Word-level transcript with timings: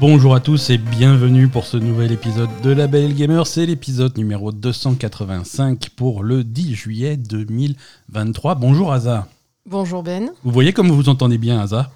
Bonjour 0.00 0.34
à 0.34 0.40
tous 0.40 0.70
et 0.70 0.78
bienvenue 0.78 1.48
pour 1.48 1.66
ce 1.66 1.76
nouvel 1.76 2.10
épisode 2.10 2.48
de 2.62 2.70
La 2.70 2.86
Belle 2.86 3.14
Gamer. 3.14 3.46
C'est 3.46 3.66
l'épisode 3.66 4.16
numéro 4.16 4.50
285 4.50 5.90
pour 5.90 6.22
le 6.22 6.42
10 6.42 6.74
juillet 6.74 7.18
2023. 7.18 8.54
Bonjour 8.54 8.94
Aza. 8.94 9.28
Bonjour 9.66 10.02
Ben. 10.02 10.30
Vous 10.42 10.52
voyez 10.52 10.72
comme 10.72 10.88
vous 10.88 10.96
vous 10.96 11.10
entendez 11.10 11.36
bien 11.36 11.60
Aza? 11.60 11.90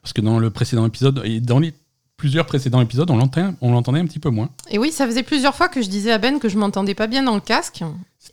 Parce 0.00 0.12
que 0.12 0.20
dans 0.20 0.38
le 0.38 0.50
précédent 0.50 0.86
épisode 0.86 1.20
et 1.24 1.40
dans 1.40 1.58
les 1.58 1.74
plusieurs 2.18 2.44
précédents 2.44 2.80
épisodes, 2.82 3.10
on 3.10 3.16
l'entendait, 3.16 4.00
un 4.00 4.04
petit 4.06 4.18
peu 4.18 4.28
moins. 4.28 4.50
Et 4.70 4.78
oui, 4.78 4.90
ça 4.92 5.06
faisait 5.06 5.22
plusieurs 5.22 5.54
fois 5.54 5.68
que 5.68 5.80
je 5.80 5.88
disais 5.88 6.10
à 6.12 6.18
Ben 6.18 6.38
que 6.40 6.48
je 6.50 6.58
m'entendais 6.58 6.94
pas 6.94 7.06
bien 7.06 7.22
dans 7.22 7.34
le 7.36 7.40
casque. 7.40 7.82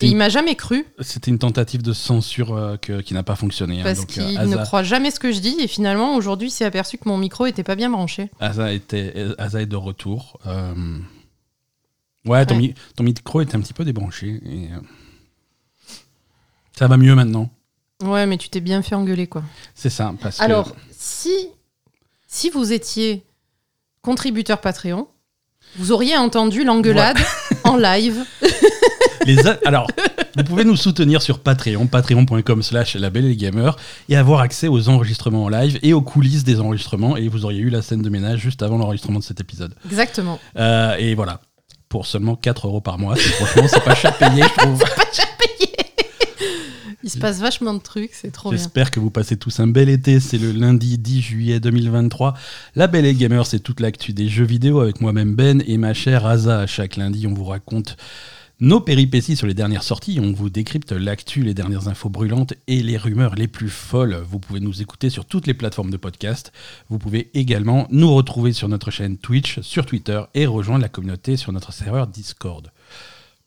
Et 0.02 0.08
une- 0.08 0.12
il 0.12 0.18
m'a 0.18 0.28
jamais 0.28 0.56
cru 0.56 0.86
C'était 1.00 1.30
une 1.32 1.38
tentative 1.38 1.82
de 1.84 1.94
censure 1.94 2.54
euh, 2.56 2.76
que- 2.78 3.00
qui 3.02 3.14
n'a 3.14 3.22
pas 3.23 3.36
fonctionné. 3.36 3.80
hein. 3.80 3.84
parce 3.84 4.04
qu'il 4.06 4.38
euh, 4.38 4.45
ne 4.45 4.58
croit 4.66 4.84
jamais 4.84 5.12
ce 5.12 5.20
que 5.20 5.32
je 5.32 5.40
dis. 5.40 5.56
Et 5.62 5.68
finalement, 5.68 6.16
aujourd'hui, 6.16 6.48
il 6.50 6.52
s'est 6.52 6.66
aperçu 6.66 6.98
que 6.98 7.08
mon 7.08 7.18
micro 7.18 7.45
était 7.45 7.64
pas 7.64 7.76
bien 7.76 7.90
branché. 7.92 8.30
Asa 8.42 8.73
était, 8.73 9.14
Asa 9.38 9.62
est 9.62 9.66
de 9.68 9.76
retour. 9.78 10.40
Euh, 10.48 10.73
Ouais, 12.26 12.44
ton, 12.48 12.56
Ouais. 12.56 12.62
mi- 12.62 12.73
ton 12.95 13.04
micro 13.04 13.40
était 13.42 13.56
un 13.56 13.62
petit 13.62 13.73
peu 13.73 13.86
débranché. 13.86 14.42
et, 14.45 14.70
Ça 16.76 16.88
va 16.88 16.98
mieux 16.98 17.14
maintenant. 17.16 17.50
Ouais, 18.04 18.26
mais 18.26 18.38
tu 18.38 18.50
t'es 18.50 18.59
bien 18.62 18.81
fait 18.81 18.95
engueuler, 18.95 19.28
quoi. 19.28 19.44
C'est 19.76 19.92
ça. 19.92 20.14
Parce 20.20 20.40
que- 20.40 20.44
Alors, 20.44 20.76
si, 20.92 21.31
si 22.28 22.50
vous 22.50 22.73
étiez 22.73 23.23
contributeur 24.05 24.62
Patreon, 24.62 25.08
vous 25.77 25.91
auriez 25.91 26.16
entendu 26.16 26.64
l'engueulade 26.64 27.18
en 27.64 27.76
live. 27.76 28.23
Les 29.26 29.36
Alors, 29.66 29.88
vous 30.38 30.44
pouvez 30.44 30.64
nous 30.64 30.76
soutenir 30.76 31.23
sur 31.23 31.40
Patreon, 31.40 31.88
patreon.com 31.88 32.62
slash 32.62 32.95
label 32.95 33.26
et 33.26 33.36
gamer, 33.36 33.76
et 34.08 34.16
avoir 34.16 34.42
accès 34.42 34.67
aux 34.67 34.89
enregistrements 34.89 35.45
en 35.45 35.50
live 35.50 35.80
et 35.81 35.94
aux 35.94 36.03
coulisses 36.03 36.44
des 36.44 36.59
enregistrements, 36.59 37.17
et 37.17 37.28
vous 37.28 37.45
auriez 37.45 37.61
eu 37.61 37.70
la 37.72 37.81
scène 37.81 38.03
de 38.03 38.09
ménage 38.09 38.39
juste 38.42 38.61
avant 38.61 38.78
l'enregistrement 38.78 39.17
de 39.17 39.23
cet 39.23 39.42
épisode. 39.42 39.73
Exactement. 39.89 40.39
Euh, 40.58 40.95
et 41.00 41.16
voilà, 41.16 41.42
pour 41.89 42.06
seulement 42.06 42.36
4 42.36 42.67
euros 42.67 42.81
par 42.81 43.00
mois, 43.00 43.16
c'est- 43.16 43.30
franchement, 43.31 43.67
c'est 43.67 43.83
pas 43.83 43.95
cher 43.95 44.16
payé, 44.17 44.44
je 44.44 44.61
trouve. 44.61 44.83
Il 47.06 47.11
se 47.11 47.20
passe 47.20 47.39
vachement 47.39 47.75
de 47.75 47.80
trucs, 47.80 48.14
c'est 48.14 48.31
trop 48.31 48.50
bien. 48.50 48.58
J'espère 48.58 48.89
que 48.89 49.00
vous 49.00 49.11
passez 49.11 49.38
tous 49.38 49.59
un 49.59 49.67
bel 49.67 49.89
été, 49.89 50.20
c'est 50.20 50.39
le 50.39 50.52
lundi 50.52 50.98
10 50.98 51.22
juillet 51.22 51.59
2023. 51.59 52.34
La 52.75 52.88
Belle 52.88 53.06
et 53.06 53.14
Gamer, 53.14 53.45
c'est 53.45 53.59
toute 53.59 53.80
l'actu 53.80 54.11
des 54.11 54.28
jeux 54.28 54.44
vidéo 54.44 54.80
avec 54.80 55.02
moi-même 55.02 55.36
Ben 55.36 55.64
et 55.67 55.78
ma 55.78 55.94
chère 55.94 56.26
Asa. 56.26 56.66
Chaque 56.66 56.95
lundi, 56.95 57.28
on 57.28 57.33
vous 57.36 57.44
raconte 57.44 57.95
nos 58.59 58.80
péripéties 58.80 59.36
sur 59.36 59.45
les 59.45 59.53
dernières 59.53 59.83
sorties, 59.83 60.20
on 60.20 60.31
vous 60.31 60.50
décrypte 60.50 60.94
l'actu, 60.94 61.44
les 61.44 61.53
dernières 61.53 61.89
infos 61.89 62.09
brûlantes 62.09 62.56
et 62.67 62.81
les 62.81 62.98
rumeurs 62.98 63.36
les 63.36 63.48
plus 63.48 63.70
folles. 63.70 64.23
Vous 64.28 64.39
pouvez 64.39 64.59
nous 64.59 64.81
écouter 64.81 65.11
sur 65.11 65.26
toutes 65.26 65.45
les 65.45 65.53
plateformes 65.53 65.92
de 65.92 65.98
podcast. 65.98 66.53
Vous 66.89 66.98
pouvez 66.98 67.30
également 67.36 67.86
nous 67.92 68.16
retrouver 68.16 68.52
sur 68.52 68.67
notre 68.67 68.89
chaîne 68.89 69.17
Twitch, 69.17 69.59
sur 69.59 69.86
Twitter 69.86 70.22
et 70.33 70.48
rejoindre 70.48 70.81
la 70.81 70.89
communauté 70.89 71.38
sur 71.38 71.52
notre 71.52 71.72
serveur 71.72 72.08
Discord. 72.08 72.72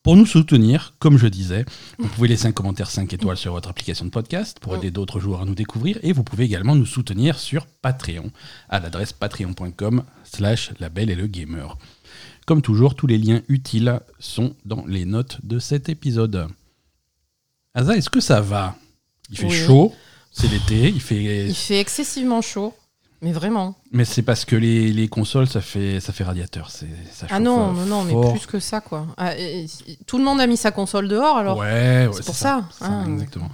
Pour 0.03 0.17
nous 0.17 0.27
soutenir, 0.27 0.95
comme 1.01 1.19
je 1.19 1.27
disais, 1.27 1.65
vous 1.99 2.09
pouvez 2.09 2.29
laisser 2.29 2.47
un 2.47 2.53
commentaire 2.53 2.91
5 2.91 3.13
étoiles 3.13 3.37
sur 3.37 3.53
votre 3.53 3.69
application 3.69 4.05
de 4.07 4.11
podcast 4.11 4.59
pour 4.61 4.75
aider 4.77 4.91
d'autres 4.91 5.21
joueurs 5.21 5.43
à 5.43 5.45
nous 5.45 5.55
découvrir 5.57 5.99
et 6.03 6.13
vous 6.13 6.23
pouvez 6.25 6.45
également 6.45 6.75
nous 6.77 6.87
soutenir 6.87 7.39
sur 7.39 7.67
Patreon 7.67 8.31
à 8.69 8.81
l'adresse 8.81 9.13
patreon.com 9.13 10.05
slash 10.25 10.71
la 10.79 10.89
belle 10.89 11.11
et 11.11 11.15
le 11.17 11.27
gamer. 11.27 11.77
Comme 12.47 12.63
toujours, 12.63 12.95
tous 12.95 13.07
les 13.07 13.19
liens 13.19 13.43
utiles 13.49 14.01
sont 14.19 14.55
dans 14.65 14.85
les 14.87 15.05
notes 15.05 15.39
de 15.45 15.59
cet 15.59 15.89
épisode. 15.91 16.47
Asa, 17.75 17.97
est-ce 17.97 18.09
que 18.09 18.21
ça 18.21 18.41
va? 18.41 18.77
Il 19.31 19.37
fait 19.37 19.47
Oui. 19.49 19.53
chaud, 19.67 19.95
c'est 20.31 20.49
l'été, 20.49 20.89
il 20.89 21.03
fait... 21.03 21.49
Il 21.49 21.55
fait 21.55 21.81
excessivement 21.81 22.41
chaud, 22.41 22.73
mais 23.23 23.33
vraiment. 23.33 23.77
mais 23.93 24.05
c'est 24.05 24.23
parce 24.23 24.45
que 24.45 24.57
les, 24.57 24.93
les 24.93 25.09
consoles, 25.09 25.49
ça 25.49 25.61
fait, 25.61 26.01
ça 26.01 26.13
fait 26.13 26.25
radiateur. 26.25 26.71
Ça 26.71 26.87
Ah 27.31 27.41
non, 27.41 27.73
non, 27.73 27.87
non, 27.87 28.05
mais 28.05 28.13
fort. 28.13 28.33
plus 28.33 28.47
que 28.47 28.61
ça, 28.61 28.81
quoi. 28.81 29.07
Ah, 29.17 29.37
et- 29.37 29.65
et- 29.87 29.99
tout 30.07 30.19
le 30.19 30.25
monde 30.25 30.41
a 30.41 30.47
mis 30.47 30.57
sa 30.57 30.71
console 30.71 31.09
dehors, 31.09 31.37
alors. 31.37 31.59
ouais, 31.59 32.07
ouais, 32.07 32.11
c'est 32.13 32.25
pour 32.25 32.35
ça. 32.35 32.65
ça, 32.71 32.87
Ah. 32.87 33.05
exactement. 33.09 33.51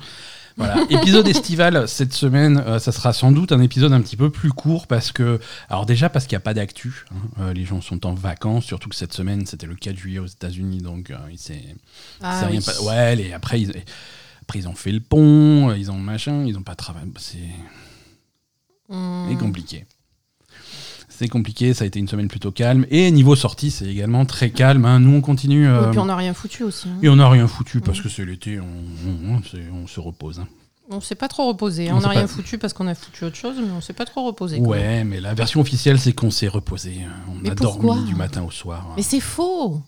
Voilà, 0.56 0.76
épisode 0.90 1.26
estival 1.26 1.88
cette 1.88 2.12
semaine, 2.12 2.62
euh, 2.64 2.78
ça 2.78 2.92
sera 2.92 3.12
sans 3.12 3.32
doute 3.32 3.50
un 3.50 3.60
épisode 3.60 3.92
un 3.92 4.00
petit 4.00 4.16
peu 4.16 4.30
plus 4.30 4.50
court 4.52 4.86
parce 4.86 5.10
que, 5.10 5.40
alors 5.68 5.84
déjà 5.84 6.08
parce 6.08 6.26
qu'il 6.26 6.36
n'y 6.36 6.42
a 6.42 6.44
pas 6.44 6.54
d'actu, 6.54 7.06
hein, 7.10 7.16
euh, 7.40 7.52
les 7.52 7.64
gens 7.64 7.80
sont 7.80 8.06
en 8.06 8.14
vacances, 8.14 8.64
surtout 8.64 8.88
que 8.88 8.94
cette 8.94 9.12
semaine 9.12 9.46
c'était 9.46 9.66
le 9.66 9.74
4 9.74 9.96
juillet 9.96 10.20
aux 10.20 10.26
États-Unis, 10.26 10.78
donc 10.78 11.10
euh, 11.10 11.16
il 11.32 11.38
s'est 11.38 11.60
Ah 12.22 12.46
rien 12.46 12.60
oui. 12.60 12.64
pas- 12.64 12.80
Ouais, 12.82 13.16
les- 13.16 13.32
après, 13.32 13.62
ils, 13.62 13.70
après 14.42 14.60
ils 14.60 14.68
ont 14.68 14.76
fait 14.76 14.92
le 14.92 15.00
pont, 15.00 15.70
euh, 15.70 15.76
ils 15.76 15.90
ont 15.90 15.98
machin, 15.98 16.44
ils 16.46 16.56
ont 16.56 16.62
pas 16.62 16.76
travaillé, 16.76 17.08
c'est 17.18 17.38
Hmm. 18.94 19.26
c'est 19.30 19.36
compliqué. 19.38 19.86
C'est 21.08 21.28
compliqué, 21.28 21.74
ça 21.74 21.84
a 21.84 21.86
été 21.86 22.00
une 22.00 22.08
semaine 22.08 22.26
plutôt 22.28 22.50
calme. 22.50 22.86
Et 22.90 23.10
niveau 23.12 23.36
sortie, 23.36 23.70
c'est 23.70 23.86
également 23.86 24.24
très 24.26 24.50
calme. 24.50 24.84
hein. 24.84 24.98
Nous, 24.98 25.14
on 25.16 25.20
continue. 25.20 25.64
Et 25.64 25.68
euh, 25.68 25.90
puis 25.90 26.00
on 26.00 26.06
n'a 26.06 26.16
rien 26.16 26.34
foutu 26.34 26.64
aussi. 26.64 26.88
hein. 26.88 26.98
et 27.02 27.08
on 27.08 27.16
n'a 27.16 27.28
rien 27.28 27.46
foutu 27.46 27.80
parce 27.80 28.00
que 28.00 28.08
c'est 28.08 28.24
l'été, 28.24 28.58
on, 28.58 28.64
on- 28.64 29.34
on- 29.36 29.42
c'est- 29.48 29.70
on 29.72 29.86
se 29.86 30.00
repose. 30.00 30.40
hein. 30.40 30.48
On 30.90 31.00
s'est 31.00 31.14
pas 31.14 31.28
trop 31.28 31.46
reposé. 31.48 31.90
On 31.92 31.96
On 31.96 32.00
n'a 32.00 32.08
rien 32.08 32.22
pas- 32.22 32.26
foutu 32.26 32.58
parce 32.58 32.72
qu'on 32.74 32.86
a 32.88 32.94
foutu 32.94 33.24
autre 33.24 33.36
chose, 33.36 33.54
mais 33.58 33.70
on 33.74 33.80
s'est 33.80 33.94
pas 33.94 34.04
trop 34.04 34.24
reposé. 34.26 34.58
Ouais, 34.58 35.02
mais 35.04 35.18
la 35.20 35.32
version 35.34 35.60
officielle, 35.62 35.98
c'est 35.98 36.12
qu'on 36.12 36.30
s'est 36.30 36.48
reposé. 36.48 36.98
On 37.30 37.36
Mais 37.42 37.50
a 37.50 37.54
dormi 37.54 38.04
du 38.04 38.14
matin 38.14 38.42
au 38.42 38.50
soir. 38.50 38.88
Mais 38.96 39.02
c'est 39.02 39.20
faux. 39.20 39.80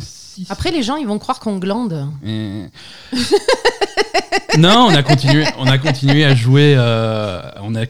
Si. 0.00 0.46
Après, 0.50 0.70
les 0.70 0.82
gens, 0.84 0.96
ils 0.96 1.06
vont 1.08 1.18
croire 1.18 1.40
qu'on 1.40 1.58
glande. 1.58 2.06
Eh. 2.24 2.66
non, 4.58 4.86
on 4.90 4.94
a 4.94 5.02
continué, 5.02 5.44
on 5.58 5.66
a 5.66 5.78
continué 5.78 6.24
à 6.24 6.34
jouer. 6.34 6.74
euh, 6.76 7.42
on 7.62 7.74
a 7.74 7.86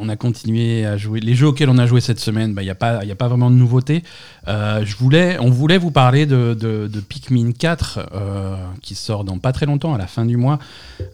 on 0.00 0.08
a 0.08 0.16
continué 0.16 0.86
à 0.86 0.96
jouer. 0.96 1.20
Les 1.20 1.34
jeux 1.34 1.48
auxquels 1.48 1.68
on 1.68 1.78
a 1.78 1.86
joué 1.86 2.00
cette 2.00 2.20
semaine, 2.20 2.54
il 2.56 2.62
n'y 2.62 2.70
a, 2.70 2.74
pas- 2.74 3.04
y 3.04 3.10
a 3.10 3.14
pas 3.16 3.28
vraiment 3.28 3.50
de 3.50 3.56
nouveautés. 3.56 4.04
Euh, 4.46 4.84
je 4.84 4.96
voulais, 4.96 5.36
on 5.40 5.50
voulait 5.50 5.76
vous 5.78 5.90
parler 5.90 6.24
de, 6.24 6.56
de, 6.58 6.86
de 6.86 7.00
Pikmin 7.00 7.52
4 7.52 8.08
euh, 8.14 8.56
qui 8.80 8.94
sort 8.94 9.24
dans 9.24 9.38
pas 9.38 9.52
très 9.52 9.66
longtemps, 9.66 9.94
à 9.94 9.98
la 9.98 10.06
fin 10.06 10.24
du 10.24 10.36
mois. 10.36 10.58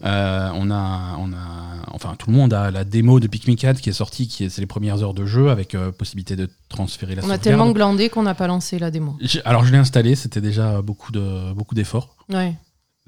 Euh, 0.05 0.49
on 0.53 0.69
a, 0.71 1.17
on 1.19 1.33
a, 1.33 1.87
enfin, 1.91 2.15
tout 2.17 2.29
le 2.29 2.35
monde 2.37 2.53
a 2.53 2.69
la 2.71 2.83
démo 2.83 3.19
de 3.19 3.27
Pikmin 3.27 3.55
4 3.55 3.81
qui 3.81 3.89
est 3.89 3.93
sortie, 3.93 4.27
qui 4.27 4.45
est, 4.45 4.49
c'est 4.49 4.61
les 4.61 4.67
premières 4.67 5.01
heures 5.03 5.13
de 5.15 5.25
jeu 5.25 5.49
avec 5.49 5.75
possibilité 5.97 6.35
de 6.35 6.47
transférer 6.69 7.15
la 7.15 7.25
On 7.25 7.29
a 7.29 7.37
tellement 7.37 7.71
glandé 7.71 8.09
qu'on 8.09 8.23
n'a 8.23 8.35
pas 8.35 8.47
lancé 8.47 8.77
la 8.79 8.91
démo. 8.91 9.17
Alors 9.45 9.65
je 9.65 9.71
l'ai 9.71 9.77
installé, 9.79 10.15
c'était 10.15 10.41
déjà 10.41 10.81
beaucoup 10.81 11.11
de 11.11 11.53
beaucoup 11.53 11.75
d'efforts. 11.75 12.15
Ouais, 12.31 12.53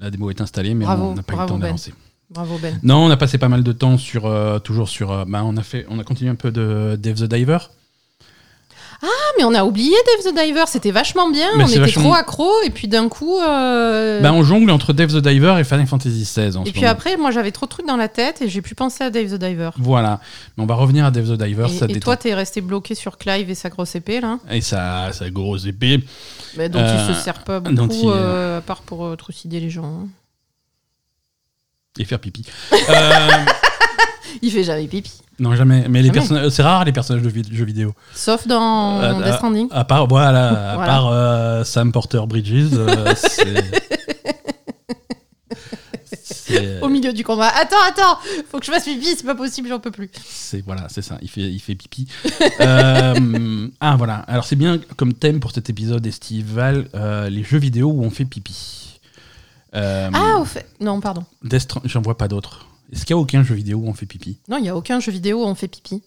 La 0.00 0.10
démo 0.10 0.30
est 0.30 0.40
installée, 0.40 0.74
mais 0.74 0.84
Bravo, 0.84 1.04
on 1.10 1.14
n'a 1.14 1.22
pas 1.22 1.34
eu 1.34 1.38
le 1.40 1.46
temps 1.46 1.54
Ben. 1.54 1.66
d'avancer. 1.66 1.92
Bravo 2.30 2.58
Ben. 2.58 2.78
Non, 2.82 3.04
on 3.06 3.10
a 3.10 3.16
passé 3.16 3.38
pas 3.38 3.48
mal 3.48 3.62
de 3.62 3.72
temps 3.72 3.98
sur 3.98 4.26
euh, 4.26 4.58
toujours 4.58 4.88
sur. 4.88 5.10
euh, 5.12 5.24
bah, 5.26 5.42
on 5.44 5.56
a 5.56 5.62
fait, 5.62 5.86
on 5.90 5.98
a 5.98 6.04
continué 6.04 6.30
un 6.30 6.34
peu 6.36 6.50
de 6.50 6.96
Dave 7.00 7.16
the 7.16 7.24
Diver. 7.24 7.58
Ah, 9.00 9.06
mais 9.38 9.44
on 9.44 9.54
a 9.54 9.62
oublié 9.62 9.94
Dave 10.24 10.32
the 10.32 10.36
Diver. 10.36 10.64
C'était 10.66 10.90
vachement 10.90 11.30
bien. 11.30 11.46
Mais 11.56 11.62
on 11.62 11.68
était 11.68 11.78
vachement- 11.78 12.02
trop 12.02 12.14
accro. 12.14 12.50
Et 12.64 12.70
puis 12.70 12.88
d'un 12.88 13.08
coup. 13.08 13.38
euh, 13.38 14.20
Bah, 14.20 14.32
on 14.32 14.42
jongle 14.42 14.72
entre 14.72 14.92
Dave 14.92 15.12
the 15.12 15.22
Diver 15.24 15.54
et 15.60 15.62
Final 15.62 15.86
Fantasy 15.86 16.24
XVI 16.24 16.56
en 16.56 16.64
et 16.64 16.66
ce 16.66 16.72
puis 16.72 16.80
moment. 16.80 16.90
après, 16.90 17.16
moi, 17.16 17.30
j'avais 17.30 17.52
trop 17.52 17.66
de 17.66 17.70
trucs 17.70 17.86
dans 17.86 17.96
la 17.96 18.08
tête 18.08 18.42
et 18.42 18.48
j'ai 18.48 18.60
pu 18.60 18.74
penser 18.74 19.04
à 19.04 19.10
Dave 19.10 19.26
the 19.30 19.34
Diver. 19.38 19.70
Voilà, 19.78 20.18
mais 20.56 20.64
on 20.64 20.66
va 20.66 20.74
revenir 20.74 21.04
à 21.04 21.12
Dave 21.12 21.28
the 21.28 21.40
Diver, 21.40 21.68
ça 21.68 21.84
Et, 21.84 21.88
détend. 21.88 22.00
toi, 22.00 22.16
t'es 22.16 22.34
resté 22.34 22.60
bloqué 22.60 22.96
sur 22.96 23.18
Clive 23.18 23.48
et 23.48 23.54
sa 23.54 23.68
grosse 23.68 23.94
épée, 23.94 24.20
là. 24.20 24.40
Et 24.50 24.60
sa, 24.62 25.12
sa 25.12 25.30
grosse 25.30 25.66
épée. 25.66 26.02
Bah, 26.56 26.68
dont 26.68 26.80
Euh, 26.80 27.06
il 27.08 27.14
se 27.14 27.20
sert 27.22 27.44
pas 27.44 27.60
beaucoup, 27.60 27.92
il- 28.02 28.10
euh, 28.12 28.58
à 28.58 28.60
part 28.62 28.82
pour 28.82 29.06
euh, 29.06 29.14
trucider 29.14 29.60
les 29.60 29.70
gens. 29.70 29.84
hein. 29.84 30.08
Et 31.98 32.04
faire 32.04 32.18
pipi. 32.20 32.44
Euh, 32.72 32.76
Il 34.42 34.50
fait 34.52 34.62
jamais 34.62 34.86
pipi. 34.86 35.10
non, 35.40 35.54
jamais. 35.56 35.86
Mais 35.88 36.00
les 36.00 36.08
Jamais. 36.08 36.18
personnages, 36.18 36.50
c'est 36.50 36.62
rare 36.62 36.84
les 36.84 36.92
personnages 36.92 37.22
de 37.24 37.30
vi- 37.30 37.52
jeux 37.54 37.64
vidéo. 37.64 37.94
Sauf 38.14 38.46
dans 38.46 39.00
Euh, 39.02 39.22
Death 39.24 39.34
Stranding. 39.34 39.68
À 39.70 39.84
part, 39.84 40.06
voilà, 40.06 40.48
à 40.72 40.74
Voilà. 40.74 40.92
part 40.92 41.08
euh, 41.08 41.64
Sam 41.64 41.90
Porter 41.92 42.20
Bridges, 42.26 42.68
euh, 42.74 43.14
c'est. 43.16 43.64
c'est- 46.12 46.80
Au 46.82 46.88
milieu 46.88 47.12
du 47.12 47.24
combat. 47.24 47.48
Attends, 47.48 47.76
attends 47.86 48.18
Faut 48.50 48.58
que 48.58 48.66
je 48.66 48.70
fasse 48.70 48.84
pipi, 48.84 49.06
c'est 49.16 49.24
pas 49.26 49.34
possible, 49.34 49.68
j'en 49.68 49.80
peux 49.80 49.90
plus. 49.90 50.10
C'est 50.28 50.62
voilà, 50.64 50.86
c'est 50.88 51.02
ça. 51.02 51.18
Il 51.22 51.28
fait, 51.28 51.42
il 51.42 51.58
fait 51.60 51.74
pipi. 51.74 52.06
Euh, 52.60 53.68
ah 53.80 53.94
voilà. 53.96 54.16
Alors 54.26 54.44
c'est 54.44 54.56
bien 54.56 54.78
comme 54.96 55.12
thème 55.14 55.38
pour 55.40 55.52
cet 55.52 55.70
épisode 55.70 56.04
estival 56.06 56.88
euh, 56.94 57.28
les 57.30 57.44
jeux 57.44 57.58
vidéo 57.58 57.88
où 57.90 58.02
on 58.04 58.10
fait 58.10 58.24
pipi. 58.24 58.77
Euh, 59.78 60.10
Ah, 60.12 60.38
au 60.40 60.44
fait. 60.44 60.66
Non, 60.80 61.00
pardon. 61.00 61.24
Death 61.42 61.68
j'en 61.84 62.02
vois 62.02 62.16
pas 62.18 62.28
d'autres. 62.28 62.66
Est-ce 62.92 63.02
qu'il 63.04 63.10
y 63.14 63.18
a 63.18 63.18
aucun 63.18 63.42
jeu 63.42 63.54
vidéo 63.54 63.78
où 63.78 63.86
on 63.88 63.94
fait 63.94 64.06
pipi? 64.06 64.38
Non, 64.48 64.56
il 64.58 64.64
y 64.64 64.68
a 64.68 64.76
aucun 64.76 64.98
jeu 65.00 65.12
vidéo 65.12 65.42
où 65.44 65.46
on 65.46 65.54
fait 65.54 65.68
pipi. 65.68 66.02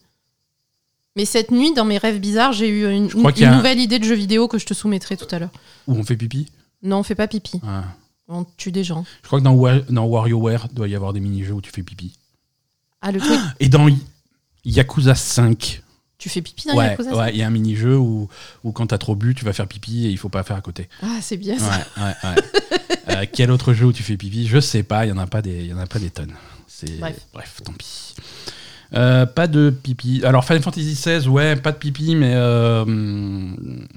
Mais 1.15 1.25
cette 1.25 1.51
nuit, 1.51 1.73
dans 1.73 1.85
mes 1.85 1.97
rêves 1.97 2.19
bizarres, 2.19 2.53
j'ai 2.53 2.69
eu 2.69 2.89
une, 2.89 3.09
un- 3.13 3.55
nouvelle 3.55 3.79
idée 3.79 3.99
de 3.99 4.03
jeu 4.05 4.15
vidéo 4.15 4.47
que 4.47 4.57
je 4.57 4.65
te 4.65 4.73
soumettrai 4.73 5.17
tout 5.17 5.27
à 5.31 5.39
l'heure. 5.39 5.49
Où 5.87 5.93
on 5.93 6.03
fait 6.03 6.15
pipi? 6.15 6.47
Non, 6.83 6.99
on 6.99 7.03
fait 7.03 7.15
pas 7.15 7.27
pipi. 7.27 7.59
Ah. 7.67 7.83
On 8.27 8.45
tue 8.57 8.71
des 8.71 8.83
gens. 8.83 9.03
Je 9.21 9.27
crois 9.27 9.39
que 9.39 9.43
dans, 9.43 9.53
Wa- 9.53 9.81
dans 9.89 10.05
WarioWare, 10.07 10.67
il 10.71 10.75
doit 10.75 10.87
y 10.87 10.95
avoir 10.95 11.11
des 11.13 11.19
mini-jeux 11.19 11.53
où 11.53 11.61
tu 11.61 11.69
fais 11.71 11.83
pipi. 11.83 12.17
Ah, 13.01 13.11
le 13.11 13.19
truc. 13.19 13.39
Et 13.59 13.67
dans 13.67 13.87
Y- 13.89 13.97
Yakuza 14.63 15.13
5, 15.15 15.83
Tu 16.21 16.29
fais 16.29 16.43
pipi 16.43 16.67
dans 16.67 16.75
ouais, 16.75 16.89
Yakuza 16.89 17.15
ouais, 17.15 17.31
il 17.31 17.37
y 17.37 17.41
a 17.41 17.47
un 17.47 17.49
mini-jeu 17.49 17.97
où, 17.97 18.29
où 18.63 18.71
quand 18.71 18.85
t'as 18.85 18.99
trop 18.99 19.15
bu, 19.15 19.33
tu 19.33 19.43
vas 19.43 19.53
faire 19.53 19.65
pipi 19.65 20.05
et 20.05 20.09
il 20.11 20.19
faut 20.19 20.29
pas 20.29 20.43
faire 20.43 20.55
à 20.55 20.61
côté. 20.61 20.87
Ah, 21.01 21.17
c'est 21.19 21.35
bien 21.35 21.57
ça. 21.57 21.83
ouais, 21.97 22.13
ouais. 22.23 22.35
Euh, 23.09 23.25
quel 23.33 23.49
autre 23.49 23.73
jeu 23.73 23.87
où 23.87 23.91
tu 23.91 24.03
fais 24.03 24.17
pipi? 24.17 24.47
Je 24.47 24.59
sais 24.59 24.83
pas, 24.83 25.07
il 25.07 25.09
y 25.09 25.11
en 25.11 25.17
a 25.17 25.25
pas 25.25 25.41
des, 25.41 25.61
il 25.61 25.65
y 25.65 25.73
en 25.73 25.79
a 25.79 25.87
pas 25.87 25.97
des 25.97 26.11
tonnes. 26.11 26.35
Bref. 26.99 27.15
bref, 27.33 27.61
tant 27.65 27.73
pis. 27.73 28.13
Euh, 28.93 29.25
pas 29.25 29.47
de 29.47 29.69
pipi. 29.69 30.21
Alors 30.25 30.43
Final 30.43 30.61
Fantasy 30.61 30.93
XVI, 30.93 31.27
ouais, 31.29 31.55
pas 31.55 31.71
de 31.71 31.77
pipi, 31.77 32.15
mais 32.15 32.33
euh, 32.33 32.83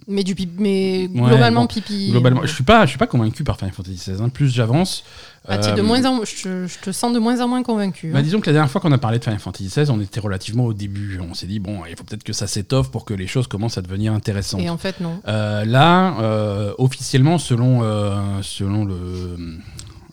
Mais, 0.06 0.23
du 0.23 0.37
pipi, 0.37 0.52
mais 0.58 1.08
Ouais, 1.12 1.29
globalement, 1.29 1.62
bon, 1.62 1.67
pipi. 1.67 2.11
globalement, 2.12 2.43
je 2.43 2.52
suis 2.52 2.62
pas, 2.62 2.85
je 2.85 2.91
suis 2.91 2.99
pas 2.99 3.08
convaincu 3.08 3.43
par 3.43 3.56
Final 3.58 3.75
Fantasy 3.75 3.96
XVI. 3.96 4.23
hein. 4.23 4.29
Plus 4.29 4.49
j'avance. 4.55 5.02
Ah, 5.46 5.58
de 5.58 5.81
euh, 5.81 5.82
moins 5.82 6.05
en... 6.06 6.25
je, 6.25 6.43
te, 6.43 6.67
je 6.67 6.79
te 6.79 6.91
sens 6.93 7.12
de 7.12 7.19
moins 7.19 7.41
en 7.41 7.49
moins 7.49 7.62
convaincu. 7.62 8.11
Bah, 8.12 8.20
hein. 8.20 8.23
disons 8.23 8.41
que 8.41 8.46
la 8.46 8.52
dernière 8.52 8.70
fois 8.70 8.81
qu'on 8.81 8.93
a 8.93 8.99
parlé 8.99 9.19
de 9.19 9.25
Final 9.25 9.41
Fantasy 9.41 9.67
XVI, 9.67 9.91
on 9.91 10.00
était 10.00 10.20
relativement 10.20 10.64
au 10.64 10.73
début. 10.73 11.20
On 11.29 11.35
s'est 11.35 11.47
dit 11.47 11.58
bon, 11.58 11.81
il 11.90 11.97
faut 11.97 12.05
peut-être 12.05 12.25
que 12.25 12.32
ça 12.32 12.47
s'étoffe 12.47 12.90
pour 12.90 13.05
que 13.05 13.14
les 13.14 13.26
choses 13.26 13.49
commencent 13.49 13.76
à 13.76 13.82
devenir 13.82 14.12
intéressantes. 14.12 14.61
Et 14.61 14.70
en 14.70 14.79
fait, 14.79 15.00
non. 15.00 15.20
Euh, 15.26 15.64
là, 15.64 16.14
officiellement, 16.79 17.38
selon, 17.38 17.82
selon 18.43 18.85
le, 18.85 19.37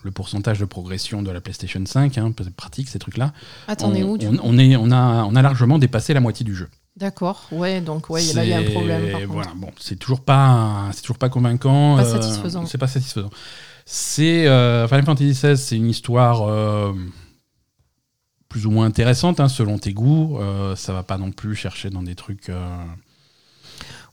le 0.04 0.12
pourcentage 0.12 0.60
de 0.60 0.66
progression 0.66 1.22
de 1.22 1.32
la 1.32 1.42
PlayStation 1.42 1.82
5, 1.86 2.18
hein, 2.18 2.32
pratique 2.58 2.90
ces 2.90 3.00
trucs-là, 3.00 3.34
on 3.82 3.94
est 3.94 4.04
on, 4.04 4.14
où 4.14 4.18
on- 4.44 4.58
est, 4.58 4.76
on, 4.76 4.92
a, 4.92 5.24
on 5.24 5.36
a 5.36 5.42
largement 5.42 5.78
dépassé 5.80 6.14
la 6.14 6.20
moitié 6.20 6.44
du 6.44 6.56
jeu. 6.56 6.70
D'accord, 6.98 7.48
ouais, 7.52 7.80
donc 7.82 8.10
ouais, 8.10 8.22
là, 8.34 8.44
il 8.44 8.50
y 8.50 8.54
a 8.54 8.60
un 8.60 8.64
problème. 8.64 9.12
Par. 9.12 9.22
Voilà, 9.28 9.52
bon, 9.56 9.72
c'est 9.80 9.96
toujours 9.98 10.22
pas, 10.22 10.90
c'est 10.94 11.02
toujours 11.02 11.18
pas 11.18 11.30
convaincant. 11.30 11.96
Pas 11.96 12.04
euh, 12.04 12.12
satisfaisant. 12.22 12.66
C'est 12.66 12.78
pas 12.78 12.88
satisfaisant. 12.88 13.30
C'est 13.86 14.48
euh, 14.48 14.88
Final 14.88 15.06
Fantasy 15.06 15.32
XVI, 15.32 15.58
c'est 15.58 15.78
une 15.78 15.90
histoire 15.90 16.44
euh, 16.48 16.94
plus 18.50 18.66
ou 18.66 18.72
moins 18.72 18.86
intéressante 18.86 19.40
hein, 19.40 19.48
selon 19.48 19.78
tes 19.80 19.94
goûts. 19.94 20.38
Euh, 20.40 20.76
ça 20.76 20.92
va 20.94 21.04
pas 21.04 21.18
non 21.18 21.32
plus 21.32 21.56
chercher 21.56 21.90
dans 21.90 22.04
des 22.04 22.16
trucs. 22.16 22.52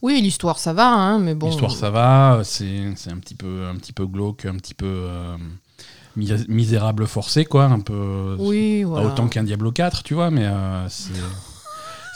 Oui, 0.00 0.20
l'histoire, 0.23 0.58
ça 0.61 0.73
va, 0.73 0.88
hein, 0.88 1.19
mais 1.19 1.35
bon. 1.35 1.49
L'histoire, 1.49 1.73
ça 1.73 1.90
va. 1.90 2.43
C'est 2.44 2.85
un 3.11 3.19
petit 3.19 3.35
peu, 3.35 3.67
un 3.67 3.75
petit 3.76 3.93
peu 3.93 4.06
glauque, 4.06 4.44
un 4.46 4.55
petit 4.55 4.75
peu 4.75 5.08
mis- 6.19 6.44
misérable 6.49 7.06
forcé, 7.06 7.44
quoi. 7.47 7.65
Un 7.65 7.81
peu. 7.81 8.37
Oui, 8.38 8.82
Pas 8.82 8.88
voilà. 8.88 9.06
autant 9.09 9.29
qu'un 9.29 9.44
Diablo 9.44 9.73
4, 9.73 10.03
tu 10.03 10.12
vois, 10.15 10.31
mais 10.31 10.44
euh, 10.47 10.87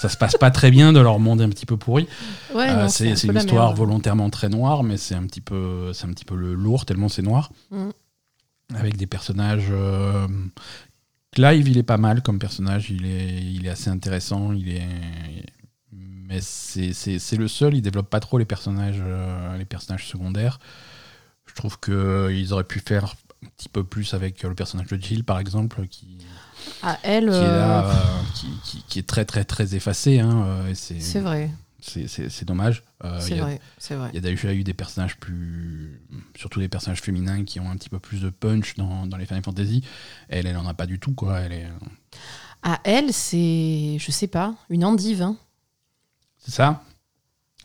ça 0.00 0.08
se 0.08 0.16
passe 0.16 0.36
pas 0.36 0.50
très 0.50 0.70
bien 0.70 0.92
de 0.92 1.00
leur 1.00 1.18
monde 1.20 1.40
un 1.40 1.48
petit 1.48 1.64
peu 1.66 1.76
pourri. 1.76 2.08
Ouais, 2.54 2.68
Euh, 2.68 2.88
c'est 2.88 3.04
un 3.12 3.14
une 3.14 3.36
histoire 3.36 3.66
merde. 3.68 3.78
volontairement 3.78 4.28
très 4.30 4.48
noire, 4.48 4.82
mais 4.82 4.96
c'est 4.96 5.14
un 5.14 5.24
petit 5.26 5.40
peu, 5.40 5.92
c'est 5.94 6.06
un 6.06 6.10
petit 6.10 6.24
peu 6.24 6.34
le 6.36 6.54
lourd 6.54 6.84
tellement 6.84 7.08
c'est 7.08 7.22
noir. 7.22 7.50
Mm. 7.70 7.88
Avec 8.74 8.96
des 8.96 9.06
personnages. 9.06 9.68
euh, 9.70 10.26
Clive, 11.34 11.68
il 11.68 11.78
est 11.78 11.82
pas 11.82 11.96
mal 11.98 12.22
comme 12.22 12.38
personnage. 12.38 12.90
Il 12.90 13.06
est, 13.06 13.42
il 13.42 13.66
est 13.66 13.70
assez 13.70 13.88
intéressant. 13.90 14.52
Il 14.52 14.68
est, 14.68 14.86
mais 15.92 16.40
c'est 16.42 17.36
le 17.36 17.48
seul. 17.48 17.74
Il 17.74 17.80
développe 17.82 18.10
pas 18.10 18.20
trop 18.20 18.36
les 18.38 18.44
personnages, 18.44 19.02
les 19.58 19.64
personnages 19.64 20.06
secondaires. 20.06 20.58
Je 21.46 21.54
trouve 21.54 21.78
que 21.78 22.30
ils 22.32 22.52
auraient 22.52 22.64
pu 22.64 22.80
faire 22.80 23.14
un 23.44 23.48
petit 23.56 23.68
peu 23.68 23.84
plus 23.84 24.14
avec 24.14 24.42
le 24.42 24.54
personnage 24.54 24.86
de 24.88 24.96
Jill, 24.96 25.24
par 25.24 25.38
exemple, 25.38 25.86
qui, 25.88 26.18
Ah, 26.82 26.98
elle, 27.02 27.24
qui 27.24 27.30
est 27.30 27.38
euh, 27.38 27.58
là, 27.58 27.86
euh, 27.90 27.94
qui, 28.34 28.46
qui- 28.64 28.84
qui 28.88 28.98
est 28.98 29.06
très 29.06 29.24
très 29.24 29.44
très 29.44 29.74
effacé. 29.74 30.20
Hein, 30.20 30.44
euh, 30.46 30.72
c'est 30.74 31.20
vrai, 31.20 31.50
c'est- 31.80 32.44
dommage. 32.44 32.84
Euh, 33.04 33.18
c'est 33.20 33.30
il 33.30 33.36
y 33.36 33.40
a- 33.40 33.42
vrai, 33.42 33.60
c'est 33.78 33.94
vrai. 33.96 34.10
il 34.12 34.14
y 34.14 34.18
a 34.18 34.20
déjà 34.20 34.52
eu 34.54 34.62
des 34.62 34.74
personnages 34.74 35.16
plus. 35.16 36.00
Surtout 36.36 36.60
des 36.60 36.68
personnages 36.68 37.00
féminins 37.00 37.44
qui 37.44 37.58
ont 37.58 37.68
un 37.68 37.76
petit 37.76 37.88
peu 37.88 37.98
plus 37.98 38.20
de 38.20 38.30
punch 38.30 38.76
dans, 38.76 39.06
dans 39.06 39.16
les 39.16 39.26
Final 39.26 39.42
Fantasy. 39.42 39.82
Elle, 40.28 40.46
elle 40.46 40.56
en 40.56 40.66
a 40.66 40.74
pas 40.74 40.86
du 40.86 40.98
tout, 41.00 41.12
quoi. 41.12 41.40
Elle 41.40 41.52
est. 41.52 41.68
Ah, 42.62 42.80
elle, 42.84 43.12
c'est, 43.12 43.96
je 43.98 44.10
sais 44.12 44.28
pas, 44.28 44.54
une 44.70 44.84
endive. 44.84 45.22
hein. 45.22 45.36
C'est 46.38 46.52
ça 46.52 46.84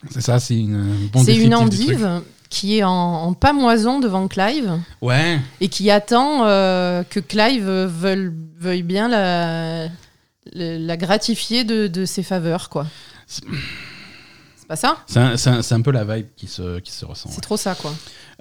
C'est 0.09 0.21
ça, 0.21 0.39
c'est 0.39 0.57
une. 0.57 1.07
bon 1.09 1.23
c'est 1.23 1.35
une 1.37 1.53
endive 1.55 2.21
qui 2.49 2.77
est 2.77 2.83
en, 2.83 2.91
en 2.91 3.33
pamoison 3.33 3.99
devant 3.99 4.27
Clive 4.27 4.71
Ouais. 5.01 5.39
et 5.61 5.67
qui 5.69 5.89
attend 5.91 6.45
euh, 6.45 7.03
que 7.03 7.19
Clive 7.19 7.67
veuille, 7.67 8.31
veuille 8.59 8.83
bien 8.83 9.07
la, 9.07 9.87
gratifier 10.97 11.63
de, 11.63 11.87
de 11.87 12.05
ses 12.05 12.23
faveurs, 12.23 12.69
quoi. 12.69 12.87
C'est- 13.27 13.43
pas 14.67 14.75
ça? 14.75 14.97
C'est 15.07 15.71
un, 15.73 15.81
peu 15.81 15.91
la 15.91 16.03
vibe 16.03 16.27
qui 16.35 16.47
se, 16.47 16.79
qui 16.79 16.91
se 16.91 17.05
ressent. 17.05 17.29
C'est 17.29 17.35
ouais. 17.37 17.41
trop 17.41 17.55
ça, 17.57 17.73
quoi. 17.75 17.93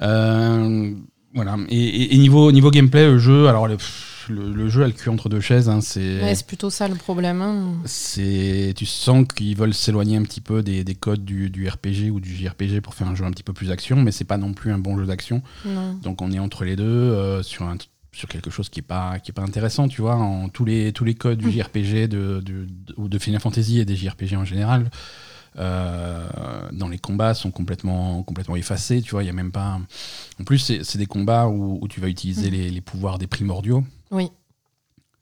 Euh, 0.02 0.92
voilà. 1.34 1.56
Et, 1.68 1.78
et- 1.78 2.14
et 2.14 2.18
niveau, 2.18 2.50
niveau 2.50 2.70
gameplay, 2.70 3.06
le 3.06 3.18
jeu, 3.18 3.48
alors 3.48 3.68
pff, 3.68 4.15
le, 4.28 4.52
le 4.52 4.68
jeu 4.68 4.82
a 4.82 4.86
le 4.86 4.92
cul 4.92 5.08
entre 5.08 5.28
deux 5.28 5.40
chaises. 5.40 5.68
hein, 5.68 5.80
c'est. 5.80 6.22
Ouais, 6.22 6.34
plutôt 6.46 6.70
ça 6.70 6.88
le 6.88 6.94
problème. 6.94 7.42
hein. 7.42 7.74
C'est, 7.84 8.72
tu 8.76 8.86
sens 8.86 9.24
qu'ils 9.34 9.56
veulent 9.56 9.74
s'éloigner 9.74 10.16
un 10.16 10.22
petit 10.22 10.40
peu 10.40 10.62
des, 10.62 10.84
des 10.84 10.94
codes 10.94 11.24
du, 11.24 11.50
du 11.50 11.68
RPG 11.68 12.10
ou 12.12 12.20
du 12.20 12.34
JRPG 12.34 12.80
pour 12.80 12.94
faire 12.94 13.08
un 13.08 13.14
jeu 13.14 13.24
un 13.24 13.30
petit 13.30 13.42
peu 13.42 13.52
plus 13.52 13.70
action, 13.70 13.96
mais 14.02 14.12
c'est 14.12 14.24
pas 14.24 14.38
non 14.38 14.52
plus 14.54 14.72
un 14.72 14.78
bon 14.78 14.98
jeu 14.98 15.06
d'action. 15.06 15.42
Donc 16.02 16.22
on 16.22 16.30
est 16.32 16.38
entre 16.38 16.64
les 16.64 16.76
deux 16.76 16.84
euh, 16.84 17.42
sur 17.42 17.64
un 17.66 17.76
sur 18.12 18.28
quelque 18.28 18.48
chose 18.50 18.70
qui 18.70 18.80
est 18.80 18.82
pas 18.82 19.18
qui 19.18 19.30
est 19.30 19.34
pas 19.34 19.42
intéressant, 19.42 19.88
tu 19.88 20.00
vois. 20.00 20.14
En 20.16 20.48
tous 20.48 20.64
les 20.64 20.92
tous 20.92 21.04
les 21.04 21.14
codes 21.14 21.38
du 21.38 21.50
JRPG 21.52 22.08
de, 22.08 22.40
de- 22.40 22.64
de- 22.64 22.94
ou 22.96 23.08
de 23.08 23.18
Final 23.18 23.40
Fantasy 23.42 23.78
et 23.80 23.84
des 23.84 23.94
JRPG 23.96 24.36
en 24.36 24.44
général. 24.46 24.90
euh, 25.58 26.28
dans 26.72 26.88
les 26.88 26.98
combats 26.98 27.34
sont 27.34 27.50
complètement 27.50 28.22
complètement 28.22 28.56
effacés 28.56 29.00
tu 29.00 29.12
vois 29.12 29.22
il 29.22 29.26
y 29.26 29.30
a 29.30 29.32
même 29.32 29.52
pas 29.52 29.80
en 30.40 30.44
plus 30.44 30.58
c'est 30.82 30.98
des 30.98 31.06
combats 31.06 31.46
où, 31.46 31.78
où 31.80 31.88
tu 31.88 32.00
vas 32.00 32.08
utiliser 32.08 32.50
les, 32.50 32.68
les 32.70 32.80
pouvoirs 32.82 33.16
des 33.18 33.26
primordiaux 33.26 33.82
Oui. 34.10 34.30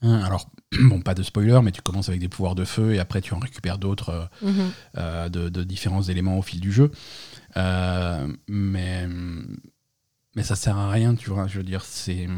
Hein, 0.02 0.20
alors 0.24 0.50
bon 0.82 1.00
pas 1.00 1.14
de 1.14 1.22
spoiler 1.22 1.58
mais 1.62 1.72
tu 1.72 1.80
commences 1.80 2.08
avec 2.08 2.20
des 2.20 2.28
pouvoirs 2.28 2.54
de 2.54 2.64
feu 2.64 2.94
et 2.94 2.98
après 2.98 3.20
tu 3.22 3.32
en 3.32 3.38
récupères 3.38 3.78
d'autres 3.78 4.10
euh, 4.10 4.26
Mhm. 4.50 4.70
euh, 4.98 5.28
de, 5.28 5.48
de 5.48 5.64
différents 5.64 6.02
éléments 6.02 6.38
au 6.38 6.42
fil 6.42 6.60
du 6.60 6.72
jeu. 6.72 6.90
Euh, 7.56 8.26
mais, 8.48 9.06
mais 10.36 10.42
ça 10.42 10.56
sert 10.56 10.76
à 10.76 10.90
rien, 10.90 11.14
tu 11.14 11.30
vois. 11.30 11.46
Je 11.46 11.58
veux 11.58 11.64
dire, 11.64 11.84
c'est. 11.84 12.28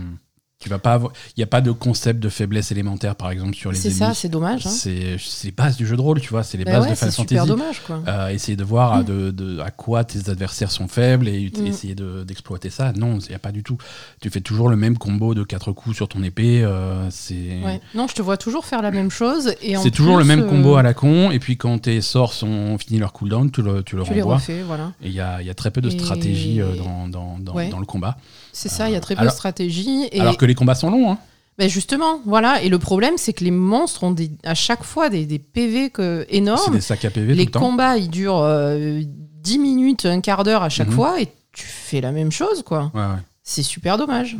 Tu 0.58 0.70
vas 0.70 0.78
pas 0.78 0.94
avoir. 0.94 1.12
Il 1.36 1.40
n'y 1.40 1.44
a 1.44 1.46
pas 1.48 1.60
de 1.60 1.70
concept 1.70 2.18
de 2.18 2.30
faiblesse 2.30 2.72
élémentaire, 2.72 3.14
par 3.14 3.30
exemple, 3.30 3.54
sur 3.54 3.70
les 3.70 3.76
C'est 3.78 3.90
ça, 3.90 4.14
c'est 4.14 4.30
dommage. 4.30 4.66
Hein. 4.66 4.70
C'est 4.70 5.16
c'est 5.18 5.48
les 5.48 5.52
bases 5.52 5.76
du 5.76 5.86
jeu 5.86 5.96
de 5.96 6.00
rôle, 6.00 6.18
tu 6.18 6.30
vois. 6.30 6.42
C'est 6.44 6.56
les 6.56 6.64
Bah 6.64 6.72
bases 6.72 6.84
ouais, 6.84 6.90
de 6.92 6.94
c'est 6.94 7.10
Final 7.10 7.28
Fantasy. 7.28 7.46
dommage, 7.48 7.82
quoi. 7.86 8.00
Euh, 8.08 8.28
essayer 8.28 8.56
de 8.56 8.64
voir 8.64 8.94
à, 8.94 9.02
de, 9.02 9.30
de- 9.30 9.58
à 9.60 9.70
quoi 9.70 10.04
tes 10.04 10.30
adversaires 10.30 10.70
sont 10.70 10.88
faibles 10.88 11.28
et 11.28 11.38
ut- 11.42 11.52
Mm. 11.60 11.66
essayer 11.66 11.94
de- 11.94 12.24
d'exploiter 12.24 12.70
ça. 12.70 12.92
Non, 12.96 13.18
il 13.18 13.28
n'y 13.28 13.34
a 13.34 13.38
pas 13.38 13.52
du 13.52 13.62
tout. 13.62 13.76
Tu 14.22 14.30
fais 14.30 14.40
toujours 14.40 14.70
le 14.70 14.76
même 14.76 14.96
combo 14.96 15.34
de 15.34 15.42
quatre 15.44 15.72
coups 15.72 15.94
sur 15.94 16.08
ton 16.08 16.22
épée. 16.22 16.62
euh, 16.64 17.06
c'est 17.10 17.60
Ouais. 17.62 17.82
Non, 17.94 18.06
je 18.08 18.14
te 18.14 18.22
vois 18.22 18.38
toujours 18.38 18.64
faire 18.64 18.80
la 18.80 18.90
même 18.90 19.10
chose. 19.10 19.54
c'est 19.60 19.90
toujours 19.90 20.16
le 20.16 20.24
même 20.24 20.40
euh, 20.40 20.48
combo 20.48 20.76
à 20.76 20.82
la 20.82 20.94
con. 20.94 21.30
Et 21.32 21.38
puis 21.38 21.58
quand 21.58 21.78
tes 21.80 22.00
sorts 22.00 22.32
sont 22.32 22.78
finis 22.78 22.98
leur 22.98 23.12
cooldown, 23.12 23.50
tu 23.50 23.60
le, 23.60 23.82
tu 23.82 23.96
le 23.96 24.04
Tu 24.04 24.14
les 24.14 24.22
renvoies. 24.22 24.36
refais, 24.36 24.62
voilà. 24.62 24.92
Et 25.02 25.08
il 25.08 25.14
y 25.14 25.20
a, 25.20 25.42
y 25.42 25.50
a 25.50 25.54
très 25.54 25.70
peu 25.70 25.82
de 25.82 25.90
stratégie 25.90 26.62
euh, 26.62 26.76
dans, 26.76 27.08
dans, 27.08 27.38
dans, 27.38 27.52
Ouais. 27.54 27.68
dans 27.68 27.78
le 27.78 27.86
combat. 27.86 28.16
C'est 28.54 28.70
ça, 28.70 28.88
il 28.88 28.94
y 28.94 28.96
a 28.96 29.00
très 29.00 29.14
peu 29.16 29.24
de 29.24 29.28
stratégie. 29.28 30.08
Et 30.12 30.20
Alors 30.20 30.38
que 30.38 30.45
les 30.46 30.54
combats 30.54 30.74
sont 30.74 30.90
longs. 30.90 31.10
Hein. 31.12 31.18
Ben 31.58 31.68
justement, 31.70 32.20
voilà. 32.26 32.62
Et 32.62 32.68
le 32.68 32.78
problème, 32.78 33.14
c'est 33.16 33.32
que 33.32 33.42
les 33.44 33.50
monstres 33.50 34.04
ont 34.04 34.10
des, 34.10 34.30
à 34.44 34.54
chaque 34.54 34.84
fois 34.84 35.08
des, 35.08 35.24
des 35.24 35.38
PV 35.38 35.90
que, 35.90 36.26
C'est 36.28 36.36
énormes. 36.36 36.74
des 36.74 36.80
sacs 36.82 37.04
à 37.06 37.10
PV 37.10 37.34
Les 37.34 37.44
tout 37.44 37.48
le 37.48 37.52
temps. 37.52 37.60
combats, 37.60 37.96
ils 37.96 38.10
durent 38.10 38.42
euh, 38.42 39.00
10 39.42 39.58
minutes, 39.58 40.04
un 40.06 40.20
quart 40.20 40.44
d'heure 40.44 40.62
à 40.62 40.68
chaque 40.68 40.88
Mhm. 40.88 40.94
fois. 40.94 41.20
Et 41.20 41.28
tu 41.52 41.64
fais 41.66 42.00
la 42.02 42.12
même 42.12 42.30
chose, 42.30 42.62
quoi. 42.62 42.90
Ouais, 42.94 43.00
ouais. 43.00 43.22
C'est 43.42 43.62
super 43.62 43.96
dommage. 43.96 44.36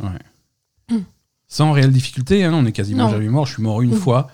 Sans 1.47 1.71
réelle 1.71 1.91
difficulté, 1.91 2.43
hein, 2.43 2.51
on 2.53 2.65
est 2.65 2.71
quasiment 2.73 3.05
Non. 3.05 3.09
jamais 3.11 3.29
mort. 3.29 3.45
Je 3.45 3.53
suis 3.53 3.63
mort 3.63 3.81
une 3.81 3.91
Mhm. 3.91 3.97
fois. 3.97 4.29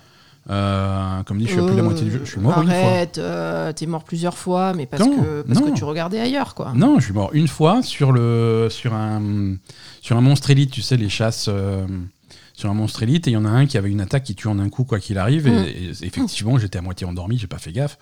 Euh, 0.50 1.24
comme 1.24 1.38
dit, 1.38 1.46
je 1.46 1.52
suis 1.52 1.60
à 1.60 1.64
plus 1.64 1.72
de 1.72 1.78
la 1.78 1.84
moitié 1.84 2.04
du 2.06 2.12
jeu. 2.12 2.22
Je 2.26 2.32
suis 2.32 2.42
mort 2.42 2.60
une 2.62 2.68
fois. 2.68 2.76
Arrête, 2.76 3.18
euh, 3.18 3.72
t'es 3.72 3.86
mort 3.86 4.04
plusieurs 4.04 4.38
fois, 4.38 4.74
mais 4.74 4.86
parce, 4.86 5.02
Non, 5.04 5.16
que, 5.22 5.42
parce 5.44 5.60
non. 5.60 5.72
que 5.72 5.76
tu 5.78 5.84
regardais 5.86 6.20
ailleurs, 6.20 6.54
quoi. 6.54 6.74
Non, 6.76 7.00
je 7.00 7.06
suis 7.06 7.14
mort 7.14 7.30
une 7.34 7.48
fois 7.48 7.82
sur, 7.82 8.12
le, 8.12 8.68
sur, 8.70 8.94
un, 8.94 9.56
sur 10.02 10.18
un 10.18 10.22
monstre 10.22 10.50
élite, 10.50 10.72
tu 10.72 10.82
sais, 10.82 10.98
les 10.98 11.10
chasses. 11.10 11.48
euh, 11.50 11.86
sur 12.56 12.70
un 12.70 12.76
monstre 12.76 13.02
élite, 13.02 13.28
et 13.28 13.32
il 13.32 13.34
y 13.34 13.38
en 13.38 13.46
a 13.46 13.50
un 13.50 13.66
qui 13.66 13.80
avait 13.80 13.90
une 13.90 14.00
attaque 14.02 14.24
qui 14.26 14.36
tue 14.36 14.48
en 14.48 14.60
un 14.60 14.70
coup, 14.70 14.84
quoi 14.84 15.00
qu'il 15.00 15.18
arrive. 15.18 15.48
Et, 15.48 15.86
et 15.86 15.90
effectivement, 16.06 16.60
j'étais 16.60 16.78
à 16.78 16.84
moitié 16.84 17.08
endormi, 17.08 17.40
j'ai 17.40 17.48
pas 17.48 17.58
fait 17.58 17.72
gaffe. 17.72 17.98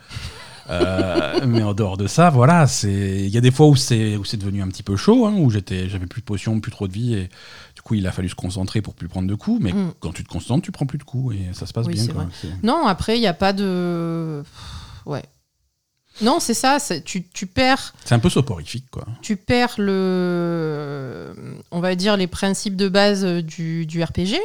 Euh, 0.69 1.39
mais 1.47 1.63
en 1.63 1.73
dehors 1.73 1.95
de 1.95 2.05
ça, 2.05 2.29
voilà, 2.29 2.67
c'est 2.67 3.21
il 3.21 3.29
y 3.29 3.37
a 3.37 3.41
des 3.41 3.49
fois 3.51 3.67
où 3.67 3.75
c'est 3.77 4.17
où 4.17 4.25
c'est 4.25 4.35
devenu 4.37 4.61
un 4.61 4.67
petit 4.67 4.83
peu 4.83 4.97
chaud, 4.97 5.25
hein, 5.25 5.33
où 5.37 5.49
j'étais 5.49 5.87
j'avais 5.87 6.05
plus 6.05 6.19
de 6.21 6.25
potions, 6.25 6.59
plus 6.59 6.71
trop 6.71 6.87
de 6.89 6.93
vie, 6.93 7.13
et 7.15 7.29
du 7.81 7.87
coup 7.87 7.95
il 7.95 8.05
a 8.05 8.11
fallu 8.11 8.29
se 8.29 8.35
concentrer 8.35 8.81
pour 8.81 8.93
plus 8.93 9.07
prendre 9.07 9.27
de 9.27 9.33
coups. 9.35 9.59
Mais 9.61 9.73
Mm. 9.73 9.93
quand 9.99 10.13
tu 10.13 10.23
te 10.23 10.29
concentres, 10.29 10.61
tu 10.63 10.71
prends 10.71 10.85
plus 10.85 10.99
de 10.99 11.03
coups 11.03 11.35
et 11.35 11.53
ça 11.53 11.65
se 11.65 11.73
passe 11.73 11.87
Oui, 11.87 11.93
bien. 11.95 12.13
quoi. 12.13 12.27
Non, 12.61 12.85
après, 12.85 13.17
il 13.17 13.21
n'y 13.21 13.27
a 13.27 13.33
pas 13.33 13.53
de. 13.53 14.43
Ouais. 15.07 15.23
Non, 16.21 16.39
c'est 16.39 16.53
ça, 16.53 16.77
tu, 17.03 17.23
tu 17.27 17.47
perds 17.47 17.93
C'est 18.05 18.13
un 18.13 18.19
peu 18.19 18.29
soporifique, 18.29 18.85
quoi. 18.91 19.05
tu 19.23 19.35
perds 19.37 19.75
le, 19.79 21.33
on 21.71 21.79
va 21.79 21.95
dire 21.95 22.17
les 22.17 22.27
principes 22.27 22.75
de 22.75 22.89
base 22.89 23.23
du, 23.25 23.85
du 23.85 24.03
RPG, 24.03 24.37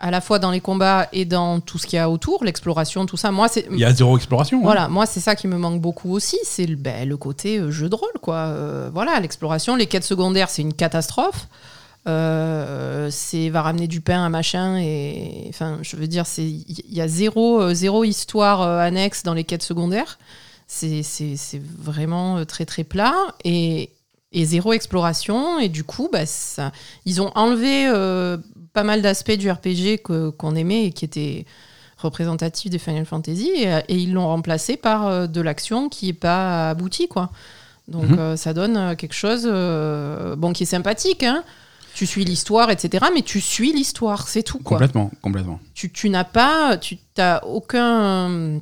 à 0.00 0.10
la 0.10 0.20
fois 0.20 0.38
dans 0.38 0.50
les 0.50 0.60
combats 0.60 1.08
et 1.12 1.24
dans 1.24 1.60
tout 1.60 1.78
ce 1.78 1.86
qu'il 1.86 1.96
y 1.98 2.00
a 2.00 2.10
autour, 2.10 2.44
l'exploration, 2.44 3.06
tout 3.06 3.16
ça. 3.16 3.30
Moi, 3.30 3.48
c'est 3.48 3.66
Il 3.70 3.78
y 3.78 3.84
a 3.84 3.92
zéro 3.92 4.16
exploration. 4.16 4.58
hein. 4.58 4.62
voilà, 4.62 4.88
moi 4.88 5.06
c'est 5.06 5.20
ça 5.20 5.36
qui 5.36 5.46
me 5.48 5.56
manque 5.58 5.80
beaucoup 5.80 6.10
aussi, 6.12 6.38
c'est 6.44 6.66
le, 6.66 6.76
ben, 6.76 7.08
le 7.08 7.16
côté 7.16 7.58
euh, 7.58 7.70
jeu 7.70 7.88
de 7.88 7.94
rôle, 7.94 8.08
quoi. 8.20 8.36
Euh, 8.36 8.90
voilà, 8.92 9.20
l'exploration, 9.20 9.76
les 9.76 9.86
quêtes 9.86 10.04
secondaires, 10.04 10.50
c'est 10.50 10.62
une 10.62 10.74
catastrophe. 10.74 11.46
Euh, 12.06 13.08
c'est 13.10 13.48
va 13.48 13.62
ramener 13.62 13.88
du 13.88 14.00
pain 14.00 14.24
à 14.24 14.28
machin 14.28 14.78
et 14.78 15.46
enfin 15.48 15.78
je 15.82 15.96
veux 15.96 16.06
dire 16.06 16.24
c'est 16.24 16.44
il 16.44 16.94
y 16.94 17.00
a 17.00 17.08
zéro 17.08 17.60
euh, 17.60 17.74
zéro 17.74 18.04
histoire 18.04 18.62
euh, 18.62 18.78
annexe 18.78 19.24
dans 19.24 19.34
les 19.34 19.42
quêtes 19.42 19.64
secondaires 19.64 20.16
c'est 20.68 21.02
vraiment 21.78 22.38
euh, 22.38 22.44
très 22.44 22.64
très 22.64 22.84
plat 22.84 23.14
et, 23.44 23.90
et 24.32 24.44
zéro 24.44 24.72
exploration 24.72 25.58
et 25.58 25.68
du 25.68 25.82
coup 25.82 26.08
bah, 26.12 26.26
ça, 26.26 26.70
ils 27.06 27.20
ont 27.20 27.32
enlevé 27.34 27.90
pas 28.72 28.84
mal 28.84 29.02
d'aspects 29.02 29.32
du 29.36 29.50
RPG 29.50 30.02
qu'on 30.38 30.54
aimait 30.54 30.84
et 30.86 30.92
qui 30.92 31.04
étaient 31.04 31.44
représentatif 31.98 32.70
des 32.70 32.78
Final 32.78 33.04
Fantasy 33.06 33.50
et, 33.56 33.64
et 33.88 33.96
ils 33.96 34.12
l'ont 34.12 34.28
remplacé 34.28 34.76
par 34.76 35.28
de 35.28 35.40
l'action 35.40 35.88
qui 35.88 36.10
est 36.10 36.12
pas 36.12 36.70
aboutie 36.70 37.08
quoi. 37.08 37.30
Donc 37.88 38.10
Mhm. 38.10 38.36
ça 38.36 38.52
donne 38.52 38.94
quelque 38.96 39.14
chose 39.14 39.44
bon 40.36 40.52
qui 40.52 40.64
est 40.64 40.66
sympathique. 40.66 41.22
Hein. 41.24 41.42
Tu 41.96 42.04
suis 42.04 42.26
l'histoire, 42.26 42.70
etc. 42.70 43.06
Mais 43.14 43.22
tu 43.22 43.40
suis 43.40 43.72
l'histoire, 43.72 44.28
c'est 44.28 44.42
tout 44.42 44.58
quoi. 44.58 44.76
Complètement, 44.76 45.10
complètement. 45.22 45.60
Tu, 45.72 45.90
tu 45.90 46.10
n'as 46.10 46.24
pas, 46.24 46.76
tu 46.76 46.98
n'as 47.16 47.42
aucun 47.44 48.60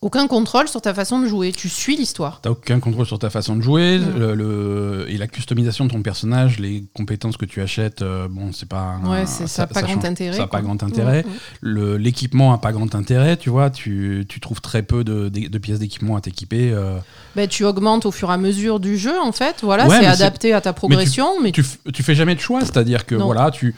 aucun 0.00 0.26
contrôle 0.28 0.68
sur 0.68 0.80
ta 0.80 0.94
façon 0.94 1.20
de 1.20 1.26
jouer. 1.26 1.52
Tu 1.52 1.68
suis 1.68 1.96
l'histoire. 1.96 2.40
T'as 2.42 2.50
aucun 2.50 2.78
contrôle 2.80 3.06
sur 3.06 3.18
ta 3.18 3.30
façon 3.30 3.56
de 3.56 3.62
jouer, 3.62 3.98
le, 3.98 4.34
le- 4.34 5.06
et 5.08 5.16
la 5.18 5.26
customisation 5.26 5.86
de 5.86 5.90
ton 5.90 6.02
personnage, 6.02 6.58
les 6.60 6.84
compétences 6.94 7.36
que 7.36 7.44
tu 7.44 7.60
achètes, 7.60 8.02
euh, 8.02 8.28
bon, 8.30 8.52
c'est 8.52 8.68
pas. 8.68 8.98
Ouais, 9.04 9.26
ça 9.26 9.62
a 9.62 9.66
pas 9.66 9.82
grand 9.82 10.04
intérêt, 10.04 10.36
Ça 10.36 10.46
pas 10.46 10.60
grand 10.62 10.82
intérêt. 10.82 11.24
L'équipement 11.62 12.52
a 12.52 12.58
pas 12.58 12.72
grand 12.72 12.94
intérêt, 12.94 13.36
tu 13.36 13.50
vois. 13.50 13.70
Tu, 13.70 14.24
tu 14.28 14.40
trouves 14.40 14.60
très 14.60 14.82
peu 14.82 15.04
de, 15.04 15.28
de- 15.28 15.48
de 15.48 15.58
pièces 15.58 15.78
d'équipement 15.78 16.16
à 16.16 16.20
t'équiper. 16.20 16.70
euh. 16.72 16.98
Ben, 17.36 17.48
tu 17.48 17.64
augmentes 17.64 18.06
au 18.06 18.10
fur 18.10 18.30
et 18.30 18.34
à 18.34 18.38
mesure 18.38 18.80
du 18.80 18.96
jeu, 18.96 19.18
en 19.20 19.32
fait. 19.32 19.56
Voilà, 19.62 19.86
Ouais, 19.86 19.96
c'est 19.96 20.00
mais 20.02 20.06
adapté 20.08 20.52
à 20.52 20.60
ta 20.60 20.72
progression, 20.72 21.40
mais, 21.42 21.52
tu, 21.52 21.62
f- 21.62 21.78
tu 21.92 22.02
fais 22.02 22.14
jamais 22.14 22.34
de 22.34 22.40
choix, 22.40 22.60
c'est-à-dire 22.62 23.06
que 23.06 23.14
Non. 23.14 23.26
voilà, 23.26 23.50
tu. 23.50 23.74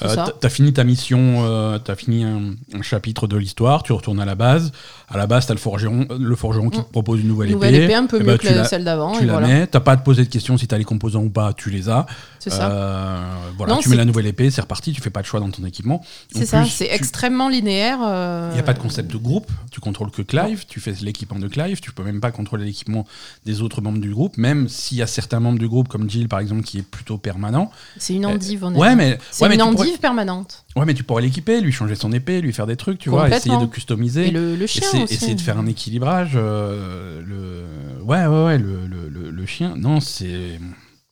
Euh, 0.00 0.16
t'as- 0.40 0.48
fini 0.48 0.72
ta 0.72 0.84
mission, 0.84 1.44
euh, 1.44 1.78
t'as 1.78 1.94
fini 1.94 2.24
un, 2.24 2.54
un 2.72 2.80
chapitre 2.80 3.26
de 3.26 3.36
l'histoire, 3.36 3.82
tu 3.82 3.92
retournes 3.92 4.20
à 4.20 4.24
la 4.24 4.34
base. 4.34 4.72
À 5.12 5.18
la 5.18 5.26
base, 5.26 5.46
t'as 5.46 5.54
le 5.54 5.60
forgeron, 5.60 6.06
le 6.18 6.36
forgeron 6.36 6.70
qui 6.70 6.78
Mm. 6.80 6.84
te 6.84 6.90
propose 6.90 7.20
une 7.20 7.28
nouvelle, 7.28 7.48
une 7.48 7.54
nouvelle 7.54 7.74
épée 7.74 7.94
un 7.94 8.06
peu 8.06 8.16
Eh 8.18 8.20
mieux 8.24 8.26
ben, 8.32 8.38
que 8.38 8.46
tu 8.46 8.54
la- 8.54 8.64
celle 8.64 8.84
d'avant. 8.84 9.12
Tu 9.12 9.24
et 9.24 9.26
la 9.26 9.32
voilà. 9.34 9.46
mets, 9.46 9.66
t'as 9.66 9.80
pas 9.80 9.92
à 9.92 9.96
te 9.98 10.04
poser 10.04 10.24
de 10.24 10.28
questions 10.30 10.56
si 10.56 10.66
t'as 10.66 10.78
les 10.78 10.84
composants 10.84 11.22
ou 11.22 11.28
pas, 11.30 11.52
tu 11.52 11.70
les 11.70 11.88
as. 11.88 12.06
C'est 12.38 12.50
ça. 12.50 12.70
Euh, 12.70 13.20
voilà, 13.56 13.74
Non, 13.74 13.80
tu 13.80 13.88
mets 13.88 13.96
la 13.96 14.04
nouvelle 14.04 14.26
épée, 14.26 14.50
c'est 14.50 14.60
reparti, 14.62 14.92
tu 14.92 15.00
fais 15.00 15.10
pas 15.10 15.20
de 15.20 15.26
choix 15.26 15.38
dans 15.38 15.50
ton 15.50 15.64
équipement. 15.64 15.96
En 16.34 16.38
C'est 16.38 16.46
ça, 16.46 16.64
c'est 16.64 16.86
tu- 16.88 16.92
extrêmement 16.94 17.48
linéaire. 17.48 17.98
euh, 18.02 18.48
Il 18.50 18.54
n'y 18.54 18.60
a 18.60 18.64
pas 18.64 18.72
de 18.72 18.78
concept 18.80 19.12
de 19.12 19.16
groupe, 19.18 19.50
tu 19.70 19.80
contrôles 19.80 20.10
que 20.10 20.22
Clive, 20.22 20.64
tu 20.66 20.80
fais 20.80 20.92
l'équipement 21.02 21.38
de 21.38 21.46
Clive, 21.48 21.80
tu 21.80 21.92
peux 21.92 22.02
même 22.02 22.20
pas 22.20 22.30
contrôler 22.32 22.64
l'équipement 22.64 23.06
des 23.46 23.60
autres 23.62 23.80
membres 23.80 24.00
du 24.00 24.10
groupe, 24.10 24.36
même 24.38 24.68
s'il 24.68 24.98
y 24.98 25.02
a 25.02 25.06
certains 25.06 25.38
membres 25.40 25.58
du 25.58 25.68
groupe, 25.68 25.88
comme 25.88 26.08
Jill 26.10 26.26
par 26.28 26.40
exemple, 26.40 26.62
qui 26.62 26.78
est 26.78 26.82
plutôt 26.82 27.18
permanent. 27.18 27.70
C'est 27.98 28.14
une 28.14 28.26
endive, 28.26 28.64
on 28.64 28.74
Ouais, 28.74 28.96
mais, 28.96 29.18
C'est 29.30 29.42
ouais, 29.44 29.48
mais 29.50 29.54
une 29.56 29.60
tu 29.60 29.66
endive 29.66 29.84
pourrais, 29.86 29.98
permanente. 29.98 30.64
ouais, 30.74 30.84
mais 30.86 30.94
tu 30.94 31.04
pourrais 31.04 31.22
l'équiper, 31.22 31.60
lui 31.60 31.70
changer 31.72 31.94
son 31.94 32.12
épée, 32.12 32.40
lui 32.40 32.52
faire 32.52 32.66
des 32.66 32.76
trucs, 32.76 32.98
tu 32.98 33.10
vois, 33.10 33.28
essayer 33.28 33.56
de 33.58 33.66
customiser. 33.66 34.28
Et 34.28 34.30
le, 34.30 34.56
le 34.56 34.66
chien 34.66 34.88
Essayer, 35.02 35.16
aussi. 35.16 35.24
essayer 35.24 35.34
de 35.34 35.40
faire 35.40 35.58
un 35.58 35.66
équilibrage. 35.66 36.32
euh, 36.34 37.20
le... 37.26 38.02
Ouais, 38.04 38.26
ouais, 38.26 38.44
ouais, 38.44 38.58
le, 38.58 38.86
le- 38.86 39.30
le- 39.30 39.46
chien, 39.46 39.74
non, 39.76 40.00
c'est. 40.00 40.58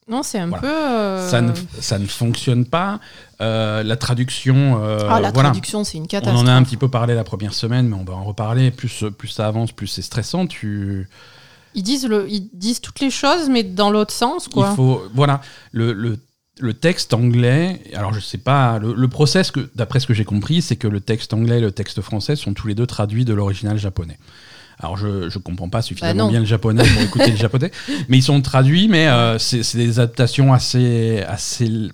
Non, 0.08 0.22
c'est 0.22 0.38
un 0.38 0.46
Voilà. 0.48 0.62
peu. 0.62 0.68
euh, 0.68 1.28
Ça, 1.28 1.40
ne, 1.40 1.52
ça 1.80 1.98
ne 1.98 2.06
fonctionne 2.06 2.64
pas. 2.64 2.98
Euh, 3.40 3.82
la 3.82 3.96
traduction. 3.96 4.80
euh, 4.82 4.98
Ah, 5.08 5.20
la 5.20 5.30
voilà. 5.30 5.50
traduction, 5.50 5.84
c'est 5.84 5.98
une 5.98 6.04
On 6.04 6.06
catastrophe. 6.06 6.42
en 6.42 6.46
a 6.48 6.52
un 6.52 6.62
petit 6.62 6.76
peu 6.76 6.88
parlé 6.88 7.14
la 7.14 7.22
première 7.24 7.54
semaine, 7.54 7.88
mais 7.88 7.96
on 7.96 8.04
va 8.04 8.14
en 8.14 8.24
reparler. 8.24 8.70
Plus, 8.70 9.04
plus 9.16 9.28
ça 9.28 9.46
avance, 9.46 9.72
plus 9.72 9.86
c'est 9.86 10.02
stressant. 10.02 10.46
Tu, 10.46 11.08
Ils 11.74 11.82
disent, 11.84 12.06
le, 12.08 12.26
ils 12.28 12.48
disent 12.52 12.80
toutes 12.80 12.98
les 13.00 13.10
choses, 13.10 13.48
mais 13.48 13.62
dans 13.62 13.90
l'autre 13.90 14.12
sens, 14.12 14.48
quoi. 14.48 14.70
il 14.72 14.76
faut, 14.76 15.02
voilà, 15.14 15.40
le, 15.72 15.92
le, 15.92 16.18
le 16.60 16.74
texte 16.74 17.14
anglais. 17.14 17.82
Alors 17.94 18.12
je 18.12 18.20
sais 18.20 18.38
pas, 18.38 18.78
le, 18.78 18.94
le 18.94 19.08
process 19.08 19.50
que, 19.50 19.70
d'après 19.74 20.00
ce 20.00 20.06
que 20.06 20.14
j'ai 20.14 20.24
compris, 20.24 20.62
c'est 20.62 20.76
que 20.76 20.88
le 20.88 21.00
texte 21.00 21.32
anglais 21.34 21.58
et 21.58 21.60
le 21.60 21.72
texte 21.72 22.00
français 22.00 22.36
sont 22.36 22.54
tous 22.54 22.68
les 22.68 22.74
deux 22.74 22.86
traduits 22.86 23.24
de 23.24 23.34
l'original 23.34 23.78
japonais. 23.78 24.18
Alors 24.78 24.96
je 24.96 25.28
je 25.28 25.38
comprends 25.38 25.68
pas 25.68 25.78
Bah 25.78 25.82
suffisamment 25.82 26.24
non. 26.24 26.30
bien 26.30 26.40
le 26.40 26.46
japonais 26.46 26.84
pour 26.86 27.02
écouter 27.02 27.30
le 27.30 27.36
japonais, 27.46 27.70
mais 28.08 28.18
ils 28.18 28.22
sont 28.22 28.40
traduits, 28.40 28.88
mais 28.88 29.08
euh, 29.08 29.38
c'est 29.38 29.62
c'est 29.62 29.78
des 29.78 29.98
adaptations 30.00 30.52
assez 30.54 31.22
assez 31.28 31.90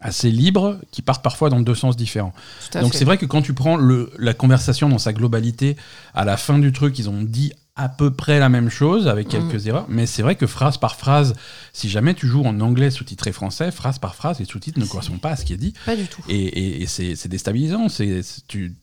assez 0.00 0.30
libres 0.30 0.78
qui 0.90 1.00
partent 1.00 1.22
parfois 1.22 1.48
dans 1.48 1.60
deux 1.60 1.74
sens 1.76 1.96
différents. 1.96 2.34
Donc 2.74 2.92
fait. 2.92 2.98
c'est 2.98 3.04
vrai 3.04 3.18
que 3.18 3.24
quand 3.24 3.40
tu 3.40 3.54
prends 3.54 3.76
le, 3.76 4.10
la 4.18 4.34
conversation 4.34 4.88
dans 4.88 4.98
sa 4.98 5.12
globalité, 5.12 5.76
à 6.12 6.24
la 6.24 6.36
fin 6.36 6.58
du 6.58 6.72
truc, 6.72 6.98
ils 6.98 7.08
ont 7.08 7.22
dit 7.22 7.52
à 7.74 7.88
peu 7.88 8.10
près 8.10 8.38
la 8.38 8.48
même 8.50 8.68
chose 8.68 9.08
avec 9.08 9.28
quelques 9.28 9.66
erreurs, 9.66 9.86
mais 9.88 10.04
c'est 10.06 10.20
vrai 10.22 10.36
que 10.36 10.46
phrase 10.46 10.76
par 10.76 10.96
phrase, 10.96 11.34
si 11.72 11.88
jamais 11.88 12.12
tu 12.14 12.26
joues 12.26 12.44
en 12.44 12.60
anglais 12.60 12.90
sous-titré 12.90 13.32
français, 13.32 13.70
phrase 13.70 13.98
par 13.98 14.14
phrase, 14.14 14.38
les 14.40 14.44
sous-titres 14.44 14.78
ne 14.78 14.84
correspondent 14.84 15.20
pas 15.22 15.30
à 15.30 15.36
ce 15.36 15.44
qui 15.46 15.54
est 15.54 15.56
dit, 15.56 15.72
Pas 15.86 15.96
du 15.96 16.06
tout. 16.06 16.22
et, 16.28 16.36
et- 16.36 16.82
et 16.82 16.86
c'est 16.86 17.16
c'est 17.16 17.28
déstabilisant. 17.30 17.88
C'est 17.88 18.22
c'est- 18.22 18.46
tu 18.46 18.74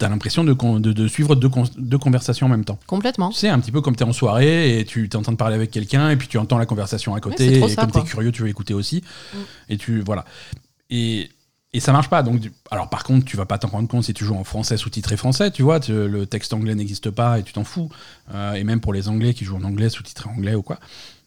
as 0.00 0.08
l'impression 0.08 0.44
de, 0.44 0.52
de, 0.78 0.92
de 0.92 1.08
suivre 1.08 1.34
deux, 1.36 1.48
con- 1.48 1.64
deux 1.76 1.98
conversations 1.98 2.46
en 2.46 2.50
même 2.50 2.64
temps. 2.64 2.78
Complètement. 2.86 3.30
Sais, 3.32 3.48
un 3.50 3.60
petit 3.60 3.72
peu 3.72 3.80
comme 3.82 3.94
tu 3.96 4.02
es 4.02 4.06
en 4.06 4.12
soirée 4.12 4.78
et 4.80 4.84
tu 4.84 5.04
es 5.04 5.16
en 5.16 5.22
train 5.22 5.32
de 5.32 5.36
parler 5.36 5.54
avec 5.56 5.70
quelqu'un 5.70 6.10
et 6.10 6.16
puis 6.16 6.26
tu 6.26 6.38
entends 6.38 6.58
la 6.58 6.64
conversation 6.66 7.14
à 7.14 7.20
côté 7.20 7.48
c'est 7.52 7.58
trop 7.58 7.68
et 7.68 7.72
ça, 7.72 7.82
comme 7.82 7.92
tu 7.92 7.98
es 7.98 8.02
curieux, 8.04 8.32
tu 8.32 8.42
veux 8.42 8.48
écouter 8.48 8.72
aussi. 8.74 9.02
Mm. 9.34 9.38
Et 9.68 9.76
tu 9.76 10.00
voilà. 10.00 10.24
Et, 10.90 11.28
et 11.74 11.80
ça 11.80 11.92
marche 11.92 12.08
pas. 12.08 12.22
Donc, 12.22 12.38
du- 12.40 12.52
alors 12.70 12.88
par 12.88 13.04
contre, 13.04 13.26
tu 13.26 13.36
vas 13.36 13.44
pas 13.44 13.58
t'en 13.58 13.68
rendre 13.68 13.88
compte 13.88 14.04
si 14.04 14.14
tu 14.14 14.24
joues 14.24 14.36
en 14.36 14.44
français 14.44 14.76
sous-titré 14.78 15.16
français, 15.18 15.50
tu 15.50 15.62
vois, 15.62 15.80
tu- 15.80 15.92
le 16.08 16.24
texte 16.26 16.54
anglais 16.54 16.74
n'existe 16.74 17.10
pas 17.10 17.38
et 17.38 17.42
tu 17.42 17.52
t'en 17.52 17.64
fous. 17.64 17.90
Euh, 18.34 18.54
et 18.54 18.64
même 18.64 18.80
pour 18.80 18.92
les 18.94 19.08
Anglais 19.08 19.34
qui 19.34 19.44
jouent 19.44 19.56
en 19.56 19.64
anglais 19.64 19.90
sous-titré 19.90 20.30
anglais 20.30 20.54
ou 20.54 20.62
quoi. 20.62 20.78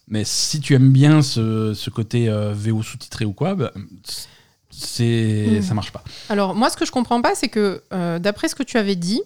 Mais 0.08 0.24
si 0.24 0.58
tu 0.60 0.74
aimes 0.74 0.90
bien 0.90 1.20
ce, 1.22 1.74
ce 1.74 1.90
côté 1.90 2.28
euh, 2.30 2.52
VO 2.54 2.82
sous-titré 2.82 3.24
ou 3.26 3.32
quoi, 3.34 3.54
bah, 3.54 3.72
c'est 4.70 5.58
Mm. 5.58 5.62
ça 5.62 5.74
marche 5.74 5.92
pas. 5.92 6.02
Alors, 6.28 6.54
moi, 6.54 6.70
ce 6.70 6.76
que 6.76 6.84
je 6.86 6.90
comprends 6.92 7.20
pas, 7.22 7.34
c'est 7.34 7.48
que, 7.48 7.82
euh, 7.92 8.18
d'après 8.18 8.48
ce 8.48 8.54
que 8.54 8.62
tu 8.62 8.76
avais 8.78 8.96
dit, 8.96 9.20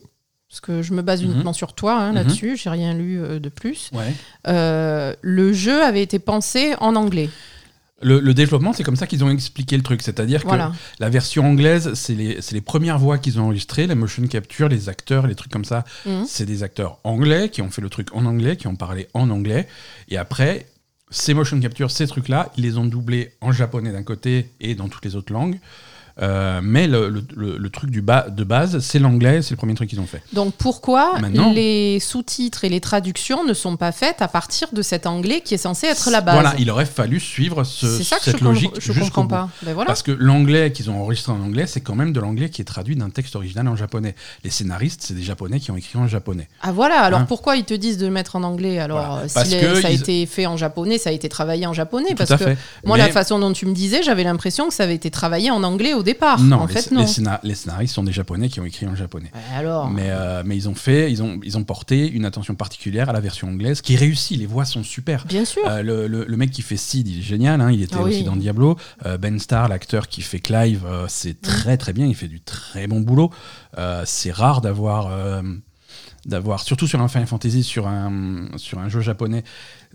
parce 0.49 0.61
que 0.61 0.83
je 0.83 0.93
me 0.93 1.03
base 1.03 1.23
Mhm. 1.23 1.31
uniquement 1.33 1.53
sur 1.53 1.73
toi 1.75 1.95
hein, 2.01 2.09
Mhm. 2.11 2.15
là-dessus, 2.17 2.57
j'ai 2.57 2.69
rien 2.71 2.95
lu 2.95 3.19
de 3.41 3.49
plus, 3.49 3.91
Ouais. 3.95 4.13
le 5.23 5.53
jeu 5.53 5.83
avait 5.83 6.03
été 6.03 6.19
pensé 6.19 6.75
en 6.81 6.95
anglais. 6.97 7.31
Le, 8.03 8.21
le 8.21 8.35
développement, 8.35 8.73
c'est 8.73 8.83
comme 8.83 8.97
ça 8.97 9.07
qu'ils 9.07 9.25
ont 9.25 9.31
expliqué 9.31 9.77
le 9.77 9.83
truc. 9.83 10.03
C'est-à-dire 10.03 10.45
que. 10.45 10.57
La 10.99 11.09
version 11.11 11.45
anglaise, 11.47 11.95
c'est 11.95 12.15
les, 12.15 12.39
les 12.53 12.61
premières 12.61 12.99
voix 12.99 13.19
qu'ils 13.19 13.41
ont 13.41 13.45
enregistrées, 13.45 13.87
la 13.87 13.95
motion 13.95 14.27
capture, 14.27 14.69
les 14.69 14.89
acteurs, 14.89 15.27
les 15.27 15.35
trucs 15.35 15.53
comme 15.53 15.65
ça. 15.65 15.85
Mhm. 16.07 16.25
C'est 16.27 16.47
des 16.47 16.63
acteurs 16.63 16.99
anglais 17.05 17.49
qui 17.49 17.63
ont 17.63 17.71
fait 17.71 17.83
le 17.83 17.91
truc 17.91 18.09
en 18.15 18.25
anglais, 18.27 18.57
qui 18.57 18.67
ont 18.67 18.77
parlé 18.77 19.09
en 19.15 19.31
anglais. 19.31 19.69
Et 20.09 20.17
après, 20.17 20.67
ces 21.11 21.35
motion 21.35 21.61
capture, 21.61 21.91
ces 21.91 22.07
trucs-là, 22.07 22.51
ils 22.57 22.65
les 22.65 22.79
ont 22.79 22.87
doublés 22.87 23.33
en 23.41 23.53
japonais 23.53 23.93
d'un 23.93 24.03
côté 24.03 24.51
et 24.61 24.75
dans 24.75 24.89
toutes 24.89 25.05
les 25.05 25.15
autres 25.15 25.33
langues. 25.33 25.59
Euh, 26.21 26.61
mais 26.63 26.87
le, 26.87 27.09
le- 27.09 27.25
le- 27.37 27.57
le 27.59 27.71
truc 27.71 27.91
du 27.91 28.03
de 28.03 28.45
base, 28.45 28.79
c'est 28.81 28.99
l'anglais, 28.99 29.41
c'est 29.43 29.53
le 29.53 29.57
premier 29.57 29.75
truc 29.75 29.89
qu'ils 29.89 30.01
ont 30.01 30.07
fait. 30.07 30.23
Donc 30.33 30.55
pourquoi 30.55 31.19
Maintenant- 31.21 31.53
les 31.53 32.01
sous-titres 32.01 32.65
et 32.65 32.69
les 32.69 32.81
traductions 32.81 33.45
ne 33.45 33.55
sont 33.55 33.77
pas 33.77 33.93
faites 33.93 34.21
à 34.21 34.29
partir 34.29 34.69
de 34.73 34.83
cet 34.83 35.07
anglais 35.07 35.41
qui 35.43 35.55
est 35.55 35.59
censé 35.59 35.87
être 35.87 36.11
la 36.11 36.21
base 36.21 36.35
Voilà, 36.35 36.55
il 36.59 36.71
aurait 36.71 36.85
fallu 36.85 37.19
suivre 37.21 37.65
ce- 37.65 37.99
C'est 37.99 38.05
ça 38.05 38.17
que 38.19 38.25
cette 38.25 38.39
je, 38.39 38.45
logique 38.45 38.79
jusqu'au 38.81 39.23
comprends 39.23 39.23
bout. 39.23 39.29
pas. 39.29 39.49
Ben 39.63 39.75
voilà. 39.75 39.87
Parce 39.87 40.03
que 40.03 40.13
l'anglais 40.13 40.73
qu'ils 40.73 40.91
ont 40.91 41.01
enregistré 41.01 41.33
en 41.33 41.41
anglais, 41.41 41.67
c'est 41.67 41.81
quand 41.81 41.95
même 41.95 42.13
de 42.13 42.21
l'anglais 42.21 42.51
qui 42.51 42.61
est 42.61 42.65
traduit 42.67 42.97
d'un 42.97 43.11
texte 43.11 43.35
original 43.37 43.67
en 43.69 43.77
japonais. 43.77 44.15
Les 44.45 44.51
scénaristes, 44.51 45.01
c'est 45.03 45.15
des 45.15 45.23
japonais 45.23 45.61
qui 45.61 45.71
ont 45.71 45.77
écrit 45.77 45.99
en 45.99 46.09
japonais. 46.09 46.49
Ah 46.63 46.73
voilà, 46.73 47.01
alors 47.01 47.21
Hein. 47.21 47.27
pourquoi 47.27 47.57
ils 47.57 47.65
te 47.65 47.75
disent 47.75 47.99
de 47.99 48.07
le 48.07 48.13
mettre 48.13 48.37
en 48.37 48.43
anglais 48.43 48.79
Alors 48.79 48.99
Voilà. 49.07 49.23
euh, 49.25 49.29
si 49.29 49.51
les- 49.55 49.81
ça 49.81 49.89
a 49.89 49.91
ils- 49.91 50.01
été 50.01 50.27
fait 50.27 50.47
en 50.47 50.57
japonais, 50.57 50.99
ça 50.99 51.11
a 51.11 51.13
été 51.13 51.29
travaillé 51.29 51.67
en 51.67 51.73
japonais 51.73 52.11
Tout 52.11 52.17
Parce 52.17 52.31
que 52.31 52.37
fait. 52.37 52.59
moi, 52.85 52.97
Mais- 52.99 53.05
la 53.07 53.11
façon 53.11 53.39
dont 53.39 53.53
tu 53.53 53.67
me 53.67 53.73
disais, 53.75 54.03
j'avais 54.03 54.25
l'impression 54.25 54.69
que 54.69 54.75
ça 54.75 54.83
avait 54.85 54.95
été 54.95 55.11
travaillé 55.11 55.51
en 55.51 55.63
anglais 55.63 55.95
au 56.03 56.05
départ. 56.05 56.41
Non, 56.41 56.59
en 56.59 56.67
les, 56.67 56.75
fait, 56.75 56.91
les 56.91 56.97
non. 56.97 57.07
scénar- 57.07 57.41
les 57.43 57.55
scénaristes 57.55 57.95
sont 57.95 58.03
des 58.03 58.13
japonais 58.13 58.49
qui 58.49 58.61
ont 58.61 58.65
écrit 58.65 58.87
en 58.87 58.95
japonais. 58.95 59.31
Alors 59.55 59.89
Mais, 59.89 60.09
euh, 60.11 60.43
mais 60.45 60.57
ils 60.57 60.69
ont 60.69 60.75
fait, 60.75 61.11
ils 61.11 61.23
ont, 61.23 61.41
ils 61.43 61.57
ont 61.57 61.65
porté 61.65 62.09
une 62.11 62.25
attention 62.25 62.55
particulière 62.55 63.09
à 63.09 63.13
la 63.13 63.21
version 63.21 63.49
anglaise, 63.49 63.81
qui 63.81 63.97
réussit. 63.97 64.39
Les 64.39 64.47
voix 64.47 64.65
sont 64.65 64.83
super. 64.83 65.25
Bien 65.27 65.45
sûr. 65.45 65.63
Euh, 65.69 65.83
le, 65.83 66.07
le- 66.07 66.25
le 66.27 66.37
mec 66.37 66.51
qui 66.51 66.63
fait 66.63 66.77
Sid, 66.77 67.09
il 67.09 67.21
est 67.21 67.23
génial. 67.23 67.61
hein, 67.61 67.71
il 67.71 67.83
était 67.83 67.97
Ah 67.99 68.03
oui. 68.03 68.11
aussi 68.11 68.25
dans 68.25 68.37
Diablo. 68.37 68.77
Euh, 69.07 69.17
ben 69.17 69.39
Starr, 69.39 69.69
l'acteur 69.69 70.09
qui 70.09 70.23
fait 70.23 70.41
Clive, 70.41 70.85
c'est 71.09 71.41
très 71.41 71.77
très 71.77 71.93
bien. 71.93 72.07
Il 72.07 72.15
fait 72.15 72.29
du 72.29 72.41
très 72.41 72.87
bon 72.87 73.01
boulot. 73.01 73.31
C'est 74.05 74.33
rare 74.33 74.61
d'avoir, 74.61 75.11
d'avoir, 76.27 76.61
surtout 76.63 76.87
sur 76.87 77.01
un 77.01 77.09
Final 77.09 77.27
Fantasy, 77.27 77.63
sur 77.63 77.87
un, 77.89 78.47
sur 78.57 78.79
un 78.79 78.89
jeu 78.89 79.01
japonais, 79.01 79.43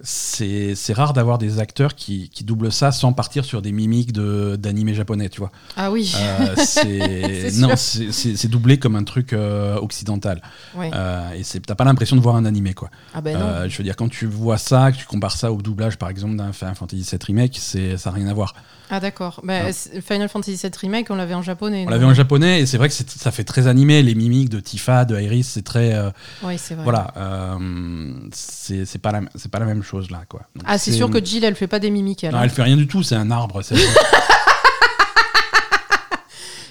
c'est 0.03 0.93
rare 0.93 1.13
d'avoir 1.13 1.37
des 1.37 1.59
acteurs 1.59 1.95
qui, 1.95 2.29
qui 2.29 2.43
doublent 2.43 2.71
ça 2.71 2.91
sans 2.91 3.13
partir 3.13 3.45
sur 3.45 3.61
des 3.61 3.71
mimiques 3.71 4.11
de- 4.11 4.55
d'animé 4.59 4.93
japonais, 4.93 5.29
tu 5.29 5.39
vois. 5.39 5.51
Ah 5.75 5.91
oui. 5.91 6.13
Euh, 6.17 6.55
c'est 6.65 7.51
non, 7.57 7.75
c'est- 7.75 8.47
doublé 8.47 8.77
comme 8.79 8.95
un 8.95 9.03
truc 9.03 9.33
euh, 9.33 9.75
occidental. 9.77 10.41
Ouais. 10.75 10.91
Euh, 10.93 11.31
et 11.33 11.43
c'est- 11.43 11.59
t'as 11.65 11.75
pas 11.75 11.83
l'impression 11.83 12.15
de 12.15 12.21
voir 12.21 12.35
un 12.35 12.45
animé, 12.45 12.73
quoi. 12.73 12.89
ah 13.13 13.21
ben 13.21 13.37
non. 13.37 13.45
Euh, 13.45 13.69
je 13.69 13.77
veux 13.77 13.83
dire, 13.83 13.95
quand 13.95 14.09
tu 14.09 14.25
vois 14.27 14.57
ça, 14.57 14.91
que 14.91 14.97
tu 14.97 15.05
compares 15.05 15.35
ça 15.35 15.51
au 15.51 15.61
doublage, 15.61 15.97
par 15.97 16.09
exemple, 16.09 16.35
d'un 16.35 16.53
Final 16.53 16.75
Fantasy 16.75 17.01
VII 17.09 17.19
Remake, 17.27 17.57
c'est 17.59 17.97
ça 17.97 18.11
n'a 18.11 18.15
rien 18.17 18.27
à 18.27 18.33
voir. 18.33 18.53
Ah 18.89 18.99
d'accord. 18.99 19.41
Non. 19.43 19.53
c'est- 19.71 19.99
Final 20.01 20.29
Fantasy 20.29 20.55
VII 20.61 20.71
Remake, 20.81 21.07
on 21.09 21.15
l'avait 21.15 21.33
en 21.33 21.41
japonais. 21.41 21.85
On 21.87 21.89
l'avait 21.91 22.05
en 22.05 22.13
japonais, 22.13 22.61
et 22.61 22.65
c'est 22.65 22.77
vrai 22.77 22.87
que 22.89 22.95
ça 22.95 23.31
fait 23.31 23.43
très 23.43 23.67
animé. 23.67 24.01
Les 24.03 24.15
mimiques 24.15 24.49
de 24.49 24.59
Tifa, 24.59 25.03
de 25.05 25.19
Iris, 25.19 25.47
c'est 25.49 25.63
très. 25.63 25.93
euh, 25.93 26.09
Oui, 26.43 26.57
c'est 26.57 26.73
vrai. 26.75 26.83
Voilà. 26.83 27.13
euh, 27.17 28.13
c'est 28.33 29.01
pas, 29.01 29.11
la- 29.11 29.21
c'est 29.35 29.51
pas 29.51 29.59
la 29.59 29.65
même 29.65 29.83
chose, 29.83 30.09
là, 30.11 30.21
quoi. 30.29 30.41
Donc, 30.55 30.63
Ah, 30.67 30.77
c'est 30.77 30.91
sûr 30.91 31.09
que 31.09 31.23
Jill, 31.23 31.43
elle 31.43 31.55
fait 31.55 31.67
pas 31.67 31.79
des 31.79 31.89
mimiques. 31.89 32.23
elle, 32.23 32.31
Non, 32.31 32.37
hein. 32.39 32.43
elle 32.43 32.49
fait 32.49 32.63
rien 32.63 32.77
du 32.77 32.87
tout, 32.87 33.03
c'est 33.03 33.15
un 33.15 33.29
arbre. 33.31 33.61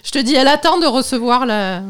Je 0.05 0.11
te 0.13 0.19
dis, 0.19 0.35
elle 0.35 0.49
attend 0.49 0.79
de 0.79 0.87
recevoir 0.87 1.47
la, 1.47 1.81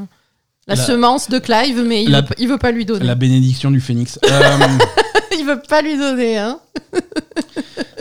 la, 0.67 0.75
La- 0.75 0.77
semence 0.77 1.29
de 1.29 1.39
Clive, 1.39 1.83
mais 1.87 2.03
il, 2.03 2.11
La- 2.11 2.23
veut, 2.23 2.35
il 2.39 2.49
veut 2.49 2.59
pas 2.59 2.71
lui 2.73 2.85
donner. 2.87 3.05
la 3.05 3.15
bénédiction 3.15 3.71
du 3.71 3.81
phénix. 3.81 4.19
Euh, 4.31 5.39
il 5.39 5.45
veut 5.45 5.61
pas 5.69 5.83
lui 5.83 5.97
donner, 5.99 6.39
hein. 6.39 6.59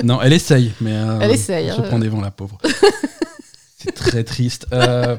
Non, 0.06 0.22
elle 0.22 0.34
essaye, 0.34 0.72
mais 0.82 0.94
euh, 0.94 1.20
Elle 1.22 1.32
essaye, 1.32 1.70
se 1.70 1.80
hein. 1.82 1.84
prend 1.84 2.00
des 2.00 2.08
vents, 2.10 2.22
la 2.22 2.32
pauvre. 2.32 2.58
C'est 3.78 3.92
très 3.94 4.24
triste. 4.24 4.66
Euh, 4.74 5.18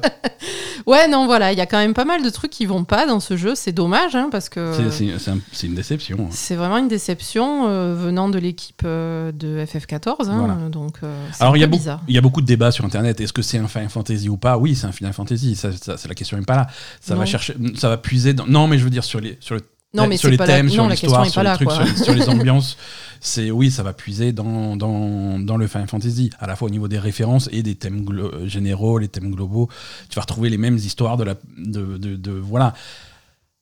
Ouais, 0.85 1.09
non, 1.09 1.25
voilà, 1.25 1.51
il 1.51 1.57
y 1.57 1.61
a 1.61 1.65
quand 1.65 1.79
même 1.79 1.93
pas 1.93 2.05
mal 2.05 2.23
de 2.23 2.29
trucs 2.29 2.51
qui 2.51 2.65
vont 2.65 2.85
pas 2.85 3.05
dans 3.05 3.19
ce 3.19 3.35
jeu. 3.35 3.55
C'est 3.55 3.73
dommage, 3.73 4.15
hein, 4.15 4.29
parce 4.31 4.47
que 4.47 4.71
C'est- 4.73 4.89
C'est 4.91 5.19
c'est 5.19 5.31
un- 5.31 5.39
c'est 5.51 5.67
une 5.67 5.75
déception. 5.75 6.17
hein. 6.21 6.27
c'est 6.31 6.55
vraiment 6.55 6.77
une 6.77 6.87
déception 6.87 7.67
euh, 7.67 7.93
venant 7.93 8.29
de 8.29 8.39
l'équipe 8.39 8.83
euh, 8.85 9.33
de 9.33 9.65
FF14. 9.65 10.29
hein, 10.29 10.37
Voilà. 10.39 10.53
Donc, 10.69 10.99
c'est 11.33 11.41
Alors 11.43 11.57
il 11.57 11.59
y, 11.59 11.63
a 11.63 11.67
beaucoup, 11.67 11.79
bizarre. 11.81 12.01
il 12.07 12.15
y 12.15 12.17
a 12.17 12.21
beaucoup 12.21 12.39
de 12.39 12.45
débats 12.45 12.71
sur 12.71 12.85
Internet. 12.85 13.19
Est-ce 13.19 13.33
que 13.33 13.41
c'est 13.41 13.57
un 13.57 13.67
Final 13.67 13.89
Fantasy 13.89 14.29
ou 14.29 14.37
pas? 14.37 14.57
Oui, 14.57 14.75
c'est 14.75 14.87
un 14.87 14.93
Final 14.93 15.11
Fantasy. 15.11 15.55
Ça, 15.57 15.71
ça- 15.73 15.97
c'est 15.97 16.07
la 16.07 16.15
question 16.15 16.37
n'est 16.37 16.45
pas 16.45 16.55
là. 16.55 16.67
Ça 17.01 17.15
va 17.15 17.25
chercher, 17.25 17.55
ça 17.75 17.89
va 17.89 17.97
puiser. 17.97 18.33
Dans... 18.33 18.45
Non, 18.47 18.67
mais 18.67 18.77
je 18.77 18.83
veux 18.85 18.89
dire 18.89 19.03
sur 19.03 19.19
les 19.19 19.37
sur 19.41 19.55
le 19.55 19.61
Non, 19.93 20.07
mais 20.07 20.17
sur 20.17 20.29
les 20.29 20.37
pas 20.37 20.45
la- 20.45 20.55
thèmes, 20.57 20.69
sur 20.69 20.83
la 20.89 20.95
question 20.95 21.23
l'histoire, 21.23 21.31
sur 21.31 21.41
les 21.43 21.49
trucs, 21.55 21.71
sur 21.71 21.97
les, 21.97 22.03
sur 22.03 22.13
les 22.13 22.29
ambiances. 22.29 22.77
C'est 23.19 23.49
oui, 23.51 23.71
ça 23.71 23.81
va 23.83 23.93
puiser 23.93 24.31
dans, 24.31 24.75
dans, 24.75 25.39
dans 25.39 25.57
le 25.57 25.65
Final 25.67 25.87
Fantasy, 25.87 26.29
à 26.39 26.45
la 26.45 26.55
fois 26.55 26.67
au 26.67 26.71
niveau 26.71 26.87
des 26.87 26.99
références 26.99 27.49
et 27.51 27.63
des 27.63 27.75
thèmes 27.75 28.03
glo- 28.05 28.45
généraux, 28.45 28.99
les 28.99 29.07
thèmes 29.07 29.31
globaux. 29.33 29.69
Tu 30.09 30.15
vas 30.15 30.21
retrouver 30.21 30.49
les 30.49 30.57
mêmes 30.57 30.75
histoires 30.77 31.17
de 31.17 31.23
la 31.23 31.35
de, 31.57 31.97
de, 31.97 32.15
de- 32.15 32.31
voilà 32.31 32.73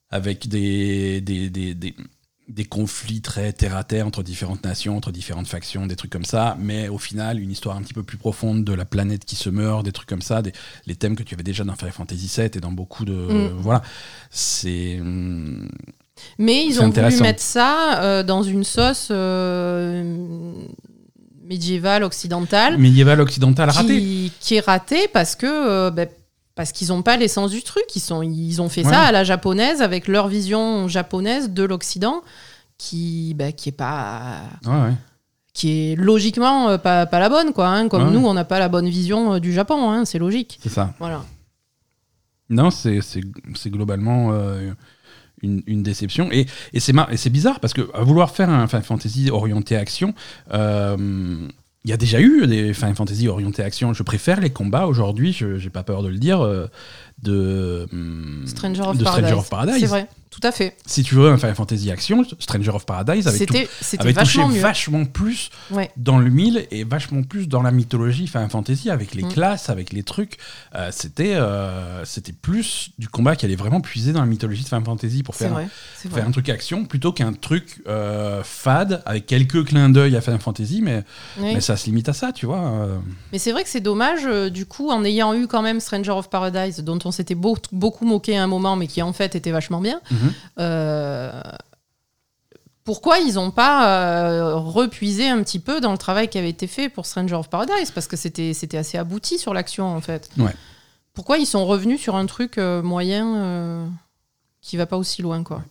avec 0.10 0.48
des 0.48 1.22
des, 1.22 1.50
des, 1.50 1.74
des 1.74 1.96
des 2.48 2.66
conflits 2.66 3.22
très 3.22 3.54
terre 3.54 3.76
à 3.76 3.84
terre 3.84 4.06
entre 4.06 4.22
différentes 4.22 4.64
nations, 4.64 4.96
entre 4.96 5.12
différentes 5.12 5.48
factions, 5.48 5.88
des 5.88 5.96
trucs 5.96 6.12
comme 6.12 6.26
ça, 6.26 6.56
mais 6.60 6.90
au 6.90 7.00
final, 7.00 7.40
une 7.40 7.50
histoire 7.50 7.76
un 7.76 7.82
petit 7.82 7.96
peu 7.96 8.04
plus 8.04 8.18
profonde 8.18 8.64
de 8.64 8.72
la 8.74 8.86
planète 8.86 9.26
qui 9.26 9.36
se 9.36 9.50
meurt, 9.50 9.84
des 9.84 9.92
trucs 9.92 10.08
comme 10.08 10.22
ça, 10.22 10.44
des, 10.44 10.54
les 10.86 10.96
thèmes 10.96 11.16
que 11.16 11.24
tu 11.24 11.34
avais 11.34 11.42
déjà 11.44 11.64
dans 11.64 11.74
Final 11.76 11.92
Fantasy 11.94 12.32
VII 12.38 12.46
et 12.54 12.60
dans 12.60 12.72
beaucoup 12.72 13.04
de. 13.04 13.14
Mm. 13.14 13.54
Voilà. 13.58 13.82
C'est. 14.30 15.00
Mais 16.38 16.66
ils 16.66 16.82
ont 16.82 16.90
voulu 16.90 17.20
mettre 17.22 17.42
ça 17.42 18.02
euh, 18.02 18.24
dans 18.24 18.42
une 18.44 18.64
sauce 18.64 19.10
euh, 19.12 20.54
médiévale 21.44 22.04
occidentale 22.04 22.78
médiéval 22.78 23.22
occidental 23.22 23.70
raté. 23.70 24.00
qui, 24.00 24.32
qui 24.40 24.56
est 24.56 24.66
ratée 24.66 25.08
parce 25.10 25.36
que 25.36 25.46
euh, 25.46 25.92
ben, 25.92 26.08
parce 26.56 26.72
qu'ils 26.72 26.88
n'ont 26.88 27.02
pas 27.02 27.18
l'essence 27.18 27.52
du 27.52 27.62
truc. 27.64 27.84
Ils, 27.96 28.00
sont, 28.00 28.22
ils 28.22 28.62
ont 28.62 28.70
fait 28.70 28.86
Ouais. 28.86 28.92
ça 28.92 29.02
à 29.02 29.12
la 29.12 29.24
japonaise 29.26 29.82
avec 29.82 30.08
leur 30.08 30.28
vision 30.30 30.88
japonaise 30.88 31.50
de 31.52 31.64
l'Occident 31.64 32.22
qui 32.78 33.34
ben, 33.36 33.52
qui 33.52 33.70
est 33.70 33.72
pas 33.74 34.40
Ouais, 34.66 34.72
ouais. 34.72 34.94
qui 35.54 35.92
est 35.92 35.96
logiquement 35.98 36.70
euh, 36.70 36.78
pas, 36.78 37.06
pas 37.06 37.20
la 37.20 37.28
bonne 37.30 37.52
quoi. 37.52 37.68
hein. 37.68 37.90
Comme 37.90 38.04
Ouais. 38.08 38.12
nous, 38.12 38.26
on 38.26 38.34
n'a 38.34 38.46
pas 38.46 38.60
la 38.60 38.70
bonne 38.70 38.88
vision 38.88 39.34
euh, 39.34 39.40
du 39.40 39.52
Japon. 39.54 39.92
hein. 39.92 40.06
C'est 40.06 40.18
logique. 40.20 40.60
C'est 40.64 40.70
ça. 40.70 40.94
Voilà. 41.00 41.24
Non, 42.50 42.70
c'est 42.72 43.02
globalement 43.68 44.30
euh, 44.32 44.72
une, 45.46 45.62
une 45.68 45.84
déception. 45.84 46.30
Et, 46.32 46.46
et 46.74 46.80
c'est 46.80 46.94
mar- 46.94 47.10
bizarre 47.30 47.60
parce 47.60 47.74
que 47.74 47.82
à 47.94 48.04
vouloir 48.04 48.32
faire 48.32 48.50
un 48.50 48.68
Final 48.68 48.84
Fantasy 48.84 49.30
orienté 49.32 49.76
action, 49.78 50.14
euh, 50.54 50.98
il 51.84 51.90
y 51.90 51.94
a 51.94 51.98
déjà 51.98 52.20
eu 52.20 52.48
des 52.48 52.74
Final 52.74 52.96
Fantasy 52.96 53.28
orienté 53.28 53.62
action. 53.64 53.94
Je 53.94 54.04
préfère 54.04 54.42
les 54.42 54.50
combats 54.50 54.88
aujourd'hui, 54.88 55.32
je 55.34 55.58
j'ai 55.58 55.70
pas 55.70 55.84
peur 55.84 56.02
de 56.02 56.10
le 56.10 56.18
dire, 56.18 56.42
euh, 56.44 56.68
de, 57.22 57.88
hum, 57.94 58.44
Stranger 58.48 58.82
of 58.82 58.98
de 58.98 59.04
Paradise. 59.04 59.26
Stranger 59.28 59.40
of 59.40 59.50
Paradise. 59.50 59.80
C'est 59.80 59.86
vrai. 59.86 60.08
Tout 60.40 60.46
à 60.46 60.52
fait. 60.52 60.76
Si 60.86 61.04
tu 61.04 61.16
veux 61.16 61.30
un 61.30 61.38
Final 61.38 61.56
Fantasy 61.56 61.90
action, 61.92 62.24
Stranger 62.40 62.72
of 62.72 62.86
Paradise 62.86 63.26
avait, 63.28 63.46
tout- 63.46 63.54
avait 63.56 63.66
touché 64.14 64.14
vachement 64.14 64.48
mieux. 64.50 64.60
vachement 64.60 65.06
plus 65.06 65.50
Ouais. 65.72 65.92
dans 65.96 66.18
le 66.18 66.30
mille 66.30 66.68
et 66.72 66.84
vachement 66.84 67.24
plus 67.24 67.48
dans 67.48 67.62
la 67.62 67.72
mythologie 67.72 68.28
Final 68.28 68.50
Fantasy 68.50 68.90
avec 68.90 69.16
les 69.16 69.24
Mm. 69.24 69.30
classes, 69.32 69.70
avec 69.70 69.94
les 69.94 70.04
trucs. 70.04 70.38
Euh, 70.76 70.90
c'était 70.92 71.36
euh, 71.36 72.04
c'était 72.04 72.34
plus 72.34 72.90
du 73.00 73.08
combat 73.08 73.36
qui 73.38 73.46
allait 73.46 73.56
vraiment 73.56 73.80
puiser 73.80 74.12
dans 74.12 74.20
la 74.20 74.26
mythologie 74.26 74.64
de 74.64 74.68
Final 74.68 74.84
Fantasy 74.84 75.24
pour 75.24 75.36
faire, 75.36 75.52
vrai. 75.52 75.68
C'est 75.96 76.12
faire 76.12 76.28
un 76.28 76.32
truc 76.32 76.50
action 76.50 76.84
plutôt 76.86 77.14
qu'un 77.14 77.32
truc 77.32 77.82
euh, 77.88 78.42
fade 78.44 79.02
avec 79.06 79.26
quelques 79.28 79.66
clins 79.66 79.90
d'œil 79.90 80.16
à 80.18 80.22
Final 80.22 80.42
Fantasy, 80.42 80.82
mais, 80.82 81.04
Oui. 81.40 81.54
mais 81.54 81.62
ça 81.62 81.78
se 81.78 81.86
limite 81.86 82.10
à 82.10 82.14
ça, 82.14 82.34
tu 82.34 82.46
vois. 82.46 82.90
Mais 83.32 83.40
c'est 83.40 83.52
vrai 83.54 83.64
que 83.64 83.70
c'est 83.70 83.80
dommage, 83.80 84.26
du 84.52 84.66
coup, 84.66 84.90
en 84.92 85.04
ayant 85.06 85.34
eu 85.34 85.48
quand 85.48 85.62
même 85.62 85.80
Stranger 85.80 86.12
of 86.12 86.30
Paradise, 86.30 86.80
dont 86.84 87.00
on 87.06 87.12
s'était 87.12 87.36
beau- 87.36 87.58
beaucoup 87.72 88.06
moqué 88.06 88.38
à 88.38 88.44
un 88.44 88.48
moment, 88.48 88.76
mais 88.76 88.88
qui 88.88 89.02
en 89.02 89.14
fait 89.14 89.36
était 89.36 89.52
vachement 89.52 89.80
bien. 89.80 90.02
Mhm. 90.12 90.25
Euh, 90.60 91.42
pourquoi 92.84 93.18
ils 93.18 93.34
n'ont 93.36 93.52
pas 93.52 93.88
euh, 93.88 94.56
repuisé 94.56 95.28
un 95.28 95.42
petit 95.44 95.60
peu 95.60 95.82
dans 95.82 95.92
le 95.92 95.98
travail 95.98 96.28
qui 96.28 96.38
avait 96.38 96.50
été 96.50 96.68
fait 96.68 96.88
pour 96.88 97.06
Stranger 97.06 97.36
of 97.36 97.50
Paradise? 97.50 97.92
Parce 97.92 98.08
que 98.08 98.16
c'était 98.16 98.54
c'était 98.54 98.78
assez 98.78 98.98
abouti 98.98 99.40
sur 99.40 99.54
l'action, 99.54 99.88
en 99.88 100.02
fait. 100.02 100.30
Ouais. 100.38 100.54
Pourquoi 101.14 101.38
ils 101.38 101.48
sont 101.48 101.66
revenus 101.66 102.00
sur 102.00 102.16
un 102.16 102.26
truc 102.26 102.58
euh, 102.58 102.84
moyen 102.84 103.36
euh, 103.36 103.88
qui 104.62 104.78
va 104.78 104.86
pas 104.86 104.98
aussi 104.98 105.22
loin, 105.22 105.44
quoi? 105.44 105.64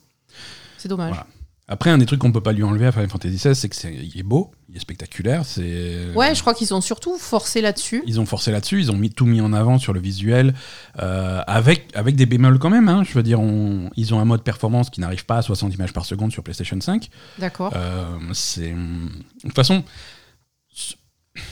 C'est 0.77 0.89
dommage. 0.89 1.13
Voilà. 1.13 1.27
Après, 1.67 1.89
un 1.89 1.97
des 1.97 2.05
trucs 2.05 2.19
qu'on 2.19 2.31
peut 2.31 2.41
pas 2.43 2.51
lui 2.51 2.61
enlever 2.61 2.85
à 2.85 2.91
Final 2.91 3.09
Fantasy 3.09 3.37
XVI, 3.37 3.55
c'est 3.55 3.69
que 3.69 3.75
c'est 3.75 3.91
il 3.91 4.19
est 4.19 4.23
beau, 4.23 4.51
il 4.69 4.75
est 4.75 4.79
spectaculaire, 4.79 5.45
c'est 5.45 6.09
Ouais, 6.15 6.35
je 6.35 6.41
crois 6.41 6.53
qu'ils 6.53 6.75
ont 6.75 6.81
surtout 6.81 7.17
forcé 7.17 7.59
là-dessus. 7.59 8.03
Ils 8.05 8.19
ont 8.19 8.27
forcé 8.27 8.51
là-dessus, 8.51 8.79
ils 8.79 8.91
ont 8.91 8.95
mis 8.97 9.09
tout 9.09 9.25
mis 9.25 9.41
en 9.41 9.51
avant 9.51 9.79
sur 9.79 9.91
le 9.91 9.99
visuel, 9.99 10.53
euh, 11.01 11.41
avec, 11.47 11.87
avec 11.95 12.15
des 12.15 12.27
bémols 12.27 12.59
quand 12.59 12.69
même. 12.69 12.87
hein. 12.87 13.03
Je 13.03 13.13
veux 13.13 13.23
dire, 13.23 13.39
on- 13.39 13.89
ils 13.95 14.13
ont 14.13 14.19
un 14.19 14.25
mode 14.25 14.43
performance 14.43 14.91
qui 14.91 15.01
n'arrive 15.01 15.25
pas 15.25 15.37
à 15.37 15.41
60 15.41 15.73
images 15.73 15.91
par 15.91 16.05
seconde 16.05 16.31
sur 16.31 16.43
PlayStation 16.43 16.79
5. 16.79 17.09
D'accord. 17.39 17.73
Euh, 17.75 18.05
c'est 18.33 18.71
de 18.71 19.07
toute 19.41 19.55
façon, 19.55 19.83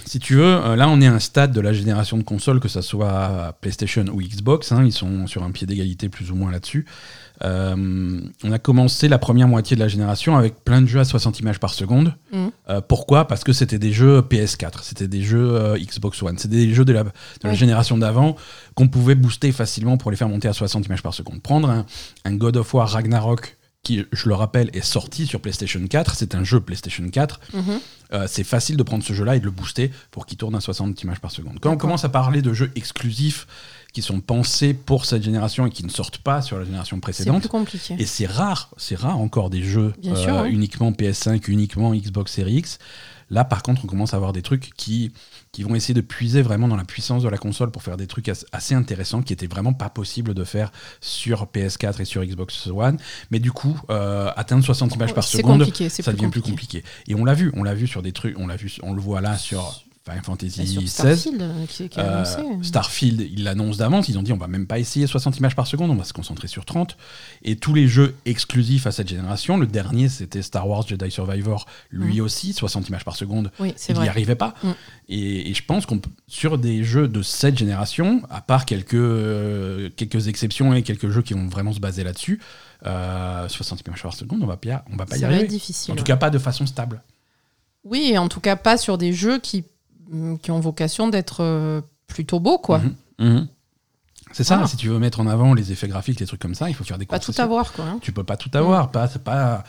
si 0.06 0.20
tu 0.20 0.36
veux, 0.36 0.44
euh, 0.46 0.76
là 0.76 0.88
on 0.90 1.02
est 1.02 1.08
à 1.08 1.14
un 1.14 1.20
stade 1.20 1.52
de 1.52 1.60
la 1.60 1.74
génération 1.74 2.18
de 2.18 2.24
consoles, 2.24 2.60
que 2.60 2.68
ça 2.70 2.82
soit 2.82 3.58
PlayStation 3.62 4.06
ou 4.14 4.22
Xbox, 4.22 4.72
hein, 4.72 4.84
ils 4.86 4.94
sont 4.94 5.28
sur 5.28 5.44
un 5.44 5.52
pied 5.52 5.68
d'égalité 5.68 6.08
plus 6.08 6.32
ou 6.32 6.36
moins 6.36 6.52
là-dessus. 6.52 6.86
Euh, 7.44 8.22
on 8.44 8.52
a 8.52 8.60
commencé 8.60 9.08
la 9.08 9.18
première 9.18 9.48
moitié 9.48 9.76
de 9.76 9.82
la 9.82 9.88
génération 9.88 10.38
avec 10.38 10.64
plein 10.64 10.82
de 10.82 10.86
jeux 10.86 11.00
à 11.00 11.06
60 11.06 11.40
images 11.40 11.60
par 11.60 11.74
seconde. 11.74 12.14
Mhm. 12.32 12.52
Euh, 12.70 12.82
pourquoi? 12.82 13.28
Parce 13.28 13.44
que 13.44 13.54
c'était 13.54 13.80
des 13.80 13.92
jeux 13.92 14.22
PS4, 14.22 14.84
c'était 14.84 15.08
des 15.08 15.24
jeux 15.24 15.56
euh, 15.56 15.78
Xbox 15.78 16.22
One, 16.22 16.38
c'était 16.38 16.56
des 16.56 16.74
jeux 16.74 16.86
de 16.86 16.94
la, 16.94 17.04
de 17.04 17.10
la 17.44 17.50
Ouais. 17.50 17.56
génération 17.56 17.98
d'avant 17.98 18.36
qu'on 18.76 18.88
pouvait 18.88 19.16
booster 19.16 19.52
facilement 19.52 19.98
pour 19.98 20.12
les 20.12 20.18
faire 20.18 20.30
monter 20.30 20.48
à 20.48 20.54
60 20.54 20.86
images 20.86 21.02
par 21.04 21.14
seconde. 21.14 21.42
Prendre 21.42 21.70
un, 21.70 21.86
un 22.26 22.34
God 22.36 22.58
of 22.58 22.74
War 22.74 22.88
Ragnarok 22.90 23.58
qui, 23.84 24.06
je 24.14 24.30
le 24.30 24.36
rappelle, 24.36 24.70
est 24.74 24.82
sorti 24.82 25.28
sur 25.28 25.42
PlayStation 25.42 25.86
4, 25.86 26.16
c'est 26.16 26.36
un 26.36 26.46
jeu 26.46 26.62
PlayStation 26.62 27.06
4, 27.10 27.42
Mhm. 27.54 27.62
euh, 28.14 28.26
c'est 28.30 28.46
facile 28.46 28.78
de 28.78 28.84
prendre 28.84 29.04
ce 29.04 29.12
jeu-là 29.12 29.36
et 29.36 29.40
de 29.42 29.46
le 29.46 29.52
booster 29.52 29.92
pour 30.12 30.26
qu'il 30.26 30.38
tourne 30.38 30.56
à 30.56 30.62
60 30.62 31.02
images 31.04 31.20
par 31.20 31.32
seconde. 31.32 31.58
Quand 31.60 31.72
on 31.72 31.78
commence 31.78 32.06
à 32.06 32.10
parler 32.10 32.42
de 32.42 32.54
jeux 32.54 32.72
exclusifs 32.76 33.46
qui 33.94 34.02
sont 34.02 34.20
pensés 34.22 34.74
pour 34.74 35.06
cette 35.06 35.24
génération 35.24 35.66
et 35.68 35.70
qui 35.70 35.84
ne 35.86 35.90
sortent 35.90 36.18
pas 36.18 36.42
sur 36.42 36.58
la 36.60 36.66
génération 36.66 36.98
C'est 36.98 37.02
précédente, 37.02 37.42
plus 37.42 37.50
compliqué. 37.50 37.96
et 38.00 38.06
c'est 38.06 38.26
rare, 38.26 38.70
c'est 38.78 38.96
rare 38.98 39.20
encore 39.20 39.50
des 39.52 39.62
jeux 39.64 39.94
euh, 40.06 40.16
sûr, 40.16 40.34
hein. 40.40 40.46
uniquement 40.46 40.92
PS5, 40.92 41.44
uniquement 41.48 41.94
Xbox 41.94 42.32
Series 42.34 42.56
X. 42.58 42.80
Là, 43.30 43.46
par 43.46 43.64
contre, 43.64 43.82
on 43.86 43.88
commence 43.88 44.14
à 44.14 44.18
avoir 44.18 44.34
des 44.34 44.42
trucs 44.44 44.72
qui, 44.76 45.12
qui 45.52 45.64
vont 45.64 45.74
essayer 45.74 45.94
de 45.94 46.02
puiser 46.02 46.42
vraiment 46.42 46.68
dans 46.68 46.76
la 46.76 46.84
puissance 46.84 47.24
de 47.24 47.30
la 47.30 47.38
console 47.38 47.72
pour 47.72 47.82
faire 47.82 47.98
des 47.98 48.06
trucs 48.06 48.30
as- 48.30 48.46
assez 48.52 48.76
intéressants 48.76 49.22
qui 49.24 49.34
étaient 49.34 49.48
vraiment 49.48 49.74
pas 49.74 49.90
possibles 49.90 50.34
de 50.36 50.44
faire 50.44 50.72
sur 51.02 51.46
PS4 51.46 52.02
et 52.02 52.06
sur 52.06 52.24
Xbox 52.24 52.68
One. 52.68 52.98
Mais 53.32 53.40
du 53.40 53.52
coup, 53.52 53.80
euh, 53.90 54.30
atteindre 54.36 54.64
60 54.64 54.94
images 54.96 55.14
par 55.16 55.24
C'est 55.24 55.38
seconde, 55.38 55.66
c'est 55.74 55.90
ça 55.90 56.12
devient 56.12 56.30
plus 56.30 56.42
compliqué. 56.42 56.82
compliqué. 56.82 56.84
Et 57.08 57.16
on 57.16 57.26
l'a 57.26 57.34
vu, 57.34 57.52
on 57.56 57.64
l'a 57.64 57.74
vu 57.74 57.88
sur 57.88 58.02
des 58.04 58.12
trucs, 58.12 58.38
on 58.38 58.46
l'a 58.48 58.56
vu, 58.58 58.72
on 58.84 58.94
le 58.94 59.02
voit 59.02 59.22
là 59.22 59.38
sur 59.38 59.84
Final 60.06 60.22
Fantasy 60.24 60.62
XVI. 60.64 60.88
Starfield, 60.88 61.42
euh, 61.42 61.66
qui, 61.66 61.88
qui 61.88 61.98
a 62.00 62.04
Euh, 62.04 62.24
annoncé. 62.38 62.68
Starfield, 62.68 63.22
ils 63.22 63.44
l'annoncent 63.44 63.78
d'avance, 63.78 64.10
ils 64.10 64.18
ont 64.18 64.24
dit 64.24 64.34
on 64.34 64.38
va 64.38 64.48
même 64.48 64.68
pas 64.68 64.78
essayer 64.80 65.08
60 65.08 65.38
images 65.38 65.56
par 65.56 65.66
seconde, 65.66 65.92
on 65.92 65.96
va 65.96 66.04
se 66.04 66.12
concentrer 66.12 66.50
sur 66.50 66.66
30. 66.66 66.98
Et 67.44 67.56
tous 67.56 67.74
les 67.74 67.88
jeux 67.88 68.14
exclusifs 68.26 68.86
à 68.86 68.92
cette 68.92 69.08
génération, 69.08 69.58
le 69.58 69.66
dernier 69.66 70.10
c'était 70.10 70.42
Star 70.42 70.68
Wars 70.68 70.86
Jedi 70.86 71.10
Survivor, 71.10 71.66
lui 71.90 72.20
aussi, 72.20 72.52
60 72.52 72.90
images 72.90 73.06
par 73.06 73.16
seconde, 73.16 73.50
Oui, 73.60 73.74
il 73.90 74.00
n'y 74.00 74.10
arrivait 74.10 74.36
pas. 74.36 74.56
Mm. 74.62 74.70
Et, 75.10 75.50
et 75.52 75.54
je 75.54 75.64
pense 75.64 75.86
qu'on 75.86 76.02
sur 76.28 76.58
des 76.58 76.84
jeux 76.84 77.08
de 77.08 77.22
cette 77.22 77.58
génération, 77.58 78.24
à 78.30 78.42
part 78.42 78.66
quelques, 78.66 78.96
euh, 78.96 79.90
quelques 79.96 80.28
exceptions 80.28 80.74
et 80.74 80.84
quelques 80.84 81.10
jeux 81.10 81.22
qui 81.22 81.34
vont 81.34 81.48
vraiment 81.48 81.72
se 81.72 81.80
baser 81.80 82.04
là-dessus, 82.04 82.42
euh, 82.86 83.48
60 83.48 83.82
images 83.88 84.04
par 84.04 84.14
seconde, 84.14 84.44
on 84.44 84.48
va 84.48 84.60
on 84.92 84.96
va 84.98 85.06
pas 85.06 85.18
y 85.18 85.22
va 85.22 85.28
arriver. 85.28 85.48
difficile. 85.48 85.94
En 85.94 85.96
tout 85.96 86.02
ouais. 86.02 86.08
cas, 86.08 86.18
pas 86.18 86.30
de 86.30 86.40
façon 86.40 86.66
stable. 86.66 87.02
Oui, 87.84 88.12
et 88.14 88.18
en 88.18 88.30
tout 88.30 88.40
cas 88.40 88.56
pas 88.56 88.78
sur 88.78 88.98
des 88.98 89.14
jeux 89.14 89.40
qui, 89.40 89.62
mm, 89.62 89.64
qui 90.42 90.52
ont 90.52 90.60
vocation 90.60 91.08
d'être 91.08 91.42
euh, 91.42 91.82
plutôt 92.08 92.40
beaux, 92.40 92.58
quoi. 92.58 92.80
Mhm. 92.80 92.96
Mhm. 93.20 93.48
C'est 94.32 94.44
ça, 94.44 94.66
si 94.66 94.78
tu 94.78 94.88
veux 94.90 94.98
mettre 94.98 95.20
en 95.20 95.28
avant 95.28 95.54
les 95.54 95.72
effets 95.72 95.88
graphiques, 95.88 96.20
les 96.20 96.26
trucs 96.26 96.42
comme 96.42 96.56
ça, 96.56 96.68
il 96.70 96.74
faut 96.74 96.84
faire 96.84 96.98
des 96.98 97.06
Pas 97.06 97.20
tout 97.20 97.34
avoir, 97.38 97.72
quoi. 97.72 97.86
hein. 97.86 98.00
Tu 98.02 98.12
peux 98.12 98.24
pas 98.24 98.36
tout 98.36 98.50
avoir, 98.54 98.90
pas, 98.90 99.08
c'est 99.08 99.24
pas, 99.24 99.64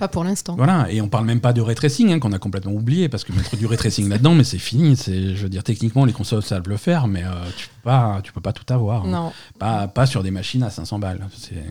Pas 0.00 0.08
pour 0.08 0.24
l'instant. 0.24 0.56
voilà. 0.56 0.90
Et 0.90 1.00
on 1.00 1.08
parle 1.08 1.26
même 1.26 1.40
pas 1.40 1.52
de 1.52 1.60
ray 1.60 1.76
tracing, 1.76 2.10
hein, 2.12 2.18
qu'on 2.18 2.32
a 2.32 2.38
complètement 2.40 2.72
oublié, 2.72 3.08
parce 3.08 3.22
que 3.22 3.32
mettre 3.32 3.56
du 3.56 3.66
ray 3.66 3.78
tracing 3.78 4.08
là-dedans, 4.08 4.34
mais 4.34 4.42
c'est 4.42 4.58
fini. 4.58 4.96
C'est, 4.96 5.36
je 5.36 5.42
veux 5.44 5.48
dire, 5.48 5.62
techniquement, 5.62 6.04
les 6.04 6.12
consoles 6.12 6.42
savent 6.42 6.68
le 6.68 6.76
faire, 6.76 7.06
mais 7.06 7.22
euh, 7.24 7.30
tu 7.56 7.68
peux 7.68 7.82
pas, 7.84 8.20
tu 8.24 8.32
peux 8.32 8.40
pas 8.40 8.52
tout 8.52 8.64
avoir. 8.74 9.04
hein. 9.04 9.10
Non. 9.10 9.32
Pas, 9.60 9.86
pas 9.86 10.06
sur 10.06 10.24
des 10.24 10.32
machines 10.32 10.64
à 10.64 10.70
500 10.70 10.98
balles. 10.98 11.28
C'est, 11.36 11.62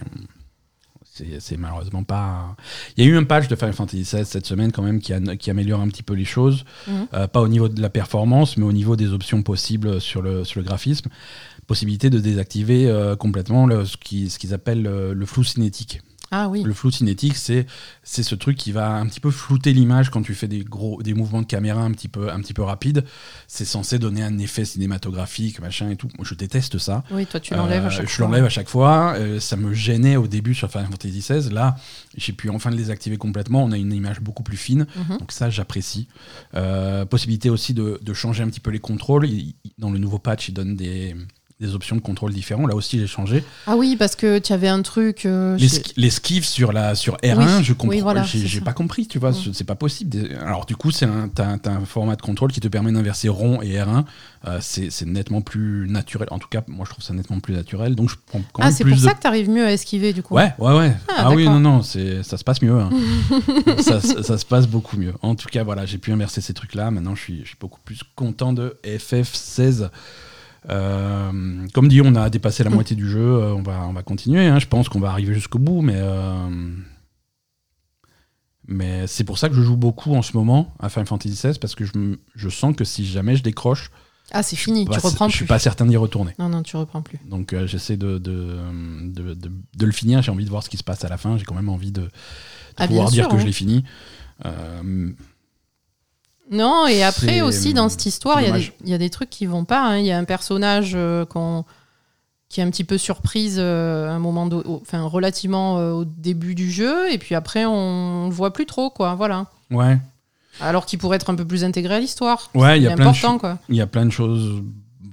c'est, 1.40 1.58
malheureusement 1.58 2.04
pas. 2.04 2.56
Il 2.98 3.04
y 3.04 3.08
a 3.08 3.10
eu 3.10 3.18
un 3.18 3.24
patch 3.24 3.48
de 3.48 3.56
Final 3.56 3.74
Fantasy 3.74 4.02
XVI 4.04 4.26
cette 4.26 4.46
semaine 4.46 4.72
quand 4.72 4.84
même 4.84 5.00
qui, 5.00 5.14
a- 5.14 5.36
qui 5.38 5.50
améliore 5.50 5.82
un 5.82 5.88
petit 5.90 6.04
peu 6.04 6.14
les 6.14 6.26
choses, 6.26 6.64
Mhm. 6.88 7.08
Euh, 7.14 7.28
pas 7.28 7.42
au 7.42 7.48
niveau 7.48 7.70
de 7.70 7.82
la 7.82 7.90
performance, 7.90 8.58
mais 8.58 8.66
au 8.66 8.72
niveau 8.72 8.96
des 8.96 9.12
options 9.14 9.42
possibles 9.44 10.00
sur 10.02 10.22
le, 10.22 10.44
sur 10.44 10.60
le 10.60 10.66
graphisme. 10.66 11.10
Possibilité 11.68 12.10
de 12.10 12.20
désactiver 12.20 12.88
euh, 12.88 13.16
complètement 13.16 13.68
le- 13.68 13.86
ce, 13.86 13.96
qui- 13.98 14.30
ce 14.30 14.40
qu'ils 14.40 14.54
appellent 14.54 14.82
le, 14.82 15.14
le 15.14 15.26
flou 15.26 15.44
cinétique. 15.44 16.02
Ah 16.32 16.48
oui. 16.50 16.64
Le 16.64 16.74
flou 16.74 16.92
cinétique, 16.92 17.36
c'est 17.36 17.66
c'est 18.04 18.24
ce 18.24 18.36
truc 18.36 18.58
qui 18.58 18.72
va 18.72 18.92
un 18.96 19.06
petit 19.08 19.20
peu 19.20 19.32
flouter 19.32 19.74
l'image 19.74 20.10
quand 20.12 20.22
tu 20.22 20.34
fais 20.36 20.48
des 20.48 20.64
gros 20.64 21.02
des 21.02 21.14
mouvements 21.14 21.42
de 21.42 21.48
caméra 21.48 21.82
un 21.82 21.92
petit 21.92 22.08
peu 22.08 22.32
un 22.32 22.40
petit 22.42 22.54
peu 22.54 22.62
rapides. 22.64 23.04
C'est 23.48 23.66
censé 23.66 24.00
donner 24.00 24.22
un 24.24 24.38
effet 24.38 24.66
cinématographique, 24.66 25.60
machin 25.60 25.90
et 25.90 25.96
tout. 25.96 26.08
Moi, 26.18 26.26
je 26.28 26.36
déteste 26.36 26.78
ça. 26.78 27.04
Oui, 27.12 27.26
toi 27.26 27.40
tu 27.40 27.54
l'enlèves 27.54 27.84
à 27.84 27.88
Euh, 27.88 27.90
chaque 27.90 28.10
je 28.10 28.14
fois. 28.16 28.26
l'enlève 28.28 28.46
à 28.46 28.50
chaque 28.50 28.70
fois. 28.70 29.14
Euh, 29.18 29.40
ça 29.40 29.56
me 29.56 29.74
gênait 29.74 30.16
au 30.18 30.28
début 30.28 30.54
sur 30.54 30.70
Final 30.70 30.88
Fantasy 30.90 31.20
XVI. 31.20 31.50
Là, 31.52 31.76
j'ai 32.18 32.34
pu 32.34 32.50
enfin 32.50 32.70
le 32.70 32.78
désactiver 32.78 33.18
complètement. 33.18 33.64
On 33.64 33.72
a 33.72 33.78
une 33.78 33.94
image 33.94 34.20
beaucoup 34.22 34.44
plus 34.44 34.58
fine. 34.58 34.86
Mhm. 34.96 35.18
Donc 35.18 35.32
ça, 35.32 35.50
j'apprécie. 35.50 36.08
Euh, 36.56 37.06
possibilité 37.06 37.50
aussi 37.50 37.74
de, 37.74 38.00
de 38.02 38.14
changer 38.14 38.44
un 38.44 38.48
petit 38.50 38.60
peu 38.60 38.72
les 38.72 38.80
contrôles. 38.80 39.28
Il- 39.28 39.56
dans 39.78 39.90
le 39.92 39.98
nouveau 40.00 40.20
patch, 40.20 40.50
il 40.50 40.54
donne 40.54 40.76
des, 40.76 41.16
des 41.60 41.76
options 41.76 41.98
de 41.98 42.02
contrôle 42.02 42.32
différents. 42.32 42.66
Là 42.68 42.74
aussi, 42.76 43.00
j'ai 43.00 43.08
changé. 43.08 43.44
Ah 43.68 43.76
oui, 43.76 43.98
parce 44.00 44.16
que 44.16 44.40
tu 44.40 44.54
avais 44.54 44.70
un 44.70 44.82
truc. 44.82 45.26
euh, 45.26 45.58
l'esquive 45.98 46.46
sur, 46.46 46.72
la, 46.72 46.96
sur 46.96 47.18
R1, 47.18 47.58
Oui, 47.58 47.64
je 47.64 47.74
comprends. 47.74 47.90
oui, 47.90 48.00
voilà, 48.00 48.24
j'ai, 48.24 48.62
pas 48.62 48.72
compris, 48.72 49.08
tu 49.08 49.20
vois. 49.20 49.32
Mm. 49.32 49.34
ce- 49.36 49.54
C'est 49.54 49.66
pas 49.66 49.76
possible. 49.76 50.18
Alors, 50.42 50.66
du 50.66 50.78
coup, 50.78 50.92
c'est 50.92 51.06
un, 51.06 51.28
t'as, 51.28 51.58
un- 51.66 51.84
format 51.86 52.16
de 52.16 52.22
contrôle 52.22 52.54
qui 52.54 52.62
te 52.62 52.70
permet 52.70 52.94
d'inverser 52.94 53.28
rond 53.28 53.62
et 53.62 53.74
R1. 53.78 54.06
Euh, 54.48 54.60
c'est, 54.62 54.90
nettement 55.06 55.42
plus 55.42 55.86
naturel. 55.90 56.30
En 56.32 56.40
tout 56.40 56.48
cas, 56.48 56.62
moi, 56.70 56.86
je 56.88 56.92
trouve 56.92 57.04
ça 57.04 57.14
nettement 57.14 57.42
plus 57.42 57.54
naturel. 57.54 57.94
Donc, 57.94 58.10
je 58.10 58.16
prends 58.26 58.42
quand 58.54 58.64
Ah, 58.64 58.72
c'est 58.72 58.86
pour 58.86 58.96
de 58.96 59.02
ça 59.02 59.14
que 59.14 59.20
tu 59.22 59.28
arrives 59.28 59.50
mieux 59.50 59.66
à 59.66 59.74
esquiver 59.74 60.14
du 60.14 60.24
coup. 60.24 60.36
Ouais, 60.36 60.54
ouais, 60.60 60.78
ouais. 60.78 60.96
Ah, 61.10 61.26
Ah, 61.26 61.32
oui, 61.32 61.44
non, 61.46 61.60
non, 61.60 61.82
c'est, 61.84 62.24
ça 62.24 62.38
se 62.38 62.44
passe 62.46 62.62
mieux. 62.62 62.80
hein. 62.80 62.90
ça, 63.80 64.00
ça- 64.00 64.24
ça 64.24 64.38
se 64.38 64.46
passe 64.46 64.66
beaucoup 64.66 64.96
mieux. 64.96 65.14
En 65.22 65.36
tout 65.36 65.50
cas, 65.50 65.64
voilà, 65.66 65.86
j'ai 65.86 65.98
pu 65.98 66.14
inverser 66.14 66.40
ces 66.40 66.54
trucs-là. 66.54 66.90
Maintenant, 66.90 67.16
je 67.16 67.22
suis, 67.22 67.40
je 67.42 67.48
suis 67.50 67.58
beaucoup 67.60 67.82
plus 67.84 68.00
content 68.16 68.54
de 68.54 68.78
FF16. 68.86 69.90
Euh, 70.70 71.68
comme 71.74 71.88
dit, 71.88 72.02
on 72.02 72.16
a 72.16 72.30
dépassé 72.30 72.64
la 72.64 72.70
moitié 72.70 72.96
du 72.96 73.10
jeu. 73.10 73.20
euh, 73.22 73.54
on, 73.54 73.62
va, 73.62 73.86
on 73.88 73.94
va 73.94 74.04
continuer. 74.04 74.46
hein. 74.48 74.60
Je 74.60 74.68
pense 74.68 74.90
qu'on 74.90 75.00
va 75.00 75.12
arriver 75.12 75.34
jusqu'au 75.34 75.60
bout, 75.60 75.82
mais. 75.82 75.96
euh, 75.96 76.50
mais 78.68 79.08
c'est 79.08 79.24
pour 79.24 79.38
ça 79.40 79.50
que 79.50 79.56
je 79.56 79.62
joue 79.62 79.78
beaucoup 79.78 80.14
en 80.14 80.22
ce 80.22 80.36
moment 80.38 80.74
à 80.80 80.90
Final 80.90 81.08
Fantasy 81.08 81.34
XVI 81.34 81.58
parce 81.60 81.74
que 81.76 81.86
je, 82.36 82.50
sens 82.50 82.76
que 82.76 82.84
si 82.84 83.06
jamais 83.06 83.36
je 83.36 83.42
décroche, 83.42 83.90
Ah, 84.32 84.44
c'est 84.44 84.56
fini, 84.58 84.86
bah, 84.86 84.98
tu 85.00 85.08
reprends 85.08 85.28
je 85.28 85.36
suis 85.36 85.46
pas 85.46 85.58
certain 85.58 85.88
d'y 85.88 85.98
retourner. 85.98 86.36
Non, 86.38 86.50
non, 86.50 86.62
tu 86.62 86.78
reprends 86.78 87.02
plus. 87.02 87.18
Donc 87.28 87.54
euh, 87.54 87.66
j'essaie 87.66 87.98
de, 87.98 88.20
de, 88.20 88.60
de, 89.06 89.34
de- 89.34 89.52
de 89.76 89.86
le 89.86 89.92
finir, 89.92 90.22
j'ai 90.22 90.32
envie 90.32 90.46
de 90.46 90.50
voir 90.52 90.62
ce 90.64 90.70
qui 90.70 90.78
se 90.78 90.84
passe 90.84 91.04
à 91.04 91.10
la 91.10 91.18
fin, 91.18 91.36
j'ai 91.38 91.46
quand 91.46 91.56
même 91.56 91.70
envie 91.70 91.92
de, 91.92 92.10
Ah, 92.78 92.86
pouvoir 92.88 93.10
dire 93.10 93.28
que 93.28 93.36
hein. 93.36 93.40
je 93.40 93.46
l'ai 93.46 93.52
fini. 93.54 93.84
Euh, 94.46 95.10
Non, 96.52 96.88
et 96.88 97.04
après 97.04 97.42
aussi 97.42 97.74
dans 97.74 97.90
cette 97.90 98.06
histoire, 98.06 98.42
il 98.42 98.48
y, 98.48 98.52
a 98.52 98.58
des- 98.58 98.74
il 98.84 98.90
y 98.90 98.94
a 98.94 98.98
des 98.98 99.10
trucs 99.10 99.30
qui 99.30 99.46
vont 99.46 99.66
pas. 99.66 99.82
hein. 99.88 99.98
Il 99.98 100.06
y 100.06 100.12
a 100.12 100.18
un 100.18 100.24
personnage 100.24 100.94
euh, 100.96 101.26
qui 102.50 102.60
est 102.62 102.64
un 102.64 102.70
petit 102.72 102.84
peu 102.84 102.98
surprise 102.98 103.58
euh, 103.60 104.10
un 104.10 104.18
moment, 104.20 104.48
de- 104.48 104.56
au- 104.56 104.80
enfin 104.82 105.04
relativement 105.04 105.78
euh, 105.78 105.92
au 105.92 106.06
début 106.06 106.56
du 106.56 106.72
jeu, 106.72 107.12
et 107.12 107.20
puis 107.20 107.36
après 107.36 107.66
on 107.66 108.26
le 108.28 108.34
voit 108.34 108.52
plus 108.52 108.66
trop, 108.66 108.90
quoi. 108.90 109.14
Voilà. 109.14 109.46
ouais, 109.70 110.00
Alors 110.60 110.88
qu'il 110.88 110.98
pourrait 110.98 111.18
être 111.18 111.30
un 111.30 111.36
peu 111.36 111.46
plus 111.46 111.64
intégré 111.64 111.94
à 111.96 112.00
l'histoire. 112.00 112.50
ouais, 112.56 112.80
il 112.80 112.84
y 112.84 112.88
a 112.88 112.90
C'est 112.90 112.96
plein 112.96 113.06
de 113.06 113.10
important, 113.12 113.34
cho- 113.34 113.40
quoi. 113.40 113.58
il 113.70 113.76
y 113.76 113.82
a 113.82 113.88
plein 113.88 114.06
de 114.08 114.12
choses, 114.12 114.64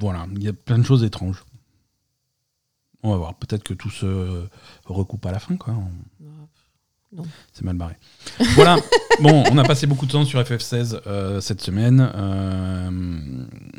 voilà, 0.01 0.27
il 0.35 0.43
y 0.43 0.49
a 0.49 0.55
plein 0.55 0.79
de 0.79 0.85
choses 0.85 1.05
étranges. 1.05 1.45
On 3.03 3.11
va 3.11 3.17
voir, 3.19 3.35
peut-être 3.35 3.63
que 3.63 3.75
tout 3.75 3.91
se 3.91 4.47
recoupe 4.87 5.27
à 5.27 5.33
la 5.33 5.39
fin, 5.39 5.57
quoi. 5.57 5.75
C'est 7.53 7.65
mal 7.65 7.77
barré. 7.77 7.95
Voilà. 8.55 8.77
bon, 9.23 9.45
on 9.51 9.59
a 9.59 9.65
passé 9.65 9.87
beaucoup 9.87 10.07
de 10.07 10.13
temps 10.13 10.25
sur 10.25 10.41
FF16 10.41 11.01
euh, 11.07 11.41
cette 11.41 11.61
semaine. 11.63 12.11
Euh, 12.15 12.91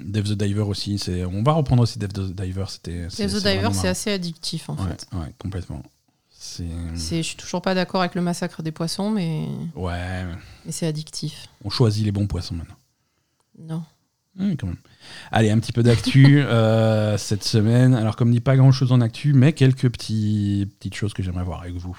Dev 0.04 0.24
the 0.24 0.34
Diver 0.34 0.62
aussi. 0.62 0.98
C'est. 1.00 1.26
On 1.26 1.44
va 1.44 1.54
reprendre 1.54 1.84
aussi 1.84 2.00
Dev 2.00 2.10
the 2.10 2.34
Diver. 2.36 2.66
C'était. 2.68 3.08
Death 3.08 3.34
the 3.40 3.44
Diver, 3.44 3.70
c'est 3.74 3.88
assez 3.88 4.12
addictif 4.12 4.70
en 4.70 4.76
Ouais, 4.76 4.90
fait. 4.90 5.08
ouais, 5.14 5.34
complètement. 5.40 5.84
C'est. 6.30 6.66
C'est- 6.96 7.18
Je 7.24 7.28
suis 7.28 7.38
toujours 7.38 7.62
pas 7.62 7.74
d'accord 7.76 8.02
avec 8.02 8.16
le 8.16 8.22
massacre 8.22 8.62
des 8.64 8.72
poissons, 8.72 9.10
mais, 9.12 9.48
Ouais, 9.76 10.24
mais 10.66 10.72
c'est 10.72 10.88
addictif. 10.88 11.48
on 11.64 11.70
choisit 11.70 12.06
les 12.06 12.12
bons 12.12 12.28
poissons 12.28 12.56
maintenant. 12.56 12.76
Non. 13.60 13.84
Quand 14.60 14.68
même. 14.68 14.78
Allez, 15.32 15.50
un 15.50 15.58
petit 15.58 15.72
peu 15.72 15.82
d'actu 15.82 16.42
euh, 16.44 17.18
cette 17.18 17.44
semaine. 17.44 17.96
Alors, 17.96 18.16
comme 18.16 18.30
dit, 18.32 18.40
pas 18.40 18.56
grand 18.56 18.72
chose 18.72 18.92
en 18.92 19.02
actu, 19.02 19.34
mais 19.34 19.54
quelques 19.54 19.90
petits, 19.90 20.70
petites 20.78 20.94
choses 20.94 21.14
que 21.16 21.24
j'aimerais 21.24 21.44
voir 21.44 21.62
avec 21.62 21.74
vous. 21.74 21.98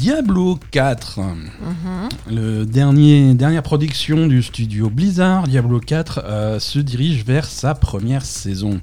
Diablo 0.00 0.58
4, 0.70 1.20
Mhm. 1.20 2.08
le 2.30 2.64
dernier 2.64 3.34
dernière 3.34 3.62
production 3.62 4.26
du 4.28 4.42
studio 4.42 4.88
Blizzard, 4.88 5.46
Diablo 5.46 5.78
4 5.78 6.22
euh, 6.24 6.58
se 6.58 6.78
dirige 6.78 7.22
vers 7.26 7.44
sa 7.44 7.74
première 7.74 8.24
saison. 8.24 8.80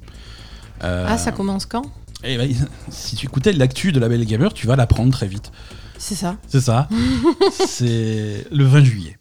Euh, 0.84 1.06
Ah, 1.08 1.18
ça 1.18 1.32
commence 1.32 1.66
quand? 1.66 1.82
eh 2.22 2.36
ben, 2.36 2.48
si 2.90 3.16
tu 3.16 3.26
écoutais 3.26 3.52
l'actu 3.52 3.90
de 3.90 3.98
la 3.98 4.08
Belle 4.08 4.24
Gamer, 4.26 4.52
tu 4.54 4.68
vas 4.68 4.76
l'apprendre 4.76 5.10
très 5.10 5.26
vite. 5.26 5.50
C'est 5.98 6.14
ça. 6.14 6.36
C'est 6.46 6.60
ça. 6.60 6.88
c'est 7.66 8.46
le 8.52 8.64
20 8.64 8.84
juillet. 8.84 9.18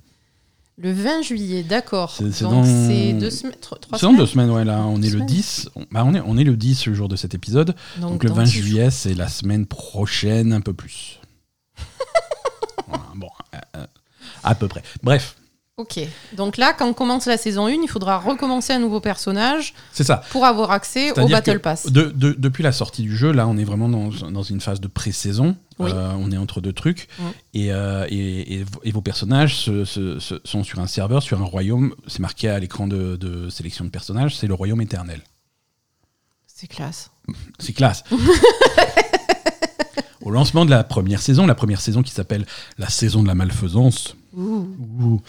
Le 0.80 0.92
20 0.94 1.24
juillet, 1.24 1.64
d'accord. 1.64 2.12
C'est- 2.16 2.44
dans- 2.44 2.62
deux 2.62 3.32
semaines, 3.32 3.56
trois, 3.60 3.80
trois 3.80 3.98
C'est 3.98 4.06
dans 4.06 4.12
semaines. 4.12 4.18
deux 4.18 4.26
semaines, 4.28 4.52
ouais, 4.52 4.66
là, 4.66 4.84
on 4.86 5.02
est 5.02 5.06
le 5.06 5.14
semaines. 5.14 5.26
10. 5.26 5.70
On, 5.76 5.86
bah, 5.92 6.04
on, 6.06 6.14
est, 6.14 6.22
on 6.24 6.38
est 6.38 6.44
le 6.44 6.56
10 6.56 6.86
le 6.86 6.94
jour 6.94 7.08
de 7.10 7.16
cet 7.16 7.34
épisode. 7.34 7.74
Donc, 8.00 8.22
le 8.24 8.30
dans 8.30 8.36
20 8.36 8.44
dix 8.44 8.52
juillet, 8.52 8.92
c'est 8.92 9.16
la 9.16 9.28
semaine 9.28 9.66
prochaine, 9.66 10.54
un 10.54 10.62
peu 10.62 10.74
plus. 10.74 11.17
Bon, 13.16 13.30
euh, 13.54 13.58
euh, 13.78 13.86
à 14.44 14.56
peu 14.56 14.68
près. 14.68 14.84
Bref, 15.04 15.36
Ok. 15.80 16.00
Donc 16.34 16.58
là, 16.58 16.74
quand 16.74 16.88
on 16.88 16.94
commence 16.96 17.28
la 17.28 17.38
saison 17.38 17.68
1, 17.68 17.70
il 17.84 17.88
faudra 17.88 18.18
recommencer 18.18 18.74
un 18.74 18.80
nouveau 18.80 19.00
personnage 19.00 19.76
c'est 19.92 20.04
ça. 20.04 20.24
pour 20.32 20.44
avoir 20.44 20.72
accès 20.72 21.12
au 21.12 21.28
Battle 21.28 21.60
Pass. 21.60 21.86
de- 21.92 22.06
de- 22.16 22.34
depuis 22.36 22.64
la 22.64 22.72
sortie 22.72 23.04
du 23.04 23.16
jeu, 23.16 23.32
là, 23.32 23.48
on 23.48 23.60
est 23.60 23.64
vraiment 23.64 23.88
dans, 23.88 24.10
dans 24.32 24.42
une 24.42 24.60
phase 24.60 24.82
de 24.82 24.88
pré-saison. 24.88 25.56
Oui. 25.78 25.92
Euh, 25.94 26.14
on 26.18 26.32
est 26.32 26.38
entre 26.38 26.62
deux 26.62 26.74
trucs. 26.74 27.08
Et, 27.54 27.72
euh, 27.72 28.08
et, 28.10 28.56
et 28.56 28.64
vo- 28.64 28.80
et 28.84 28.92
vos 28.92 29.02
personnages 29.02 29.56
se- 29.58 29.86
se- 29.86 30.18
se- 30.18 30.42
sont 30.46 30.64
sur 30.64 30.80
un 30.80 30.88
serveur, 30.88 31.22
sur 31.22 31.40
un 31.40 31.46
royaume. 31.46 31.94
C'est 32.08 32.22
marqué 32.22 32.50
à 32.50 32.58
l'écran 32.58 32.88
de, 32.88 33.16
de 33.16 33.48
sélection 33.52 33.86
de 33.86 33.92
personnages, 33.92 34.36
c'est 34.36 34.48
le 34.48 34.56
royaume 34.56 34.82
éternel. 34.82 35.22
C'est 36.48 36.66
classe. 36.68 37.12
C'est 37.60 37.74
classe. 37.74 38.04
Au 40.28 40.30
lancement 40.30 40.66
de 40.66 40.72
la 40.72 40.84
première 40.84 41.22
saison, 41.22 41.46
la 41.48 41.56
première 41.56 41.80
saison 41.80 42.04
qui 42.04 42.12
s'appelle 42.12 42.46
la 42.78 42.90
saison 42.90 43.24
de 43.24 43.28
la 43.30 43.34
malfaisance. 43.34 44.18
Ouh. 44.36 44.68
Ouh. 45.00 45.22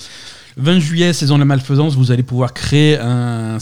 20 0.57 0.81
juillet, 0.81 1.13
saison 1.13 1.37
de 1.37 1.39
la 1.39 1.45
malfaisance, 1.45 1.95
vous 1.95 2.11
allez 2.11 2.25
pouvoir 2.25 2.53
créer 2.53 2.99
un 2.99 3.59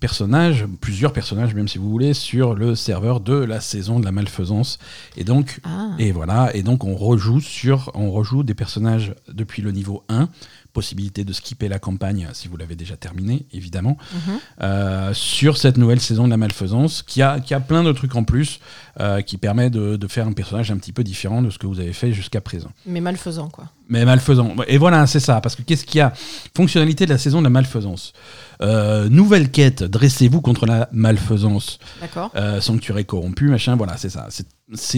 personnage, 0.00 0.64
plusieurs 0.80 1.12
personnages 1.12 1.54
même 1.54 1.68
si 1.68 1.76
vous 1.76 1.90
voulez, 1.90 2.14
sur 2.14 2.54
le 2.54 2.74
serveur 2.74 3.20
de 3.20 3.34
la 3.34 3.60
saison 3.60 4.00
de 4.00 4.06
la 4.06 4.10
malfaisance. 4.12 4.78
Et 5.18 5.24
donc, 5.24 5.60
Ah. 5.64 5.90
et 5.98 6.12
voilà, 6.12 6.50
et 6.56 6.62
donc 6.62 6.84
on 6.84 6.94
rejoue 6.94 7.42
sur, 7.42 7.90
on 7.92 8.10
rejoue 8.10 8.42
des 8.42 8.54
personnages 8.54 9.14
depuis 9.30 9.60
le 9.60 9.70
niveau 9.70 10.02
1. 10.08 10.30
Possibilité 10.74 11.24
de 11.24 11.32
skipper 11.32 11.68
la 11.68 11.78
campagne 11.78 12.28
si 12.34 12.48
vous 12.48 12.56
l'avez 12.58 12.76
déjà 12.76 12.96
terminé, 12.96 13.46
évidemment. 13.52 13.96
Mhm. 14.12 14.38
Euh, 14.60 15.14
sur 15.14 15.56
cette 15.56 15.78
nouvelle 15.78 16.00
saison 16.00 16.24
de 16.24 16.30
la 16.30 16.36
malfaisance, 16.36 17.02
qui 17.02 17.22
a, 17.22 17.40
qui 17.40 17.54
a 17.54 17.60
plein 17.60 17.82
de 17.84 17.92
trucs 17.92 18.14
en 18.16 18.24
plus, 18.24 18.60
euh, 19.00 19.22
qui 19.22 19.38
permet 19.38 19.70
de, 19.70 19.96
de 19.96 20.06
faire 20.08 20.26
un 20.26 20.32
personnage 20.32 20.70
un 20.70 20.76
petit 20.76 20.92
peu 20.92 21.04
différent 21.04 21.40
de 21.42 21.50
ce 21.50 21.58
que 21.58 21.66
vous 21.66 21.80
avez 21.80 21.92
fait 21.92 22.12
jusqu'à 22.12 22.40
présent. 22.40 22.70
Mais 22.86 23.00
malfaisant, 23.00 23.48
quoi. 23.48 23.70
Mais 23.88 24.04
malfaisant. 24.04 24.54
Et 24.66 24.78
voilà, 24.78 25.06
c'est 25.06 25.20
ça. 25.20 25.40
Parce 25.40 25.54
que 25.54 25.62
qu'est-ce 25.62 25.84
qu'il 25.84 25.98
y 25.98 26.00
a? 26.00 26.12
Fonctionnalité 26.56 27.06
de 27.06 27.10
la 27.10 27.18
saison 27.18 27.38
de 27.38 27.44
la 27.44 27.50
malfaisance. 27.50 28.12
Euh, 28.62 29.08
nouvelle 29.08 29.50
quête, 29.50 29.82
dressez-vous 29.82 30.40
contre 30.40 30.66
la 30.66 30.88
malfaisance. 30.92 31.78
D'accord 32.00 32.30
Euh, 32.36 32.60
sanctuaire 32.60 33.04
corrompu, 33.06 33.48
machin, 33.48 33.76
voilà, 33.76 33.96
c'est 33.96 34.10
ça. 34.10 34.26
C'est- 34.30 34.46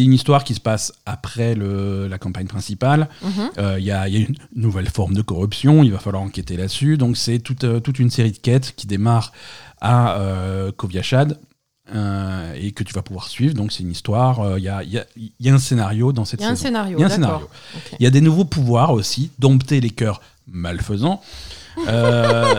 une 0.03 0.12
histoire 0.12 0.45
qui 0.45 0.55
se 0.55 0.61
passe 0.61 0.92
après 1.07 1.55
le, 1.57 2.07
la 2.07 2.19
campagne 2.19 2.47
principale. 2.47 3.09
Mhm. 3.23 3.31
Euh, 3.59 3.77
Il 3.81 3.85
y, 3.85 3.90
a, 3.90 4.07
il 4.09 4.14
y 4.14 4.23
a 4.23 4.27
une 4.27 4.37
nouvelle 4.55 4.88
forme 4.88 5.14
de 5.14 5.23
corruption, 5.23 5.83
il 5.83 5.90
va 5.92 5.99
falloir 5.99 6.23
enquêter 6.23 6.57
là-dessus. 6.57 6.97
Donc 6.99 7.16
c'est 7.16 7.38
toute, 7.40 7.64
euh, 7.64 7.81
toute 7.81 7.99
une 7.99 8.11
série 8.11 8.31
de 8.33 8.38
quêtes 8.38 8.75
qui 8.77 8.87
démarrent 8.87 9.33
à 9.81 10.19
Koviachad 10.77 11.38
euh, 11.95 12.55
et 12.55 12.73
que 12.73 12.83
tu 12.85 12.92
vas 12.95 13.03
pouvoir 13.03 13.29
suivre. 13.29 13.55
Donc 13.55 13.73
c'est 13.73 13.83
une 13.83 13.90
histoire, 13.90 14.40
euh, 14.40 14.59
il 14.59 14.64
y, 14.64 14.69
a, 14.69 14.83
il 14.83 14.90
y 14.92 14.99
a- 14.99 15.07
il 15.16 15.33
y 15.40 15.49
a 15.51 15.55
un 15.55 15.59
scénario 15.59 16.12
dans 16.12 16.25
cette 16.25 16.40
Il 16.40 16.45
y 16.45 16.47
a 16.47 16.51
un 16.51 16.55
saison. 16.57 16.64
scénario, 16.69 16.99
Il 16.99 17.01
y 17.01 17.05
a 17.05 17.07
un 17.07 17.11
scénario. 17.11 17.49
Il 18.01 18.05
y 18.05 18.07
a 18.07 18.11
des 18.11 18.21
nouveaux 18.21 18.45
pouvoirs 18.45 18.92
aussi, 18.92 19.31
dompter 19.38 19.81
les 19.81 19.90
cœurs 19.90 20.21
malfaisants. 20.49 21.21
Euh, 21.89 22.55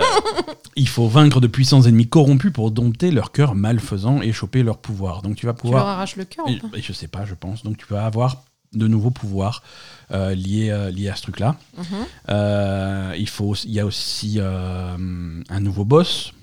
il 0.75 0.87
faut 0.87 1.07
vaincre 1.07 1.39
de 1.41 1.47
puissants 1.47 1.81
ennemis 1.83 2.07
corrompus 2.07 2.51
pour 2.51 2.71
dompter 2.71 3.11
leurs 3.11 3.31
cœurs 3.31 3.55
malfaisants 3.55 4.21
et 4.21 4.31
choper 4.31 4.63
leurs 4.63 4.77
pouvoirs. 4.77 5.21
Donc 5.21 5.35
tu 5.35 5.45
vas 5.45 5.53
Tu 5.53 5.63
leur 5.63 5.71
pouvoir... 5.71 5.87
arraches 5.87 6.15
le 6.15 6.25
cœur 6.25 6.45
ou 6.45 6.49
Et- 6.51 6.59
pas 6.59 6.67
et 6.77 6.81
je 6.81 6.93
sais 6.93 7.07
pas, 7.07 7.25
je 7.25 7.33
pense. 7.33 7.63
Donc 7.63 7.77
tu 7.77 7.85
vas 7.89 8.05
avoir 8.05 8.43
de 8.73 8.87
nouveaux 8.87 9.11
pouvoirs 9.11 9.63
euh, 10.11 10.35
liés, 10.35 10.69
euh, 10.69 10.91
liés 10.91 11.09
à 11.09 11.15
ce 11.15 11.23
truc-là. 11.23 11.55
Mhm. 11.77 13.15
Il, 13.17 13.29
faut, 13.29 13.55
il 13.55 13.71
y 13.71 13.79
a 13.79 13.85
aussi 13.85 14.39
un 14.39 15.59
nouveau 15.59 15.85
boss. 15.85 16.33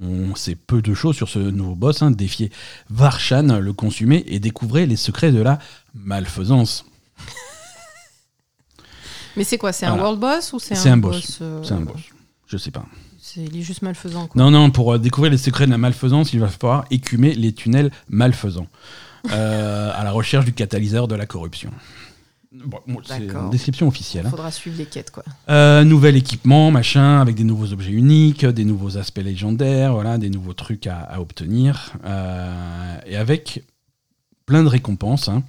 On 0.00 0.34
sait 0.34 0.56
peu 0.56 0.82
de 0.82 0.92
choses 0.92 1.14
sur 1.14 1.28
ce 1.28 1.38
nouveau 1.38 1.76
boss. 1.76 2.02
Hein. 2.02 2.10
Défier 2.10 2.50
Varshan, 2.90 3.60
le 3.60 3.72
consumé, 3.72 4.24
et 4.26 4.40
découvrir 4.40 4.88
les 4.88 4.96
secrets 4.96 5.30
de 5.30 5.40
la 5.40 5.60
malfaisance. 5.94 6.84
Mais 9.36 9.44
c'est 9.44 9.58
quoi 9.58 9.72
C'est 9.72 9.86
un 9.86 9.96
world 9.98 10.20
boss 10.20 10.52
ou 10.52 10.58
c'est 10.58 10.74
un, 10.88 10.96
boss. 10.96 11.38
euh, 11.40 11.62
C'est 11.64 11.72
un 11.74 11.80
boss. 11.80 12.00
Je 12.54 12.58
sais 12.58 12.70
pas. 12.70 12.84
C'est 13.18 13.40
il 13.42 13.56
est 13.58 13.62
juste 13.62 13.82
malfaisant. 13.82 14.28
Quoi. 14.28 14.40
Non, 14.40 14.52
non, 14.52 14.70
pour 14.70 14.92
euh, 14.94 14.98
découvrir 14.98 15.32
les 15.32 15.38
secrets 15.38 15.66
de 15.66 15.72
la 15.72 15.78
malfaisance, 15.78 16.32
il 16.32 16.38
va 16.38 16.46
falloir 16.46 16.84
écumer 16.92 17.34
les 17.34 17.52
tunnels 17.52 17.90
malfaisants. 18.08 18.68
Euh, 19.32 19.90
à 19.94 20.04
la 20.04 20.10
recherche 20.12 20.44
du 20.44 20.52
catalyseur 20.52 21.08
de 21.08 21.14
la 21.14 21.24
corruption. 21.24 21.70
Bon, 22.52 22.78
bon, 22.86 23.00
c'est 23.02 23.20
D'accord. 23.26 23.44
une 23.44 23.50
description 23.50 23.88
officielle. 23.88 24.26
hein. 24.26 24.30
Faudra 24.30 24.50
suivre 24.50 24.76
les 24.76 24.84
quêtes, 24.84 25.10
quoi. 25.10 25.24
Euh, 25.48 25.82
nouvel 25.82 26.14
équipement, 26.16 26.70
machin, 26.70 27.22
avec 27.22 27.34
des 27.34 27.42
nouveaux 27.44 27.72
objets 27.72 27.90
uniques, 27.92 28.44
des 28.44 28.66
nouveaux 28.66 28.98
aspects 28.98 29.22
légendaires, 29.24 29.94
voilà, 29.94 30.18
des 30.18 30.28
nouveaux 30.28 30.52
trucs 30.52 30.86
à, 30.86 30.98
à 30.98 31.20
obtenir, 31.20 31.94
euh, 32.04 32.98
et 33.06 33.16
avec 33.16 33.64
plein 34.44 34.62
de 34.62 34.68
récompenses. 34.68 35.28
hein. 35.30 35.42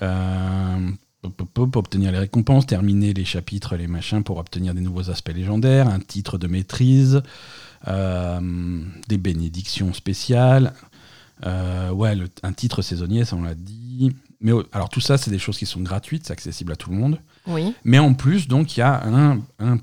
Euh, 0.00 0.88
hop, 1.22 1.76
obtenir 1.76 2.12
les 2.12 2.18
récompenses, 2.18 2.66
terminer 2.66 3.12
les 3.14 3.24
chapitres, 3.24 3.76
les 3.76 3.86
machins 3.86 4.22
pour 4.22 4.38
obtenir 4.38 4.74
des 4.74 4.80
nouveaux 4.80 5.10
aspects 5.10 5.32
légendaires, 5.34 5.88
un 5.88 6.00
titre 6.00 6.38
de 6.38 6.46
maîtrise, 6.48 7.22
euh, 7.88 8.40
des 9.08 9.18
bénédictions 9.18 9.92
spéciales, 9.92 10.72
euh, 11.46 11.90
ouais, 11.90 12.14
le- 12.14 12.28
un 12.42 12.52
titre 12.52 12.82
saisonnier, 12.82 13.24
ça 13.24 13.36
on 13.36 13.42
l'a 13.42 13.54
dit. 13.54 14.14
Mais 14.40 14.52
alors 14.72 14.88
tout 14.88 15.00
ça, 15.00 15.18
c'est 15.18 15.30
des 15.30 15.38
choses 15.38 15.58
qui 15.58 15.66
sont 15.66 15.80
gratuites, 15.80 16.26
c'est 16.26 16.32
accessible 16.32 16.72
à 16.72 16.76
tout 16.76 16.90
le 16.90 16.96
monde. 16.96 17.18
Oui. 17.46 17.74
Mais 17.84 17.98
en 18.00 18.14
plus, 18.14 18.48
donc, 18.48 18.76
il 18.76 18.80
y 18.80 18.82
a 18.82 19.02
un, 19.04 19.38
un, 19.60 19.78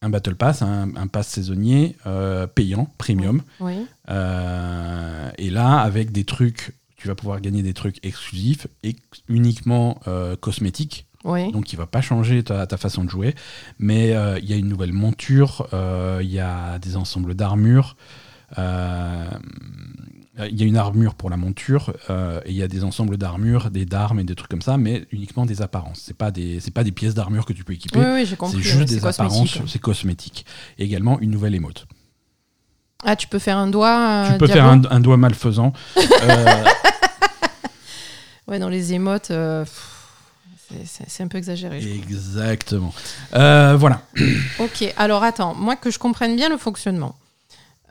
un 0.00 0.08
Battle 0.10 0.34
Pass, 0.36 0.62
un, 0.62 0.94
un 0.96 1.06
pass 1.06 1.28
saisonnier 1.28 1.96
euh, 2.06 2.46
payant, 2.46 2.88
premium. 2.98 3.42
Oui. 3.60 3.86
Et 4.08 5.50
là, 5.50 5.78
avec 5.80 6.12
des 6.12 6.24
trucs, 6.24 6.72
tu 7.04 7.08
vas 7.08 7.14
pouvoir 7.14 7.42
gagner 7.42 7.62
des 7.62 7.74
trucs 7.74 8.02
exclusifs 8.02 8.66
et 8.82 8.96
uniquement 9.28 10.00
euh, 10.08 10.36
cosmétiques. 10.36 11.06
Oui. 11.24 11.52
Donc, 11.52 11.70
il 11.70 11.76
va 11.76 11.84
pas 11.86 12.00
changer 12.00 12.42
ta, 12.42 12.66
ta 12.66 12.78
façon 12.78 13.04
de 13.04 13.10
jouer. 13.10 13.34
Mais 13.78 14.14
euh, 14.14 14.38
il 14.42 14.48
y 14.48 14.54
a 14.54 14.56
une 14.56 14.68
nouvelle 14.68 14.94
monture, 14.94 15.68
euh, 15.74 16.20
il 16.22 16.30
y 16.30 16.40
a 16.40 16.78
des 16.78 16.96
ensembles 16.96 17.34
d'armures. 17.34 17.96
euh, 18.56 19.28
il 20.50 20.58
y 20.58 20.62
a 20.62 20.66
une 20.66 20.78
armure 20.78 21.14
pour 21.14 21.28
la 21.28 21.36
monture 21.36 21.92
euh, 22.08 22.40
et 22.46 22.52
il 22.52 22.56
y 22.56 22.62
a 22.62 22.68
des 22.68 22.84
ensembles 22.84 23.18
d'armures, 23.18 23.70
des 23.70 23.84
d'armes 23.84 24.18
et 24.20 24.24
des 24.24 24.34
trucs 24.34 24.50
comme 24.50 24.62
ça, 24.62 24.78
mais 24.78 25.04
uniquement 25.12 25.44
des 25.44 25.60
apparences. 25.60 26.00
C'est 26.06 26.16
pas 26.16 26.30
des 26.30 26.58
c'est 26.60 26.72
pas 26.72 26.84
des 26.84 26.90
pièces 26.90 27.14
d'armure 27.14 27.44
que 27.44 27.52
tu 27.52 27.64
peux 27.64 27.74
équiper. 27.74 27.98
Oui, 27.98 28.06
oui. 28.14 28.36
C'est 28.50 28.58
juste 28.60 28.88
des 28.88 29.04
apparences, 29.04 29.58
c'est 29.66 29.78
cosmétique. 29.78 30.46
Et 30.78 30.84
également 30.84 31.20
une 31.20 31.30
nouvelle 31.30 31.54
émote. 31.54 31.86
Ah, 33.04 33.16
tu 33.16 33.28
peux 33.28 33.38
faire 33.38 33.58
un 33.58 33.68
doigt. 33.68 34.24
tu 34.28 34.32
euh, 34.32 34.38
peux 34.38 34.46
faire 34.46 34.64
un, 34.64 34.80
un 34.90 35.00
doigt 35.00 35.18
malfaisant. 35.18 35.72
Euh, 36.26 36.64
Ouais, 38.46 38.58
dans 38.58 38.68
les 38.68 38.92
émotes, 38.92 39.30
euh, 39.30 39.64
c'est- 40.84 41.22
un 41.22 41.28
peu 41.28 41.38
exagéré. 41.38 41.78
exactement. 41.78 42.92
Euh, 43.34 43.76
voilà. 43.78 44.02
Ok, 44.58 44.92
alors 44.96 45.22
attends, 45.24 45.54
moi 45.54 45.76
que 45.76 45.90
je 45.90 45.98
comprenne 45.98 46.36
bien 46.36 46.48
le 46.48 46.56
fonctionnement. 46.58 47.16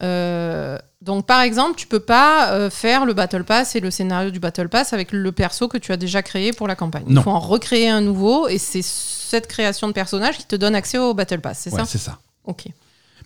Euh, 0.02 0.78
donc 1.02 1.26
par 1.26 1.42
exemple, 1.42 1.76
tu 1.78 1.88
peux 1.88 2.00
pas 2.00 2.70
faire 2.70 3.06
le 3.06 3.14
Battle 3.14 3.44
Pass 3.44 3.76
et 3.76 3.80
le 3.80 3.90
scénario 3.92 4.32
du 4.32 4.40
Battle 4.40 4.70
Pass 4.70 4.94
avec 4.94 5.12
le 5.12 5.32
perso 5.32 5.68
que 5.68 5.78
tu 5.78 5.92
as 5.92 5.98
déjà 5.98 6.22
créé 6.22 6.52
pour 6.52 6.68
la 6.68 6.76
campagne. 6.76 7.04
Non. 7.08 7.22
Il 7.22 7.24
faut 7.24 7.32
en 7.32 7.40
recréer 7.40 7.90
un 7.90 8.02
nouveau 8.02 8.48
et 8.48 8.58
c'est 8.58 8.82
cette 8.84 9.48
création 9.48 9.88
de 9.88 9.94
personnage 9.94 10.38
qui 10.38 10.46
te 10.46 10.56
donne 10.56 10.76
accès 10.76 10.98
au 10.98 11.14
Battle 11.14 11.42
Pass, 11.42 11.60
c'est 11.60 11.74
Ouais, 11.74 11.80
ça? 11.80 11.86
c'est 11.86 11.98
ça. 11.98 12.20
Ok. 12.46 12.66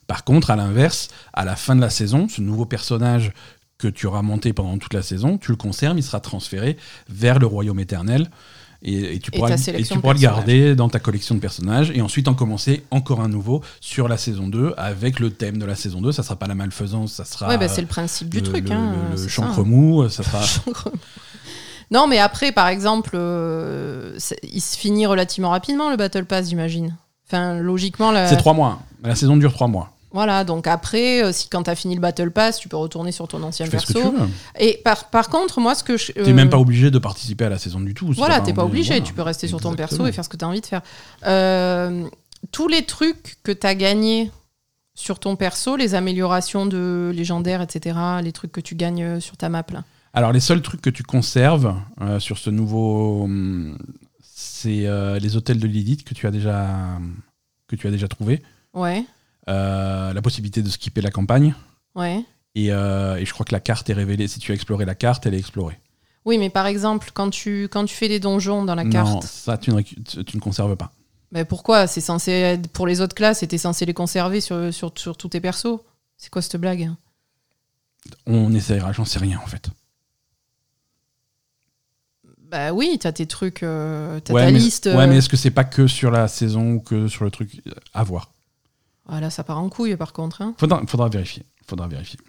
Par 0.07 0.23
contre, 0.23 0.51
à 0.51 0.55
l'inverse, 0.55 1.09
à 1.33 1.43
la 1.45 1.55
fin 1.55 1.75
de 1.75 1.81
la 1.81 1.89
saison, 1.89 2.27
ce 2.29 2.41
nouveau 2.41 2.65
personnage 2.65 3.31
que 3.77 3.87
tu 3.87 4.07
auras 4.07 4.21
monté 4.21 4.53
pendant 4.53 4.77
toute 4.77 4.93
la 4.93 5.01
saison, 5.01 5.37
tu 5.37 5.51
le 5.51 5.57
conserves, 5.57 5.97
il 5.97 6.03
sera 6.03 6.19
transféré 6.19 6.77
vers 7.09 7.39
le 7.39 7.45
royaume 7.45 7.79
éternel. 7.79 8.29
Et, 8.83 9.15
et 9.15 9.19
tu 9.19 9.31
pourras, 9.31 9.55
et 9.55 9.83
tu 9.83 9.95
le 9.95 10.19
garder 10.19 10.75
dans 10.75 10.87
ta 10.87 10.99
collection 10.99 11.33
de 11.33 11.39
personnages 11.39 11.91
et 11.95 12.01
ensuite 12.01 12.27
en 12.27 12.35
commencer 12.35 12.83
encore 12.91 13.21
un 13.21 13.27
nouveau 13.27 13.63
sur 13.81 14.07
la 14.07 14.17
saison 14.17 14.47
2 14.47 14.75
avec 14.77 15.19
le 15.19 15.31
thème 15.31 15.57
de 15.57 15.65
la 15.65 15.73
saison 15.73 15.99
2. 15.99 16.11
Ça 16.11 16.21
sera 16.21 16.35
pas 16.35 16.45
la 16.45 16.53
malfaisance, 16.53 17.13
ça 17.13 17.25
sera 17.25 17.47
ouais, 17.47 17.57
bah, 17.57 17.67
c'est 17.67 17.81
le 17.81 17.87
principe 17.87 18.29
du 18.29 18.37
le, 18.37 18.43
truc. 18.43 18.69
le- 18.69 18.75
hein, 18.75 18.93
le- 19.11 19.27
chancre 19.27 19.63
mou. 19.63 20.07
Ça 20.09 20.21
sera... 20.23 20.41
Non, 21.89 22.07
mais 22.07 22.19
après, 22.19 22.51
par 22.51 22.67
exemple, 22.67 23.11
euh, 23.13 24.17
il 24.43 24.61
se 24.61 24.77
finit 24.77 25.05
relativement 25.05 25.51
rapidement 25.51 25.89
le 25.89 25.95
Battle 25.95 26.25
Pass, 26.25 26.49
j'imagine. 26.49 26.97
Enfin, 27.27 27.59
logiquement, 27.59 28.11
la... 28.11 28.27
C'est 28.27 28.37
trois 28.37 28.53
mois. 28.53 28.81
La 29.03 29.15
saison 29.15 29.37
dure 29.37 29.53
trois 29.53 29.67
mois. 29.67 29.93
Voilà, 30.11 30.43
donc 30.45 30.67
après, 30.67 31.21
euh, 31.21 31.31
si 31.33 31.49
quand 31.49 31.63
t'as 31.63 31.75
fini 31.75 31.93
le 31.95 31.99
Battle 32.01 32.31
Pass, 32.31 32.59
tu 32.59 32.69
peux 32.69 32.77
retourner 32.77 33.11
sur 33.11 33.27
ton 33.27 33.43
ancien 33.43 33.67
perso. 33.67 34.13
Et 34.57 34.79
par, 34.83 35.09
par 35.09 35.29
contre, 35.29 35.59
moi, 35.59 35.75
ce 35.75 35.83
que 35.83 35.97
je. 35.97 36.13
T'es 36.13 36.29
euh, 36.29 36.33
même 36.33 36.49
pas 36.49 36.57
obligé 36.59 36.91
de 36.91 36.99
participer 36.99 37.45
à 37.45 37.49
la 37.49 37.57
saison 37.59 37.79
du 37.81 37.93
tout. 37.93 38.11
Voilà, 38.13 38.39
t'es 38.39 38.53
pas 38.53 38.63
obligé, 38.63 38.93
voilà. 38.95 39.05
tu 39.05 39.13
peux 39.13 39.21
rester 39.21 39.47
sur 39.47 39.59
ton 39.59 39.75
perso 39.75 40.05
et 40.07 40.11
faire 40.11 40.23
ce 40.23 40.29
que 40.29 40.37
t'as 40.37 40.45
envie 40.47 40.61
de 40.61 40.65
faire. 40.65 40.81
Euh, 41.25 42.07
tous 42.51 42.67
les 42.67 42.85
trucs 42.85 43.37
que 43.43 43.51
t'as 43.51 43.73
gagnés 43.73 44.31
sur 44.95 45.19
ton 45.19 45.35
perso, 45.35 45.75
les 45.75 45.93
améliorations 45.93 46.65
de 46.65 47.11
légendaires, 47.13 47.61
etc., 47.61 47.97
les 48.23 48.31
trucs 48.31 48.51
que 48.51 48.61
tu 48.61 48.75
gagnes 48.75 49.03
euh, 49.03 49.19
sur 49.19 49.37
ta 49.37 49.49
map 49.49 49.65
là. 49.71 49.83
Alors, 50.13 50.31
les 50.31 50.39
seuls 50.39 50.61
trucs 50.61 50.81
que 50.81 50.89
tu 50.89 51.03
conserves 51.03 51.75
euh, 52.01 52.19
sur 52.19 52.37
ce 52.37 52.49
nouveau. 52.49 53.23
hum, 53.25 53.77
C'est 54.23 54.87
euh, 54.87 55.19
les 55.19 55.35
hôtels 55.35 55.59
de 55.59 55.67
Lilith 55.67 56.03
que 56.03 56.13
tu 56.15 56.25
as 56.25 56.31
déjà, 56.31 56.67
que 57.67 57.75
tu 57.75 57.87
as 57.87 57.91
déjà 57.91 58.07
trouvé. 58.07 58.41
Ouais, 58.73 58.99
Euh, 58.99 59.16
la 59.47 60.21
possibilité 60.21 60.61
de 60.61 60.69
skipper 60.69 61.01
la 61.01 61.11
campagne. 61.11 61.55
ouais. 61.95 62.23
Et, 62.55 62.71
euh, 62.71 63.17
et 63.17 63.25
je 63.25 63.31
crois 63.33 63.45
que 63.45 63.53
la 63.53 63.59
carte 63.59 63.87
est 63.91 63.93
révélée. 63.93 64.27
Si 64.27 64.39
tu 64.39 64.51
as 64.51 64.55
exploré 64.55 64.83
la 64.83 64.95
carte, 64.95 65.27
elle 65.27 65.35
est 65.35 65.39
explorée. 65.39 65.79
Oui, 66.25 66.39
mais 66.39 66.49
par 66.49 66.65
exemple, 66.65 67.11
quand 67.13 67.29
tu, 67.29 67.67
quand 67.71 67.85
tu 67.85 67.93
fais 67.95 68.07
des 68.07 68.19
donjons 68.19 68.65
dans 68.65 68.73
la 68.73 68.83
non, 68.83 68.89
carte, 68.89 69.23
ça, 69.23 69.59
tu 69.59 69.71
ne, 69.71 69.81
tu- 69.81 70.39
conserves 70.39 70.75
pas. 70.75 70.91
mais 71.31 71.45
pourquoi? 71.45 71.85
C'est 71.85 72.01
censé 72.01 72.31
être 72.31 72.67
pour 72.69 72.87
les 72.87 72.99
autres 72.99 73.13
classes 73.15 73.43
et 73.43 73.47
t'es 73.47 73.59
censé 73.59 73.85
les 73.85 73.93
conserver 73.93 74.41
sur, 74.41 74.73
sur, 74.73 74.91
sur 74.97 75.15
tous 75.17 75.29
tes 75.29 75.39
persos 75.39 75.79
C'est 76.17 76.31
quoi 76.31 76.41
cette 76.41 76.59
blague? 76.59 76.89
On 78.25 78.51
essaiera, 78.55 78.91
j'en 78.91 79.05
sais 79.05 79.19
rien 79.19 79.39
en 79.43 79.47
fait. 79.47 79.69
Bah 82.39 82.71
oui, 82.73 82.97
t'as 82.99 83.11
tes 83.11 83.25
trucs, 83.27 83.61
euh, 83.63 84.19
t'as 84.21 84.33
ouais, 84.33 84.45
ta 84.45 84.51
mais, 84.51 84.59
liste. 84.59 84.85
ouais, 84.87 85.03
euh, 85.03 85.07
mais 85.07 85.17
est-ce 85.17 85.29
que 85.29 85.37
c'est 85.37 85.51
pas 85.51 85.63
que 85.65 85.85
sur 85.87 86.11
la 86.11 86.27
saison 86.27 86.73
ou 86.73 86.79
que 86.79 87.07
sur 87.07 87.25
le 87.25 87.31
truc 87.31 87.61
À 87.93 88.03
voir? 88.03 88.31
Ah, 89.09 89.19
là, 89.21 89.29
ça 89.29 89.43
part 89.43 89.59
en 89.59 89.69
couille 89.69 89.95
par 89.95 90.13
contre. 90.13 90.41
hein. 90.41 90.53
Faudra, 90.59 90.81
faudra 90.87 91.07
vérifier. 91.09 91.43
Faudra 91.67 91.87
vérifier. 91.87 92.19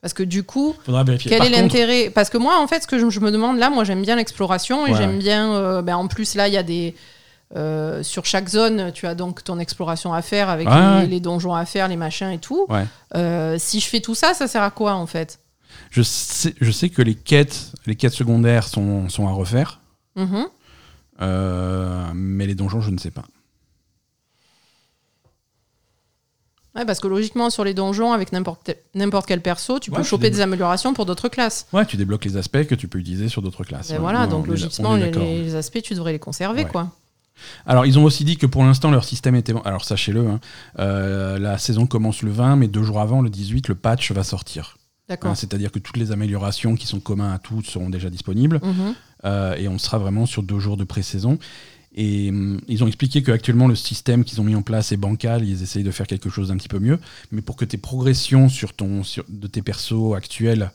Parce 0.00 0.14
que 0.14 0.22
du 0.22 0.44
coup, 0.44 0.74
Faudra 0.84 1.02
vérifier. 1.02 1.28
quel 1.30 1.38
Par 1.38 1.46
est 1.48 1.50
contre- 1.50 1.62
l'intérêt? 1.62 2.10
Parce 2.10 2.30
que 2.30 2.38
moi, 2.38 2.60
en 2.62 2.68
fait, 2.68 2.82
ce 2.82 2.86
que 2.86 2.98
je, 2.98 3.10
je 3.10 3.18
me 3.20 3.32
demande 3.32 3.58
là, 3.58 3.68
moi, 3.68 3.82
j'aime 3.84 4.02
bien 4.02 4.14
l'exploration 4.16 4.86
et 4.86 4.92
Ouais. 4.92 4.96
j'aime 4.96 5.18
bien. 5.18 5.52
euh, 5.54 5.82
ben, 5.82 5.96
en 5.96 6.06
plus, 6.06 6.34
là, 6.36 6.46
il 6.48 6.54
y 6.54 6.56
a 6.56 6.62
des. 6.62 6.94
euh, 7.56 8.02
sur 8.02 8.26
chaque 8.26 8.48
zone, 8.48 8.92
tu 8.92 9.06
as 9.06 9.14
donc 9.14 9.42
ton 9.42 9.58
exploration 9.58 10.12
à 10.12 10.20
faire 10.22 10.50
avec 10.50 10.68
Ouais, 10.68 11.06
les, 11.06 11.18
donjons 11.18 11.54
à 11.54 11.64
faire, 11.64 11.88
les 11.88 11.96
machins 11.96 12.28
et 12.30 12.38
tout. 12.38 12.66
Ouais. 12.68 12.84
Euh, 13.16 13.56
si 13.58 13.80
je 13.80 13.86
fais 13.88 14.00
tout 14.00 14.14
ça, 14.14 14.34
ça 14.34 14.46
sert 14.46 14.62
à 14.62 14.70
quoi 14.70 14.92
en 14.94 15.06
fait? 15.06 15.40
Je 15.90 16.02
sais, 16.02 16.54
je 16.60 16.70
sais 16.70 16.90
que 16.90 17.00
les 17.00 17.14
quêtes, 17.14 17.72
les 17.86 17.96
quêtes 17.96 18.12
secondaires 18.12 18.68
sont, 18.68 19.08
sont 19.08 19.26
à 19.26 19.32
refaire, 19.32 19.80
euh, 21.20 22.04
mais 22.14 22.46
les 22.46 22.54
donjons, 22.54 22.80
je 22.80 22.90
ne 22.90 22.98
sais 22.98 23.10
pas. 23.10 23.24
Ouais, 26.78 26.84
parce 26.84 27.00
que 27.00 27.08
logiquement, 27.08 27.50
sur 27.50 27.64
les 27.64 27.74
donjons, 27.74 28.12
avec 28.12 28.32
n'importe 28.32 29.26
quel 29.26 29.40
perso, 29.42 29.78
tu 29.78 29.90
peux 29.90 30.02
choper 30.02 30.30
des 30.30 30.40
améliorations 30.40 30.94
pour 30.94 31.06
d'autres 31.06 31.28
classes. 31.28 31.66
Ouais, 31.72 31.84
tu 31.84 31.96
débloques 31.96 32.24
les 32.24 32.36
aspects 32.36 32.64
que 32.64 32.74
tu 32.74 32.88
peux 32.88 32.98
utiliser 32.98 33.28
sur 33.28 33.42
d'autres 33.42 33.64
classes. 33.64 33.90
Et 33.90 33.94
Ouais, 33.94 33.98
voilà, 33.98 34.22
ouais, 34.22 34.28
donc 34.28 34.46
logiquement, 34.46 34.94
les, 34.94 35.10
les 35.10 35.54
aspects, 35.56 35.82
tu 35.82 35.94
devrais 35.94 36.12
les 36.12 36.18
conserver, 36.18 36.64
quoi. 36.64 36.92
Alors, 37.66 37.86
ils 37.86 37.98
ont 37.98 38.04
aussi 38.04 38.24
dit 38.24 38.36
que 38.36 38.46
pour 38.46 38.64
l'instant, 38.64 38.90
leur 38.90 39.04
système 39.04 39.34
était 39.34 39.52
bon. 39.52 39.60
Alors, 39.60 39.84
sachez-le, 39.84 40.26
hein, 40.26 40.40
euh, 40.78 41.38
la 41.38 41.58
saison 41.58 41.86
commence 41.86 42.22
le 42.22 42.30
20, 42.30 42.56
mais 42.56 42.68
deux 42.68 42.82
jours 42.82 43.00
avant, 43.00 43.20
le 43.20 43.30
18, 43.30 43.68
le 43.68 43.74
patch 43.74 44.12
va 44.12 44.24
sortir. 44.24 44.76
D'accord. 45.08 45.30
Hein, 45.30 45.34
C'est-à-dire 45.34 45.72
que 45.72 45.78
toutes 45.78 45.96
les 45.96 46.12
améliorations 46.12 46.74
qui 46.76 46.86
sont 46.86 47.00
communes 47.00 47.26
à 47.26 47.38
tous 47.38 47.62
seront 47.62 47.90
déjà 47.90 48.10
disponibles. 48.10 48.60
Mhm. 48.62 48.94
Euh, 49.24 49.54
et 49.56 49.68
on 49.68 49.78
sera 49.78 49.98
vraiment 49.98 50.26
sur 50.26 50.42
deux 50.42 50.58
jours 50.58 50.76
de 50.76 50.84
pré-saison. 50.84 51.38
Et 51.94 52.30
hum, 52.30 52.60
ils 52.68 52.84
ont 52.84 52.86
expliqué 52.86 53.22
qu'actuellement, 53.22 53.66
le 53.66 53.74
système 53.76 54.24
qu'ils 54.24 54.40
ont 54.40 54.44
mis 54.44 54.54
en 54.54 54.62
place 54.62 54.92
est 54.92 54.96
bancal, 54.96 55.44
ils 55.48 55.62
essayent 55.62 55.82
de 55.84 55.90
faire 55.90 56.06
quelque 56.06 56.30
chose 56.30 56.48
d'un 56.48 56.56
petit 56.56 56.68
peu 56.68 56.78
mieux. 56.78 56.98
Mais 57.32 57.40
pour 57.42 57.56
que 57.56 57.64
tes 57.64 57.78
progressions 57.78 58.48
sur 58.48 58.72
ton, 58.74 59.02
sur, 59.04 59.24
de 59.28 59.46
tes 59.46 59.62
persos 59.62 60.14
actuels, 60.14 60.70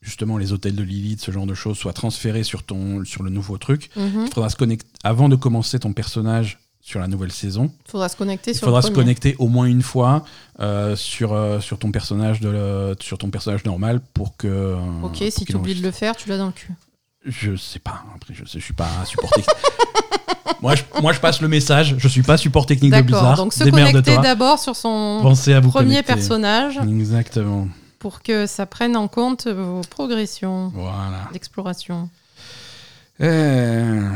justement 0.00 0.38
les 0.38 0.52
hôtels 0.52 0.74
de 0.74 0.82
Lilith, 0.82 1.20
ce 1.20 1.30
genre 1.30 1.46
de 1.46 1.54
choses, 1.54 1.76
soient 1.78 1.92
transférées 1.92 2.42
sur, 2.44 2.64
ton, 2.64 3.04
sur 3.04 3.22
le 3.22 3.30
nouveau 3.30 3.58
truc, 3.58 3.90
Mhm. 3.96 4.24
il 4.26 4.32
faudra 4.34 4.48
se 4.50 4.56
connecter, 4.56 4.86
avant 5.04 5.28
de 5.28 5.36
commencer 5.36 5.78
ton 5.78 5.92
personnage 5.92 6.58
sur 6.80 6.98
la 6.98 7.06
nouvelle 7.06 7.30
saison, 7.30 7.70
Faudra 7.86 8.08
se 8.08 8.16
connecter 8.16 8.50
il 8.50 8.54
sur 8.56 8.64
faudra 8.64 8.80
le 8.80 8.86
se 8.86 8.90
premier. 8.90 9.04
connecter 9.04 9.36
au 9.38 9.46
moins 9.46 9.66
une 9.66 9.82
fois 9.82 10.24
euh, 10.58 10.96
sur, 10.96 11.32
euh, 11.32 11.60
sur, 11.60 11.78
ton 11.78 11.92
personnage 11.92 12.40
de 12.40 12.48
le- 12.48 12.96
sur 13.00 13.18
ton 13.18 13.30
personnage 13.30 13.64
normal 13.64 14.00
pour 14.14 14.36
que. 14.36 14.48
euh, 14.48 14.76
Ok, 15.04 15.18
pour 15.18 15.32
si 15.32 15.44
tu 15.44 15.54
oublies 15.54 15.76
de 15.76 15.82
le 15.82 15.92
faire, 15.92 16.16
tu 16.16 16.28
l'as 16.28 16.38
dans 16.38 16.46
le 16.46 16.52
cul. 16.52 16.72
Je 17.24 17.54
sais 17.54 17.78
pas. 17.78 18.02
Après, 18.16 18.34
je 18.34 18.44
sais, 18.44 18.58
je 18.58 18.64
suis 18.64 18.74
pas 18.74 18.88
support 19.06 19.30
technique. 19.30 19.46
moi, 20.60 20.74
je, 20.74 20.82
moi, 21.00 21.12
je 21.12 21.20
passe 21.20 21.40
le 21.40 21.48
message. 21.48 21.94
Je 21.98 22.08
suis 22.08 22.22
pas 22.22 22.36
support 22.36 22.66
technique 22.66 22.92
de 22.92 23.00
Blizzard. 23.02 23.36
donc 23.36 23.52
se 23.52 23.64
connecter 23.64 24.16
d'abord 24.18 24.58
sur 24.58 24.76
son 24.76 25.18
Pensez 25.22 25.52
à 25.54 25.60
vous 25.60 25.70
premier 25.70 25.88
connecter. 26.02 26.12
personnage 26.14 26.78
Exactement. 26.78 27.68
pour 27.98 28.22
que 28.22 28.46
ça 28.46 28.66
prenne 28.66 28.96
en 28.96 29.08
compte 29.08 29.46
vos 29.46 29.80
progressions 29.90 30.70
Voilà. 30.74 31.28
d'exploration. 31.32 32.08
Euh, 33.20 34.08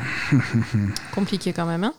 Compliqué 1.14 1.52
quand 1.52 1.66
même, 1.66 1.84
hein? 1.84 1.94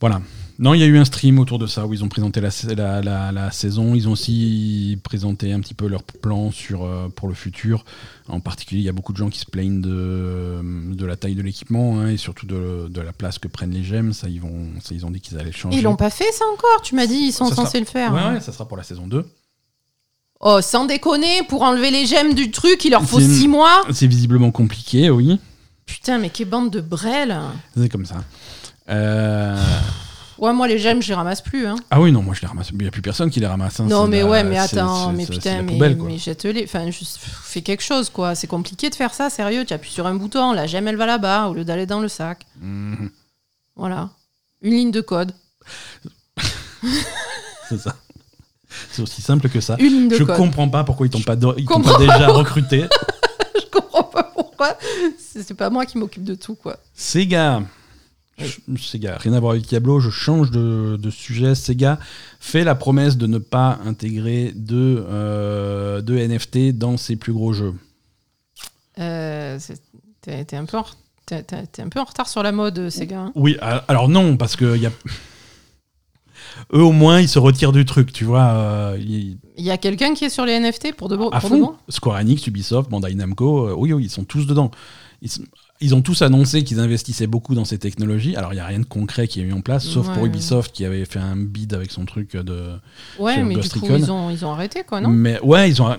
Voilà. 0.00 0.20
Non, 0.58 0.72
il 0.72 0.80
y 0.80 0.82
a 0.82 0.86
eu 0.86 0.96
un 0.96 1.04
stream 1.04 1.38
autour 1.38 1.58
de 1.58 1.66
ça 1.66 1.86
où 1.86 1.92
ils 1.92 2.02
ont 2.02 2.08
présenté 2.08 2.40
la, 2.40 2.48
la, 2.74 3.02
la, 3.02 3.30
la 3.32 3.50
saison. 3.50 3.94
Ils 3.94 4.08
ont 4.08 4.12
aussi 4.12 4.98
présenté 5.04 5.52
un 5.52 5.60
petit 5.60 5.74
peu 5.74 5.86
leurs 5.86 6.02
plans 6.02 6.50
sur, 6.50 6.84
euh, 6.84 7.08
pour 7.14 7.28
le 7.28 7.34
futur. 7.34 7.84
En 8.28 8.40
particulier, 8.40 8.80
il 8.80 8.84
y 8.84 8.88
a 8.88 8.92
beaucoup 8.92 9.12
de 9.12 9.18
gens 9.18 9.28
qui 9.28 9.38
se 9.38 9.44
plaignent 9.44 9.82
de, 9.82 10.60
de 10.94 11.04
la 11.06 11.16
taille 11.16 11.34
de 11.34 11.42
l'équipement 11.42 12.00
hein, 12.00 12.08
et 12.08 12.16
surtout 12.16 12.46
de, 12.46 12.88
de 12.88 13.00
la 13.02 13.12
place 13.12 13.38
que 13.38 13.48
prennent 13.48 13.72
les 13.72 13.84
gemmes. 13.84 14.14
Ça, 14.14 14.28
ils, 14.30 14.40
vont, 14.40 14.66
ça, 14.82 14.94
ils 14.94 15.04
ont 15.04 15.10
dit 15.10 15.20
qu'ils 15.20 15.36
allaient 15.36 15.46
le 15.50 15.52
changer. 15.52 15.76
Ils 15.76 15.82
l'ont 15.82 15.96
pas 15.96 16.10
fait 16.10 16.32
ça 16.32 16.44
encore, 16.54 16.80
tu 16.82 16.94
m'as 16.94 17.06
dit, 17.06 17.16
ils 17.16 17.32
sont 17.32 17.48
Ça 17.48 17.54
censés 17.56 17.72
sera- 17.72 17.80
le 17.80 17.84
faire. 17.86 18.12
Ouais, 18.14 18.34
ouais, 18.36 18.40
ça 18.40 18.50
sera 18.52 18.66
pour 18.66 18.78
la 18.78 18.82
saison 18.82 19.06
2. 19.06 19.26
Oh, 20.40 20.60
sans 20.62 20.86
déconner, 20.86 21.42
pour 21.48 21.62
enlever 21.62 21.90
les 21.90 22.06
gemmes 22.06 22.34
du 22.34 22.50
truc, 22.50 22.84
il 22.84 22.90
leur 22.92 23.04
faut 23.04 23.18
C'est 23.18 23.26
une- 23.26 23.34
6 23.34 23.48
mois. 23.48 23.82
C'est 23.92 24.06
visiblement 24.06 24.50
compliqué, 24.50 25.10
oui. 25.10 25.38
Putain, 25.86 26.18
mais 26.18 26.30
quelle 26.30 26.48
bande 26.48 26.70
de 26.70 26.80
brêles. 26.80 27.36
C'est 27.76 27.88
comme 27.90 28.06
ça. 28.06 28.24
Euh, 28.88 29.56
Ouais, 30.38 30.52
moi, 30.52 30.68
les 30.68 30.78
gemmes, 30.78 31.00
je 31.02 31.08
les 31.08 31.14
ramasse 31.14 31.40
plus. 31.40 31.66
Hein. 31.66 31.76
Ah 31.90 32.00
oui, 32.00 32.12
non, 32.12 32.22
moi 32.22 32.34
je 32.34 32.40
les 32.42 32.46
ramasse. 32.46 32.68
Il 32.70 32.78
n'y 32.78 32.86
a 32.86 32.90
plus 32.90 33.02
personne 33.02 33.30
qui 33.30 33.40
les 33.40 33.46
ramasse. 33.46 33.80
hein. 33.80 33.86
non, 33.86 34.06
mais 34.06 34.20
la- 34.20 34.26
ouais, 34.26 34.44
mais 34.44 34.58
attends, 34.58 35.12
mais 35.12 35.24
putain, 35.26 35.62
mais, 35.62 35.72
poubelle, 35.72 35.96
quoi. 35.96 36.08
mais 36.08 36.18
jette-les. 36.18 36.64
Enfin, 36.64 36.90
juste 36.90 37.18
fais 37.20 37.62
quelque 37.62 37.82
chose, 37.82 38.10
quoi. 38.10 38.34
C'est 38.34 38.46
compliqué 38.46 38.90
de 38.90 38.94
faire 38.94 39.14
ça, 39.14 39.30
sérieux. 39.30 39.64
Tu 39.64 39.72
appuies 39.72 39.90
sur 39.92 40.06
un 40.06 40.14
bouton, 40.14 40.52
la 40.52 40.66
gemme, 40.66 40.88
elle 40.88 40.96
va 40.96 41.06
là-bas, 41.06 41.46
au 41.48 41.54
lieu 41.54 41.64
d'aller 41.64 41.86
dans 41.86 42.00
le 42.00 42.08
sac. 42.08 42.44
Mhm, 42.60 43.10
Voilà. 43.76 44.10
Une 44.62 44.72
ligne 44.74 44.90
de 44.90 45.00
code. 45.00 45.32
c'est 47.68 47.78
ça. 47.78 47.96
C'est 48.90 49.02
aussi 49.02 49.22
simple 49.22 49.48
que 49.48 49.60
ça. 49.60 49.76
Une 49.78 49.86
ligne 49.86 50.08
de 50.08 50.16
Je 50.16 50.24
code. 50.24 50.36
comprends 50.36 50.68
pas 50.68 50.84
pourquoi 50.84 51.06
ils 51.06 51.10
t'ont 51.10 51.20
pas, 51.20 51.34
ils 51.56 51.66
déjà 51.98 52.28
recruté. 52.28 52.84
Je 53.54 53.66
comprends 53.70 54.02
pas 54.04 54.22
pourquoi. 54.24 54.76
C'est 55.18 55.42
c'est 55.42 55.54
pas 55.54 55.70
moi 55.70 55.86
qui 55.86 55.98
m'occupe 55.98 56.24
de 56.24 56.34
tout, 56.34 56.54
quoi. 56.54 56.76
Sega. 56.94 57.62
Je- 58.38 58.76
Sega, 58.78 59.16
rien 59.18 59.32
à 59.32 59.40
voir 59.40 59.52
avec 59.52 59.64
Diablo, 59.66 59.98
je 60.00 60.10
change 60.10 60.50
de, 60.50 60.96
de 61.00 61.10
sujet. 61.10 61.54
Sega 61.54 61.98
fait 62.38 62.64
la 62.64 62.74
promesse 62.74 63.16
de 63.16 63.26
ne 63.26 63.38
pas 63.38 63.78
intégrer 63.84 64.52
de, 64.54 65.04
euh, 65.08 66.02
de 66.02 66.16
NFT 66.18 66.76
dans 66.76 66.96
ses 66.98 67.16
plus 67.16 67.32
gros 67.32 67.52
jeux. 67.54 67.74
Euh, 68.98 69.58
T'es 70.22 70.56
un, 70.56 70.64
peu 70.64 70.76
en 70.78 70.84
un 71.30 71.88
peu 71.88 72.00
retard 72.00 72.28
sur 72.28 72.42
la 72.42 72.50
mode, 72.52 72.90
gars. 73.02 73.20
hein. 73.20 73.32
Oui, 73.36 73.56
alors 73.88 74.08
non, 74.08 74.36
parce 74.36 74.56
que 74.56 74.76
y 74.76 74.86
a... 74.86 74.90
eux 76.74 76.82
au 76.82 76.92
moins 76.92 77.20
ils 77.20 77.28
se 77.28 77.38
retirent 77.38 77.72
du 77.72 77.84
truc, 77.84 78.12
tu 78.12 78.24
vois. 78.24 78.48
euh, 78.48 78.98
Il 79.00 79.38
y 79.58 79.70
a 79.70 79.78
quelqu'un 79.78 80.14
qui 80.14 80.24
est 80.24 80.30
sur 80.30 80.44
les 80.44 80.58
NFT 80.58 80.94
pour 80.96 81.08
de, 81.08 81.16
bon, 81.16 81.28
à 81.30 81.40
pour 81.40 81.50
de 81.50 81.54
fond. 81.56 81.60
bon? 81.60 81.76
Square 81.88 82.16
Enix, 82.16 82.46
Ubisoft, 82.46 82.90
Bandai 82.90 83.14
Namco, 83.14 83.68
euh, 83.68 83.74
oui, 83.76 83.92
oui, 83.92 84.04
ils 84.04 84.10
sont 84.10 84.24
tous 84.24 84.46
dedans. 84.46 84.70
Ils, 85.22 85.30
ils 85.80 85.94
ont 85.94 86.02
tous 86.02 86.22
annoncé 86.22 86.64
qu'ils 86.64 86.80
investissaient 86.80 87.26
beaucoup 87.26 87.54
dans 87.54 87.64
ces 87.64 87.78
technologies. 87.78 88.36
Alors, 88.36 88.52
il 88.52 88.56
n'y 88.56 88.60
a 88.60 88.66
rien 88.66 88.80
de 88.80 88.84
concret 88.84 89.28
qui 89.28 89.40
est 89.40 89.44
mis 89.44 89.52
en 89.52 89.60
place, 89.60 89.84
sauf 89.84 90.08
pour. 90.10 90.26
Ubisoft 90.26 90.72
qui 90.72 90.84
avait 90.84 91.04
fait 91.04 91.18
un 91.18 91.36
bid 91.36 91.74
avec 91.74 91.90
son 91.90 92.04
truc 92.04 92.36
de. 92.36 92.72
Ouais, 93.18 93.42
mais 93.42 93.54
Ghost 93.54 93.74
du 93.74 93.80
coup, 93.80 93.94
ils 93.96 94.10
ont, 94.10 94.30
ils 94.30 94.44
ont 94.44 94.50
arrêté, 94.50 94.82
quoi, 94.84 95.00
non? 95.00 95.08
Mais 95.08 95.40
ouais, 95.40 95.68
ils 95.68 95.80
ont. 95.82 95.96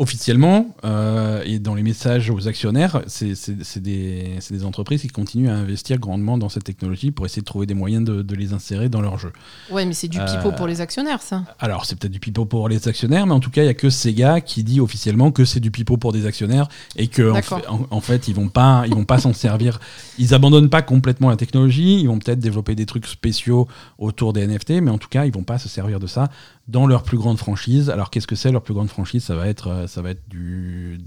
Officiellement, 0.00 0.76
euh, 0.84 1.42
et 1.44 1.58
dans 1.58 1.74
les 1.74 1.82
messages 1.82 2.30
aux 2.30 2.46
actionnaires, 2.46 3.02
c'est 3.08 3.80
des, 3.80 4.64
entreprises 4.64 5.02
qui 5.02 5.08
continuent 5.08 5.48
à 5.48 5.54
investir 5.54 5.98
grandement 5.98 6.38
dans 6.38 6.48
cette 6.48 6.62
technologie 6.62 7.10
pour 7.10 7.26
essayer 7.26 7.42
de 7.42 7.46
trouver 7.46 7.66
des 7.66 7.74
moyens 7.74 8.04
de, 8.04 8.22
de 8.22 8.34
les 8.36 8.52
insérer 8.52 8.88
dans 8.88 9.00
leur 9.00 9.18
jeu. 9.18 9.32
Ouais, 9.72 9.84
mais 9.84 9.94
c'est 9.94 10.06
du 10.06 10.20
Euh, 10.20 10.24
pipeau 10.24 10.52
pour 10.52 10.68
les 10.68 10.80
actionnaires, 10.80 11.20
ça. 11.20 11.42
Alors, 11.58 11.84
c'est 11.84 11.98
peut-être 11.98 12.12
du 12.12 12.20
pipeau 12.20 12.44
pour 12.44 12.68
les 12.68 12.86
actionnaires, 12.86 13.26
mais 13.26 13.32
en 13.32 13.40
tout 13.40 13.50
cas, 13.50 13.62
il 13.62 13.64
n'y 13.64 13.70
a 13.70 13.74
que 13.74 13.90
Sega 13.90 14.40
qui 14.40 14.62
dit 14.62 14.80
officiellement 14.80 15.32
que 15.32 15.44
c'est 15.44 15.58
du 15.58 15.72
pipeau 15.72 15.96
pour 15.96 16.12
des 16.12 16.26
actionnaires 16.26 16.68
et 16.94 17.08
que 17.08 17.32
en 17.32 17.42
fait, 17.42 17.68
en, 17.68 17.86
en 17.90 18.00
fait, 18.00 18.28
ils 18.28 18.36
vont 18.36 18.48
pas, 18.50 18.84
ils 18.86 18.94
vont 18.94 19.04
pas 19.04 19.18
s'en 19.18 19.32
servir. 19.32 19.80
Ils 20.16 20.32
abandonnent 20.32 20.70
pas 20.70 20.82
complètement 20.82 21.28
la 21.28 21.36
technologie. 21.36 21.98
Ils 22.00 22.06
vont 22.06 22.20
peut-être 22.20 22.38
développer 22.38 22.76
des 22.76 22.86
trucs 22.86 23.06
spéciaux 23.06 23.66
autour 23.98 24.32
des 24.32 24.46
NFT, 24.46 24.80
mais 24.80 24.92
en 24.92 24.98
tout 24.98 25.08
cas, 25.08 25.24
ils 25.24 25.32
vont 25.32 25.42
pas 25.42 25.58
se 25.58 25.68
servir 25.68 25.98
de 25.98 26.06
ça 26.06 26.28
dans 26.68 26.86
leur 26.86 27.02
plus 27.02 27.18
grande 27.18 27.38
franchise. 27.38 27.90
Alors, 27.90 28.10
qu'est-ce 28.10 28.26
que 28.26 28.36
c'est 28.36 28.52
leur 28.52 28.62
plus 28.62 28.74
grande 28.74 28.88
franchise? 28.88 29.24
Ça 29.24 29.34
va 29.34 29.48
être, 29.48 29.68
euh, 29.68 29.86
ça 29.86 30.02
va 30.02 30.10
être 30.10 30.28
du 30.28 31.00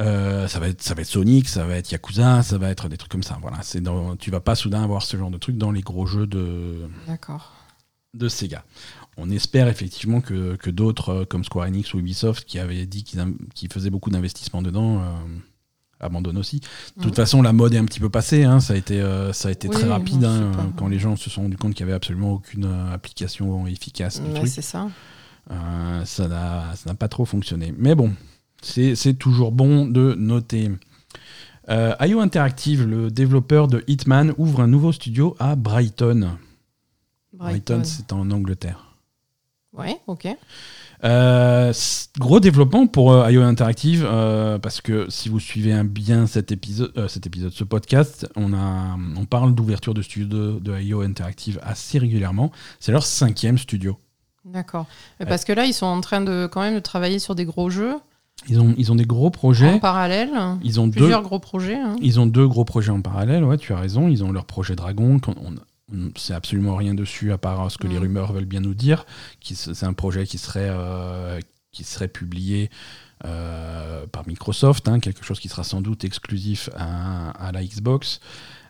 euh, 0.00 0.48
ça 0.48 0.60
va 0.60 0.68
être 0.68 0.80
ça 0.82 0.94
va 0.94 1.02
être 1.02 1.08
Sonic, 1.08 1.48
ça 1.48 1.66
va 1.66 1.76
être 1.76 1.90
Yakuza, 1.90 2.42
ça 2.42 2.56
va 2.58 2.70
être 2.70 2.88
des 2.88 2.96
trucs 2.96 3.12
comme 3.12 3.22
ça. 3.22 3.38
Voilà, 3.42 3.58
c'est 3.62 3.80
dans, 3.80 4.16
tu 4.16 4.30
vas 4.30 4.40
pas 4.40 4.54
soudain 4.54 4.82
avoir 4.82 5.02
ce 5.02 5.16
genre 5.16 5.30
de 5.30 5.36
trucs 5.36 5.58
dans 5.58 5.72
les 5.72 5.82
gros 5.82 6.06
jeux 6.06 6.26
de 6.26 6.88
D'accord. 7.06 7.52
de 8.14 8.28
Sega. 8.28 8.64
On 9.18 9.28
espère 9.30 9.68
effectivement 9.68 10.22
que, 10.22 10.56
que 10.56 10.70
d'autres, 10.70 11.10
euh, 11.10 11.24
comme 11.26 11.44
Square 11.44 11.66
Enix 11.66 11.92
ou 11.92 11.98
Ubisoft, 11.98 12.46
qui 12.46 12.58
avaient 12.58 12.86
dit 12.86 13.04
qu'ils 13.04 13.72
faisaient 13.72 13.90
beaucoup 13.90 14.08
d'investissements 14.08 14.62
dedans, 14.62 15.02
euh, 15.02 15.04
abandonnent 16.00 16.38
aussi. 16.38 16.60
De 16.96 17.02
toute 17.02 17.14
façon, 17.16 17.42
la 17.42 17.52
mode 17.52 17.74
est 17.74 17.78
un 17.78 17.84
petit 17.84 18.00
peu 18.00 18.08
passée. 18.10 18.44
hein. 18.44 18.60
Ça 18.60 18.74
a 18.74 18.76
été, 18.76 19.00
euh, 19.00 19.32
ça 19.32 19.48
a 19.48 19.50
été 19.50 19.68
Oui, 19.68 19.74
très 19.74 19.88
rapide 19.88 20.24
hein, 20.24 20.72
quand 20.76 20.88
les 20.88 20.98
gens 20.98 21.16
se 21.16 21.30
sont 21.30 21.42
rendus 21.42 21.56
compte 21.56 21.74
qu'il 21.74 21.84
n'y 21.86 21.90
avait 21.92 21.96
absolument 21.96 22.32
aucune 22.32 22.64
euh, 22.64 22.92
application 22.94 23.66
efficace 23.66 24.20
du 24.22 24.32
truc. 24.34 24.48
c'est 24.48 24.62
ça. 24.62 24.88
Euh, 25.50 26.04
ça 26.04 26.28
n'a 26.28 26.94
pas 26.98 27.08
trop 27.08 27.24
fonctionné. 27.24 27.74
Mais 27.78 27.94
bon, 27.94 28.12
c'est 28.62 29.14
toujours 29.18 29.52
bon 29.52 29.86
de 29.86 30.14
noter. 30.14 30.70
Euh, 31.68 31.94
IO 32.00 32.20
Interactive, 32.20 32.84
le 32.86 33.10
développeur 33.10 33.68
de 33.68 33.84
Hitman, 33.86 34.32
ouvre 34.38 34.60
un 34.60 34.66
nouveau 34.66 34.92
studio 34.92 35.36
à 35.38 35.54
Brighton. 35.56 36.30
Brighton, 37.32 37.82
c'est 37.84 38.12
en 38.12 38.30
Angleterre. 38.30 38.96
Ouais, 39.72 39.96
ok. 40.08 40.26
Euh, 41.02 41.72
gros 42.18 42.40
développement 42.40 42.86
pour 42.86 43.12
euh, 43.12 43.30
IO 43.32 43.42
Interactive 43.42 44.06
euh, 44.06 44.58
parce 44.58 44.80
que 44.82 45.06
si 45.08 45.28
vous 45.30 45.40
suivez 45.40 45.72
un 45.72 45.84
bien 45.84 46.26
cet 46.26 46.52
épisode, 46.52 47.08
cet 47.08 47.26
épisode, 47.26 47.52
ce 47.52 47.64
podcast, 47.64 48.28
on 48.36 48.52
a, 48.52 48.96
on 49.16 49.24
parle 49.24 49.54
d'ouverture 49.54 49.94
de 49.94 50.02
studio 50.02 50.26
de, 50.26 50.58
de 50.60 50.80
IO 50.80 51.00
Interactive 51.00 51.58
assez 51.62 51.98
régulièrement. 51.98 52.52
C'est 52.80 52.92
leur 52.92 53.04
cinquième 53.06 53.56
studio. 53.58 53.96
D'accord. 54.44 54.86
Parce 55.26 55.44
que 55.44 55.52
là, 55.52 55.64
ils 55.66 55.74
sont 55.74 55.86
en 55.86 56.00
train 56.00 56.20
de 56.20 56.48
quand 56.50 56.60
même 56.62 56.74
de 56.74 56.80
travailler 56.80 57.18
sur 57.18 57.34
des 57.34 57.44
gros 57.44 57.70
jeux 57.70 57.94
Ils 58.48 58.58
ont, 58.60 58.74
ils 58.78 58.90
ont 58.90 58.94
des 58.94 59.04
gros 59.04 59.26
en 59.26 59.30
projets. 59.30 59.78
parallèle. 59.80 60.30
Ils 60.62 60.80
ont 60.80 60.86
deux, 60.86 60.96
Plusieurs 61.00 61.22
gros 61.22 61.38
projets. 61.38 61.76
hein. 61.78 61.96
ils 62.00 62.18
ont 62.20 62.26
deux 62.26 62.48
gros 62.48 62.64
projets 62.64 62.90
en 62.90 63.00
parallèle. 63.02 63.44
Ouais, 63.44 63.58
tu 63.58 63.72
as 63.72 63.78
raison. 63.78 64.08
Ils 64.08 64.24
ont 64.24 64.32
leur 64.32 64.44
projet 64.46 64.76
Dragon. 64.76 65.18
qu'on- 65.18 65.34
On 65.92 66.10
sait 66.16 66.34
absolument 66.34 66.76
rien 66.76 66.94
dessus 66.94 67.32
à 67.32 67.38
part 67.38 67.70
ce 67.70 67.78
que 67.78 67.86
les 67.86 67.96
Mm. 67.96 68.02
rumeurs 68.02 68.32
veulent 68.32 68.44
bien 68.44 68.60
nous 68.60 68.74
dire. 68.74 69.04
C'est 69.42 69.84
un 69.86 69.92
projet 69.92 70.26
qui 70.26 70.38
serait, 70.38 70.68
euh, 70.70 71.40
qui 71.72 71.84
serait 71.84 72.08
publié 72.08 72.70
euh, 73.24 74.06
par 74.06 74.26
Microsoft, 74.26 74.88
hein, 74.88 74.98
quelque 75.00 75.24
chose 75.24 75.40
qui 75.40 75.48
sera 75.48 75.62
sans 75.64 75.80
doute 75.82 76.04
exclusif 76.04 76.70
à, 76.74 77.30
à 77.30 77.52
la 77.52 77.62
Xbox. 77.62 78.20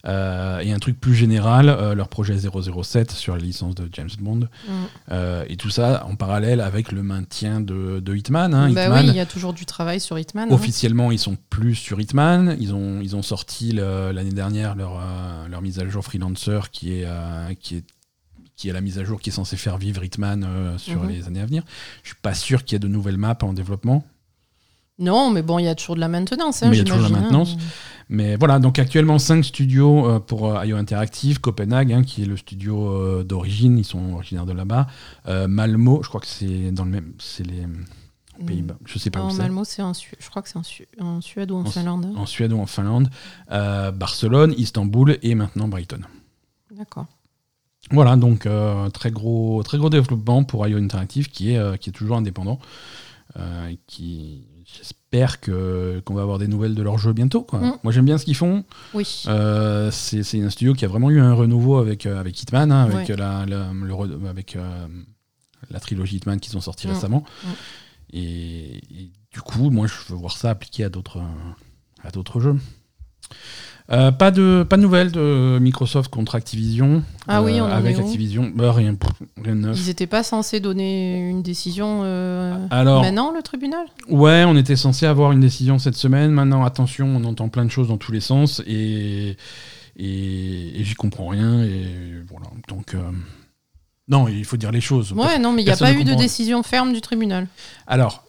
Euh, 0.06 0.60
et 0.60 0.72
un 0.72 0.78
truc 0.78 0.98
plus 0.98 1.14
général, 1.14 1.68
euh, 1.68 1.94
leur 1.94 2.08
projet 2.08 2.34
007 2.38 3.10
sur 3.10 3.34
la 3.36 3.40
licence 3.42 3.74
de 3.74 3.88
James 3.92 4.08
Bond. 4.18 4.40
Mm. 4.66 4.72
Euh, 5.12 5.44
et 5.48 5.56
tout 5.56 5.68
ça 5.70 6.06
en 6.06 6.14
parallèle 6.16 6.60
avec 6.62 6.90
le 6.90 7.02
maintien 7.02 7.60
de, 7.60 8.00
de 8.00 8.14
Hitman. 8.16 8.54
hein. 8.54 8.70
Bah 8.72 8.84
Hitman, 8.84 9.04
oui, 9.04 9.10
il 9.10 9.16
y 9.16 9.20
a 9.20 9.26
toujours 9.26 9.52
du 9.52 9.66
travail 9.66 10.00
sur 10.00 10.18
Hitman. 10.18 10.48
hein. 10.50 10.54
Officiellement, 10.54 11.10
ils 11.12 11.18
sont 11.18 11.36
plus 11.50 11.74
sur 11.74 12.00
Hitman. 12.00 12.56
Ils 12.58 12.72
ont, 12.72 13.00
ils 13.02 13.14
ont 13.14 13.22
sorti 13.22 13.72
l'année 13.72 14.32
dernière 14.32 14.74
leur, 14.74 14.98
leur 15.50 15.60
mise 15.62 15.78
à 15.78 15.86
jour 15.88 16.02
Freelancer, 16.04 16.70
qui 16.72 16.92
est, 16.94 17.06
qui, 17.60 17.76
est, 17.76 17.84
qui 18.56 18.68
est 18.68 18.72
la 18.72 18.80
mise 18.80 18.98
à 18.98 19.04
jour 19.04 19.20
qui 19.20 19.28
est 19.30 19.32
censée 19.32 19.56
faire 19.56 19.76
vivre 19.78 20.02
Hitman 20.02 20.74
sur 20.78 21.02
Mhm. 21.02 21.08
les 21.10 21.26
années 21.26 21.40
à 21.40 21.46
venir. 21.46 21.62
Je 22.02 22.08
suis 22.08 22.18
pas 22.22 22.34
sûr 22.34 22.64
qu'il 22.64 22.74
y 22.74 22.76
ait 22.76 22.78
de 22.80 22.88
nouvelles 22.88 23.18
maps 23.18 23.36
en 23.42 23.52
développement. 23.52 24.04
Non, 25.00 25.30
mais 25.30 25.42
bon, 25.42 25.58
il 25.58 25.64
y 25.64 25.68
a 25.68 25.74
toujours 25.74 25.94
de 25.96 26.00
la 26.00 26.08
maintenance. 26.08 26.62
hein, 26.62 26.68
Mais 26.70 26.76
il 26.76 26.78
y 26.78 26.82
a 26.82 26.84
toujours 26.84 26.98
de 26.98 27.02
la 27.04 27.08
j'imagine, 27.08 27.24
maintenance. 27.28 27.56
hein. 27.58 27.64
Mais 28.12 28.36
voilà, 28.36 28.58
donc 28.58 28.78
actuellement 28.78 29.18
5 29.18 29.44
studios 29.44 30.06
euh, 30.08 30.18
pour 30.20 30.54
euh, 30.54 30.66
IO 30.66 30.76
Interactive, 30.76 31.40
Copenhague, 31.40 31.92
hein, 31.92 32.02
qui 32.02 32.22
est 32.22 32.26
le 32.26 32.36
studio 32.36 32.88
euh, 32.88 33.22
d'origine, 33.24 33.78
ils 33.78 33.84
sont 33.84 34.14
originaires 34.14 34.46
de 34.46 34.52
là-bas. 34.52 34.86
Malmo, 35.48 36.00
je 36.02 36.08
crois 36.08 36.20
que 36.20 36.26
c'est 36.26 36.70
dans 36.72 36.84
le 36.84 36.90
même, 36.90 37.12
c'est 37.18 37.46
les 37.46 37.66
Pays-Bas, 38.46 38.76
je 38.86 38.98
sais 38.98 39.10
pas 39.10 39.20
Non, 39.20 39.26
où 39.26 39.30
c'est. 39.30 39.38
Malmo, 39.38 39.64
c'est 39.64 39.82
en 39.82 39.94
Suède. 39.94 40.16
Je 40.18 40.28
crois 40.30 40.42
que 40.42 40.48
c'est 40.48 40.56
en, 40.58 40.62
Su- 40.62 40.88
en 40.98 41.20
Suède 41.20 41.50
ou 41.50 41.56
en, 41.56 41.64
Finlande. 41.66 42.06
hein. 42.06 42.14
En 42.16 42.26
Suède 42.26 42.52
ou 42.52 42.58
en 42.58 42.66
Finlande, 42.66 43.08
Barcelone, 43.48 44.54
Istanbul 44.56 45.18
et 45.22 45.34
maintenant 45.34 45.68
Brighton. 45.68 46.00
D'accord. 46.76 47.06
Voilà, 47.92 48.16
donc 48.16 48.46
très, 48.92 49.10
gros, 49.10 49.62
très 49.62 49.78
gros 49.78 49.88
développement 49.90 50.42
pour 50.44 50.66
IO 50.66 50.78
Interactive 50.78 51.28
qui 51.30 51.52
est, 51.54 51.78
qui 51.78 51.90
est 51.90 51.92
toujours 51.92 52.16
indépendant. 52.16 52.58
qui 53.86 54.44
j'espère 54.76 55.40
que 55.40 56.00
qu'on 56.04 56.14
va 56.14 56.22
avoir 56.22 56.38
des 56.38 56.48
nouvelles 56.48 56.74
de 56.74 56.82
leur 56.82 56.98
jeu 56.98 57.12
bientôt. 57.12 57.42
quoi. 57.42 57.58
Mm. 57.60 57.72
Moi 57.82 57.92
j'aime 57.92 58.04
bien 58.04 58.18
ce 58.18 58.24
qu'ils 58.24 58.36
font. 58.36 58.64
Oui. 58.94 59.24
Euh, 59.28 59.90
c'est 59.90 60.22
c'est 60.22 60.40
un 60.42 60.50
studio 60.50 60.72
qui 60.74 60.84
a 60.84 60.88
vraiment 60.88 61.10
eu 61.10 61.20
un 61.20 61.32
renouveau 61.34 61.78
avec, 61.78 62.06
euh, 62.06 62.18
avec 62.20 62.40
Hitman, 62.42 62.70
hein, 62.72 62.82
avec, 62.84 63.08
Ouais. 63.08 63.16
la, 63.16 63.44
la- 63.46 63.70
le 63.72 64.28
avec 64.28 64.56
euh, 64.56 64.86
la 65.70 65.80
trilogie 65.80 66.16
Hitman 66.16 66.38
qu'ils 66.40 66.56
ont 66.56 66.60
sorti 66.60 66.86
Mm. 66.86 66.90
récemment. 66.90 67.24
Mm. 67.44 67.48
Et, 68.12 68.76
et 68.78 69.10
du 69.32 69.40
coup, 69.40 69.70
moi 69.70 69.86
je 69.86 69.94
veux 70.12 70.16
voir 70.18 70.36
ça 70.36 70.50
appliqué 70.50 70.84
à 70.84 70.88
d'autres 70.88 71.20
à 72.02 72.10
d'autres 72.10 72.40
jeux. 72.40 72.56
Euh, 73.92 74.12
pas, 74.12 74.30
de, 74.30 74.64
pas 74.68 74.76
de 74.76 74.82
nouvelles 74.82 75.10
de 75.10 75.58
Microsoft 75.60 76.12
contre 76.12 76.36
Activision. 76.36 77.02
Ah 77.26 77.42
oui, 77.42 77.60
on 77.60 77.64
en 77.64 77.70
avec 77.70 77.96
est 77.96 78.00
où 78.00 78.04
Activision, 78.04 78.52
bah, 78.54 78.72
rien, 78.72 78.94
pff, 78.94 79.10
rien 79.42 79.56
de 79.56 79.60
neuf. 79.60 79.78
Ils 79.80 79.88
n'étaient 79.88 80.06
pas 80.06 80.22
censés 80.22 80.60
donner 80.60 81.28
une 81.28 81.42
décision 81.42 82.02
euh, 82.04 82.66
Alors, 82.70 83.02
maintenant, 83.02 83.32
le 83.32 83.42
tribunal? 83.42 83.86
Ouais, 84.08 84.44
on 84.46 84.56
était 84.56 84.76
censé 84.76 85.06
avoir 85.06 85.32
une 85.32 85.40
décision 85.40 85.80
cette 85.80 85.96
semaine. 85.96 86.30
Maintenant, 86.30 86.64
attention, 86.64 87.08
on 87.08 87.24
entend 87.24 87.48
plein 87.48 87.64
de 87.64 87.70
choses 87.70 87.88
dans 87.88 87.96
tous 87.96 88.12
les 88.12 88.20
sens 88.20 88.62
et, 88.64 89.36
et, 89.96 90.80
et 90.80 90.84
j'y 90.84 90.94
comprends 90.94 91.26
rien. 91.26 91.64
Et 91.64 91.84
voilà. 92.30 92.46
Donc, 92.68 92.94
euh, 92.94 93.00
non, 94.06 94.28
il 94.28 94.44
faut 94.44 94.56
dire 94.56 94.70
les 94.70 94.80
choses. 94.80 95.12
Ouais, 95.12 95.40
non, 95.40 95.52
mais 95.52 95.62
il 95.62 95.66
n'y 95.66 95.72
a 95.72 95.76
pas 95.76 95.92
eu 95.92 96.04
de 96.04 96.14
décision 96.14 96.62
ferme 96.62 96.92
du 96.92 97.00
tribunal. 97.00 97.48
Alors, 97.88 98.24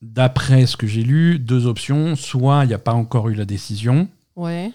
d'après 0.00 0.64
ce 0.64 0.78
que 0.78 0.86
j'ai 0.86 1.02
lu, 1.02 1.38
deux 1.38 1.66
options. 1.66 2.16
Soit 2.16 2.64
il 2.64 2.68
n'y 2.68 2.74
a 2.74 2.78
pas 2.78 2.94
encore 2.94 3.28
eu 3.28 3.34
la 3.34 3.44
décision, 3.44 4.08
Ouais. 4.36 4.72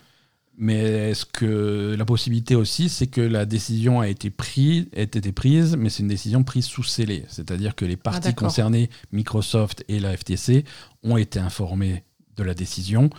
Mais 0.57 1.11
est-ce 1.11 1.25
que 1.25 1.95
la 1.97 2.03
possibilité 2.03 2.55
aussi, 2.55 2.89
c'est 2.89 3.05
que 3.05 3.21
la 3.21 3.45
décision 3.45 3.99
a 3.99 4.07
été, 4.07 4.31
prise, 4.31 4.87
a 4.95 5.01
été 5.01 5.31
prise, 5.31 5.75
mais 5.77 5.89
c'est 5.89 6.01
une 6.01 6.09
décision 6.09 6.43
prise 6.43 6.65
sous 6.65 6.83
scellé. 6.83 7.25
C'est-à-dire 7.27 7.75
que 7.75 7.85
les 7.85 7.95
parties 7.95 8.29
d'accord. 8.29 8.47
concernées, 8.47 8.89
Microsoft 9.11 9.85
et 9.87 9.99
la 9.99 10.17
FTC, 10.17 10.65
ont 11.03 11.17
été 11.17 11.39
informées 11.39 12.03
de 12.37 12.43
la 12.43 12.55
décision. 12.55 13.09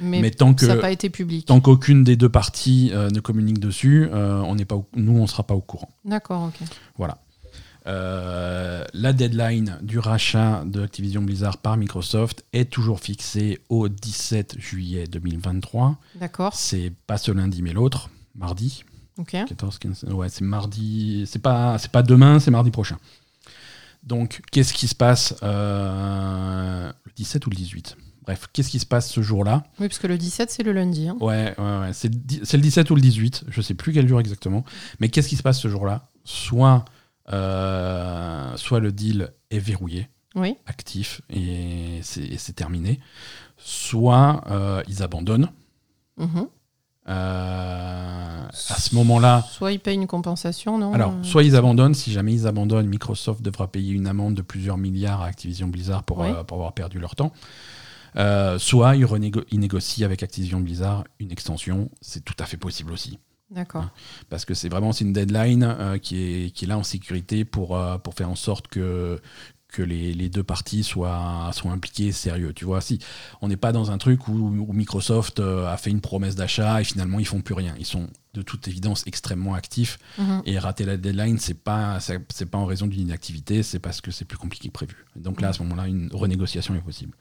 Mais, 0.00 0.20
Mais, 0.20 0.30
tant 0.32 0.54
que 0.54 0.66
ça 0.66 0.74
n'a 0.74 0.80
pas 0.80 0.90
été 0.90 1.08
public. 1.08 1.46
tant 1.46 1.60
qu'aucune 1.60 2.02
des 2.04 2.16
deux 2.16 2.28
parties 2.28 2.90
euh, 2.92 3.10
ne 3.10 3.20
communique 3.20 3.60
dessus, 3.60 4.08
euh, 4.12 4.40
on 4.40 4.56
n'est 4.56 4.64
pas, 4.64 4.80
nous, 4.96 5.16
on 5.18 5.22
ne 5.22 5.26
sera 5.26 5.44
pas 5.44 5.54
au 5.54 5.60
courant. 5.60 5.90
D'accord, 6.04 6.44
ok. 6.44 6.66
Voilà. 6.96 7.18
Euh, 7.88 8.84
la 8.92 9.12
deadline 9.14 9.78
du 9.82 9.98
rachat 9.98 10.62
de 10.66 10.82
Activision 10.82 11.22
Blizzard 11.22 11.56
par 11.56 11.76
Microsoft 11.78 12.44
est 12.52 12.70
toujours 12.70 13.00
fixée 13.00 13.60
au 13.70 13.88
17 13.88 14.56
juillet 14.58 15.06
2023. 15.06 15.96
D'accord, 16.16 16.54
C'est 16.54 16.92
pas 17.06 17.16
ce 17.16 17.32
lundi, 17.32 17.62
mais 17.62 17.72
l'autre, 17.72 18.10
mardi. 18.34 18.84
ok. 19.16 19.30
14, 19.48 19.78
15, 19.78 20.04
ouais, 20.10 20.28
c'est 20.28 20.44
mardi. 20.44 21.24
C'est 21.26 21.38
pas, 21.38 21.78
c'est 21.78 21.90
pas 21.90 22.02
demain, 22.02 22.38
c'est 22.40 22.50
mardi 22.50 22.70
prochain. 22.70 22.98
Donc, 24.02 24.42
qu'est-ce 24.52 24.72
qui 24.74 24.86
se 24.86 24.94
passe 24.94 25.34
euh, 25.42 26.92
le 27.04 27.12
17 27.16 27.46
ou 27.46 27.50
le 27.50 27.56
18 27.56 27.96
Bref, 28.24 28.48
qu'est-ce 28.52 28.68
qui 28.68 28.78
se 28.78 28.86
passe 28.86 29.10
ce 29.10 29.22
jour-là? 29.22 29.64
Oui, 29.80 29.88
parce 29.88 29.98
que 29.98 30.06
le 30.06 30.18
17, 30.18 30.50
c'est 30.50 30.62
le 30.62 30.72
lundi. 30.72 31.08
hein. 31.08 31.16
Ouais, 31.20 31.54
ouais, 31.58 31.78
ouais. 31.80 31.90
C'est, 31.94 32.08
le 32.08 32.14
di- 32.14 32.40
c'est 32.42 32.58
le 32.58 32.62
17 32.62 32.90
ou 32.90 32.94
le 32.94 33.00
18, 33.00 33.44
je 33.48 33.60
sais 33.62 33.72
plus 33.74 33.92
quel 33.94 34.06
jour 34.06 34.20
exactement. 34.20 34.64
Mais 35.00 35.08
qu'est-ce 35.08 35.28
qui 35.28 35.36
se 35.36 35.42
passe 35.42 35.58
ce 35.58 35.68
jour-là? 35.68 36.02
Soit, 36.24 36.84
euh, 37.32 38.56
soit 38.56 38.80
le 38.80 38.92
deal 38.92 39.32
est 39.50 39.58
verrouillé, 39.58 40.08
Oui, 40.34 40.56
actif, 40.66 41.20
et 41.30 42.00
c'est, 42.02 42.52
terminé. 42.54 43.00
Soit 43.56 44.42
euh, 44.50 44.82
ils 44.88 45.02
abandonnent. 45.02 45.50
mhm. 46.16 46.48
Euh, 47.08 48.46
à 48.46 48.52
ce 48.78 48.94
moment-là, 48.96 49.42
Soit 49.50 49.72
ils 49.72 49.80
payent 49.80 49.94
une 49.94 50.06
compensation, 50.06 50.76
non 50.76 50.92
alors, 50.92 51.14
soit 51.22 51.42
ils 51.42 51.56
abandonnent. 51.56 51.94
Si 51.94 52.12
jamais 52.12 52.34
ils 52.34 52.46
abandonnent, 52.46 52.86
Microsoft 52.86 53.40
devra 53.40 53.66
payer 53.66 53.92
une 53.94 54.06
amende 54.06 54.34
de 54.34 54.42
plusieurs 54.42 54.76
milliards 54.76 55.22
à 55.22 55.26
Activision 55.26 55.68
Blizzard 55.68 56.02
pour, 56.02 56.18
Oui. 56.18 56.28
pour 56.46 56.58
avoir 56.58 56.74
perdu 56.74 56.98
leur 56.98 57.16
temps. 57.16 57.32
Euh, 58.16 58.58
soit 58.58 58.94
ils 58.96 59.58
négocient 59.60 60.04
avec 60.04 60.22
Activision 60.22 60.60
Blizzard 60.60 61.04
une 61.18 61.32
extension. 61.32 61.88
C'est 62.02 62.24
tout 62.24 62.34
à 62.38 62.44
fait 62.44 62.56
possible 62.58 62.92
aussi. 62.92 63.18
D'accord. 63.50 63.88
parce 64.28 64.44
que 64.44 64.52
c'est 64.54 64.68
vraiment 64.68 64.92
une 64.92 65.12
deadline 65.12 65.62
euh, 65.64 65.98
qui, 65.98 66.16
est, 66.18 66.50
qui 66.50 66.64
est 66.66 66.68
là 66.68 66.76
en 66.76 66.82
sécurité 66.82 67.44
pour, 67.44 67.76
euh, 67.76 67.96
pour 67.98 68.14
faire 68.14 68.28
en 68.28 68.34
sorte 68.36 68.68
que, 68.68 69.20
que 69.68 69.82
les, 69.82 70.12
les 70.12 70.28
deux 70.28 70.42
parties 70.42 70.82
soient, 70.84 71.50
soient 71.54 71.72
impliquées 71.72 72.12
sérieux. 72.12 72.52
Tu 72.52 72.64
vois, 72.66 72.80
si 72.82 72.98
on 73.40 73.48
n'est 73.48 73.56
pas 73.56 73.72
dans 73.72 73.90
un 73.90 73.96
truc 73.98 74.28
où, 74.28 74.32
où 74.32 74.72
Microsoft 74.72 75.40
euh, 75.40 75.66
a 75.66 75.76
fait 75.78 75.90
une 75.90 76.00
promesse 76.02 76.34
d'achat 76.36 76.80
et 76.80 76.84
finalement 76.84 77.18
ils 77.20 77.26
font 77.26 77.40
plus 77.40 77.54
rien. 77.54 77.74
Ils 77.78 77.86
sont 77.86 78.08
de 78.34 78.42
toute 78.42 78.68
évidence 78.68 79.02
extrêmement 79.06 79.54
actifs 79.54 79.98
Mhm. 80.18 80.42
et 80.44 80.58
rater 80.58 80.84
la 80.84 80.96
deadline, 80.98 81.38
c'est 81.38 81.54
pas 81.54 81.98
c'est 82.00 82.46
pas 82.46 82.58
en 82.58 82.66
raison 82.66 82.86
d'une 82.86 83.00
inactivité, 83.00 83.62
c'est 83.62 83.78
parce 83.78 84.00
que 84.02 84.10
c'est 84.10 84.24
plus 84.26 84.38
compliqué 84.38 84.68
que 84.68 84.74
prévu. 84.74 84.94
Donc 85.16 85.40
là, 85.40 85.48
à 85.48 85.52
ce 85.54 85.62
moment-là, 85.62 85.88
une 85.88 86.10
renégociation 86.12 86.74
est 86.74 86.80
possible. 86.82 87.14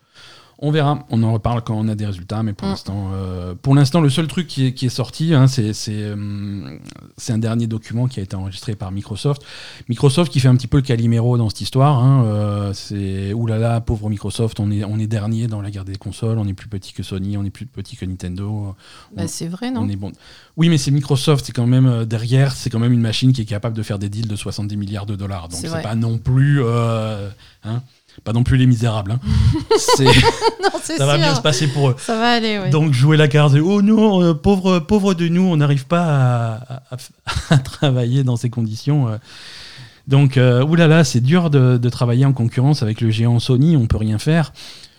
On 0.59 0.71
verra, 0.71 1.05
on 1.11 1.21
en 1.21 1.33
reparle 1.33 1.63
quand 1.63 1.75
on 1.75 1.87
a 1.87 1.93
des 1.95 2.05
résultats, 2.05 2.41
mais 2.41 2.53
pour 2.53 2.67
Mm. 2.67 2.71
l'instant, 2.71 3.11
euh, 3.13 3.53
pour 3.61 3.75
l'instant, 3.75 4.01
le 4.01 4.09
seul 4.09 4.27
truc 4.27 4.47
qui 4.47 4.67
est, 4.67 4.73
qui 4.73 4.87
est 4.87 4.89
sorti, 4.89 5.33
hein, 5.35 5.47
c'est 5.47 5.73
c'est, 5.73 6.13
un 7.33 7.37
dernier 7.37 7.67
document 7.67 8.07
qui 8.07 8.19
a 8.19 8.23
été 8.23 8.35
enregistré 8.35 8.75
par 8.75 8.91
Microsoft. 8.91 9.43
Microsoft 9.89 10.31
qui 10.31 10.39
fait 10.39 10.47
un 10.47 10.55
petit 10.55 10.67
peu 10.67 10.77
le 10.77 10.83
Calimero 10.83 11.37
dans 11.37 11.49
cette 11.49 11.61
histoire. 11.61 12.03
Hein, 12.03 12.23
euh, 12.25 12.73
c'est 12.73 13.33
oulala, 13.33 13.81
pauvre 13.81 14.09
Microsoft, 14.09 14.59
on 14.59 14.71
est 14.71 14.83
on 14.83 14.97
est 14.97 15.07
dernier 15.07 15.47
dans 15.47 15.61
la 15.61 15.69
guerre 15.69 15.85
des 15.85 15.95
consoles, 15.97 16.37
on 16.39 16.47
est 16.47 16.53
plus 16.53 16.69
petit 16.69 16.93
que 16.93 17.03
Sony, 17.03 17.37
on 17.37 17.43
est 17.43 17.49
plus 17.51 17.65
petit 17.65 17.95
que 17.95 18.05
Nintendo. 18.05 18.75
Bah, 19.15 19.27
c'est 19.27 19.47
vrai, 19.47 19.71
non 19.71 19.81
on 19.81 19.89
est 19.89 19.95
bon. 19.95 20.11
Oui, 20.55 20.69
mais 20.69 20.77
c'est 20.77 20.91
Microsoft, 20.91 21.45
c'est 21.45 21.51
quand 21.51 21.67
même 21.67 21.85
euh, 21.85 22.05
derrière, 22.05 22.53
c'est 22.53 22.69
quand 22.69 22.79
même 22.79 22.93
une 22.93 23.01
machine 23.01 23.31
qui 23.31 23.41
est 23.41 23.45
capable 23.45 23.75
de 23.75 23.83
faire 23.83 23.99
des 23.99 24.09
deals 24.09 24.27
de 24.27 24.35
70 24.35 24.75
milliards 24.77 25.05
de 25.05 25.15
dollars. 25.15 25.49
Donc 25.49 25.59
C'est 25.61 25.81
pas 25.83 25.95
non 25.95 26.17
plus, 26.17 26.63
euh, 26.63 27.29
hein, 27.63 27.83
pas 28.23 28.33
non 28.33 28.43
plus 28.43 28.57
les 28.57 28.65
misérables. 28.67 29.11
hein. 29.11 29.19
Non, 30.63 30.69
ça 30.83 31.05
va 31.05 31.17
bien 31.17 31.35
se 31.35 31.41
passer 31.41 31.67
pour 31.67 31.89
eux. 31.89 31.95
Ça 31.99 32.17
va 32.17 32.31
aller. 32.31 32.69
Donc 32.69 32.93
jouer 32.93 33.17
la 33.17 33.27
carte, 33.27 33.53
oh 33.63 33.81
non, 33.81 34.21
euh, 34.23 34.33
pauvre, 34.33 34.79
pauvre 34.79 35.13
de 35.13 35.27
nous, 35.27 35.43
on 35.43 35.57
n'arrive 35.57 35.85
pas 35.85 36.03
à, 36.05 36.81
à- 36.91 36.97
à 37.53 37.57
travailler 37.57 38.23
dans 38.23 38.35
ces 38.37 38.49
conditions. 38.49 39.07
euh. 39.09 39.17
Donc, 40.07 40.37
euh, 40.37 40.63
oulala, 40.63 41.03
c'est 41.03 41.19
dur 41.19 41.49
de, 41.49 41.77
de 41.77 41.89
travailler 41.89 42.25
en 42.25 42.31
concurrence 42.31 42.81
avec 42.81 43.01
le 43.01 43.09
géant 43.09 43.39
Sony, 43.39 43.75
on 43.75 43.87
peut 43.87 43.97
rien 43.97 44.17
faire. 44.17 44.53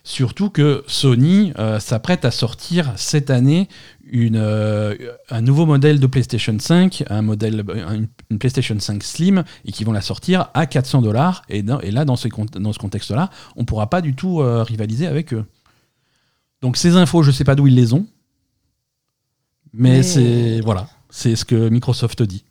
Surtout 0.09 0.48
que 0.48 0.84
Sony 0.86 1.52
euh, 1.59 1.78
s'apprête 1.80 2.24
à 2.24 2.30
sortir 2.30 2.94
cette 2.96 3.28
année 3.28 3.68
une, 4.11 4.36
euh, 4.38 4.94
un 5.28 5.42
nouveau 5.42 5.66
modèle 5.66 6.00
de 6.00 6.06
PlayStation 6.06 6.56
5, 6.59 7.04
un 7.11 7.20
modèle, 7.20 7.62
une, 8.30 8.38
PlayStation 8.38 8.74
5 8.80 9.02
Slim, 9.02 9.44
et 9.66 9.70
qui 9.70 9.84
vont 9.84 9.92
la 9.92 10.00
sortir 10.00 10.48
à 10.54 10.64
400 10.64 11.02
dollars. 11.02 11.42
Et, 11.50 11.61
là, 11.61 12.06
dans 12.06 12.16
ce, 12.16 12.28
cont- 12.28 12.46
dans 12.59 12.72
ce 12.72 12.78
contexte-là, 12.78 13.28
on 13.54 13.61
ne 13.61 13.66
pourra 13.66 13.90
pas 13.90 14.00
du 14.00 14.14
tout 14.14 14.40
euh, 14.40 14.62
rivaliser 14.62 15.06
avec 15.06 15.34
eux. 15.34 15.44
Donc 16.62 16.78
ces 16.78 16.96
infos, 16.96 17.22
je 17.22 17.30
sais 17.30 17.44
pas 17.44 17.54
d'où 17.54 17.66
ils 17.66 17.74
les 17.74 17.92
ont, 17.92 18.06
mais, 19.74 19.98
Mais- 19.98 20.02
c'est 20.02 20.61
voilà, 20.62 20.88
c'est 21.11 21.36
ce 21.36 21.44
que 21.44 21.68
Microsoft 21.68 22.22
dit. 22.22 22.44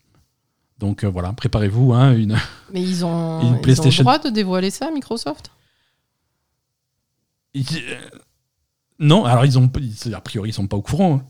Donc 0.78 1.04
euh, 1.04 1.10
voilà, 1.10 1.34
préparez-vous. 1.34 1.92
Hein, 1.92 2.14
une... 2.14 2.38
Mais 2.72 2.84
ils 2.84 3.04
ont, 3.04 3.42
Une 3.42 3.60
ils 3.68 3.82
ont 3.82 3.84
le 3.84 3.98
droit 4.04 4.20
de 4.20 4.30
dévoiler 4.30 4.70
ça, 4.70 4.92
Microsoft? 4.92 5.50
Non, 9.00 9.26
alors 9.26 9.46
ils 9.46 9.58
ont, 9.60 9.70
a 10.14 10.22
priori, 10.22 10.50
ils 10.50 10.54
sont 10.54 10.68
pas 10.68 10.78
au 10.78 10.82
courant. 10.82 11.16
hein. 11.18 11.26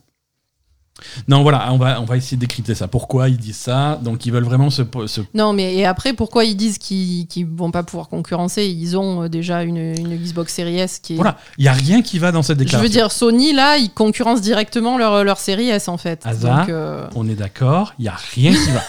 Non, 1.28 1.44
voilà, 1.44 1.72
on 1.74 1.78
va, 1.78 2.02
on 2.02 2.06
va 2.06 2.18
essayer 2.18 2.38
de 2.38 2.42
décrypter 2.42 2.74
ça. 2.74 2.88
Pourquoi 2.88 3.30
ils 3.30 3.38
disent 3.38 3.58
ça? 3.58 4.00
Donc 4.02 4.26
ils 4.26 4.32
veulent 4.32 4.44
vraiment 4.46 4.72
se, 4.72 4.82
se 5.06 5.22
Non, 5.36 5.54
mais 5.54 5.76
et 5.76 5.86
après, 5.86 6.14
pourquoi 6.14 6.44
ils 6.44 6.56
disent 6.56 6.80
qu'ils 6.80 7.28
qu'ils 7.28 7.46
vont 7.46 7.70
pas 7.70 7.84
pouvoir 7.84 8.08
concurrencer? 8.10 8.66
Ils 8.66 8.98
ont 8.98 9.22
euh, 9.24 9.28
déjà 9.30 9.62
une, 9.62 9.78
une 9.78 10.18
Xbox 10.18 10.52
Series 10.56 10.80
S 10.80 10.98
qui 10.98 11.14
est. 11.14 11.16
voilà, 11.18 11.38
il 11.60 11.66
y 11.66 11.68
a 11.68 11.74
rien 11.74 12.02
qui 12.02 12.18
va 12.18 12.32
dans 12.32 12.42
cette 12.42 12.58
Je 12.58 12.64
déclaration. 12.64 12.84
veux 12.84 12.90
dire, 12.90 13.12
Sony, 13.12 13.54
là, 13.54 13.78
ils 13.78 13.92
concurrencent 13.92 14.42
directement 14.42 14.98
leur, 14.98 15.24
leur 15.24 15.38
série 15.38 15.70
S, 15.70 15.88
en 15.88 15.98
fait. 15.98 16.26
Hasard. 16.26 16.62
Donc, 16.62 16.70
euh, 16.70 17.08
On 17.14 17.30
est 17.30 17.36
d'accord, 17.36 17.94
il 18.00 18.06
y 18.06 18.10
a 18.10 18.18
rien 18.34 18.52
qui 18.54 18.72
va. 18.72 18.82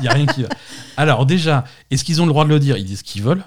Il 0.00 0.04
y 0.04 0.08
a 0.08 0.12
rien 0.12 0.26
qui 0.26 0.42
va. 0.42 0.48
Alors 0.98 1.24
déjà, 1.24 1.64
est-ce 1.90 2.04
qu'ils 2.04 2.20
ont 2.20 2.26
le 2.26 2.32
droit 2.32 2.44
de 2.44 2.50
le 2.50 2.58
dire? 2.60 2.76
Ils 2.76 2.84
disent 2.84 2.98
ce 2.98 3.04
qu'ils 3.04 3.22
veulent. 3.22 3.44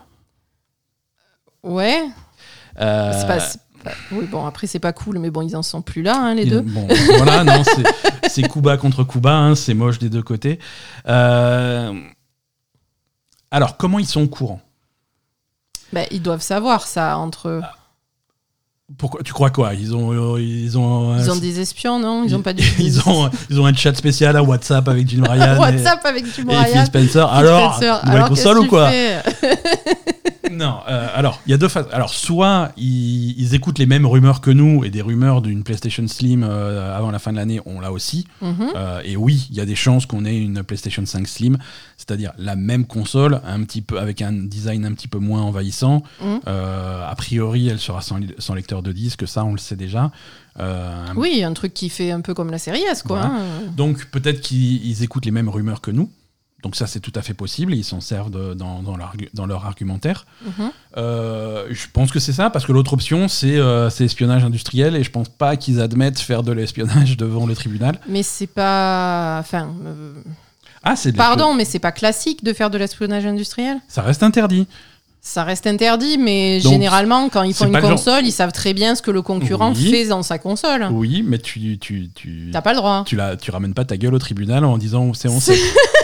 ouais. 1.63 2.05
Euh, 2.79 3.11
C'est 3.19 3.27
pas, 3.27 3.91
Oui, 4.11 4.25
bon, 4.29 4.45
après, 4.45 4.67
c'est 4.67 4.79
pas 4.79 4.93
cool, 4.93 5.19
mais 5.19 5.29
bon, 5.31 5.41
ils 5.41 5.55
en 5.55 5.63
sont 5.63 5.81
plus 5.81 6.01
là, 6.03 6.15
hein, 6.17 6.35
les 6.35 6.43
Ils- 6.43 6.49
deux. 6.49 6.61
Bon, 6.61 6.87
voilà, 7.17 7.43
non, 7.43 7.63
c'est- 8.29 8.43
Kuba 8.47 8.77
contre 8.77 9.03
Kuba, 9.03 9.31
hein, 9.33 9.55
c'est 9.55 9.73
moche 9.73 9.99
des 9.99 10.09
deux 10.09 10.21
côtés. 10.23 10.59
Euh, 11.07 11.93
alors, 13.49 13.77
comment 13.77 13.99
ils 13.99 14.05
sont 14.05 14.21
au 14.23 14.27
courant? 14.27 14.61
Bah, 15.91 16.01
ils 16.11 16.21
doivent 16.21 16.41
savoir 16.41 16.87
ça 16.87 17.17
entre 17.17 17.49
eux. 17.49 17.61
Pourquoi 18.97 19.21
Tu 19.23 19.31
crois 19.33 19.49
quoi? 19.49 19.73
Ils 19.73 19.95
ont, 19.95 20.37
ils 20.37 20.77
ont, 20.77 21.17
Ils 21.17 21.31
ont 21.31 21.35
des 21.37 21.59
espions, 21.61 21.97
non? 21.99 22.23
Ils 22.25 22.35
ont 22.35 22.41
pas 22.41 22.51
du 22.53 22.61
ils 22.79 22.99
ont, 23.07 23.29
ils 23.49 23.59
ont 23.59 23.65
un 23.65 23.73
chat 23.73 23.95
spécial 23.95 24.35
à 24.35 24.43
WhatsApp 24.43 24.87
avec 24.87 25.07
Jim 25.09 25.23
Ryan 25.27 25.55
et- 25.55 25.59
WhatsApp 25.59 26.05
avec 26.05 26.25
Jim 26.33 26.45
et, 26.49 26.55
Ryan. 26.57 26.73
Phil 26.73 26.85
Spencer. 26.85 27.25
Alors, 27.31 27.73
nouvelle 27.75 27.99
Alors, 28.03 28.27
console 28.29 28.59
ou 28.59 28.65
quoi? 28.67 28.89
Non, 30.51 30.79
euh, 30.87 31.07
alors 31.13 31.39
il 31.45 31.51
y 31.51 31.53
a 31.53 31.57
deux 31.57 31.67
phases. 31.67 31.87
Alors 31.91 32.13
soit 32.13 32.71
ils, 32.77 33.39
ils 33.39 33.55
écoutent 33.55 33.79
les 33.79 33.85
mêmes 33.85 34.05
rumeurs 34.05 34.41
que 34.41 34.51
nous 34.51 34.83
et 34.83 34.89
des 34.89 35.01
rumeurs 35.01 35.41
d'une 35.41 35.63
PlayStation 35.63 36.07
Slim 36.07 36.43
euh, 36.43 36.95
avant 36.97 37.11
la 37.11 37.19
fin 37.19 37.31
de 37.31 37.37
l'année, 37.37 37.59
on 37.65 37.79
l'a 37.79 37.91
aussi. 37.91 38.27
Mhm. 38.41 38.55
Euh, 38.75 39.01
et 39.03 39.15
oui, 39.15 39.47
il 39.49 39.55
y 39.55 39.59
a 39.59 39.65
des 39.65 39.75
chances 39.75 40.05
qu'on 40.05 40.25
ait 40.25 40.37
une 40.37 40.63
PlayStation 40.63 41.05
5 41.05 41.27
Slim, 41.27 41.57
c'est-à-dire 41.97 42.33
la 42.37 42.55
même 42.55 42.85
console, 42.85 43.41
un 43.45 43.63
petit 43.63 43.81
peu 43.81 43.99
avec 43.99 44.21
un 44.21 44.33
design 44.33 44.85
un 44.85 44.93
petit 44.93 45.07
peu 45.07 45.19
moins 45.19 45.41
envahissant. 45.41 46.03
Mhm. 46.21 46.41
A 46.45 47.15
priori, 47.15 47.67
elle 47.67 47.79
sera 47.79 48.01
sans, 48.01 48.53
lecteur 48.53 48.83
de 48.83 48.91
disque, 48.91 49.27
ça 49.27 49.43
on 49.43 49.51
le 49.53 49.57
sait 49.59 49.75
déjà. 49.75 50.11
Oui, 51.15 51.43
un 51.43 51.53
truc 51.53 51.73
qui 51.73 51.89
fait 51.89 52.11
un 52.11 52.21
peu 52.21 52.33
comme 52.33 52.51
la 52.51 52.57
série 52.59 52.81
S, 52.91 53.03
quoi. 53.03 53.19
Voilà. 53.19 53.33
hein. 53.33 53.71
Donc 53.75 54.05
peut-être 54.05 54.41
qu'ils 54.41 54.85
ils 54.85 55.03
écoutent 55.03 55.25
les 55.25 55.31
mêmes 55.31 55.49
rumeurs 55.49 55.81
que 55.81 55.91
nous. 55.91 56.09
Donc 56.63 56.75
ça 56.75 56.85
c'est 56.85 56.99
tout 56.99 57.11
à 57.15 57.21
fait 57.23 57.33
possible, 57.33 57.73
ils 57.73 57.83
s'en 57.83 58.01
servent 58.01 58.29
de- 58.29 58.53
dans, 58.53 58.83
dans 58.83 58.95
leur, 58.95 59.13
dans 59.33 59.45
leur 59.47 59.65
argumentaire. 59.65 60.25
Mhm. 60.45 60.71
Euh, 60.97 61.65
je 61.71 61.87
pense 61.91 62.11
que 62.11 62.19
c'est 62.19 62.33
ça, 62.33 62.49
parce 62.51 62.65
que 62.65 62.71
l'autre 62.71 62.93
option, 62.93 63.27
c'est 63.27 63.57
euh, 63.57 63.89
espionnage 63.89 64.43
industriel, 64.43 64.95
et 64.95 65.03
je 65.03 65.09
pense 65.09 65.29
pas 65.29 65.55
qu'ils 65.55 65.79
admettent 65.81 66.19
faire 66.19 66.43
de 66.43 66.51
l'espionnage 66.51 67.17
devant 67.25 67.45
le 67.47 67.55
tribunal. 67.55 67.99
Mais 68.07 68.21
c'est 68.23 68.45
pas. 68.47 69.37
Enfin. 69.39 69.69
euh, 69.85 70.13
Ah, 70.83 70.95
c'est 70.95 71.13
Pardon, 71.13 71.53
mais 71.53 71.65
c'est 71.65 71.79
pas 71.79 71.91
classique 71.91 72.43
de 72.43 72.53
faire 72.53 72.69
de 72.69 72.77
l'espionnage 72.77 73.25
industriel. 73.25 73.77
Ça 73.87 74.01
reste 74.03 74.21
interdit. 74.23 74.67
Ça 75.23 75.43
reste 75.43 75.67
interdit, 75.67 76.17
mais 76.17 76.59
Donc, 76.61 76.71
généralement, 76.71 77.29
quand 77.29 77.43
ils 77.43 77.53
font 77.53 77.67
une 77.67 77.79
genre- 77.79 77.91
console, 77.91 78.25
ils 78.25 78.31
savent 78.31 78.51
très 78.51 78.73
bien 78.73 78.95
ce 78.95 79.03
que 79.03 79.11
le 79.11 79.21
concurrent 79.21 79.71
Oui. 79.75 79.91
fait 79.91 80.07
dans 80.07 80.23
sa 80.23 80.39
console. 80.39 80.87
Oui, 80.91 81.23
mais 81.23 81.37
tu, 81.37 81.77
tu, 81.77 82.09
tu, 82.15 82.49
T'as 82.51 82.61
pas 82.63 82.71
le 82.71 82.77
droit. 82.77 83.03
tu, 83.05 83.15
la, 83.15 83.35
tu 83.37 83.51
ramènes 83.51 83.75
pas 83.75 83.85
ta 83.85 83.97
gueule 83.97 84.15
au 84.15 84.19
tribunal 84.19 84.65
en 84.65 84.79
disant 84.79 85.13
c'est 85.13 85.27
on 85.29 85.39
sait. 85.39 85.59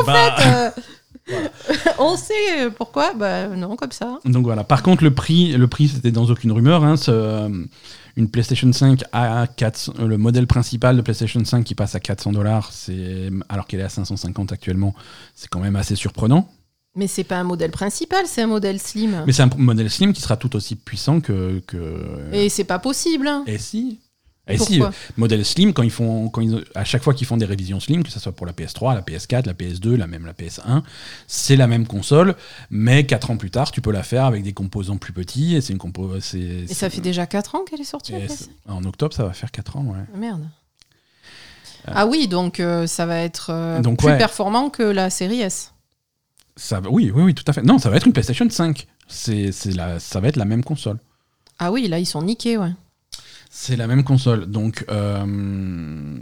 Au 0.00 0.04
Bah, 0.04 0.36
Euh, 0.40 0.70
on 1.98 2.16
sait 2.16 2.70
pourquoi 2.76 3.12
Bah 3.14 3.48
non, 3.48 3.76
comme 3.76 3.92
ça. 3.92 4.18
Donc 4.24 4.44
voilà. 4.44 4.64
Par 4.64 4.82
contre, 4.82 5.04
le 5.04 5.12
prix, 5.14 5.52
le 5.52 5.66
prix, 5.68 5.88
c'était 5.88 6.10
dans 6.10 6.24
aucune 6.26 6.52
rumeur. 6.52 6.84
hein, 6.84 6.96
ce, 6.96 7.10
euh, 7.10 7.48
une 8.16 8.30
PlayStation 8.30 8.72
5 8.72 9.02
à 9.12 9.46
4, 9.46 10.02
le 10.04 10.16
modèle 10.18 10.46
principal 10.46 10.96
de 10.96 11.02
PlayStation 11.02 11.44
5 11.44 11.64
qui 11.64 11.74
passe 11.74 11.94
à 11.94 12.00
400 12.00 12.32
dollars, 12.32 12.70
c'est 12.72 13.30
alors 13.48 13.66
qu'elle 13.66 13.80
est 13.80 13.84
à 13.84 13.88
550 13.90 14.52
actuellement, 14.52 14.94
c'est 15.34 15.48
quand 15.48 15.60
même 15.60 15.76
assez 15.76 15.94
surprenant. 15.94 16.48
Mais 16.96 17.06
c'est 17.06 17.22
pas 17.24 17.36
un 17.36 17.44
modèle 17.44 17.70
principal, 17.70 18.24
c'est 18.26 18.42
un 18.42 18.46
modèle 18.48 18.80
slim. 18.80 19.22
Mais 19.26 19.32
c'est 19.32 19.42
un 19.42 19.50
modèle 19.56 19.88
slim 19.90 20.12
qui 20.12 20.20
sera 20.22 20.36
tout 20.36 20.56
aussi 20.56 20.74
puissant 20.74 21.20
que. 21.20 21.62
que... 21.66 22.30
Et 22.32 22.48
c'est 22.48 22.64
pas 22.64 22.78
possible. 22.80 23.28
hein. 23.28 23.44
Et 23.46 23.58
si 23.58 24.00
et 24.54 24.58
si, 24.58 24.82
euh, 24.82 24.90
modèle 25.16 25.44
Slim, 25.44 25.72
quand 25.72 25.82
ils 25.82 25.90
font, 25.90 26.28
quand 26.28 26.40
ils- 26.40 26.64
à 26.74 26.84
chaque 26.84 27.02
fois 27.02 27.14
qu'ils 27.14 27.26
font 27.26 27.36
des 27.36 27.44
révisions 27.46 27.80
Slim, 27.80 28.02
que 28.02 28.10
ce 28.10 28.18
soit 28.20 28.32
pour 28.32 28.46
la 28.46 28.52
PS3, 28.52 28.94
la 28.94 29.02
PS4, 29.02 29.46
la 29.46 29.54
PS2, 29.54 29.94
la 29.96 30.06
même 30.06 30.26
la 30.26 30.32
PS1, 30.34 30.82
c'est 31.26 31.56
la 31.56 31.66
même 31.66 31.86
console, 31.86 32.34
mais 32.70 33.04
4 33.06 33.30
ans 33.30 33.36
plus 33.36 33.50
tard, 33.50 33.70
tu 33.70 33.80
peux 33.80 33.92
la 33.92 34.02
faire 34.02 34.24
avec 34.24 34.42
des 34.42 34.52
composants 34.52 34.96
plus 34.96 35.12
petits, 35.12 35.54
et 35.56 35.60
c'est 35.60 35.72
une 35.72 35.78
compo. 35.78 36.18
c'est- 36.20 36.38
Et 36.38 36.74
ça 36.74 36.90
fait 36.90 37.00
déjà 37.00 37.26
4 37.26 37.54
ans 37.54 37.64
qu'elle 37.68 37.80
est 37.80 37.84
sortie 37.84 38.12
la 38.12 38.18
et 38.18 38.26
PS5 38.26 38.36
c'est- 38.66 38.70
En 38.70 38.84
octobre, 38.84 39.14
ça 39.14 39.24
va 39.24 39.32
faire 39.32 39.50
4 39.50 39.76
ans, 39.76 39.84
ouais. 39.84 39.98
Ah, 40.14 40.16
Merde. 40.16 40.48
Ah 41.86 42.06
oui, 42.06 42.28
donc 42.28 42.60
euh, 42.60 42.86
ça 42.86 43.06
va 43.06 43.20
être 43.20 43.50
euh, 43.50 43.80
Donc, 43.80 43.98
plus 43.98 44.08
ouais. 44.08 44.18
performant 44.18 44.68
que 44.68 44.82
la 44.82 45.08
série 45.10 45.40
S. 45.40 45.72
Ça, 46.56 46.80
oui, 46.90 47.10
oui, 47.14 47.22
oui, 47.22 47.34
tout 47.34 47.44
à 47.46 47.52
fait. 47.52 47.62
Non, 47.62 47.78
ça 47.78 47.88
va 47.88 47.96
être 47.96 48.06
une 48.06 48.12
PlayStation 48.12 48.48
5. 48.50 48.86
C'est, 49.06 49.52
c'est 49.52 49.70
la, 49.70 50.00
ça 50.00 50.20
va 50.20 50.28
être 50.28 50.36
la 50.36 50.44
même 50.44 50.64
console. 50.64 50.98
Ah 51.58 51.70
oui, 51.72 51.88
là 51.88 51.98
ils 51.98 52.04
sont 52.06 52.20
niqués, 52.22 52.58
ouais. 52.58 52.72
C'est 53.60 53.74
la 53.76 53.88
même 53.88 54.04
console. 54.04 54.46
Donc. 54.46 54.84
euh, 54.88 56.16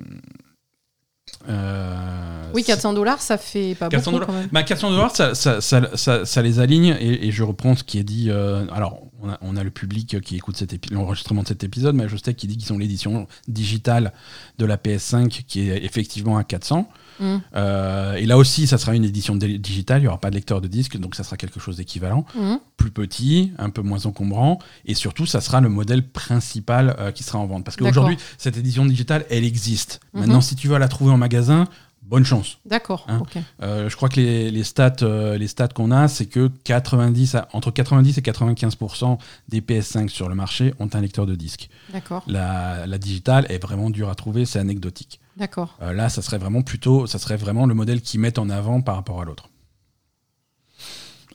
euh, 1.49 2.51
Oui, 2.55 2.64
400 2.64 2.95
dollars, 2.95 3.20
ça 3.20 3.37
fait 3.37 3.74
pas 3.74 3.89
400 3.91 4.11
beaucoup 4.11 4.24
dollars. 4.24 4.26
quand 4.34 4.41
même. 4.41 4.49
Bah, 4.53 4.62
400 4.62 4.91
dollars, 4.91 5.14
ça, 5.14 5.34
ça, 5.34 5.61
ça, 5.61 5.97
ça- 5.97 6.24
ça 6.24 6.43
les 6.43 6.61
aligne 6.61 6.97
et, 6.99 7.26
et 7.26 7.30
je 7.32 7.43
reprends 7.43 7.76
ce 7.76 7.84
qui 7.84 7.99
est 7.99 8.05
dit. 8.05 8.30
euh, 8.30 8.64
alors, 8.72 9.03
on 9.20 9.28
a, 9.28 9.39
on 9.43 9.55
a 9.57 9.62
le 9.62 9.70
public 9.70 10.20
qui 10.22 10.37
écoute 10.37 10.62
l'enregistrement 10.91 11.43
de 11.43 11.49
cet 11.49 11.62
épisode, 11.62 11.95
mais 11.95 12.09
je 12.09 12.16
sais 12.16 12.32
qu'il 12.34 12.49
dit 12.49 12.57
qu'ils 12.57 12.72
ont 12.72 12.78
l'édition 12.78 13.26
digitale 13.49 14.12
de 14.59 14.64
la 14.64 14.76
PS5 14.78 15.28
qui 15.47 15.68
est 15.68 15.84
effectivement 15.84 16.39
à 16.39 16.45
400. 16.45 16.89
Mm. 17.20 17.36
Euh, 17.54 18.14
et 18.14 18.26
là 18.26 18.36
aussi, 18.38 18.66
ça 18.66 18.78
sera 18.78 18.94
une 18.94 19.04
édition 19.04 19.36
digitale, 19.36 20.00
il 20.00 20.02
n'y 20.02 20.08
aura 20.08 20.18
pas 20.20 20.30
de 20.30 20.34
lecteur 20.34 20.60
de 20.60 20.68
disque, 20.68 20.96
donc 20.98 21.14
ça 21.14 21.24
sera 21.24 21.36
quelque 21.36 21.60
chose 21.60 21.76
d'équivalent. 21.76 22.24
Mhm. 22.34 22.58
Plus 22.76 22.90
petit, 22.90 23.52
un 23.58 23.70
peu 23.70 23.82
moins 23.82 24.04
encombrant, 24.06 24.58
et 24.84 24.94
surtout, 24.94 25.26
ça 25.26 25.40
sera 25.40 25.60
le 25.60 25.68
modèle 25.68 26.06
principal 26.06 26.94
euh, 26.98 27.10
qui 27.12 27.22
sera 27.22 27.38
en 27.38 27.46
vente. 27.46 27.64
Parce 27.64 27.76
qu'aujourd'hui, 27.76 28.16
cette 28.38 28.56
édition 28.56 28.84
digitale, 28.84 29.24
elle 29.30 29.44
existe. 29.44 30.00
Mhm. 30.14 30.20
Maintenant, 30.20 30.40
si 30.40 30.56
tu 30.56 30.68
veux 30.68 30.78
la 30.78 30.88
trouver 30.88 31.12
en 31.12 31.16
magasin, 31.16 31.66
bonne 32.02 32.24
chance. 32.24 32.58
D'accord, 32.64 33.04
Hein. 33.08 33.20
Euh, 33.62 33.88
je 33.88 33.96
crois 33.96 34.08
que 34.08 34.20
les, 34.20 34.50
les 34.52 34.62
stats, 34.62 34.94
euh, 35.02 35.36
les 35.36 35.48
stats 35.48 35.66
qu'on 35.68 35.90
a, 35.90 36.06
c'est 36.06 36.26
que 36.26 36.48
90 36.62 37.34
à- 37.34 37.48
entre 37.52 37.72
90 37.72 38.16
et 38.18 38.20
95% 38.20 39.18
des 39.48 39.60
PS5 39.60 40.08
sur 40.08 40.28
le 40.28 40.34
marché 40.36 40.72
ont 40.78 40.88
un 40.92 41.00
lecteur 41.00 41.26
de 41.26 41.34
disque. 41.34 41.68
D'accord, 41.92 42.22
La, 42.28 42.86
la 42.86 42.98
digitale 42.98 43.46
est 43.48 43.60
vraiment 43.60 43.90
dure 43.90 44.08
à 44.08 44.14
trouver, 44.14 44.44
c'est 44.46 44.60
anecdotique. 44.60 45.18
D'accord. 45.37 45.76
Euh, 45.82 45.93
là, 45.93 46.09
ça 46.09 46.22
serait 46.22 46.39
vraiment 46.39 46.62
plutôt, 46.62 47.07
ça 47.07 47.18
serait 47.18 47.37
vraiment 47.37 47.66
le 47.66 47.74
modèle 47.74 48.01
qu'ils 48.01 48.20
mettent 48.20 48.39
en 48.39 48.51
avant 48.51 48.80
par 48.80 48.97
rapport 48.97 49.20
à 49.20 49.24
l'autre. 49.24 49.49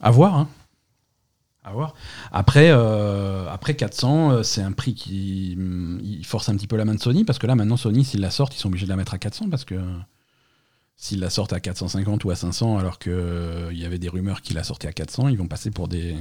À 0.00 0.10
voir, 0.10 0.36
hein. 0.36 0.48
À 1.64 1.70
voir. 1.70 1.94
Après, 2.32 2.70
euh, 2.70 3.48
après 3.48 3.76
400, 3.76 4.30
euh, 4.32 4.42
c'est 4.42 4.62
un 4.62 4.72
prix 4.72 4.94
qui 4.94 5.52
il 5.52 6.26
force 6.26 6.48
un 6.48 6.56
petit 6.56 6.66
peu 6.66 6.76
la 6.76 6.84
main 6.84 6.94
de 6.94 7.00
Sony 7.00 7.24
parce 7.24 7.38
que 7.38 7.46
là, 7.46 7.54
maintenant, 7.54 7.76
Sony, 7.76 8.04
s'ils 8.04 8.20
la 8.20 8.32
sortent, 8.32 8.56
ils 8.56 8.58
sont 8.58 8.68
obligés 8.68 8.86
de 8.86 8.90
la 8.90 8.96
mettre 8.96 9.14
à 9.14 9.18
400 9.18 9.48
parce 9.48 9.64
que 9.64 9.80
s'ils 10.96 11.20
la 11.20 11.30
sortent 11.30 11.52
à 11.52 11.60
450 11.60 12.24
ou 12.24 12.30
à 12.30 12.34
500, 12.34 12.78
alors 12.78 12.98
qu'il 12.98 13.12
y 13.72 13.84
avait 13.84 14.00
des 14.00 14.08
rumeurs 14.08 14.42
qu'ils 14.42 14.56
la 14.56 14.64
sortaient 14.64 14.88
à 14.88 14.92
400, 14.92 15.28
ils 15.28 15.38
vont 15.38 15.46
passer 15.46 15.70
pour 15.70 15.86
des. 15.86 16.16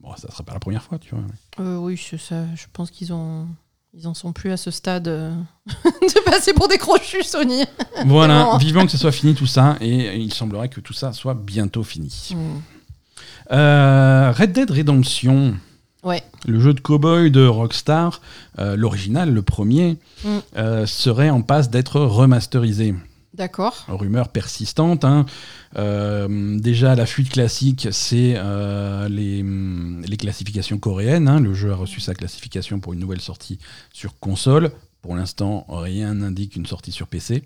Bon, 0.00 0.16
ça 0.16 0.28
sera 0.32 0.42
pas 0.42 0.52
la 0.52 0.60
première 0.60 0.82
fois, 0.82 0.98
tu 0.98 1.14
vois. 1.14 1.78
Oui, 1.78 1.96
c'est 1.96 2.18
ça, 2.18 2.52
je 2.56 2.66
pense 2.72 2.90
qu'ils 2.90 3.12
ont. 3.12 3.46
Ils 3.94 4.06
en 4.08 4.14
sont 4.14 4.32
plus 4.32 4.50
à 4.52 4.56
ce 4.56 4.70
stade 4.70 5.06
euh, 5.08 5.30
de 5.66 6.24
passer 6.24 6.54
pour 6.54 6.66
des 6.68 6.78
crochus, 6.78 7.24
Sony. 7.24 7.64
Voilà, 8.06 8.44
bon. 8.44 8.56
vivant 8.56 8.86
que 8.86 8.90
ce 8.92 8.96
soit 8.96 9.12
fini 9.12 9.34
tout 9.34 9.46
ça, 9.46 9.76
et 9.82 10.16
il 10.16 10.32
semblerait 10.32 10.70
que 10.70 10.80
tout 10.80 10.94
ça 10.94 11.12
soit 11.12 11.34
bientôt 11.34 11.82
fini. 11.82 12.30
Mm. 12.34 12.36
Euh, 13.52 14.32
Red 14.34 14.52
Dead 14.52 14.70
Redemption, 14.70 15.54
Ouais, 16.04 16.22
le 16.46 16.58
jeu 16.58 16.72
de 16.74 16.80
cowboy 16.80 17.30
de 17.30 17.46
Rockstar, 17.46 18.20
euh, 18.58 18.76
l'original, 18.76 19.30
le 19.32 19.42
premier, 19.42 19.98
Mm. 20.24 20.86
serait 20.86 21.30
en 21.30 21.42
passe 21.42 21.68
d'être 21.68 22.00
remasterisé. 22.00 22.94
D'accord. 23.34 23.84
Rumeur 23.88 24.28
persistante. 24.28 25.04
hein. 25.04 25.26
Euh, 25.76 26.58
déjà, 26.58 26.94
la 26.94 27.06
fuite 27.06 27.30
classique, 27.30 27.88
c'est 27.90 28.34
euh, 28.36 29.08
les, 29.08 30.16
classifications 30.16 30.78
coréennes. 30.78 31.28
hein. 31.28 31.40
Le 31.40 31.54
jeu 31.54 31.72
a 31.72 31.74
reçu 31.74 32.00
sa 32.00 32.14
classification 32.14 32.80
pour 32.80 32.92
une 32.92 33.00
nouvelle 33.00 33.20
sortie 33.20 33.58
sur 33.92 34.18
console. 34.18 34.72
Pour 35.00 35.16
l'instant, 35.16 35.66
rien 35.68 36.14
n'indique 36.14 36.56
une 36.56 36.66
sortie 36.66 36.92
sur 36.92 37.06
PC. 37.08 37.42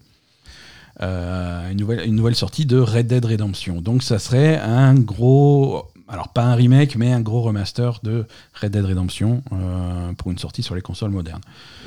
Euh, 1.03 1.70
une 1.70 2.16
nouvelle 2.16 2.34
sortie 2.34 2.66
de 2.66 2.78
Red 2.78 3.07
Dead 3.07 3.24
Redemption. 3.24 3.80
Donc, 3.80 4.03
ça 4.03 4.18
serait 4.18 4.59
un 4.59 4.95
gros. 4.95 5.87
Alors, 6.09 6.28
pas 6.28 6.44
un 6.44 6.54
remake, 6.54 6.96
mais 6.96 7.12
un 7.12 7.20
gros 7.20 7.42
remaster 7.42 7.98
de 8.02 8.26
Red 8.54 8.72
Dead 8.72 8.84
Redemption 8.84 9.42
euh, 9.52 10.12
pour 10.12 10.30
une 10.30 10.38
sortie 10.38 10.62
sur 10.62 10.74
les 10.76 10.80
consoles 10.80 11.11
modernes. 11.11 11.40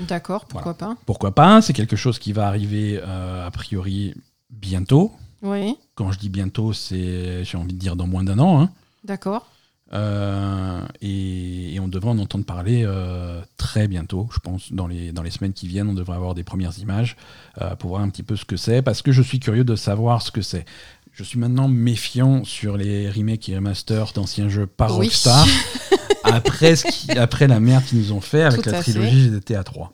D'accord, 0.08 0.46
pourquoi 0.46 0.74
pas. 0.74 0.98
Pourquoi 1.06 1.34
pas 1.34 1.62
C'est 1.62 1.74
quelque 1.74 1.96
chose 1.96 2.20
qui 2.20 2.34
va 2.34 2.48
arriver 2.48 3.00
euh, 3.02 3.48
a 3.48 3.52
priori 3.52 4.14
bientôt. 4.50 5.14
Oui, 5.42 5.78
Quand 5.96 6.12
je 6.12 6.20
dis 6.20 6.28
bientôt, 6.30 6.74
c'est 6.74 7.46
j'ai 7.46 7.58
envie 7.58 7.74
de 7.74 7.80
dire 7.80 7.96
dans 7.96 8.08
moins 8.08 8.24
d'un 8.26 8.40
an. 8.40 8.62
hein. 8.62 8.70
d'accord. 9.06 9.48
Euh, 9.92 10.82
et, 11.02 11.74
et 11.74 11.80
on 11.80 11.88
devrait 11.88 12.12
en 12.12 12.20
entendre 12.20 12.46
parler 12.46 12.84
euh, 12.86 13.42
très 13.58 13.88
bientôt, 13.88 14.30
je 14.32 14.38
pense, 14.40 14.72
dans 14.72 14.86
les, 14.86 15.12
dans 15.12 15.24
les 15.24 15.32
semaines 15.32 15.54
qui 15.54 15.68
viennent, 15.68 15.90
on 15.90 15.94
devrait 15.96 16.16
avoir 16.16 16.36
des 16.36 16.44
premières 16.44 16.78
images 16.78 17.16
euh, 17.60 17.76
pour 17.76 17.90
voir 17.92 18.02
un 18.04 18.10
petit 18.10 18.22
peu 18.22 18.36
ce 18.36 18.46
que 18.46 18.56
c'est, 18.56 18.84
parce 18.84 19.02
que 19.02 19.12
je 19.12 19.22
suis 19.24 19.40
curieux 19.40 19.64
de 19.64 19.76
savoir 19.76 20.22
ce 20.22 20.30
que 20.32 20.42
c'est. 20.44 20.66
Je 21.12 21.24
suis 21.24 21.38
maintenant 21.40 21.68
méfiant 21.68 22.44
sur 22.46 22.78
les 22.78 23.10
remakes 23.10 23.50
et 23.50 23.56
remasters 23.56 24.14
d'anciens 24.14 24.48
jeux 24.50 24.68
par 24.68 24.98
Oui. 24.98 25.08
Rockstar, 25.08 25.46
après, 26.24 26.76
ce 26.76 26.86
qui- 26.88 27.12
après 27.18 27.48
la 27.48 27.60
merde 27.60 27.84
qu'ils 27.84 28.00
nous 28.00 28.12
ont 28.14 28.22
fait 28.22 28.44
avec 28.44 28.62
Tout 28.62 28.70
la 28.70 28.82
fait. 28.82 28.92
trilogie 28.92 29.30
GTA 29.30 29.64
3. 29.64 29.94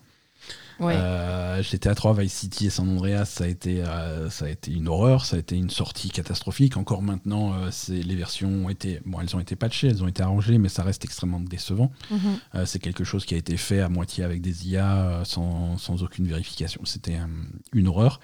Ouais. 0.79 0.93
Euh, 0.95 1.61
GTA 1.63 1.95
3, 1.95 2.13
Vice 2.13 2.33
City 2.33 2.67
et 2.67 2.69
San 2.69 2.89
Andreas, 2.89 3.25
ça 3.25 3.45
a 3.45 3.47
été, 3.47 3.81
euh, 3.81 4.29
ça 4.29 4.45
a 4.45 4.49
été 4.49 4.71
une 4.73 4.87
horreur, 4.87 5.25
ça 5.25 5.37
a 5.37 5.39
été 5.39 5.55
une 5.55 5.69
sortie 5.69 6.09
catastrophique. 6.09 6.75
Encore 6.77 7.01
maintenant, 7.01 7.53
euh, 7.53 7.69
c'est 7.71 8.01
les 8.01 8.15
versions 8.15 8.49
ont 8.65 8.69
été, 8.69 8.99
bon, 9.05 9.21
elles 9.21 9.35
ont 9.35 9.39
été 9.39 9.55
patchées, 9.55 9.87
elles 9.87 10.03
ont 10.03 10.07
été 10.07 10.21
arrangées, 10.21 10.57
mais 10.57 10.69
ça 10.69 10.83
reste 10.83 11.05
extrêmement 11.05 11.39
décevant. 11.39 11.91
Mhm. 12.11 12.19
Euh, 12.55 12.65
c'est 12.65 12.79
quelque 12.79 13.03
chose 13.03 13.25
qui 13.25 13.35
a 13.35 13.37
été 13.37 13.55
fait 13.57 13.79
à 13.79 13.89
moitié 13.89 14.23
avec 14.23 14.41
des 14.41 14.67
IA 14.67 15.21
sans, 15.23 15.77
sans 15.77 16.03
aucune 16.03 16.27
vérification. 16.27 16.81
C'était 16.83 17.17
une 17.73 17.87
horreur. 17.87 18.19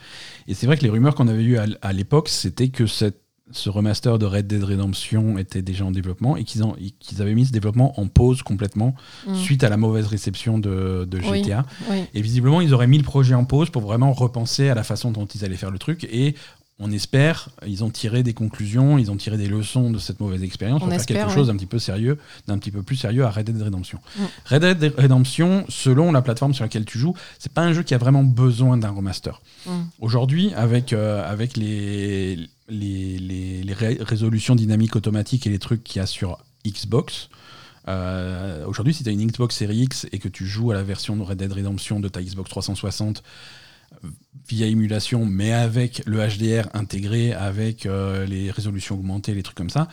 Et 0.47 0.53
c'est 0.53 0.65
vrai 0.67 0.77
que 0.77 0.83
les 0.83 0.89
rumeurs 0.89 1.15
qu'on 1.15 1.27
avait 1.27 1.43
eues 1.43 1.57
à 1.57 1.93
l'époque, 1.93 2.27
c'était 2.29 2.69
que 2.69 2.85
cette- 2.87 3.20
ce 3.53 3.69
remaster 3.69 4.17
de 4.19 4.25
Red 4.25 4.47
Dead 4.47 4.63
Redemption 4.63 5.37
était 5.37 5.61
déjà 5.61 5.85
en 5.85 5.91
développement 5.91 6.37
et 6.37 6.43
qu'ils 6.43 7.21
avaient 7.21 7.35
mis 7.35 7.45
ce 7.45 7.51
développement 7.51 7.99
en 7.99 8.07
pause 8.07 8.41
complètement 8.43 8.95
Mm. 9.27 9.35
suite 9.35 9.63
à 9.63 9.69
la 9.69 9.77
mauvaise 9.77 10.07
réception 10.07 10.57
de, 10.59 11.07
de. 11.09 11.19
GTA. 11.21 11.65
Oui. 11.89 12.03
Et 12.13 12.21
visiblement, 12.21 12.61
ils 12.61 12.73
auraient 12.73 12.87
mis 12.87 12.97
le 12.97 13.03
projet 13.03 13.35
en 13.35 13.45
pause 13.45 13.69
pour 13.69 13.81
vraiment 13.81 14.13
repenser 14.13 14.69
à 14.69 14.75
la 14.75 14.83
façon 14.83 15.11
dont 15.11 15.25
ils 15.25 15.45
allaient 15.45 15.55
faire 15.55 15.71
le 15.71 15.79
truc. 15.79 16.03
Et 16.05 16.35
on 16.79 16.91
espère, 16.91 17.49
ils 17.67 17.83
ont 17.83 17.91
tiré 17.91 18.23
des 18.23 18.33
conclusions, 18.33 18.97
ils 18.97 19.11
ont 19.11 19.15
tiré 19.15 19.37
des 19.37 19.47
leçons 19.47 19.91
de 19.91 19.99
cette 19.99 20.19
mauvaise 20.19 20.41
expérience 20.41 20.81
On 20.81 20.85
pour 20.87 20.93
faire 20.95 21.05
quelque 21.05 21.27
ouais. 21.27 21.33
chose 21.33 21.47
d'un 21.47 21.55
petit 21.55 21.67
peu 21.67 21.77
sérieux, 21.77 22.17
d'un 22.47 22.57
petit 22.57 22.71
peu 22.71 22.81
plus 22.81 22.95
sérieux 22.95 23.23
à 23.23 23.29
Red 23.29 23.45
Dead 23.51 23.61
Redemption. 23.61 23.99
Mm. 24.17 24.23
Red 24.45 24.79
Dead 24.79 24.93
Redemption, 24.97 25.65
selon 25.69 26.11
la 26.11 26.23
plateforme 26.23 26.55
sur 26.55 26.63
laquelle 26.63 26.85
tu 26.85 26.97
joues, 26.97 27.13
c'est 27.37 27.51
pas 27.51 27.61
un 27.61 27.73
jeu 27.73 27.83
qui 27.83 27.93
a 27.93 27.99
vraiment 27.99 28.23
besoin 28.23 28.77
d'un 28.77 28.89
remaster. 28.89 29.41
Mm. 29.67 29.71
Aujourd'hui, 29.99 30.53
avec, 30.55 30.91
euh, 30.93 31.29
avec 31.31 31.55
les, 31.55 32.49
les, 32.71 33.19
les- 33.19 33.63
les 33.63 33.73
ré- 33.73 33.97
résolutions 34.01 34.55
dynamiques 34.55 34.95
automatiques 34.95 35.45
et 35.45 35.49
les 35.49 35.59
trucs 35.59 35.83
qu'il 35.83 35.99
y 35.99 36.03
a 36.03 36.07
sur 36.07 36.39
Xbox, 36.65 37.29
euh, 37.87 38.65
aujourd'hui, 38.65 38.93
si 38.93 39.03
tu 39.03 39.09
as 39.09 39.11
une 39.11 39.25
Xbox 39.27 39.55
Series 39.57 39.81
X 39.83 40.07
et 40.11 40.19
que 40.19 40.27
tu 40.29 40.45
joues 40.45 40.71
à 40.71 40.75
la 40.75 40.83
version 40.83 41.15
de 41.17 41.23
Red 41.23 41.37
Dead 41.39 41.51
Redemption 41.51 41.99
de 41.99 42.07
ta 42.07 42.21
Xbox 42.21 42.49
360 42.49 43.23
euh, 44.03 44.07
via 44.47 44.67
émulation, 44.67 45.25
mais 45.25 45.51
avec 45.51 46.01
le 46.05 46.19
HDR 46.19 46.69
intégré, 46.73 47.33
avec 47.33 47.85
euh, 47.85 48.25
les 48.25 48.51
résolutions 48.51 48.95
augmentées, 48.95 49.33
les 49.33 49.43
trucs 49.43 49.57
comme 49.57 49.69
ça, 49.71 49.87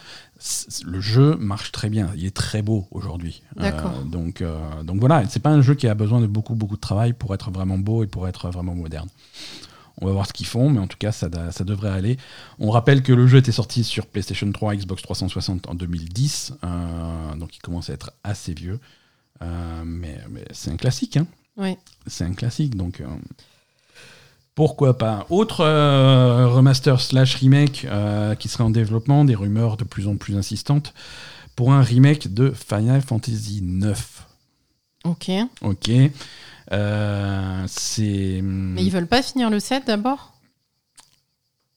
le 0.84 1.00
jeu 1.00 1.36
marche 1.36 1.72
très 1.72 1.88
bien. 1.88 2.10
Il 2.16 2.24
est 2.26 2.34
très 2.36 2.60
beau 2.62 2.86
aujourd'hui. 2.90 3.42
Euh, 3.56 4.04
donc, 4.04 4.44
donc 4.84 5.00
voilà, 5.00 5.26
c'est 5.28 5.40
pas 5.42 5.50
un 5.50 5.62
jeu 5.62 5.74
qui 5.74 5.88
a 5.88 5.94
besoin 5.94 6.20
de 6.20 6.26
beaucoup, 6.26 6.54
beaucoup 6.54 6.76
de 6.76 6.80
travail 6.80 7.12
pour 7.14 7.34
être 7.34 7.50
vraiment 7.50 7.78
beau 7.78 8.04
et 8.04 8.06
pour 8.06 8.28
être 8.28 8.48
vraiment 8.50 8.74
moderne. 8.74 9.08
On 10.00 10.06
va 10.06 10.12
voir 10.12 10.26
ce 10.26 10.32
qu'ils 10.32 10.46
font, 10.46 10.70
mais 10.70 10.78
en 10.78 10.86
tout 10.86 10.96
cas, 10.98 11.10
ça, 11.12 11.28
devrait 11.28 11.90
aller. 11.90 12.18
On 12.58 12.70
rappelle 12.70 13.02
que 13.02 13.12
le 13.12 13.26
jeu 13.26 13.38
était 13.38 13.52
sorti 13.52 13.82
sur 13.82 14.06
PlayStation 14.06 14.50
3, 14.50 14.76
Xbox 14.76 15.02
360 15.02 15.68
en 15.68 15.74
2010, 15.74 16.54
euh, 16.62 17.34
donc 17.34 17.56
il 17.56 17.60
commence 17.60 17.90
à 17.90 17.94
être 17.94 18.12
assez 18.22 18.54
vieux. 18.54 18.78
Euh, 19.42 19.82
mais 19.84 20.18
mais 20.30 20.44
c'est 20.52 20.70
un 20.70 20.76
classique, 20.76 21.16
hein. 21.16 21.26
Oui. 21.56 21.76
C'est 22.06 22.24
un 22.24 22.34
classique, 22.34 22.76
donc 22.76 23.00
euh, 23.00 23.06
pourquoi 24.54 24.96
pas. 24.96 25.26
Autre 25.30 25.64
remaster 25.64 27.00
slash 27.00 27.34
remake 27.36 27.86
qui 28.38 28.48
serait 28.48 28.64
en 28.64 28.70
développement, 28.70 29.24
des 29.24 29.34
rumeurs 29.34 29.76
de 29.76 29.84
plus 29.84 30.06
en 30.06 30.16
plus 30.16 30.36
insistantes 30.36 30.94
pour 31.56 31.72
un 31.72 31.82
remake 31.82 32.32
de 32.32 32.52
Final 32.52 33.02
Fantasy 33.02 33.62
9. 33.62 34.26
Ok. 35.04 35.30
Ok. 35.62 35.90
Euh, 36.72 37.64
c'est 37.66 38.40
Mais 38.42 38.84
ils 38.84 38.90
veulent 38.90 39.06
pas 39.06 39.22
finir 39.22 39.50
le 39.50 39.60
7 39.60 39.86
d'abord? 39.86 40.34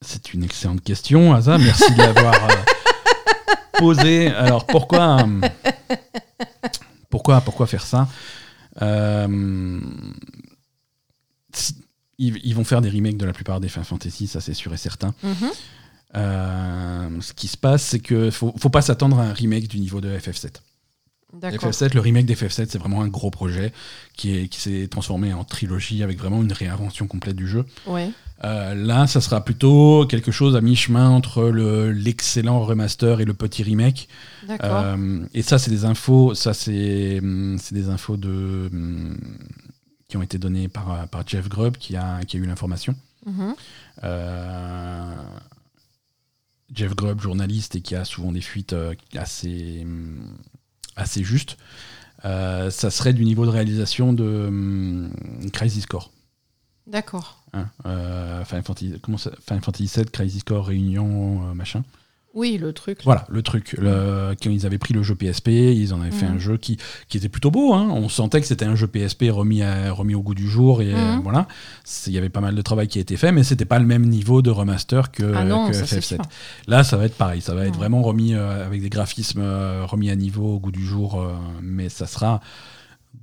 C'est 0.02 0.34
une 0.34 0.44
excellente 0.44 0.84
question, 0.84 1.34
Asa. 1.34 1.58
Merci 1.58 1.92
de 1.94 1.98
l'avoir 2.00 2.34
euh, 2.50 2.56
posée. 3.78 4.28
Alors 4.28 4.66
pourquoi 4.66 5.22
euh, 5.22 5.42
pourquoi 7.10 7.42
pourquoi 7.42 7.68
faire 7.68 7.86
ça? 7.86 8.08
Euh, 8.82 9.80
ils, 12.18 12.38
ils 12.44 12.56
vont 12.56 12.64
faire 12.64 12.82
des 12.82 12.90
remakes 12.90 13.18
de 13.18 13.26
la 13.26 13.34
plupart 13.34 13.60
des 13.60 13.70
Final 13.70 13.86
Fantasy, 13.86 14.28
ça 14.28 14.42
c'est 14.42 14.54
sûr 14.54 14.74
et 14.74 14.78
certain. 14.78 15.14
Mhm. 15.24 15.52
Euh, 16.16 17.22
ce 17.22 17.34
qui 17.34 17.48
se 17.48 17.58
passe, 17.58 17.84
c'est 17.84 18.00
que 18.00 18.32
faut, 18.32 18.54
faut 18.60 18.70
pas 18.70 18.82
s'attendre 18.82 19.20
à 19.20 19.24
un 19.24 19.34
remake 19.34 19.68
du 19.68 19.80
niveau 19.80 20.02
de 20.02 20.18
FF7. 20.18 20.56
D'accord. 21.34 21.70
FF7, 21.72 21.94
le 21.94 22.02
remake 22.02 22.26
d'FF7, 22.26 22.68
c'est 22.70 22.78
vraiment 22.78 23.02
un 23.02 23.08
gros 23.08 23.32
projet 23.32 23.72
qui 24.16 24.36
est- 24.36 24.48
qui 24.48 24.60
s'est 24.60 24.88
transformé 24.90 25.34
en 25.34 25.44
trilogie 25.44 26.04
avec 26.04 26.18
vraiment 26.20 26.42
une 26.42 26.52
réinvention 26.52 27.08
complète 27.08 27.36
du 27.36 27.48
jeu. 27.48 27.66
Ouais. 27.88 28.10
Euh, 28.44 28.74
là, 28.74 29.06
ça 29.08 29.22
sera 29.22 29.44
plutôt 29.46 30.06
quelque 30.08 30.32
chose 30.32 30.56
à 30.56 30.62
mi-chemin 30.62 31.10
entre 31.10 31.44
le- 31.44 31.92
l'excellent 31.92 32.60
remaster 32.62 33.22
et 33.22 33.26
le 33.26 33.34
petit 33.36 33.62
remake. 33.64 34.08
Euh, 34.50 35.26
et 35.34 35.42
ça, 35.44 35.60
c'est 35.60 35.70
des 35.72 35.86
infos, 35.86 36.34
ça 36.34 36.54
c'est 36.54 37.20
hum, 37.20 37.58
des 37.72 37.90
infos 37.90 38.18
de 38.18 38.70
hum, 38.74 39.18
qui 40.08 40.18
ont 40.18 40.24
été 40.24 40.38
données 40.38 40.68
par, 40.68 41.08
par 41.08 41.26
Jeff 41.26 41.48
Grubb 41.48 41.78
qui 41.78 41.96
a, 41.96 42.20
qui 42.26 42.38
a 42.38 42.40
eu 42.40 42.46
l'information. 42.46 42.96
Mhm. 43.28 43.54
Euh, 44.04 45.16
Jeff 46.74 46.96
Grubb, 46.96 47.20
journaliste 47.22 47.76
et 47.76 47.82
qui 47.82 47.96
a 47.96 48.06
souvent 48.06 48.32
des 48.32 48.42
fuites 48.42 48.76
assez, 49.16 49.82
hum, 49.84 50.36
assez 50.96 51.24
justes. 51.24 51.58
Euh, 52.26 52.70
ça 52.70 52.92
serait 52.92 53.14
du 53.14 53.26
niveau 53.26 53.46
de 53.46 53.50
réalisation 53.52 54.14
de 54.14 54.46
hum, 54.48 55.12
Crisis 55.54 55.86
Core. 55.86 56.12
D'accord. 56.88 57.40
Hein, 57.54 57.68
euh, 57.86 58.44
Final, 58.46 58.64
Fantasy, 58.64 58.94
comment 59.02 59.18
ça- 59.18 59.32
Final 59.48 59.64
Fantasy 59.64 59.92
VII, 59.96 60.06
Crisis 60.06 60.44
Core, 60.44 60.68
Réunion, 60.68 61.50
euh, 61.50 61.54
machin. 61.54 61.84
Oui, 62.34 62.58
le 62.58 62.72
truc. 62.72 63.00
Voilà, 63.04 63.26
le 63.30 63.42
truc. 63.44 63.74
Le- 63.78 64.36
quand 64.42 64.50
ils 64.50 64.66
avaient 64.66 64.78
pris 64.78 64.94
le 64.94 65.04
jeu 65.04 65.16
PSP, 65.16 65.50
ils 65.50 65.94
en 65.94 66.00
avaient 66.02 66.12
fait 66.12 66.28
Mhm. 66.28 66.36
un 66.36 66.40
jeu 66.40 66.56
qui, 66.58 66.78
qui 67.10 67.18
était 67.18 67.28
plutôt 67.28 67.52
beau. 67.52 67.74
hein. 67.74 67.90
On 67.92 68.08
sentait 68.08 68.40
que 68.40 68.48
c'était 68.48 68.64
un 68.64 68.76
jeu 68.76 68.88
PSP 68.88 69.30
remis, 69.30 69.64
à- 69.64 69.92
remis 69.92 70.16
au 70.16 70.22
goût 70.22 70.34
du 70.34 70.48
jour. 70.48 70.82
Et 70.82 70.94
euh, 70.94 71.16
Mhm. 71.18 71.22
voilà, 71.24 71.48
il 72.08 72.14
y 72.14 72.18
avait 72.18 72.30
pas 72.30 72.40
mal 72.40 72.56
de 72.56 72.62
travail 72.62 72.88
qui 72.88 73.00
a 73.00 73.02
été 73.02 73.18
fait, 73.18 73.34
mais 73.34 73.44
c'était 73.44 73.66
pas 73.66 73.80
le 73.80 73.86
même 73.86 74.06
niveau 74.06 74.42
de 74.42 74.50
remaster 74.50 75.12
que, 75.12 75.34
Ah 75.36 75.44
non, 75.44 75.68
que 75.68 75.74
ça, 75.74 75.86
c'est 75.86 75.98
FF7. 75.98 76.22
sûr. 76.24 76.32
Là, 76.68 76.84
ça 76.86 76.96
va 76.96 77.06
être 77.06 77.18
pareil. 77.18 77.42
Ça 77.42 77.54
va 77.54 77.66
être 77.66 77.76
vraiment 77.76 78.02
remis 78.02 78.34
euh, 78.34 78.66
avec 78.66 78.82
des 78.82 78.90
graphismes 78.90 79.42
euh, 79.42 79.86
remis 79.86 80.10
à 80.10 80.16
niveau 80.16 80.56
au 80.56 80.60
goût 80.60 80.72
du 80.72 80.86
jour. 80.86 81.20
euh, 81.20 81.34
mais 81.62 81.90
ça 81.90 82.08
sera 82.08 82.40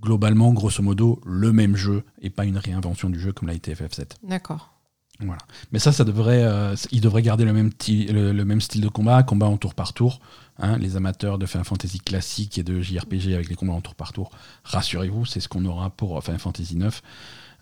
globalement, 0.03 0.53
grosso 0.53 0.83
modo, 0.83 1.21
le 1.25 1.53
même 1.53 1.77
jeu 1.77 2.03
et 2.21 2.31
pas 2.31 2.45
une 2.45 2.59
réinvention 2.59 3.09
du 3.11 3.19
jeu 3.19 3.33
comme 3.33 3.49
l'a 3.49 3.55
été 3.55 3.73
FF7. 3.75 4.17
D'accord. 4.23 4.75
Voilà. 5.21 5.39
Mais 5.73 5.79
ça, 5.81 5.91
ça 5.91 6.05
devrait, 6.05 6.45
euh, 6.45 6.77
il 6.93 7.01
devrait 7.01 7.23
garder 7.23 7.45
le 7.45 7.53
même, 7.53 7.73
ti- 7.73 8.07
le, 8.07 8.33
le 8.33 8.45
même 8.45 8.61
style 8.61 8.81
de 8.81 8.89
combat, 8.89 9.23
combat 9.25 9.47
en 9.47 9.57
tour 9.57 9.75
par 9.75 9.93
tour. 9.93 10.21
hein. 10.59 10.79
les 10.79 10.97
amateurs 10.97 11.39
de 11.39 11.47
Final 11.47 11.65
Fantasy 11.65 11.99
classique 11.99 12.57
et 12.59 12.63
de 12.63 12.81
JRPG 12.81 13.35
avec 13.35 13.49
les 13.49 13.57
combats 13.57 13.73
en 13.73 13.81
tour 13.81 13.97
par 13.97 14.13
tour, 14.13 14.31
rassurez-vous, 14.65 15.27
c'est 15.27 15.41
ce 15.41 15.49
qu'on 15.49 15.65
aura 15.65 15.91
pour 15.91 16.23
Final 16.23 16.39
Fantasy 16.41 16.77
9. 16.77 17.03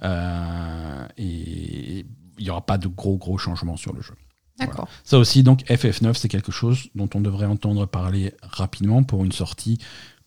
Euh, 0.02 1.06
et 1.16 2.04
il 2.38 2.44
n'y 2.44 2.50
aura 2.50 2.64
pas 2.64 2.76
de 2.78 2.88
gros 2.88 3.16
gros 3.16 3.38
changements 3.38 3.76
sur 3.78 3.94
le 3.94 4.02
jeu. 4.02 4.14
D'accord. 4.58 4.88
Ça 5.04 5.18
aussi, 5.18 5.42
donc 5.42 5.64
FF9, 5.64 6.14
c'est 6.14 6.28
quelque 6.28 6.52
chose 6.52 6.88
dont 6.94 7.08
on 7.14 7.20
devrait 7.20 7.46
entendre 7.46 7.86
parler 7.86 8.34
rapidement 8.42 9.02
pour 9.02 9.24
une 9.24 9.32
sortie 9.32 9.78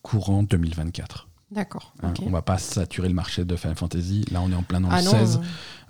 courant 0.01 0.43
2024. 0.43 1.27
D'accord. 1.52 1.93
hein. 2.04 2.10
ok. 2.10 2.24
On 2.26 2.30
va 2.30 2.41
pas 2.41 2.58
saturer 2.58 3.08
le 3.08 3.14
marché 3.16 3.43
de 3.45 3.56
Final 3.56 3.76
Fantasy. 3.76 4.24
Là, 4.32 4.41
on 4.41 4.52
est 4.52 4.56
en 4.56 4.64
plein 4.64 4.82
dans 4.82 4.89
Ah 4.91 5.00
le 5.00 5.06
non. 5.06 5.12
16. 5.12 5.39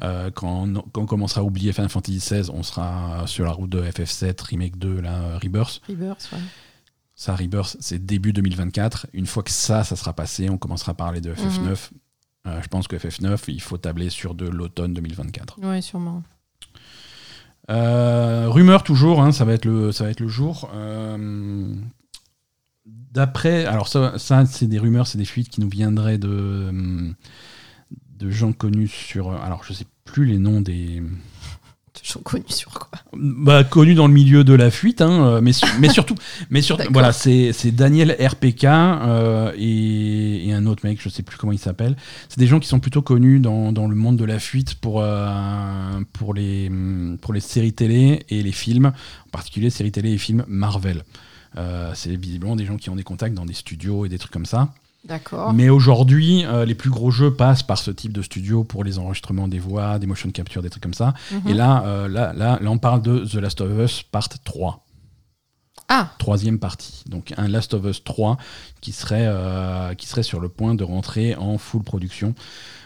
Euh, 0.02 0.32
quand, 0.32 0.64
on, 0.68 0.74
quand 0.94 1.02
on 1.02 1.06
commencera 1.06 1.42
à 1.42 1.44
oublier 1.44 1.74
Final 1.74 1.90
Fantasy 1.90 2.18
XVI, 2.20 2.50
on 2.52 2.64
sera 2.64 3.24
sur 3.28 3.46
la 3.46 3.52
route 3.52 3.70
de 3.70 3.82
FF7, 3.82 4.42
Remake 4.44 4.78
2, 4.78 5.02
là, 5.02 5.16
euh, 5.16 5.38
Rebirth. 5.44 5.82
Rebirth, 5.90 6.30
ouais. 6.32 6.40
Ça, 7.16 7.36
Rebirth, 7.36 7.76
c'est 7.82 8.06
début 8.06 8.32
2024. 8.32 9.08
Une 9.12 9.26
fois 9.26 9.44
que 9.44 9.52
ça, 9.52 9.84
ça 9.84 9.98
sera 9.98 10.14
passé, 10.14 10.50
on 10.50 10.58
commencera 10.58 10.94
à 10.94 10.96
parler 10.96 11.20
de 11.20 11.34
FF9. 11.34 11.68
Mhm. 11.68 11.76
Euh, 12.48 12.62
je 12.64 12.68
pense 12.70 12.88
que 12.88 12.96
FF9, 12.96 13.44
il 13.50 13.60
faut 13.62 13.78
tabler 13.78 14.10
sur 14.10 14.36
de 14.36 14.48
l'automne 14.48 14.94
2024. 14.94 15.60
Ouais, 15.62 15.82
sûrement. 15.82 16.24
Euh, 17.70 18.46
rumeur 18.48 18.84
toujours, 18.84 19.22
hein, 19.22 19.32
ça, 19.34 19.46
va 19.46 19.54
être 19.54 19.66
le, 19.66 19.92
ça 19.92 20.06
va 20.06 20.10
être 20.12 20.22
le 20.22 20.28
jour. 20.30 20.70
D'après, 23.12 23.66
alors 23.66 23.88
ça, 23.88 24.14
ça 24.18 24.46
c'est 24.46 24.68
des 24.68 24.78
rumeurs, 24.80 25.08
c'est 25.08 25.18
des 25.18 25.26
fuites 25.26 25.50
qui 25.50 25.62
nous 25.62 25.70
viendraient 25.70 26.18
de, 26.20 26.72
de 28.20 28.30
gens 28.30 28.52
connus 28.54 28.88
sur. 28.88 29.32
Alors 29.32 29.64
je 29.64 29.74
sais 29.74 29.86
plus 30.06 30.26
les 30.26 30.38
noms 30.38 30.62
des. 30.62 31.02
Toujours 32.02 32.24
connu 32.24 32.44
sur 32.48 32.70
quoi? 32.72 32.88
Bah, 33.14 33.64
connu 33.66 33.94
dans 33.94 34.08
le 34.08 34.14
milieu 34.14 34.44
de 34.46 34.54
la 34.54 34.72
fuite, 34.72 35.02
hein, 35.02 35.26
euh, 35.26 35.42
mais, 35.42 35.52
su- 35.52 35.66
mais 35.80 35.90
surtout, 35.90 36.16
mais 36.50 36.62
surtout 36.62 36.88
voilà, 36.94 37.12
c'est 37.12 37.52
c'est 37.52 37.72
Daniel 37.72 38.16
RPK 38.20 38.64
euh, 38.66 39.52
et, 39.58 40.48
et 40.48 40.54
un 40.54 40.66
autre 40.66 40.86
mec, 40.88 41.02
je 41.02 41.10
sais 41.10 41.24
plus 41.24 41.38
comment 41.38 41.52
il 41.52 41.60
s'appelle. 41.60 41.98
C'est 42.30 42.40
des 42.40 42.48
gens 42.48 42.60
qui 42.60 42.68
sont 42.70 42.80
plutôt 42.80 43.02
connus 43.02 43.40
dans, 43.40 43.74
dans 43.74 43.88
le 43.88 43.96
monde 43.96 44.16
de 44.18 44.24
la 44.24 44.40
fuite 44.40 44.76
pour, 44.76 45.02
euh, 45.02 46.00
pour, 46.14 46.34
les, 46.34 46.72
pour 47.22 47.34
les 47.34 47.42
séries 47.42 47.74
télé 47.74 48.24
et 48.30 48.44
les 48.44 48.54
films, 48.54 48.86
en 49.26 49.30
particulier 49.32 49.70
séries 49.70 49.92
télé 49.92 50.12
et 50.14 50.18
films 50.18 50.46
Marvel. 50.48 51.04
Euh, 51.58 51.92
c'est 51.96 52.16
visiblement 52.16 52.56
des 52.56 52.66
gens 52.66 52.78
qui 52.78 52.90
ont 52.90 52.96
des 52.96 53.04
contacts 53.04 53.34
dans 53.34 53.46
des 53.46 53.54
studios 53.54 54.06
et 54.06 54.10
des 54.10 54.18
trucs 54.20 54.32
comme 54.32 54.46
ça. 54.46 54.70
D'accord. 55.06 55.54
Mais 55.54 55.70
aujourd'hui, 55.70 56.46
euh, 56.46 56.66
les 56.66 56.76
plus 56.76 56.90
gros 56.90 57.10
jeux 57.10 57.34
passent 57.34 57.64
par 57.64 57.78
ce 57.78 57.90
type 57.90 58.12
de 58.12 58.22
studio 58.22 58.64
pour 58.64 58.84
les 58.84 59.00
enregistrements 59.00 59.48
des 59.48 59.60
voix, 59.60 59.98
des 59.98 60.08
motion 60.08 60.30
capture, 60.30 60.62
des 60.62 60.70
trucs 60.70 60.84
comme 60.84 60.94
ça. 60.94 61.14
Mhm. 61.32 61.42
Et 61.48 61.54
là, 61.54 61.84
euh, 61.86 62.08
là, 62.10 62.34
là, 62.36 62.60
là, 62.62 62.70
on 62.70 62.78
parle 62.78 63.02
de 63.02 63.20
The 63.20 63.36
Last 63.36 63.62
of 63.62 63.72
Us 63.80 64.04
Part 64.04 64.28
3, 64.44 64.86
Ah, 65.88 66.10
troisième 66.20 66.60
partie. 66.60 67.04
Donc 67.08 67.34
un 67.38 67.48
Last 67.48 67.74
of 67.74 67.86
Us 67.86 68.04
3 68.04 68.38
qui 68.82 68.92
serait, 68.92 69.26
euh, 69.26 69.94
qui 69.94 70.06
serait 70.06 70.22
sur 70.22 70.42
le 70.42 70.50
point 70.50 70.76
de 70.76 70.84
rentrer 70.84 71.34
en 71.36 71.58
full 71.58 71.82
production. 71.82 72.36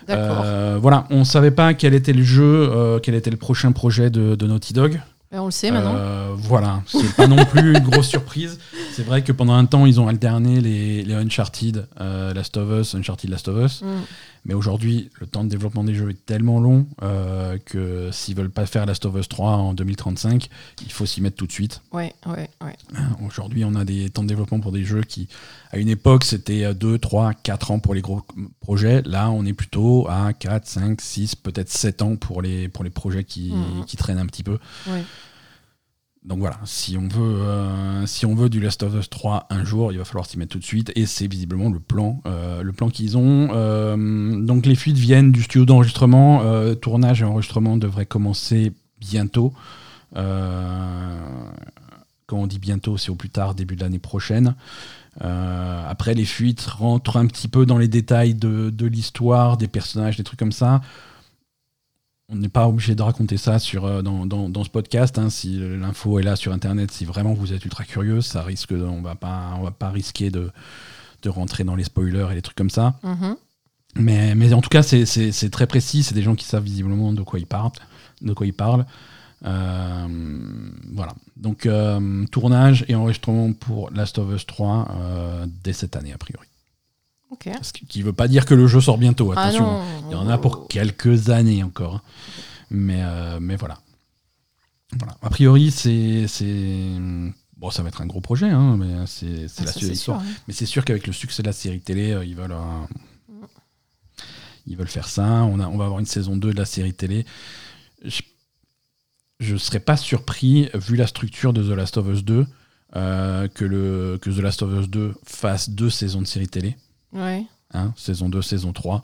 d'accord. 0.07 0.45
Voilà, 0.79 1.07
on 1.09 1.19
ne 1.19 1.23
savait 1.23 1.51
pas 1.51 1.73
quel 1.73 1.95
était 1.95 2.13
le 2.13 2.23
jeu, 2.23 2.99
quel 3.01 3.15
était 3.15 3.31
le 3.31 3.37
prochain 3.37 3.71
projet 3.71 4.11
de, 4.11 4.35
de 4.35 4.47
Naughty 4.47 4.73
Dog. 4.73 5.01
On 5.35 5.45
le 5.45 5.51
sait 5.51 5.71
maintenant. 5.71 5.95
Euh, 5.95 6.33
voilà, 6.37 6.83
c'est 6.85 7.15
pas 7.15 7.27
non 7.27 7.43
plus 7.45 7.73
une 7.75 7.79
grosse 7.83 8.07
surprise. 8.07 8.59
C'est 8.93 9.03
vrai 9.03 9.23
que 9.23 9.31
pendant 9.31 9.53
un 9.53 9.65
temps, 9.65 9.85
ils 9.87 9.99
ont 9.99 10.07
alterné 10.07 10.61
les, 10.61 11.03
les 11.03 11.13
Uncharted, 11.15 11.87
euh, 11.99 12.33
Last 12.33 12.55
of 12.57 12.69
Us, 12.81 12.93
Uncharted 12.95 13.29
Last 13.29 13.47
of 13.47 13.65
Us. 13.65 13.81
Mm. 13.81 13.87
Mais 14.45 14.53
aujourd'hui, 14.53 15.09
le 15.21 15.25
temps 15.25 15.45
de 15.45 15.49
développement 15.49 15.85
des 15.85 15.95
jeux 15.95 16.09
est 16.09 16.25
tellement 16.25 16.59
long 16.59 16.85
euh, 17.01 17.57
que 17.65 18.09
s'ils 18.11 18.35
veulent 18.35 18.49
pas 18.51 18.65
faire 18.65 18.85
Last 18.85 19.05
of 19.05 19.15
Us 19.15 19.29
3 19.29 19.51
en 19.51 19.73
2035, 19.73 20.49
il 20.85 20.91
faut 20.91 21.05
s'y 21.05 21.21
mettre 21.21 21.37
tout 21.37 21.47
de 21.47 21.51
suite. 21.53 21.81
Ouais, 21.93 22.13
ouais, 22.25 22.49
ouais. 22.61 22.75
Aujourd'hui, 23.25 23.63
on 23.63 23.73
a 23.75 23.85
des 23.85 24.09
temps 24.09 24.21
de 24.23 24.27
développement 24.27 24.59
pour 24.59 24.73
des 24.73 24.83
jeux 24.83 25.01
qui, 25.03 25.29
à 25.71 25.77
une 25.77 25.87
époque, 25.87 26.25
c'était 26.25 26.73
2, 26.75 26.97
3, 26.97 27.33
4 27.35 27.71
ans 27.71 27.79
pour 27.79 27.93
les 27.93 28.01
gros 28.01 28.21
projets. 28.59 29.01
Là, 29.05 29.31
on 29.31 29.45
est 29.45 29.53
plutôt 29.53 30.07
à 30.09 30.33
4, 30.33 30.67
5, 30.67 30.99
6, 30.99 31.35
peut-être 31.35 31.69
7 31.69 32.01
ans 32.01 32.17
pour 32.17 32.41
les, 32.41 32.67
pour 32.67 32.83
les 32.83 32.89
projets 32.89 33.23
qui, 33.23 33.51
Mhm. 33.53 33.85
qui 33.85 33.95
traînent 33.95 34.19
un 34.19 34.25
petit 34.27 34.43
peu. 34.43 34.59
ouais. 34.87 35.03
Donc 36.25 36.39
voilà, 36.39 36.57
si 36.63 36.97
on 36.97 37.09
veut, 37.09 37.41
euh, 37.41 38.05
si 38.05 38.25
on 38.25 38.33
veut 38.33 38.47
du 38.47 38.61
Last 38.61 38.81
of 38.83 38.95
Us 38.95 39.09
3 39.09 39.47
un 39.49 39.65
jour, 39.65 39.91
il 39.91 39.97
va 39.97 40.05
falloir 40.05 40.25
s'y 40.25 40.39
mettre 40.39 40.53
tout 40.53 40.59
de 40.59 40.63
suite. 40.63 40.91
Et 40.95 41.05
c'est 41.05 41.27
visiblement 41.27 41.69
le 41.69 41.79
plan, 41.79 42.21
euh, 42.25 42.63
le 42.63 42.71
plan 42.71 42.89
qu'ils 42.89 43.17
ont. 43.17 43.49
Euh, 43.51 44.41
donc 44.41 44.65
les 44.65 44.75
fuites 44.75 44.97
viennent 44.97 45.33
du 45.33 45.43
studio 45.43 45.65
d'enregistrement. 45.65 46.41
Tournage 46.75 47.21
et 47.21 47.25
enregistrement 47.25 47.75
devraient 47.75 48.05
commencer 48.05 48.71
bientôt. 49.01 49.53
Quand 50.13 52.37
on 52.37 52.47
dit 52.47 52.59
bientôt, 52.59 52.97
c'est 52.97 53.09
au 53.09 53.15
plus 53.15 53.29
tard 53.29 53.53
début 53.53 53.75
de 53.75 53.81
l'année 53.81 53.99
prochaine. 53.99 54.55
Après, 55.19 56.13
les 56.13 56.25
fuites 56.25 56.61
rentrent 56.61 57.17
un 57.17 57.25
petit 57.25 57.49
peu 57.49 57.65
dans 57.65 57.77
les 57.77 57.89
détails 57.89 58.33
de 58.33 58.85
l'histoire, 58.85 59.57
des 59.57 59.67
personnages, 59.67 60.15
des 60.15 60.23
trucs 60.23 60.39
comme 60.39 60.53
ça. 60.53 60.79
On 62.33 62.37
n'est 62.37 62.49
pas 62.49 62.67
obligé 62.67 62.95
de 62.95 63.01
raconter 63.03 63.37
ça 63.37 63.59
sur, 63.59 63.85
euh, 63.85 64.01
dans, 64.01 64.25
dans- 64.25 64.49
dans 64.49 64.63
ce 64.63 64.69
podcast. 64.69 65.17
hein. 65.19 65.29
si 65.29 65.59
l'info 65.59 66.17
est 66.19 66.23
là 66.23 66.35
sur 66.35 66.51
Internet, 66.51 66.91
si 66.91 67.05
vraiment 67.05 67.33
vous 67.33 67.53
êtes 67.53 67.63
ultra 67.63 67.83
curieux, 67.83 68.21
ça 68.21 68.41
risque, 68.41 68.71
on 68.73 69.01
va 69.01 69.15
pas, 69.15 69.53
on 69.59 69.63
va 69.63 69.71
pas 69.71 69.89
risquer 69.89 70.31
de, 70.31 70.49
de 71.21 71.29
rentrer 71.29 71.63
dans 71.63 71.75
les 71.75 71.83
spoilers 71.83 72.27
et 72.31 72.35
les 72.35 72.41
trucs 72.41 72.57
comme 72.57 72.69
ça. 72.71 72.95
Mhm. 73.03 73.35
Mais, 73.95 74.33
mais 74.33 74.51
en 74.53 74.61
tout 74.61 74.69
cas, 74.69 74.81
c'est- 74.81 75.05
c'est 75.05 75.31
c'est 75.31 75.51
très 75.51 75.67
précis. 75.67 76.01
C'est 76.01 76.15
des 76.15 76.23
gens 76.23 76.33
qui 76.35 76.45
savent 76.45 76.63
visiblement 76.63 77.13
de 77.13 77.21
quoi 77.21 77.37
ils 77.39 77.45
parlent. 77.45 77.69
De 78.21 78.33
quoi 78.33 78.47
ils 78.47 78.53
parlent. 78.53 78.85
Euh, 79.45 80.07
voilà. 80.93 81.13
Donc, 81.37 81.65
euh, 81.65 82.25
tournage 82.31 82.85
et 82.87 82.95
enregistrement 82.95 83.53
pour 83.53 83.91
Last 83.91 84.17
of 84.17 84.33
Us 84.33 84.45
3 84.47 84.87
euh, 84.99 85.45
dès 85.63 85.73
cette 85.73 85.95
année, 85.95 86.13
a 86.13 86.17
priori. 86.17 86.47
Ce 87.61 87.71
qui 87.73 87.99
ne 87.99 88.03
veut 88.05 88.13
pas 88.13 88.27
dire 88.27 88.45
que 88.45 88.53
le 88.53 88.67
jeu 88.67 88.81
sort 88.81 88.97
bientôt, 88.97 89.31
Ah 89.35 89.41
attention. 89.43 89.65
non. 89.65 89.83
Il 90.09 90.13
y 90.13 90.15
en 90.15 90.27
a 90.29 90.37
pour 90.37 90.67
quelques 90.67 91.29
années 91.29 91.63
encore. 91.63 91.95
hein. 91.95 92.01
Mais, 92.69 93.01
euh, 93.03 93.39
mais 93.41 93.55
voilà. 93.55 93.79
voilà. 94.97 95.15
A 95.21 95.29
priori, 95.29 95.71
c'est. 95.71 96.27
c'est- 96.27 96.97
Bon, 97.57 97.69
ça 97.69 97.81
va 97.81 97.87
être 97.89 98.01
un 98.01 98.05
gros 98.07 98.19
projet, 98.19 98.49
hein, 98.49 98.75
mais 98.77 99.05
c'est 99.05 99.45
Ah, 99.59 99.63
la 99.63 99.71
suite 99.71 99.83
de 99.85 99.89
l'histoire. 99.89 100.19
hein. 100.19 100.25
Mais 100.47 100.53
c'est 100.53 100.65
sûr 100.65 100.83
qu'avec 100.83 101.07
le 101.07 101.13
succès 101.13 101.41
de 101.43 101.47
la 101.47 101.53
série 101.53 101.79
télé, 101.79 102.11
euh, 102.11 102.25
ils 102.25 102.35
veulent. 102.35 102.51
euh, 102.51 103.45
ils 104.67 104.75
veulent 104.77 104.87
faire 104.87 105.07
ça. 105.07 105.43
On, 105.43 105.59
a, 105.59 105.67
on 105.67 105.77
va 105.77 105.85
avoir 105.85 105.99
une 105.99 106.05
saison 106.05 106.35
2 106.35 106.51
de 106.53 106.57
la 106.57 106.65
série 106.65 106.93
télé. 106.93 107.25
Je 109.39 109.53
ne 109.53 109.57
serais 109.57 109.79
pas 109.79 109.97
surpris, 109.97 110.69
vu 110.73 110.95
la 110.95 111.07
structure 111.07 111.53
de 111.53 111.63
The 111.63 111.75
Last 111.75 111.97
of 111.97 112.07
Us 112.07 112.23
2, 112.23 112.45
euh, 112.95 113.47
que, 113.49 113.65
le, 113.65 114.17
que 114.21 114.29
The 114.29 114.37
Last 114.39 114.61
of 114.61 114.71
Us 114.81 114.89
2 114.89 115.13
fasse 115.25 115.69
deux 115.69 115.89
saisons 115.89 116.21
de 116.21 116.27
série 116.27 116.47
télé 116.47 116.77
Ouais. 117.13 117.45
hein, 117.73 117.93
saison 117.95 118.29
2, 118.29 118.41
saison 118.41 118.73
3, 118.73 119.03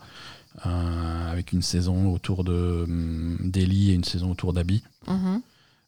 euh, 0.65 1.31
avec 1.31 1.53
une 1.53 1.61
saison 1.61 2.11
autour 2.13 2.43
de 2.43 2.83
hum, 2.87 3.37
d'Ellie 3.43 3.91
et 3.91 3.93
une 3.93 4.03
saison 4.03 4.31
autour 4.31 4.53
d'Abby, 4.53 4.83
Mhm. 5.07 5.41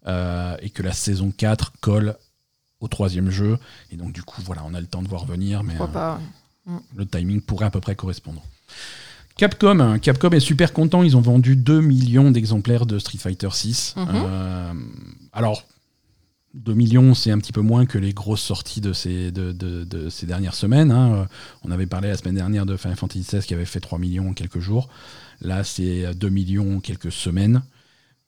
euh, 0.07 0.55
et 0.61 0.69
que 0.69 0.83
la 0.83 0.93
saison 0.93 1.31
4 1.35 1.73
colle 1.81 2.15
au 2.79 2.87
troisième 2.87 3.29
jeu, 3.29 3.57
et 3.91 3.95
donc 3.95 4.11
du 4.13 4.23
coup, 4.23 4.41
voilà, 4.43 4.63
on 4.65 4.73
a 4.73 4.81
le 4.81 4.87
temps 4.87 5.01
de 5.03 5.07
voir 5.07 5.25
venir, 5.25 5.63
mais 5.63 5.75
euh, 5.79 5.87
pas 5.87 6.19
ouais. 6.67 6.73
le 6.95 7.05
timing 7.05 7.41
pourrait 7.41 7.65
à 7.67 7.71
peu 7.71 7.79
près 7.81 7.95
correspondre. 7.95 8.41
Capcom, 9.37 9.79
hein, 9.79 9.97
Capcom 9.99 10.29
est 10.31 10.39
super 10.39 10.73
content, 10.73 11.03
ils 11.03 11.15
ont 11.17 11.21
vendu 11.21 11.55
2 11.55 11.81
millions 11.81 12.31
d'exemplaires 12.31 12.85
de 12.85 12.99
Street 12.99 13.17
Fighter 13.17 13.49
6. 13.51 13.95
Mhm. 13.97 14.89
alors, 15.33 15.63
2 16.53 16.73
millions, 16.73 17.13
c'est 17.13 17.31
un 17.31 17.37
petit 17.37 17.53
peu 17.53 17.61
moins 17.61 17.85
que 17.85 17.97
les 17.97 18.13
grosses 18.13 18.41
sorties 18.41 18.81
de 18.81 18.91
ces, 18.93 19.31
de, 19.31 19.51
de- 19.53 19.83
de 19.85 20.09
ces 20.09 20.25
dernières 20.25 20.53
semaines. 20.55 20.91
hein. 20.91 21.13
Euh, 21.13 21.25
On 21.63 21.71
avait 21.71 21.85
parlé 21.87 22.09
la 22.09 22.17
semaine 22.17 22.35
dernière 22.35 22.65
de 22.65 22.75
Final 22.77 22.97
Fantasy 22.97 23.21
XVI 23.21 23.41
qui 23.45 23.53
avait 23.53 23.65
fait 23.65 23.79
3 23.79 23.99
millions 23.99 24.29
en 24.29 24.33
quelques 24.33 24.59
jours. 24.59 24.89
Là, 25.41 25.63
c'est 25.63 26.13
2 26.13 26.29
millions 26.29 26.77
en 26.77 26.79
quelques 26.81 27.11
semaines. 27.11 27.61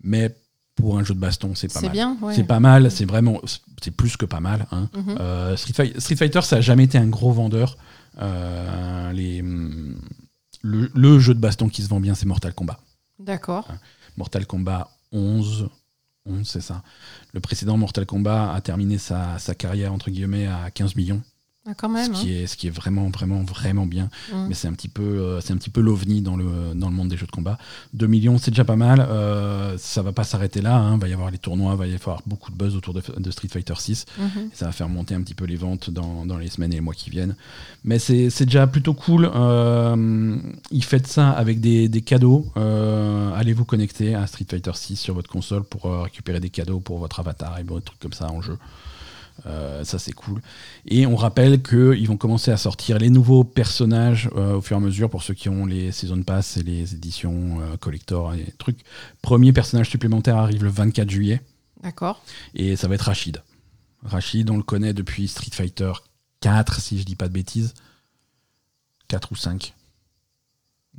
Mais 0.04 0.36
pour 0.76 0.98
un 0.98 1.04
jeu 1.04 1.14
de 1.14 1.20
baston, 1.20 1.54
c'est 1.56 1.72
pas 1.72 1.80
C'est 1.82 1.94
mal. 1.94 2.16
C'est 2.34 2.44
pas 2.46 2.60
mal, 2.60 2.90
c'est 2.92 3.06
vraiment, 3.06 3.40
c'est 3.82 3.92
plus 3.92 4.18
que 4.18 4.26
pas 4.26 4.40
mal. 4.40 4.68
hein. 4.72 4.90
Mhm. 4.96 5.18
Euh, 5.20 5.56
Street, 5.58 5.74
Fi- 5.94 6.02
Street 6.02 6.16
Fighter, 6.16 6.42
ça 6.42 6.56
a 6.58 6.62
jamais 6.62 6.86
été 6.86 6.98
un 6.98 7.08
gros 7.08 7.32
vendeur. 7.32 7.78
Euh, 8.22 9.12
les, 9.12 9.42
le, 9.42 10.90
le 10.94 11.20
jeu 11.20 11.34
de 11.34 11.40
baston 11.40 11.68
qui 11.70 11.82
se 11.84 11.90
vend 11.90 12.00
bien, 12.00 12.16
c'est 12.16 12.26
Mortal 12.26 12.54
Kombat. 12.54 12.80
D'accord. 13.20 13.68
Mortal 14.18 14.46
Kombat 14.46 14.90
11, 15.12 15.64
11 15.64 15.70
c'est 16.44 16.62
ça. 16.62 16.84
Le 17.34 17.40
précédent 17.40 17.78
Mortal 17.78 18.06
Kombat 18.06 18.54
a 18.54 18.62
terminé 18.62 18.98
sa, 18.98 19.38
sa 19.40 19.56
carrière 19.56 19.94
entre 19.94 20.10
guillemets 20.10 20.48
à 20.48 20.72
15 20.72 20.96
millions, 20.96 21.22
Ah, 21.66 21.72
quand 21.78 21.88
ce 22.04 22.10
qui, 22.12 22.34
est, 22.34 22.46
ce 22.46 22.58
qui 22.58 22.68
est 22.68 22.72
vraiment, 22.72 23.10
vraiment, 23.10 23.42
vraiment 23.44 23.86
bien. 23.86 24.10
hein. 24.34 24.48
Mais 24.50 24.54
c'est 24.54 24.68
un 24.68 24.74
petit 24.74 24.90
peu, 24.90 25.02
euh, 25.02 25.40
c'est 25.40 25.54
un 25.54 25.58
petit 25.58 25.70
peu 25.70 25.80
l'ovni 25.80 26.22
dans 26.22 26.36
le, 26.36 26.74
dans 26.76 26.90
le 26.90 26.94
monde 26.96 27.08
des 27.08 27.16
jeux 27.16 27.26
de 27.26 27.32
combat. 27.32 27.58
2 27.94 28.06
millions, 28.06 28.38
c'est 28.38 28.52
déjà 28.52 28.66
pas 28.66 28.76
mal. 28.76 29.00
Euh, 29.00 29.78
ça 29.78 30.02
va 30.02 30.12
pas 30.12 30.26
s'arrêter 30.26 30.62
là. 30.62 30.76
hein. 30.76 30.98
Va 30.98 31.08
y 31.08 31.14
avoir 31.14 31.32
les 31.32 31.38
tournois, 31.38 31.74
va 31.76 31.88
y 31.88 31.94
avoir 31.96 32.22
beaucoup 32.26 32.52
de 32.52 32.58
buzz 32.58 32.76
autour 32.76 32.94
de, 32.94 33.02
de 33.18 33.32
Street 33.32 33.48
Fighter 33.48 33.76
6. 33.78 34.06
Mhm. 34.18 34.26
Et 34.52 34.56
ça 34.56 34.66
va 34.66 34.72
faire 34.74 34.90
monter 34.90 35.16
un 35.16 35.22
petit 35.22 35.36
peu 35.36 35.46
les 35.46 35.56
ventes 35.56 35.90
dans, 35.90 36.26
dans 36.26 36.38
les 36.38 36.50
semaines 36.50 36.74
et 36.74 36.76
les 36.76 36.82
mois 36.82 36.94
qui 36.94 37.10
viennent. 37.10 37.36
Mais 37.86 37.98
c'est 37.98 38.44
déjà 38.44 38.68
plutôt 38.68 38.94
cool. 38.94 39.32
Euh, 39.34 40.38
ils 40.72 40.84
fêtent 40.84 41.08
ça 41.08 41.30
avec 41.32 41.62
des, 41.62 41.88
des 41.88 42.02
cadeaux. 42.02 42.46
Euh, 42.58 43.34
allez 43.36 43.54
vous 43.54 43.64
connecter 43.66 44.16
à 44.16 44.28
Street 44.28 44.46
Fighter 44.50 44.72
6 44.74 44.98
sur 44.98 45.14
votre 45.14 45.30
console 45.30 45.64
pour 45.64 45.84
récupérer 46.04 46.42
des 46.42 46.50
cadeaux 46.50 46.82
pour 46.82 46.98
votre 47.00 47.22
avatar 47.22 47.58
et 47.58 47.64
des 47.64 47.82
trucs 47.82 48.00
comme 48.00 48.12
ça 48.14 48.30
en 48.30 48.42
jeu? 48.42 48.58
Euh, 49.46 49.84
ça 49.84 50.00
c'est 50.00 50.14
cool. 50.14 50.42
Et 50.86 51.06
on 51.06 51.16
rappelle 51.16 51.62
qu'ils 51.62 52.08
vont 52.08 52.18
commencer 52.18 52.52
à 52.52 52.58
sortir 52.58 52.98
les 52.98 53.10
nouveaux 53.10 53.44
personnages 53.44 54.30
euh, 54.36 54.56
au 54.56 54.62
fur 54.62 54.78
et 54.78 54.80
à 54.80 54.82
mesure 54.82 55.10
pour 55.10 55.24
ceux 55.24 55.34
qui 55.34 55.50
ont 55.50 55.66
les 55.66 55.92
Season 55.92 56.22
Pass 56.24 56.58
et 56.58 56.64
les 56.64 56.94
éditions 56.94 57.60
euh, 57.62 57.78
collector 57.78 58.34
et 58.34 58.54
trucs. 58.58 58.80
Premier 59.22 59.52
personnage 59.52 59.90
supplémentaire 59.90 60.38
arrive 60.38 60.64
le 60.64 60.70
24 60.70 61.10
juillet 61.10 61.42
D'accord. 61.82 62.24
et 62.56 62.76
ça 62.76 62.88
va 62.88 62.96
être 62.96 63.02
Rachid. 63.02 63.42
Rachid, 64.04 64.50
on 64.50 64.58
le 64.58 64.64
connaît 64.64 64.94
depuis 64.94 65.28
Street 65.28 65.52
Fighter 65.52 65.92
4, 66.42 66.80
si 66.80 67.00
je 67.00 67.06
dis 67.06 67.16
pas 67.16 67.28
de 67.28 67.34
bêtises. 67.34 67.74
4 69.08 69.32
ou 69.32 69.36
5. 69.36 69.74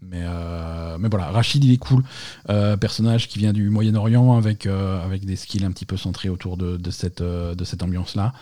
Mais, 0.02 0.22
euh, 0.22 0.98
mais 0.98 1.08
voilà, 1.08 1.30
Rachid, 1.30 1.64
il 1.64 1.72
est 1.72 1.78
cool. 1.78 2.04
Euh, 2.50 2.76
personnage 2.76 3.28
qui 3.28 3.38
vient 3.38 3.52
du 3.52 3.70
Moyen-Orient 3.70 4.36
avec, 4.36 4.66
euh, 4.66 5.04
avec 5.04 5.24
des 5.24 5.36
skills 5.36 5.64
un 5.64 5.70
petit 5.70 5.86
peu 5.86 5.96
centrés 5.96 6.28
autour 6.28 6.56
de, 6.56 6.90
cette, 6.90 7.22
ambiance-là. 7.82 8.32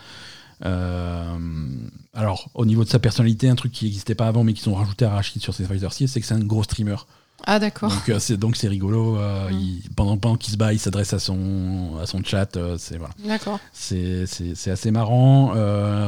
Alors, 2.14 2.50
au 2.54 2.64
niveau 2.64 2.84
de 2.84 2.88
sa 2.88 2.98
personnalité, 2.98 3.48
un 3.48 3.54
truc 3.54 3.72
qui 3.72 3.84
n'existait 3.86 4.14
pas 4.14 4.26
avant, 4.26 4.44
mais 4.44 4.52
qu'ils 4.54 4.68
ont 4.70 4.74
rajouté 4.74 5.04
à 5.04 5.10
Rachid 5.10 5.42
sur 5.42 5.52
Street 5.52 5.66
Fighter 5.66 5.88
6, 5.90 6.08
c'est 6.08 6.20
que 6.20 6.26
c'est 6.26 6.34
un 6.34 6.40
gros 6.40 6.62
streamer. 6.62 6.96
Ah, 7.44 7.58
d'accord. 7.58 7.90
Donc 7.90 8.08
euh, 8.08 8.18
c'est 8.18 8.36
donc 8.36 8.56
c'est 8.56 8.68
rigolo. 8.68 9.16
euh, 9.18 9.50
Mm. 9.50 9.52
il- 9.58 9.82
pendant 9.96 10.16
pendant 10.16 10.36
qu'il 10.36 10.52
se 10.52 10.56
bat, 10.58 10.72
il 10.72 10.78
s'adresse 10.78 11.12
à 11.12 11.18
son 11.18 11.96
à 12.00 12.06
son 12.06 12.22
chat. 12.22 12.56
euh, 12.56 12.76
c'est 12.78 12.98
voilà. 12.98 13.14
D'accord. 13.26 13.58
C'est 13.72 14.26
assez 14.70 14.90
marrant. 14.90 15.48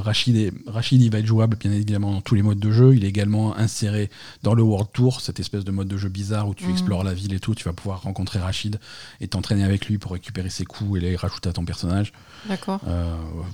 Rachid, 0.00 0.36
est- 0.36 0.52
Rachid, 0.66 1.00
il 1.02 1.10
va 1.10 1.18
être 1.18 1.26
jouable 1.26 1.56
bien 1.56 1.72
évidemment 1.72 2.12
dans 2.12 2.20
tous 2.20 2.34
les 2.34 2.42
modes 2.42 2.58
de 2.60 2.70
jeu. 2.70 2.94
Il 2.94 3.04
est 3.04 3.08
également 3.08 3.56
inséré 3.56 4.10
dans 4.42 4.54
le 4.54 4.62
World 4.62 4.88
Tour, 4.92 5.20
cette 5.20 5.40
espèce 5.40 5.64
de 5.64 5.70
mode 5.72 5.88
de 5.88 5.96
jeu 5.96 6.08
bizarre 6.08 6.48
où 6.48 6.54
tu 6.54 6.64
Mhm. 6.66 6.70
explores 6.72 7.04
la 7.04 7.14
ville 7.14 7.34
et 7.34 7.40
tout. 7.40 7.54
Tu 7.54 7.64
vas 7.64 7.72
pouvoir 7.72 8.02
rencontrer 8.02 8.38
Rachid 8.38 8.78
et 9.20 9.28
t'entraîner 9.28 9.64
avec 9.64 9.86
lui 9.86 9.98
pour 9.98 10.12
récupérer 10.12 10.50
ses 10.50 10.64
coups 10.64 10.98
et 10.98 11.00
les 11.00 11.16
rajouter 11.16 11.48
à 11.48 11.52
ton 11.52 11.64
personnage. 11.64 12.12
D'accord. 12.48 12.80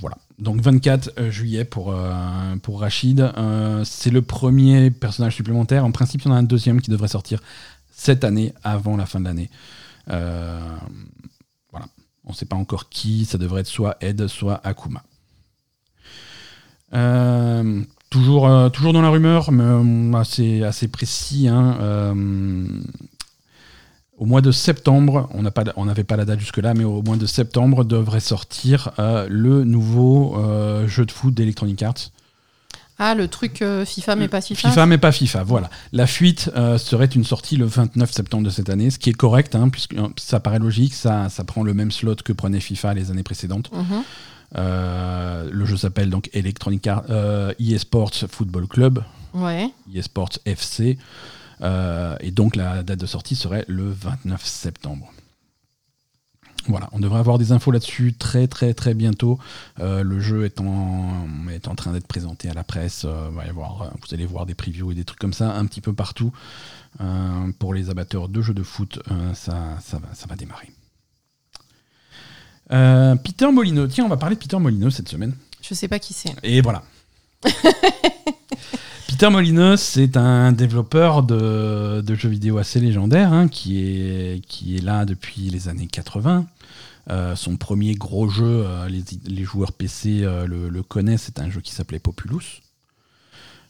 Voilà. 0.00 0.16
Donc 0.40 0.60
24 0.62 1.12
euh, 1.18 1.30
juillet 1.30 1.64
pour, 1.64 1.92
euh, 1.92 2.56
pour 2.62 2.80
Rachid. 2.80 3.20
Euh, 3.20 3.84
c'est 3.84 4.10
le 4.10 4.22
premier 4.22 4.90
personnage 4.90 5.36
supplémentaire. 5.36 5.84
En 5.84 5.92
principe, 5.92 6.22
il 6.22 6.28
y 6.28 6.30
en 6.30 6.34
a 6.34 6.38
un 6.38 6.42
deuxième 6.42 6.80
qui 6.80 6.90
devrait 6.90 7.08
sortir 7.08 7.40
cette 7.90 8.24
année, 8.24 8.54
avant 8.62 8.96
la 8.96 9.04
fin 9.04 9.20
de 9.20 9.26
l'année. 9.26 9.50
Voilà. 10.06 11.86
On 12.24 12.30
ne 12.30 12.34
sait 12.34 12.46
pas 12.46 12.56
encore 12.56 12.88
qui. 12.88 13.26
Ça 13.26 13.36
devrait 13.36 13.60
être 13.60 13.66
soit 13.66 13.96
Ed, 14.00 14.26
soit 14.26 14.60
Akuma. 14.64 15.02
Toujours, 18.08 18.72
toujours 18.72 18.92
dans 18.92 19.02
la 19.02 19.10
rumeur, 19.10 19.52
mais 19.52 20.18
assez, 20.18 20.62
assez 20.62 20.88
précis. 20.88 21.48
hein. 21.48 22.14
Au 24.20 24.26
mois 24.26 24.42
de 24.42 24.52
septembre, 24.52 25.28
on 25.34 25.84
n'avait 25.86 26.04
pas 26.04 26.16
la 26.16 26.24
date 26.26 26.38
jusque-là, 26.40 26.74
mais 26.74 26.84
au 26.84 27.02
mois 27.02 27.16
de 27.16 27.24
septembre 27.24 27.84
devrait 27.84 28.20
sortir 28.20 28.90
euh, 28.98 29.26
le 29.30 29.64
nouveau 29.64 30.36
euh, 30.36 30.86
jeu 30.86 31.06
de 31.06 31.10
foot 31.10 31.32
d'Electronic 31.34 31.82
Arts. 31.82 32.10
Ah, 32.98 33.14
le 33.14 33.28
truc 33.28 33.62
euh, 33.62 33.86
FIFA, 33.86 34.16
mais 34.16 34.28
pas 34.28 34.42
FIFA. 34.42 34.68
FIFA, 34.68 34.84
mais 34.86 34.98
pas 34.98 35.10
FIFA, 35.10 35.42
voilà. 35.42 35.70
La 35.94 36.06
fuite 36.06 36.50
serait 36.76 37.06
une 37.06 37.24
sortie 37.24 37.56
le 37.56 37.64
29 37.64 38.12
septembre 38.12 38.44
de 38.44 38.50
cette 38.50 38.68
année, 38.68 38.90
ce 38.90 38.98
qui 38.98 39.08
est 39.08 39.14
correct, 39.14 39.54
hein, 39.54 39.70
puisque 39.70 39.96
ça 40.18 40.38
paraît 40.38 40.58
logique, 40.58 40.92
ça, 40.92 41.30
ça 41.30 41.42
prend 41.44 41.62
le 41.62 41.72
même 41.72 41.90
slot 41.90 42.16
que 42.16 42.34
prenait 42.34 42.60
FIFA 42.60 42.92
les 42.92 43.10
années 43.10 43.22
précédentes. 43.22 43.72
Mhm. 43.72 44.02
Euh, 44.56 45.48
le 45.50 45.64
jeu 45.64 45.76
s'appelle 45.76 46.10
donc 46.10 46.28
Electronic 46.32 46.86
Arts 46.86 47.04
euh, 47.10 47.52
eSports 47.60 48.12
Football 48.30 48.66
Club, 48.66 49.02
Ouais. 49.32 49.70
eSports 49.94 50.38
FC, 50.44 50.98
euh, 51.62 52.16
et 52.20 52.30
donc 52.30 52.56
la 52.56 52.82
date 52.82 52.98
de 53.00 53.06
sortie 53.06 53.36
serait 53.36 53.64
le 53.68 53.90
29 53.90 54.44
septembre. 54.44 55.12
Voilà, 56.66 56.88
on 56.92 57.00
devrait 57.00 57.20
avoir 57.20 57.38
des 57.38 57.52
infos 57.52 57.70
là-dessus 57.70 58.12
très 58.12 58.46
très 58.46 58.74
très 58.74 58.94
bientôt. 58.94 59.38
Euh, 59.80 60.02
le 60.02 60.20
jeu 60.20 60.44
est 60.44 60.60
en, 60.60 61.26
est 61.50 61.68
en 61.68 61.74
train 61.74 61.92
d'être 61.92 62.06
présenté 62.06 62.50
à 62.50 62.54
la 62.54 62.64
presse. 62.64 63.04
euh, 63.06 63.30
va 63.32 63.46
y 63.46 63.48
avoir, 63.48 63.92
vous 64.00 64.14
allez 64.14 64.26
voir 64.26 64.46
des 64.46 64.54
previews 64.54 64.92
et 64.92 64.94
des 64.94 65.04
trucs 65.04 65.18
comme 65.18 65.32
ça 65.32 65.54
un 65.54 65.64
petit 65.66 65.80
peu 65.80 65.92
partout. 65.92 66.32
Euh, 67.00 67.50
pour 67.58 67.72
les 67.72 67.88
amateurs 67.88 68.28
de 68.28 68.42
jeux 68.42 68.54
de 68.54 68.62
foot, 68.62 69.00
ça, 69.34 69.78
ça, 69.80 69.98
va, 69.98 70.08
ça 70.12 70.26
va 70.26 70.36
démarrer. 70.36 70.70
Peter 73.24 73.50
Molyneux, 73.50 73.88
tiens, 73.88 74.04
on 74.04 74.08
va 74.08 74.16
parler 74.16 74.36
de 74.36 74.40
Peter 74.40 74.58
Molyneux 74.58 74.90
cette 74.90 75.08
semaine. 75.08 75.34
Je 75.62 75.74
sais 75.74 75.88
pas 75.88 75.98
qui 75.98 76.12
c'est. 76.12 76.34
Et 76.42 76.60
voilà. 76.60 76.82
Peter 79.20 79.32
Molyneux, 79.32 79.76
c'est 79.76 80.16
un 80.16 80.50
développeur 80.50 81.22
de, 81.22 82.00
de 82.00 82.14
jeux 82.14 82.30
vidéo 82.30 82.56
assez 82.56 82.80
légendaire, 82.80 83.34
hein, 83.34 83.48
qui, 83.48 83.78
est, 83.78 84.42
qui 84.46 84.78
est 84.78 84.80
là 84.80 85.04
depuis 85.04 85.50
les 85.50 85.68
années 85.68 85.88
80. 85.88 86.46
Euh, 87.10 87.36
son 87.36 87.58
premier 87.58 87.92
gros 87.96 88.30
jeu, 88.30 88.64
euh, 88.64 88.88
les, 88.88 89.04
les 89.26 89.44
joueurs 89.44 89.72
PC 89.72 90.22
euh, 90.22 90.46
le, 90.46 90.70
le 90.70 90.82
connaissent, 90.82 91.24
c'est 91.24 91.38
un 91.38 91.50
jeu 91.50 91.60
qui 91.60 91.72
s'appelait 91.72 91.98
Populous. 91.98 92.62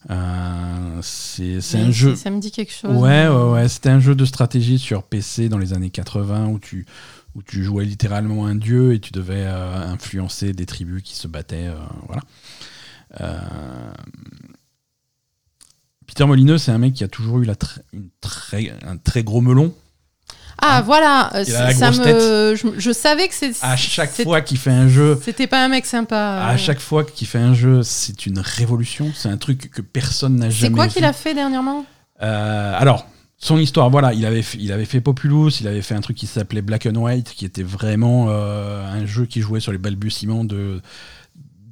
C'est 0.09 0.15
un 0.15 1.91
jeu. 1.91 2.15
Ça 2.15 2.31
me 2.31 2.39
dit 2.39 2.53
quelque 2.53 2.73
chose. 2.73 2.95
Ouais, 2.97 3.27
ouais, 3.27 3.51
ouais. 3.51 3.69
C'était 3.69 3.91
un 3.91 3.99
jeu 3.99 4.15
de 4.15 4.25
stratégie 4.25 4.79
sur 4.79 5.03
PC 5.03 5.49
dans 5.49 5.59
les 5.59 5.73
années 5.73 5.91
80 5.91 6.47
où 6.47 6.61
tu, 6.61 6.87
où 7.35 7.43
tu 7.43 7.65
jouais 7.65 7.85
littéralement 7.85 8.47
un 8.47 8.55
dieu 8.55 8.95
et 8.95 9.01
tu 9.01 9.11
devais 9.11 9.47
influencer 9.47 10.53
des 10.53 10.67
tribus 10.67 11.03
qui 11.03 11.17
se 11.17 11.27
battaient. 11.27 11.73
voilà. 12.07 12.23
Euh, 16.11 16.13
Peter 16.13 16.27
Molineux, 16.27 16.59
c'est 16.59 16.73
un 16.73 16.79
mec 16.79 16.95
qui 16.95 17.05
a 17.05 17.09
toujours 17.09 17.39
eu 17.39 17.45
la 17.45 17.55
tr- 17.55 17.79
une 17.93 18.09
très, 18.21 18.73
un 18.87 18.97
très 18.97 19.23
gros 19.23 19.41
melon. 19.41 19.75
Ah, 20.63 20.79
Hein 20.79 20.83
voilà. 20.83 21.35
euh, 21.37 21.45
ça 21.45 21.91
me... 21.91 22.55
je, 22.55 22.67
je 22.79 22.91
savais 22.93 23.29
que 23.29 23.35
c'est- 23.35 23.55
À 23.63 23.77
chaque 23.77 24.11
c'est- 24.13 24.25
fois 24.25 24.43
qu'il 24.43 24.59
fait 24.59 24.71
un 24.71 24.89
jeu, 24.89 25.19
c'était 25.25 25.47
pas 25.47 25.65
un 25.65 25.69
mec 25.69 25.87
sympa. 25.87 26.45
à 26.45 26.57
chaque 26.59 26.81
fois 26.81 27.05
qu'il 27.05 27.27
fait 27.27 27.39
un 27.39 27.55
jeu, 27.55 27.83
c'est 27.83 28.27
une 28.27 28.39
révolution. 28.41 29.11
C'est 29.15 29.29
un 29.31 29.39
truc 29.39 29.71
que 29.71 29.81
personne 29.81 30.37
n'a 30.37 30.47
C'est 30.51 30.57
jamais 30.57 30.75
quoi 30.75 30.87
vu. 30.87 30.93
qu'il 30.95 31.05
a 31.05 31.13
fait 31.15 31.33
dernièrement? 31.33 31.87
Euh, 32.23 32.75
alors, 32.77 33.07
son 33.39 33.57
histoire, 33.57 33.89
voilà, 33.89 34.13
il 34.13 34.27
avait, 34.27 34.43
fait, 34.43 34.59
il 34.61 34.71
avait 34.71 34.85
fait 34.85 35.01
Populous, 35.01 35.49
il 35.63 35.67
avait 35.67 35.81
fait 35.81 35.95
un 35.95 36.03
truc 36.03 36.19
qui 36.19 36.27
s'appelait 36.27 36.61
Black 36.61 36.85
and 36.85 36.95
White, 36.97 37.33
qui 37.35 37.47
était 37.47 37.63
vraiment 37.63 38.27
euh, 38.29 38.85
un 38.87 39.07
jeu 39.07 39.25
qui 39.25 39.41
jouait 39.41 39.61
sur 39.61 39.73
les 39.73 39.79
balbutiements 39.79 40.45
de, 40.45 40.83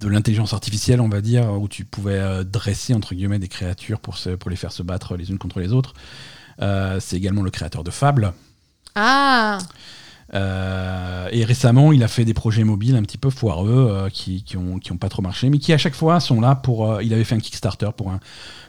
de 0.01 0.09
l'intelligence 0.09 0.53
artificielle, 0.53 1.01
on 1.01 1.09
va 1.09 1.21
dire, 1.21 1.53
où 1.61 1.69
tu 1.69 1.85
pouvais 1.85 2.19
euh, 2.19 2.45
dresser, 2.45 2.95
entre 2.95 3.15
guillemets, 3.15 3.39
des 3.39 3.49
créatures 3.49 4.01
pour, 4.01 4.17
se- 4.17 4.31
pour 4.31 4.51
les 4.51 4.57
faire 4.57 4.73
se 4.73 4.83
battre 4.83 5.17
les 5.17 5.31
unes 5.31 5.39
contre 5.39 5.61
les 5.61 5.73
autres. 5.73 5.95
Euh, 6.61 6.99
c'est 7.01 7.17
également 7.17 7.43
le 7.43 7.51
créateur 7.51 7.85
de 7.85 7.91
Fable. 7.91 8.33
Ah, 8.95 9.59
Euh, 10.35 11.29
et 11.33 11.43
récemment, 11.43 11.91
il 11.91 12.03
a 12.03 12.09
fait 12.09 12.27
des 12.27 12.35
projets 12.35 12.63
mobiles 12.63 12.97
un 12.97 13.03
petit 13.03 13.17
peu 13.17 13.31
foireux 13.31 14.11
qui, 14.13 14.43
qui, 14.45 14.59
ont, 14.59 14.79
qui 14.79 14.93
ont 14.93 14.99
pas 14.99 15.09
trop 15.09 15.23
marché, 15.23 15.49
mais 15.49 15.59
qui 15.59 15.73
à 15.73 15.79
chaque 15.79 15.95
fois 15.95 16.21
sont 16.21 16.39
là 16.41 16.55
pour. 16.55 17.01
il 17.01 17.15
avait 17.15 17.25
fait 17.25 17.35
un 17.35 17.39
Kickstarter 17.41 17.89
pour 17.97 18.11
un, 18.11 18.21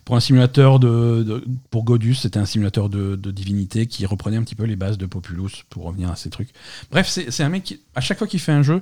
pour 0.06 0.16
un 0.16 0.22
simulateur 0.22 0.80
de, 0.80 1.22
de- 1.28 1.46
pour 1.70 1.84
Godus. 1.84 2.16
C'était 2.16 2.40
un 2.40 2.46
simulateur 2.46 2.88
de, 2.88 3.18
de 3.18 3.32
divinité 3.32 3.88
qui 3.88 4.06
reprenait 4.06 4.38
un 4.38 4.44
petit 4.44 4.56
peu 4.56 4.64
les 4.64 4.78
bases 4.78 4.98
de 4.98 5.06
Populous 5.06 5.50
pour 5.70 5.84
revenir 5.84 6.10
à 6.10 6.16
ces 6.16 6.30
trucs. 6.30 6.50
Bref, 6.92 7.10
c'est 7.10 7.30
c'est 7.30 7.44
un 7.44 7.50
mec 7.50 7.64
qui, 7.66 7.82
à 7.94 8.00
chaque 8.00 8.20
fois 8.20 8.28
qu'il 8.28 8.40
fait 8.40 8.54
un 8.54 8.64
jeu, 8.64 8.82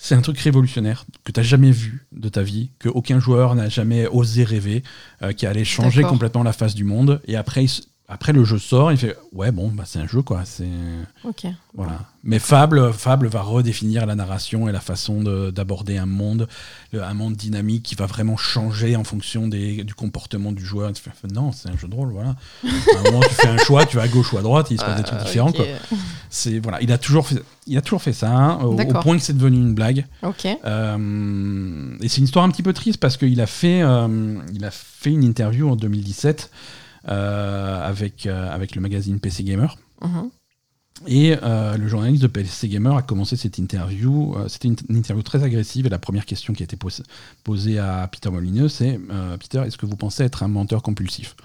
c'est 0.00 0.14
un 0.14 0.20
truc 0.20 0.38
révolutionnaire 0.38 1.04
que 1.24 1.32
tu 1.32 1.42
jamais 1.42 1.72
vu 1.72 2.06
de 2.12 2.28
ta 2.28 2.42
vie, 2.42 2.70
que 2.78 2.88
aucun 2.88 3.18
joueur 3.18 3.56
n'a 3.56 3.68
jamais 3.68 4.06
osé 4.06 4.44
rêver, 4.44 4.84
euh, 5.22 5.32
qui 5.32 5.44
allait 5.44 5.64
changer 5.64 6.02
complètement 6.02 6.44
la 6.44 6.52
face 6.52 6.76
du 6.76 6.84
monde. 6.84 7.20
Et 7.26 7.34
après, 7.34 7.66
après 8.10 8.32
le 8.32 8.42
jeu 8.42 8.58
sort, 8.58 8.90
il 8.90 8.96
fait 8.96 9.16
ouais 9.34 9.52
bon 9.52 9.68
bah 9.68 9.84
c'est 9.86 9.98
un 9.98 10.06
jeu 10.06 10.22
quoi. 10.22 10.42
C'est 10.46 10.64
ok. 11.24 11.46
voilà. 11.74 12.00
Mais 12.24 12.38
Fable, 12.38 12.92
Fable 12.92 13.28
va 13.28 13.42
redéfinir 13.42 14.04
la 14.06 14.14
narration 14.14 14.68
et 14.68 14.72
la 14.72 14.80
façon 14.80 15.22
de- 15.22 15.50
d'aborder 15.50 15.98
un 15.98 16.06
monde, 16.06 16.48
un 16.92 17.14
monde 17.14 17.34
dynamique 17.34 17.82
qui 17.84 17.94
va 17.94 18.06
vraiment 18.06 18.36
changer 18.36 18.96
en 18.96 19.04
fonction 19.04 19.46
des, 19.46 19.84
du 19.84 19.94
comportement 19.94 20.52
du 20.52 20.64
joueur. 20.64 20.92
Tu 20.92 21.02
fais, 21.02 21.10
non, 21.32 21.52
c'est 21.52 21.68
un 21.68 21.76
jeu 21.76 21.86
de 21.86 21.94
rôle, 21.94 22.10
voilà. 22.12 22.34
À 22.64 22.98
un 22.98 23.02
moment, 23.04 23.20
tu 23.20 23.34
fais 23.34 23.48
un 23.48 23.58
choix, 23.58 23.86
tu 23.86 23.96
vas 23.96 24.02
à 24.02 24.08
gauche 24.08 24.32
ou 24.32 24.38
à 24.38 24.42
droite, 24.42 24.68
il 24.70 24.78
se 24.78 24.84
passe 24.84 24.96
des 24.96 25.04
trucs 25.04 25.20
Ah, 25.20 25.24
différents. 25.24 25.52
Quoi. 25.52 25.64
C'est 26.28 26.58
voilà, 26.58 26.82
il 26.82 26.90
a 26.92 26.98
toujours 26.98 27.26
fait, 27.26 27.42
il 27.66 27.78
a 27.78 27.82
toujours 27.82 28.02
fait 28.02 28.12
ça, 28.12 28.30
hein, 28.30 28.58
au, 28.62 28.74
point 28.74 29.16
que 29.16 29.22
c'est 29.22 29.36
devenu 29.36 29.58
une 29.58 29.74
blague. 29.74 30.06
Ok. 30.22 30.46
Euh, 30.64 31.96
et 32.00 32.08
c'est 32.08 32.18
une 32.18 32.24
histoire 32.24 32.44
un 32.44 32.50
petit 32.50 32.62
peu 32.62 32.72
triste 32.72 32.98
parce 33.00 33.16
qu'il 33.16 33.40
a 33.40 33.46
fait, 33.46 33.82
euh, 33.82 34.38
il 34.52 34.64
a 34.64 34.70
fait 34.70 35.10
une 35.10 35.24
interview 35.24 35.70
en 35.70 35.76
2017 35.76 36.50
euh, 36.50 36.77
avec, 37.04 38.26
euh, 38.26 38.52
avec 38.54 38.74
le 38.74 38.80
magazine 38.80 39.18
PC 39.20 39.42
Gamer. 39.44 39.76
Mhm. 40.02 40.30
Et 41.06 41.36
euh, 41.44 41.76
le 41.76 41.86
journaliste 41.86 42.22
de 42.22 42.26
PC 42.26 42.66
Gamer 42.68 42.96
a 42.96 43.02
commencé 43.02 43.36
cette 43.36 43.58
interview. 43.58 44.34
euh, 44.36 44.48
C'était 44.48 44.66
une, 44.68 44.76
une 44.88 44.96
interview 44.96 45.22
très 45.22 45.44
agressive 45.44 45.86
et 45.86 45.88
la 45.88 45.98
première 46.00 46.26
question 46.26 46.52
qui 46.54 46.62
a 46.62 46.64
été 46.64 46.76
pos- 46.76 47.02
posée 47.44 47.78
à 47.78 48.08
Peter 48.10 48.30
Molineux, 48.30 48.68
c'est 48.68 48.98
euh, 49.12 49.36
Peter, 49.36 49.62
est-ce 49.64 49.78
que 49.78 49.86
vous 49.86 49.94
pensez 49.94 50.24
être 50.24 50.42
un 50.42 50.48
menteur 50.48 50.82
compulsif? 50.82 51.36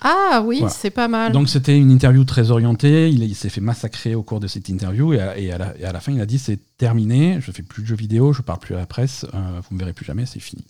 Ah 0.00 0.42
oui, 0.44 0.58
Voilà. 0.58 0.74
c'est 0.74 0.90
pas 0.90 1.06
mal. 1.08 1.32
Donc 1.32 1.48
c'était 1.48 1.78
une 1.78 1.90
interview 1.90 2.24
très 2.24 2.50
orientée. 2.50 3.08
Il, 3.08 3.22
il 3.22 3.34
s'est 3.36 3.48
fait 3.48 3.60
massacrer 3.60 4.14
au 4.16 4.22
cours 4.22 4.40
de 4.40 4.46
cette 4.48 4.68
interview 4.68 5.12
et 5.14 5.20
à, 5.20 5.38
et 5.38 5.52
à 5.52 5.58
la, 5.58 5.78
et 5.78 5.84
à 5.84 5.92
la 5.92 6.00
fin 6.00 6.12
il 6.12 6.20
a 6.20 6.26
dit 6.26 6.38
c'est 6.38 6.58
terminé. 6.76 7.38
Je 7.40 7.50
fais 7.52 7.62
plus 7.62 7.82
de 7.82 7.86
jeux 7.88 7.96
vidéo, 7.96 8.32
je 8.32 8.42
parle 8.42 8.58
plus 8.58 8.74
à 8.74 8.78
la 8.78 8.86
presse. 8.86 9.24
euh, 9.32 9.60
vous 9.68 9.74
me 9.74 9.78
verrez 9.78 9.92
plus 9.94 10.04
jamais, 10.04 10.26
c'est 10.26 10.40
fini. 10.40 10.64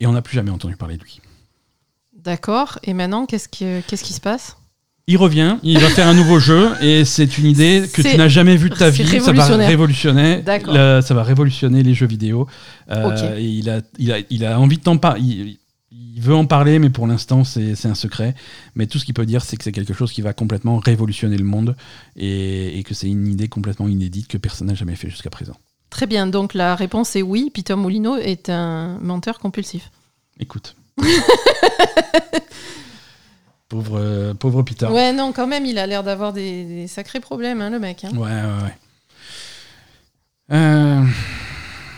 Et 0.00 0.06
on 0.06 0.12
n'a 0.12 0.22
plus 0.22 0.34
jamais 0.34 0.50
entendu 0.50 0.76
parler 0.76 0.96
de 0.96 1.02
lui. 1.04 1.20
D'accord. 2.24 2.78
Et 2.84 2.94
maintenant, 2.94 3.26
qu'est-ce 3.26 3.48
qui, 3.48 3.64
qu'est-ce 3.86 4.04
qui 4.04 4.12
se 4.12 4.20
passe? 4.20 4.56
Il 5.08 5.16
revient, 5.16 5.56
il 5.64 5.80
va 5.80 5.88
faire 5.88 6.06
un 6.06 6.14
nouveau 6.14 6.38
jeu 6.38 6.70
et 6.80 7.04
c'est 7.04 7.36
une 7.36 7.46
idée 7.46 7.90
que 7.92 8.02
tu 8.02 8.16
n'as 8.16 8.28
jamais 8.28 8.56
vue 8.56 8.70
de 8.70 8.76
ta 8.76 8.88
vie. 8.88 9.20
Ça 9.20 9.32
va 9.32 9.56
révolutionner. 9.56 10.44
Ça 10.46 11.14
va 11.14 11.24
révolutionner 11.24 11.82
les 11.82 11.92
jeux 11.92 12.06
vidéo. 12.06 12.46
Euh. 12.88 13.36
Et 13.36 13.48
il 13.48 13.68
a, 13.68 13.80
il 13.98 14.12
a, 14.12 14.18
il 14.30 14.44
a 14.44 14.60
envie 14.60 14.78
de 14.78 14.82
t'en 14.82 14.98
parler. 14.98 15.20
Il, 15.20 15.58
il 15.90 16.20
veut 16.20 16.36
en 16.36 16.46
parler, 16.46 16.78
mais 16.78 16.88
pour 16.88 17.08
l'instant 17.08 17.42
c'est 17.42 17.74
c'est 17.74 17.88
un 17.88 17.96
secret. 17.96 18.36
Mais 18.76 18.86
tout 18.86 19.00
ce 19.00 19.04
qu'il 19.04 19.14
peut 19.14 19.26
dire, 19.26 19.42
c'est 19.42 19.56
que 19.56 19.64
c'est 19.64 19.72
quelque 19.72 19.92
chose 19.92 20.12
qui 20.12 20.22
va 20.22 20.32
complètement 20.32 20.78
révolutionner 20.78 21.36
le 21.36 21.44
monde 21.44 21.74
et, 22.14 22.78
et 22.78 22.84
que 22.84 22.94
c'est 22.94 23.08
une 23.08 23.26
idée 23.26 23.48
complètement 23.48 23.88
inédite 23.88 24.28
que 24.28 24.38
personne 24.38 24.68
n'a 24.68 24.74
jamais 24.74 24.94
fait 24.94 25.10
jusqu'à 25.10 25.30
présent. 25.30 25.56
Très 25.90 26.06
bien. 26.06 26.28
Donc 26.28 26.54
la 26.54 26.76
réponse 26.76 27.16
est 27.16 27.22
oui. 27.22 27.50
Peter 27.52 27.74
Molino 27.74 28.16
est 28.18 28.50
un 28.50 28.98
menteur 29.00 29.40
compulsif. 29.40 29.90
Écoute. 30.38 30.76
pauvre, 33.68 33.98
euh, 33.98 34.34
pauvre 34.34 34.62
Peter. 34.62 34.86
Ouais, 34.86 35.12
non, 35.12 35.32
quand 35.32 35.46
même, 35.46 35.64
il 35.66 35.78
a 35.78 35.86
l'air 35.86 36.02
d'avoir 36.02 36.32
des, 36.32 36.64
des 36.64 36.86
sacrés 36.86 37.20
problèmes, 37.20 37.60
hein, 37.60 37.70
le 37.70 37.78
mec. 37.78 38.04
hein. 38.04 38.10
ouais, 38.14 38.20
ouais. 38.20 38.64
ouais. 38.64 38.74
Euh, 40.52 41.02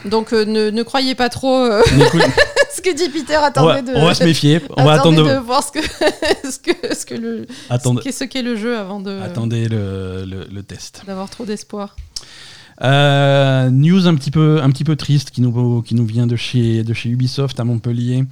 Donc 0.04 0.32
euh, 0.32 0.44
ne, 0.44 0.70
ne 0.70 0.82
croyez 0.82 1.14
pas 1.14 1.28
trop 1.28 1.56
euh, 1.56 1.82
ce 2.74 2.80
que 2.80 2.94
dit 2.94 3.08
Peter. 3.08 3.36
on, 3.36 3.40
va, 3.40 3.46
Attendez 3.46 3.82
de. 3.82 3.96
on 3.96 4.04
va 4.04 4.14
se 4.14 4.22
méfier. 4.24 4.60
On 4.76 4.84
va 4.84 4.92
attendez 4.92 5.18
attendre. 5.20 5.34
de 5.34 5.38
voir 5.44 5.62
ce 5.64 5.72
que, 5.72 5.80
ce 5.82 6.58
que, 6.58 6.94
ce 6.94 7.04
que 7.06 7.14
le, 7.14 7.46
ce 8.12 8.24
qu'est- 8.24 8.42
le 8.42 8.54
jeu 8.56 8.76
avant 8.78 9.00
de 9.00 9.18
Attendez 9.20 9.66
le, 9.68 10.24
le- 10.24 10.46
le 10.52 10.62
test. 10.62 11.02
d'avoir 11.06 11.28
trop 11.30 11.44
d'espoir. 11.44 11.96
Euh, 12.82 13.70
news 13.70 14.06
un 14.08 14.14
petit 14.16 14.30
peu, 14.32 14.60
un 14.62 14.70
petit 14.70 14.82
peu 14.84 14.96
triste 14.96 15.30
qui 15.30 15.40
nous, 15.40 15.80
qui 15.82 15.94
nous 15.94 16.04
vient 16.06 16.26
de 16.26 16.34
chez, 16.36 16.82
de 16.84 16.92
chez 16.92 17.08
Ubisoft 17.08 17.58
à 17.60 17.64
Montpellier. 17.64 18.24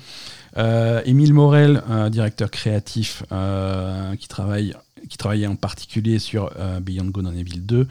Euh, 0.56 1.02
Émile 1.04 1.32
Morel, 1.32 1.82
directeur 2.10 2.50
créatif 2.50 3.22
euh, 3.32 4.14
qui, 4.16 4.28
travaille, 4.28 4.74
travaillait 5.18 5.46
en 5.46 5.56
particulier 5.56 6.18
sur 6.18 6.50
euh, 6.58 6.80
Beyond 6.80 7.06
Good 7.06 7.26
and 7.26 7.34
Evil 7.34 7.60
2, 7.60 7.88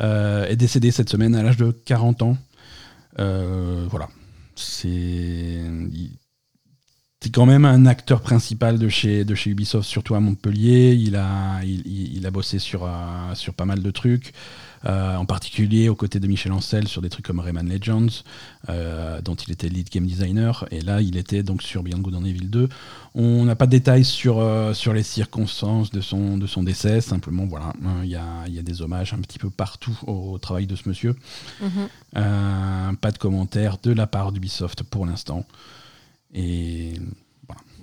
euh, 0.00 0.46
est 0.46 0.56
décédé 0.56 0.90
cette 0.90 1.10
semaine 1.10 1.34
à 1.34 1.42
l'âge 1.42 1.56
de 1.56 1.70
40 1.70 2.22
ans. 2.22 2.36
Voilà. 3.18 4.08
C'est. 4.54 5.60
quand 7.32 7.46
même 7.46 7.64
un 7.64 7.86
acteur 7.86 8.20
principal 8.20 8.78
de 8.78 8.88
chez, 8.88 9.24
de 9.24 9.34
chez 9.34 9.50
Ubisoft, 9.50 9.88
surtout 9.88 10.14
à 10.14 10.20
Montpellier. 10.20 10.94
Il 10.94 11.16
a, 11.16 12.30
bossé 12.30 12.58
sur 12.58 12.88
pas 13.56 13.64
mal 13.64 13.82
de 13.82 13.90
trucs. 13.90 14.32
Euh, 14.84 15.16
en 15.16 15.24
particulier 15.24 15.88
aux 15.88 15.94
côtés 15.94 16.20
de 16.20 16.26
Michel 16.26 16.52
Ancel 16.52 16.86
sur 16.86 17.02
des 17.02 17.08
trucs 17.08 17.24
comme 17.24 17.40
Rayman 17.40 17.68
Legends, 17.68 18.22
euh, 18.68 19.20
dont 19.22 19.34
il 19.34 19.52
était 19.52 19.68
lead 19.68 19.88
game 19.88 20.06
designer, 20.06 20.66
et 20.70 20.80
là 20.80 21.00
il 21.00 21.16
était 21.16 21.42
donc 21.42 21.62
sur 21.62 21.82
Beyond 21.82 22.00
Good 22.00 22.14
and 22.14 22.24
Evil 22.24 22.48
2. 22.48 22.68
On 23.14 23.46
n'a 23.46 23.56
pas 23.56 23.64
de 23.64 23.70
détails 23.70 24.04
sur, 24.04 24.38
euh, 24.38 24.74
sur 24.74 24.92
les 24.92 25.02
circonstances 25.02 25.90
de 25.90 26.02
son, 26.02 26.36
de 26.36 26.46
son 26.46 26.62
décès, 26.62 27.00
simplement 27.00 27.46
voilà, 27.46 27.72
euh, 27.82 28.00
il 28.04 28.10
y, 28.10 28.16
a, 28.16 28.46
y 28.48 28.58
a 28.58 28.62
des 28.62 28.82
hommages 28.82 29.14
un 29.14 29.18
petit 29.18 29.38
peu 29.38 29.48
partout 29.48 29.98
au, 30.06 30.36
travail 30.38 30.66
de 30.66 30.76
ce 30.76 30.86
monsieur. 30.88 31.16
Mhm. 31.62 31.70
Euh, 32.16 32.92
pas 33.00 33.10
de 33.12 33.18
commentaires 33.18 33.78
de 33.82 33.92
la 33.92 34.06
part 34.06 34.32
d'Ubisoft 34.32 34.82
pour 34.82 35.06
l'instant. 35.06 35.46
Et 36.34 37.00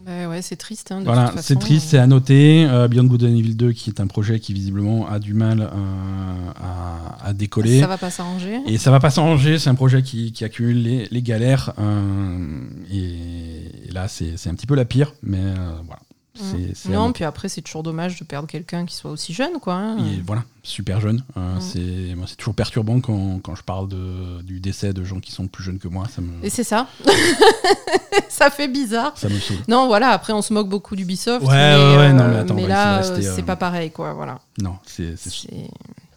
Bah 0.05 0.27
ouais, 0.27 0.41
c'est 0.41 0.55
triste. 0.57 0.91
hein, 0.91 0.99
de 0.99 1.05
voilà, 1.05 1.29
toute 1.29 1.39
c'est 1.39 1.57
triste, 1.59 1.87
c'est 1.89 1.97
à 1.97 2.07
noter. 2.07 2.65
Euh, 2.69 2.87
Beyond 2.87 3.05
Good 3.05 3.23
and 3.23 3.35
Evil 3.35 3.55
2, 3.55 3.71
qui 3.71 3.89
est 3.89 3.99
un 4.01 4.07
projet 4.07 4.39
qui 4.39 4.53
visiblement 4.53 5.07
a 5.07 5.19
du 5.19 5.33
mal 5.33 5.61
euh, 5.61 6.51
à, 6.61 7.25
à 7.27 7.33
décoller. 7.33 7.79
Ça 7.79 7.87
va 7.87 7.97
pas 7.97 8.09
s'arranger. 8.11 8.59
Et 8.65 8.77
ça 8.77 8.91
va 8.91 8.99
pas 8.99 9.09
s'arranger, 9.09 9.59
c'est 9.59 9.69
un 9.69 9.75
projet 9.75 10.01
qui, 10.03 10.31
qui 10.33 10.43
accumule 10.43 10.81
les, 10.81 11.07
les 11.09 11.21
galères. 11.21 11.73
euh, 11.79 12.65
et, 12.91 13.87
et 13.87 13.91
là, 13.91 14.07
c'est 14.07 14.33
c'est 14.37 14.49
un 14.49 14.55
petit 14.55 14.67
peu 14.67 14.75
la 14.75 14.85
pire, 14.85 15.13
mais 15.23 15.39
euh, 15.41 15.53
voilà. 15.85 16.01
À 16.39 16.89
Non, 16.89 17.11
puis 17.13 17.23
après, 17.25 17.47
c'est 17.47 17.61
toujours 17.61 17.83
dommage 17.83 18.19
de 18.19 18.23
perdre 18.25 18.47
quelqu'un 18.47 18.85
qui 18.87 18.95
soit 18.95 19.11
aussi 19.11 19.33
jeune, 19.33 19.59
quoi. 19.59 19.75
hein. 19.75 19.97
Et 19.99 20.19
voilà, 20.25 20.43
super 20.63 20.99
jeune. 20.99 21.23
Euh, 21.37 21.57
Mm. 21.57 21.61
c'est 21.61 22.15
moi, 22.15 22.25
c'est 22.27 22.37
toujours 22.37 22.55
perturbant 22.55 22.99
quand, 23.01 23.39
quand 23.43 23.53
je 23.53 23.61
parle 23.61 23.87
de, 23.87 24.41
du 24.41 24.59
décès 24.59 24.93
de 24.93 25.03
gens 25.03 25.19
qui 25.19 25.31
sont 25.31 25.47
plus 25.47 25.63
jeunes 25.63 25.77
que 25.77 25.87
moi. 25.87 26.07
Ça 26.09 26.21
me, 26.21 26.43
Et 26.43 26.49
c'est 26.49 26.63
ça. 26.63 26.87
ça 28.29 28.49
fait 28.49 28.67
bizarre. 28.67 29.15
ça 29.15 29.29
me 29.29 29.37
saoule. 29.39 29.57
Non, 29.67 29.85
voilà, 29.85 30.09
après, 30.09 30.33
on 30.33 30.41
se 30.41 30.53
moque 30.53 30.69
beaucoup 30.69 30.95
d'Ubisoft. 30.95 31.45
Ouais, 31.45 31.51
mais, 31.51 31.75
ouais, 31.75 31.97
ouais, 31.97 32.13
non, 32.13 32.23
euh, 32.23 32.29
mais 32.31 32.37
attends, 32.39 32.55
va 32.55 32.67
là, 32.67 33.03
euh, 33.03 33.21
c'est 33.21 33.41
euh, 33.41 33.45
pas 33.45 33.55
pareil, 33.55 33.91
quoi. 33.91 34.13
Voilà. 34.13 34.39
Non, 34.59 34.77
c'est 34.87 35.15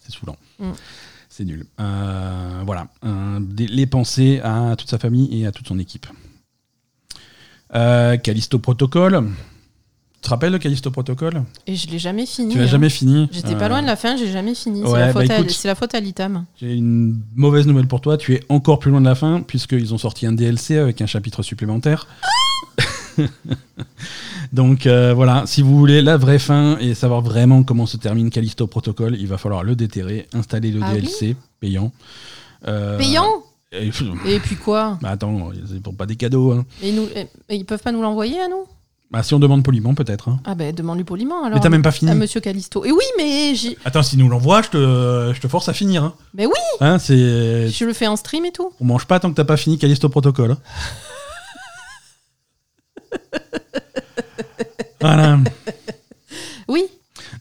saoulant. 0.09 0.37
Mm. 0.59 0.71
C'est 1.29 1.45
nul. 1.45 1.67
Voilà. 1.77 2.89
Les 3.59 3.87
pensées 3.87 4.41
à 4.43 4.75
toute 4.79 4.89
sa 4.89 4.99
famille 4.99 5.43
et 5.43 5.47
à 5.47 5.53
toute 5.53 5.69
son 5.69 5.79
équipe. 5.79 6.07
Callisto 7.71 8.59
Protocol. 8.59 9.29
Tu 10.23 10.29
te 10.29 10.31
rappelles 10.31 10.53
de 10.53 10.59
Callisto 10.59 10.91
Protocol? 10.91 11.45
Et 11.69 11.77
je 11.77 11.89
l'ai 11.89 11.99
jamais 12.01 12.27
fini. 12.27 12.53
Tu 12.55 12.59
l'as 12.59 12.65
hein. 12.65 12.69
jamais 12.69 12.89
fini? 12.91 13.29
J'étais 13.31 13.55
pas 13.55 13.69
loin 13.69 13.81
de 13.83 13.87
la 13.87 13.95
fin, 13.97 14.17
j'ai 14.17 14.31
jamais 14.33 14.55
fini. 14.57 14.83
ouais, 14.83 14.89
c'est, 14.91 14.99
la 14.99 15.07
bah 15.13 15.21
faute 15.21 15.31
à- 15.31 15.39
écoute. 15.39 15.51
c'est 15.51 15.69
la 15.69 15.75
faute 15.77 15.95
à 15.95 16.01
l'ITAM. 16.01 16.47
J'ai 16.61 16.75
une 16.75 17.21
mauvaise 17.37 17.67
nouvelle 17.67 17.87
pour 17.87 18.01
toi. 18.01 18.17
Tu 18.17 18.35
es 18.35 18.43
encore 18.49 18.79
plus 18.81 18.91
loin 18.91 19.01
de 19.01 19.07
la 19.07 19.15
fin, 19.15 19.41
puisqu'ils 19.43 19.95
ont 19.95 19.99
sorti 19.99 20.27
un 20.27 20.33
DLC 20.33 20.79
avec 20.79 21.01
un 21.01 21.07
chapitre 21.07 21.43
supplémentaire. 21.43 22.07
Donc 24.53 24.87
euh, 24.87 25.13
voilà, 25.15 25.45
si 25.47 25.63
vous 25.63 25.77
voulez 25.79 26.03
la 26.03 26.17
vraie 26.17 26.39
fin 26.39 26.79
et 26.79 26.95
savoir 26.95 27.21
vraiment 27.21 27.63
comment 27.63 27.87
se 27.87 27.97
termine 27.97 28.31
Callisto 28.31 28.67
Protocol, 28.67 29.17
il 29.19 29.27
va 29.27 29.39
falloir 29.39 29.63
le 29.65 29.75
déterrer, 29.77 30.29
installer 30.33 30.71
le 30.71 30.81
Ah 30.83 30.91
oui 30.95 31.01
DLC 31.03 31.37
payant. 31.61 31.93
Euh, 32.67 32.97
Payant? 32.99 33.29
et- 33.73 33.91
Et 34.27 34.39
puis 34.41 34.57
quoi? 34.57 34.99
Bah 35.03 35.11
attends, 35.11 35.51
c'est 35.67 35.81
pour 35.83 35.95
pas 35.97 36.07
des 36.07 36.17
cadeaux. 36.17 36.53
hein. 36.53 36.65
et 36.83 36.93
nous, 36.93 37.05
et- 37.15 37.29
et 37.49 37.57
ils 37.57 37.65
peuvent 37.65 37.83
pas 37.83 37.93
nous 37.93 38.03
l'envoyer 38.03 38.41
à 38.41 38.49
nous? 38.49 38.65
Bah, 39.11 39.23
si 39.23 39.35
on 39.35 39.39
demande 39.39 39.63
poliment, 39.63 39.95
peut-être. 39.95 40.29
hein. 40.29 40.41
Ah 40.45 40.55
ben 40.57 40.75
demande-lui 40.75 41.05
poliment 41.05 41.45
alors. 41.45 41.55
Mais 41.57 41.61
t'as 41.63 41.69
même 41.69 41.83
pas 41.83 41.93
fini. 41.93 42.11
à 42.11 42.15
Monsieur 42.15 42.41
Callisto. 42.41 42.85
Et 42.85 42.91
oui, 42.91 43.05
mais 43.17 43.55
j'ai- 43.55 43.79
Attends, 43.85 44.03
si 44.03 44.17
nous 44.17 44.29
l'envoie, 44.29 44.63
je 44.63 44.69
te, 44.69 45.33
je 45.35 45.41
te 45.41 45.47
force 45.47 45.69
à 45.69 45.73
finir. 45.73 46.03
Hein. 46.03 46.15
Mais 46.35 46.45
oui, 46.47 46.53
Hein, 46.81 46.99
c'est... 46.99 47.69
je 47.69 47.85
le 47.85 47.93
fais 47.93 48.09
en 48.09 48.17
stream 48.17 48.45
et 48.45 48.53
tout. 48.53 48.73
On 48.81 48.85
mange 48.85 49.07
pas 49.07 49.21
tant 49.21 49.31
que 49.31 49.37
t'as 49.37 49.45
pas 49.45 49.57
fini 49.57 49.79
Callisto 49.79 50.09
Protocol. 50.09 50.51
hein. 50.53 50.59
voilà. 55.01 55.39
Oui. 56.69 56.85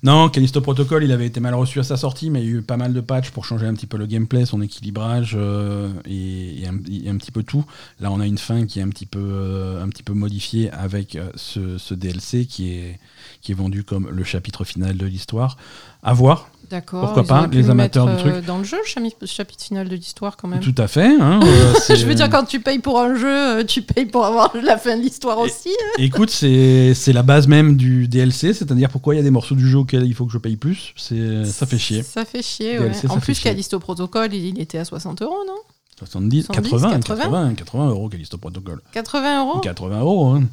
Non, 0.03 0.29
Callisto 0.29 0.61
Protocol, 0.61 1.03
il 1.03 1.11
avait 1.11 1.25
été 1.25 1.39
mal 1.39 1.55
reçu 1.55 1.79
à 1.79 1.83
sa 1.83 1.97
sortie, 1.97 2.29
mais 2.29 2.41
il 2.43 2.45
y 2.45 2.53
a 2.53 2.57
eu 2.57 2.61
pas 2.61 2.77
mal 2.77 2.93
de 2.93 3.01
patchs 3.01 3.31
pour 3.31 3.45
changer 3.45 3.65
un 3.65 3.73
petit 3.73 3.87
peu 3.87 3.97
le 3.97 4.05
gameplay, 4.05 4.45
son 4.45 4.61
équilibrage 4.61 5.35
euh, 5.37 5.89
et, 6.05 6.63
un, 6.67 6.77
et 6.91 7.09
un 7.09 7.17
petit 7.17 7.31
peu 7.31 7.43
tout. 7.43 7.65
Là, 7.99 8.11
on 8.11 8.19
a 8.19 8.25
une 8.25 8.37
fin 8.37 8.65
qui 8.65 8.79
est 8.79 8.83
un 8.83 8.89
petit 8.89 9.05
peu, 9.05 9.19
euh, 9.21 9.83
un 9.83 9.89
petit 9.89 10.03
peu 10.03 10.13
modifiée 10.13 10.71
avec 10.71 11.15
euh, 11.15 11.29
ce, 11.35 11.77
ce 11.77 11.93
DLC 11.93 12.45
qui 12.45 12.73
est, 12.73 12.99
qui 13.41 13.51
est 13.51 13.55
vendu 13.55 13.83
comme 13.83 14.09
le 14.09 14.23
chapitre 14.23 14.63
final 14.63 14.97
de 14.97 15.05
l'histoire. 15.05 15.57
À 16.03 16.13
voir, 16.13 16.49
D'accord. 16.75 17.05
Pourquoi 17.05 17.23
ils 17.23 17.27
pas, 17.27 17.47
les 17.47 17.61
le 17.61 17.69
amateurs 17.69 18.05
du 18.05 18.29
euh, 18.29 18.41
Dans 18.41 18.57
le 18.57 18.65
jeu, 18.65 18.75
le 18.97 19.27
chapitre 19.27 19.63
final 19.63 19.87
de 19.87 19.95
l'histoire 19.95 20.35
quand 20.35 20.49
même. 20.49 20.59
tout 20.59 20.75
à 20.77 20.89
fait. 20.89 21.15
hein, 21.21 21.39
euh, 21.41 21.73
Je 21.95 22.05
veux 22.05 22.15
dire, 22.15 22.29
quand 22.29 22.43
tu 22.43 22.59
payes 22.59 22.79
pour 22.79 22.99
un 22.99 23.15
jeu, 23.15 23.59
euh, 23.59 23.63
tu 23.63 23.81
payes 23.81 24.05
pour 24.05 24.25
avoir 24.25 24.51
la 24.61 24.77
fin 24.77 24.97
de 24.97 25.01
l'histoire 25.01 25.39
aussi. 25.39 25.69
hein. 25.69 25.91
Écoute, 25.99 26.29
c'est 26.31 27.13
la 27.13 27.23
base 27.23 27.47
même 27.47 27.77
du 27.77 28.09
DLC, 28.09 28.53
c'est-à-dire 28.53 28.89
pourquoi 28.89 29.13
il 29.15 29.17
y 29.17 29.21
a 29.21 29.23
des 29.23 29.31
morceaux 29.31 29.55
du 29.55 29.65
jeu 29.65 29.77
auxquels 29.77 30.03
il 30.03 30.13
faut 30.13 30.25
que 30.25 30.33
je 30.33 30.37
paye 30.37 30.57
plus. 30.57 30.93
Ça 30.97 31.65
fait 31.65 31.77
chier. 31.77 32.03
Ça 32.03 32.25
fait 32.25 32.43
chier, 32.43 32.77
ouais. 32.77 32.91
En 33.07 33.19
plus. 33.19 33.39
Callisto 33.39 33.79
Protocol, 33.79 34.33
il, 34.33 34.59
était 34.59 34.77
à 34.77 34.83
60 34.83 35.21
euros, 35.21 35.43
non? 35.47 35.53
70, 35.97 36.47
70, 36.47 36.71
80, 36.71 36.89
80. 36.99 37.15
80, 37.15 37.53
80 37.55 37.87
euros 37.87 38.09
Callisto 38.09 38.37
Protocol. 38.37 38.81
80 38.91 39.39
euros? 39.45 39.59
80 39.61 39.99
euros, 40.01 40.27
hein. 40.31 40.43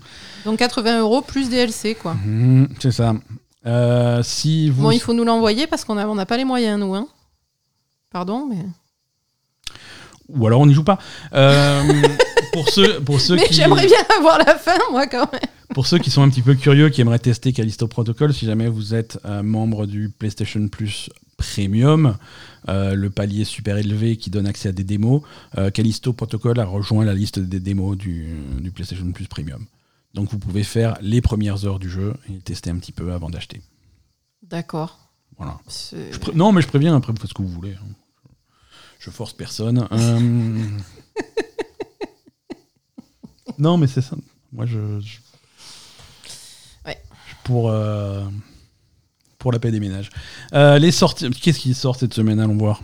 Donc 0.44 0.60
80 0.60 1.00
euros 1.00 1.20
plus 1.20 1.50
DLC, 1.50 1.96
quoi. 1.96 2.14
Mhm, 2.14 2.68
c'est 2.78 2.92
ça. 2.92 3.12
Euh, 3.66 4.22
si 4.22 4.70
vous 4.70 4.82
Bon, 4.82 4.90
il 4.90 5.00
faut 5.00 5.14
nous 5.14 5.24
l'envoyer 5.24 5.66
parce 5.66 5.84
qu'on 5.84 5.94
n'a 5.94 6.08
on 6.08 6.16
pas 6.24 6.36
les 6.36 6.44
moyens, 6.44 6.78
nous. 6.80 6.94
Hein. 6.94 7.06
Pardon, 8.10 8.46
mais. 8.46 8.64
ou 10.28 10.46
alors 10.46 10.60
on 10.60 10.66
n'y 10.66 10.74
joue 10.74 10.84
pas. 10.84 10.98
Euh, 11.32 12.02
pour 12.52 12.68
ceux, 12.68 13.00
pour 13.00 13.20
ceux 13.20 13.36
Mais 13.36 13.46
qui, 13.46 13.54
j'aimerais 13.54 13.86
bien 13.86 14.04
avoir 14.18 14.38
la 14.38 14.56
fin, 14.56 14.78
moi, 14.90 15.06
quand 15.06 15.30
même. 15.32 15.40
pour 15.74 15.86
ceux 15.86 15.98
qui 15.98 16.10
sont 16.10 16.22
un 16.22 16.28
petit 16.28 16.42
peu 16.42 16.54
curieux, 16.54 16.90
qui 16.90 17.00
aimeraient 17.00 17.18
tester 17.18 17.52
Callisto 17.52 17.86
Protocol, 17.88 18.34
si 18.34 18.46
jamais 18.46 18.68
vous 18.68 18.94
êtes 18.94 19.18
euh, 19.24 19.42
membre 19.42 19.86
du 19.86 20.10
PlayStation 20.10 20.68
Plus 20.68 21.08
Premium, 21.36 22.16
euh, 22.68 22.94
le 22.94 23.10
palier 23.10 23.44
super 23.44 23.76
élevé 23.76 24.16
qui 24.16 24.30
donne 24.30 24.46
accès 24.46 24.68
à 24.68 24.72
des 24.72 24.84
démos, 24.84 25.22
euh, 25.58 25.70
Callisto 25.70 26.12
Protocol 26.12 26.60
a 26.60 26.64
rejoint 26.64 27.04
la 27.04 27.14
liste 27.14 27.38
des 27.38 27.60
démos 27.60 27.96
du, 27.96 28.28
du 28.60 28.70
PlayStation 28.70 29.10
Plus 29.12 29.26
Premium. 29.26 29.64
Donc 30.14 30.30
vous 30.30 30.38
pouvez 30.38 30.64
faire 30.64 30.96
les 31.00 31.20
premières 31.20 31.64
heures 31.64 31.78
du 31.78 31.88
jeu 31.90 32.14
et 32.28 32.38
tester 32.38 32.70
un 32.70 32.76
petit 32.76 32.92
peu 32.92 33.12
avant 33.12 33.30
d'acheter. 33.30 33.62
D'accord. 34.42 34.98
Voilà. 35.38 35.58
Pré- 36.20 36.32
non, 36.34 36.52
mais 36.52 36.62
je 36.62 36.68
préviens, 36.68 36.94
après 36.96 37.12
vous 37.12 37.18
faites 37.18 37.30
ce 37.30 37.34
que 37.34 37.42
vous 37.42 37.48
voulez. 37.48 37.74
hein. 37.74 37.86
Je 38.98 39.10
force 39.10 39.32
personne. 39.32 39.88
Euh, 39.90 40.20
non, 43.58 43.76
mais 43.76 43.86
c'est 43.86 44.02
ça. 44.02 44.16
Moi, 44.52 44.66
je. 44.66 45.00
je- 45.00 45.18
Ouais. 46.86 47.00
Pour, 47.44 47.70
euh, 47.70 48.24
pour 49.38 49.52
la 49.52 49.58
paix 49.58 49.70
des 49.70 49.80
ménages. 49.80 50.10
Euh, 50.54 50.78
les 50.78 50.92
sorties. 50.92 51.30
Qu'est-ce 51.30 51.58
qui 51.58 51.74
sort 51.74 51.96
cette 51.96 52.14
semaine? 52.14 52.38
Allons 52.38 52.56
voir. 52.56 52.80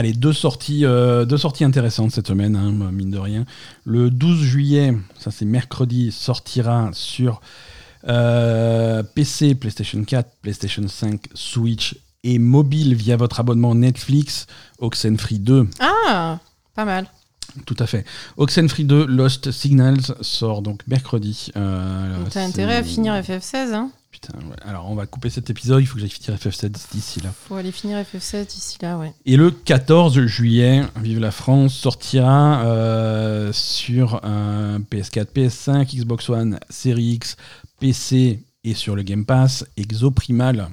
Allez, 0.00 0.14
deux 0.14 0.32
sorties, 0.32 0.86
euh, 0.86 1.26
deux 1.26 1.36
sorties 1.36 1.62
intéressantes 1.62 2.12
cette 2.12 2.28
semaine, 2.28 2.56
hein, 2.56 2.72
mine 2.90 3.10
de 3.10 3.18
rien. 3.18 3.44
Le 3.84 4.08
12 4.08 4.40
juillet, 4.40 4.94
ça 5.18 5.30
c'est 5.30 5.44
mercredi, 5.44 6.10
sortira 6.10 6.88
sur 6.94 7.42
euh, 8.08 9.02
PC, 9.02 9.54
PlayStation 9.54 10.02
4, 10.02 10.36
PlayStation 10.40 10.88
5, 10.88 11.20
Switch 11.34 11.98
et 12.24 12.38
mobile 12.38 12.94
via 12.94 13.18
votre 13.18 13.40
abonnement 13.40 13.74
Netflix, 13.74 14.46
Oxenfree 14.78 15.38
2. 15.38 15.68
Ah, 15.80 16.38
pas 16.74 16.86
mal. 16.86 17.06
Tout 17.66 17.76
à 17.78 17.86
fait. 17.86 18.06
Oxenfree 18.38 18.84
2 18.84 19.04
Lost 19.04 19.50
Signals 19.50 20.14
sort 20.22 20.62
donc 20.62 20.80
mercredi. 20.86 21.50
Euh, 21.58 22.24
T'as 22.30 22.46
intérêt 22.46 22.76
à 22.76 22.82
finir 22.82 23.12
FF16, 23.12 23.74
hein 23.74 23.90
Putain, 24.10 24.32
ouais. 24.38 24.56
Alors 24.66 24.90
on 24.90 24.96
va 24.96 25.06
couper 25.06 25.30
cet 25.30 25.50
épisode, 25.50 25.80
il 25.82 25.86
faut 25.86 25.94
que 25.94 26.00
j'aille 26.00 26.10
finir 26.10 26.36
FF7 26.38 26.72
d'ici 26.92 27.20
là. 27.20 27.30
Faut 27.46 27.54
aller 27.54 27.70
finir 27.70 27.96
FF16 27.98 28.46
d'ici 28.48 28.76
là, 28.82 28.98
ouais. 28.98 29.12
Et 29.24 29.36
le 29.36 29.50
14 29.52 30.26
juillet, 30.26 30.82
Vive 31.00 31.20
la 31.20 31.30
France 31.30 31.74
sortira 31.74 32.62
euh, 32.64 33.52
sur 33.52 34.24
un 34.24 34.80
PS4, 34.80 35.26
PS5, 35.34 35.96
Xbox 35.96 36.28
One, 36.28 36.58
Series 36.68 37.12
X, 37.14 37.36
PC 37.78 38.40
et 38.64 38.74
sur 38.74 38.96
le 38.96 39.02
Game 39.02 39.24
Pass, 39.24 39.64
Exoprimal, 39.76 40.68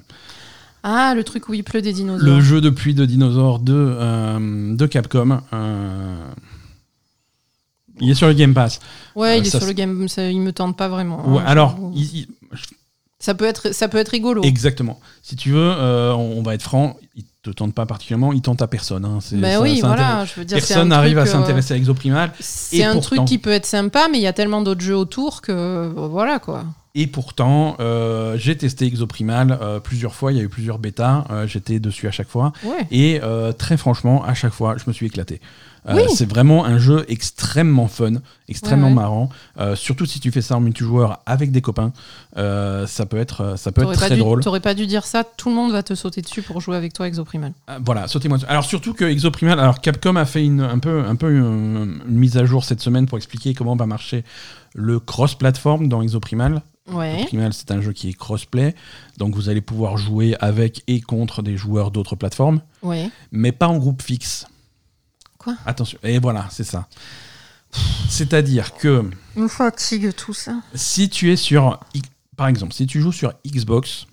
Ah, 0.82 1.14
le 1.14 1.22
truc 1.22 1.48
où 1.48 1.54
il 1.54 1.62
pleut 1.62 1.80
des 1.80 1.92
dinosaures. 1.92 2.26
le 2.28 2.40
jeu 2.40 2.60
de 2.60 2.70
pluie 2.70 2.94
de 2.94 3.04
dinosaures 3.06 3.60
de, 3.60 3.72
euh, 3.72 4.74
de 4.76 4.86
Capcom. 4.86 5.40
euh, 5.52 6.28
il 8.00 8.10
est 8.10 8.14
sur 8.14 8.26
le 8.28 8.34
Game 8.34 8.52
Pass. 8.54 8.80
Ouais, 9.16 9.38
il 9.38 9.46
est 9.46 9.50
ça, 9.50 9.58
sur 9.58 9.66
le 9.66 9.72
game, 9.74 10.06
ça, 10.08 10.28
il 10.30 10.40
me 10.40 10.52
tente 10.52 10.76
pas 10.76 10.88
vraiment. 10.88 11.28
Ouais, 11.34 11.40
hein, 11.40 11.44
alors, 11.46 11.76
il- 11.96 12.26
ça 13.20 13.34
peut 13.34 13.44
être, 13.46 13.74
ça 13.74 13.88
peut 13.88 13.98
être 13.98 14.10
rigolo. 14.10 14.42
exactement. 14.42 15.00
Si 15.22 15.34
tu 15.36 15.50
veux, 15.50 15.58
euh, 15.76 16.12
on, 16.14 16.38
on 16.38 16.42
va 16.42 16.54
être 16.54 16.62
franc, 16.62 16.96
il 17.16 17.24
te 17.42 17.50
tente 17.50 17.74
pas 17.74 17.86
particulièrement, 17.86 18.32
il 18.32 18.42
tente 18.42 18.62
à 18.62 18.66
personne. 18.68 19.04
hein. 19.04 19.18
Ben 19.32 19.54
ça- 19.56 19.60
oui, 19.60 19.78
ça 19.78 19.86
voilà, 19.88 20.24
je 20.24 20.34
veux 20.40 20.44
dire, 20.44 20.56
Personne 20.58 20.88
n'arrive 20.88 21.18
à 21.18 21.22
euh, 21.22 21.26
s'intéresser 21.26 21.74
à 21.74 21.76
Exoprimal. 21.76 22.32
C'est 22.40 22.76
Et 22.78 22.84
un 22.84 22.92
pourtant- 22.94 23.16
truc 23.16 23.24
qui 23.28 23.38
peut 23.38 23.50
être 23.50 23.66
sympa, 23.66 24.08
mais 24.10 24.18
il 24.18 24.22
y 24.22 24.26
a 24.26 24.32
tellement 24.32 24.62
d'autres 24.62 24.80
jeux 24.82 24.96
autour 24.96 25.40
que 25.42 25.52
euh, 25.52 25.88
voilà 25.94 26.38
quoi. 26.38 26.64
Et 26.94 27.06
pourtant, 27.06 27.76
euh, 27.80 28.36
j'ai 28.38 28.56
testé 28.56 28.86
Exoprimal 28.86 29.56
euh, 29.60 29.78
plusieurs 29.78 30.14
fois, 30.14 30.32
il 30.32 30.38
y 30.38 30.40
a 30.40 30.44
eu 30.44 30.48
plusieurs 30.48 30.78
bêtas, 30.78 31.24
euh, 31.30 31.46
j'étais 31.46 31.78
dessus 31.78 32.08
à 32.08 32.10
chaque 32.10 32.28
fois. 32.28 32.52
Ouais. 32.64 32.86
Et 32.90 33.20
très 33.58 33.76
franchement, 33.76 34.24
à 34.24 34.34
chaque 34.34 34.52
fois, 34.52 34.76
je 34.78 34.84
me 34.86 34.92
suis 34.92 35.06
éclaté. 35.06 35.40
Euh. 35.88 36.06
C'est 36.14 36.28
vraiment 36.28 36.64
un 36.64 36.78
jeu 36.78 37.04
extrêmement 37.08 37.88
fun, 37.88 38.14
extrêmement 38.48 38.88
Ouais, 38.88 38.92
ouais. 38.92 38.94
marrant. 39.00 39.28
Euh, 39.58 39.74
surtout 39.76 40.04
si 40.06 40.20
tu 40.20 40.30
fais 40.30 40.42
ça 40.42 40.56
en 40.56 40.60
multijoueur 40.60 41.20
avec 41.26 41.50
des 41.50 41.60
copains, 41.62 41.92
euh, 42.36 42.86
ça 42.86 43.06
peut 43.06 43.16
être, 43.16 43.58
ça 43.58 43.72
peut 43.72 43.82
être 43.82 43.92
très 43.92 44.10
dû- 44.14 44.18
drôle. 44.20 44.42
t'aurais 44.42 44.60
pas 44.60 44.74
dû 44.74 44.86
dire 44.86 45.04
ça. 45.06 45.24
Tout 45.24 45.48
le 45.48 45.54
monde 45.54 45.72
va 45.72 45.82
te 45.82 45.94
sauter 45.94 46.20
dessus 46.22 46.42
pour 46.42 46.60
jouer 46.60 46.76
avec 46.76 46.92
toi 46.92 47.06
Exoprimal. 47.08 47.52
Voilà, 47.84 48.06
sautez-moi 48.08 48.38
dessus. 48.38 48.48
Alors 48.50 48.64
surtout 48.64 48.92
que 48.94 49.04
Exoprimal, 49.04 49.58
alors 49.60 49.80
Capcom 49.80 50.16
a 50.16 50.24
fait 50.24 50.44
une, 50.44 50.60
un 50.60 50.78
peu, 50.78 51.04
un 51.06 51.16
peu 51.16 51.30
une, 51.34 52.00
une 52.08 52.16
mise 52.18 52.36
à 52.36 52.44
jour 52.44 52.64
cette 52.64 52.80
semaine 52.80 53.06
pour 53.06 53.16
expliquer 53.18 53.54
comment 53.54 53.76
va 53.76 53.86
marcher 53.86 54.24
le 54.74 55.00
cross-platform 55.00 55.88
dans 55.88 56.02
Exoprimal. 56.02 56.62
Ouais. 56.92 57.14
Exoprimal, 57.14 57.52
c'est 57.52 57.70
un 57.70 57.80
jeu 57.80 57.92
qui 57.92 58.08
est 58.10 58.12
crossplay, 58.14 58.74
donc 59.18 59.34
vous 59.34 59.48
allez 59.48 59.60
pouvoir 59.60 59.96
jouer 59.98 60.36
avec 60.40 60.82
et 60.86 61.00
contre 61.00 61.42
des 61.42 61.56
joueurs 61.56 61.90
d'autres 61.90 62.16
plateformes, 62.16 62.60
Ouais. 62.82 63.10
mais 63.32 63.52
pas 63.52 63.68
en 63.68 63.76
groupe 63.78 64.00
fixe. 64.02 64.46
Quoi 65.48 65.56
Attention, 65.66 65.98
et 66.02 66.18
voilà, 66.18 66.46
c'est 66.50 66.64
ça. 66.64 66.88
C'est-à-dire 68.08 68.74
que 68.74 69.08
Me 69.36 69.48
fatigue 69.48 70.14
tout 70.14 70.34
ça. 70.34 70.56
si 70.74 71.08
tu 71.08 71.32
es 71.32 71.36
sur, 71.36 71.78
par 72.36 72.48
exemple, 72.48 72.72
si 72.72 72.86
tu 72.86 73.00
joues 73.00 73.12
sur 73.12 73.32
Xbox, 73.46 74.06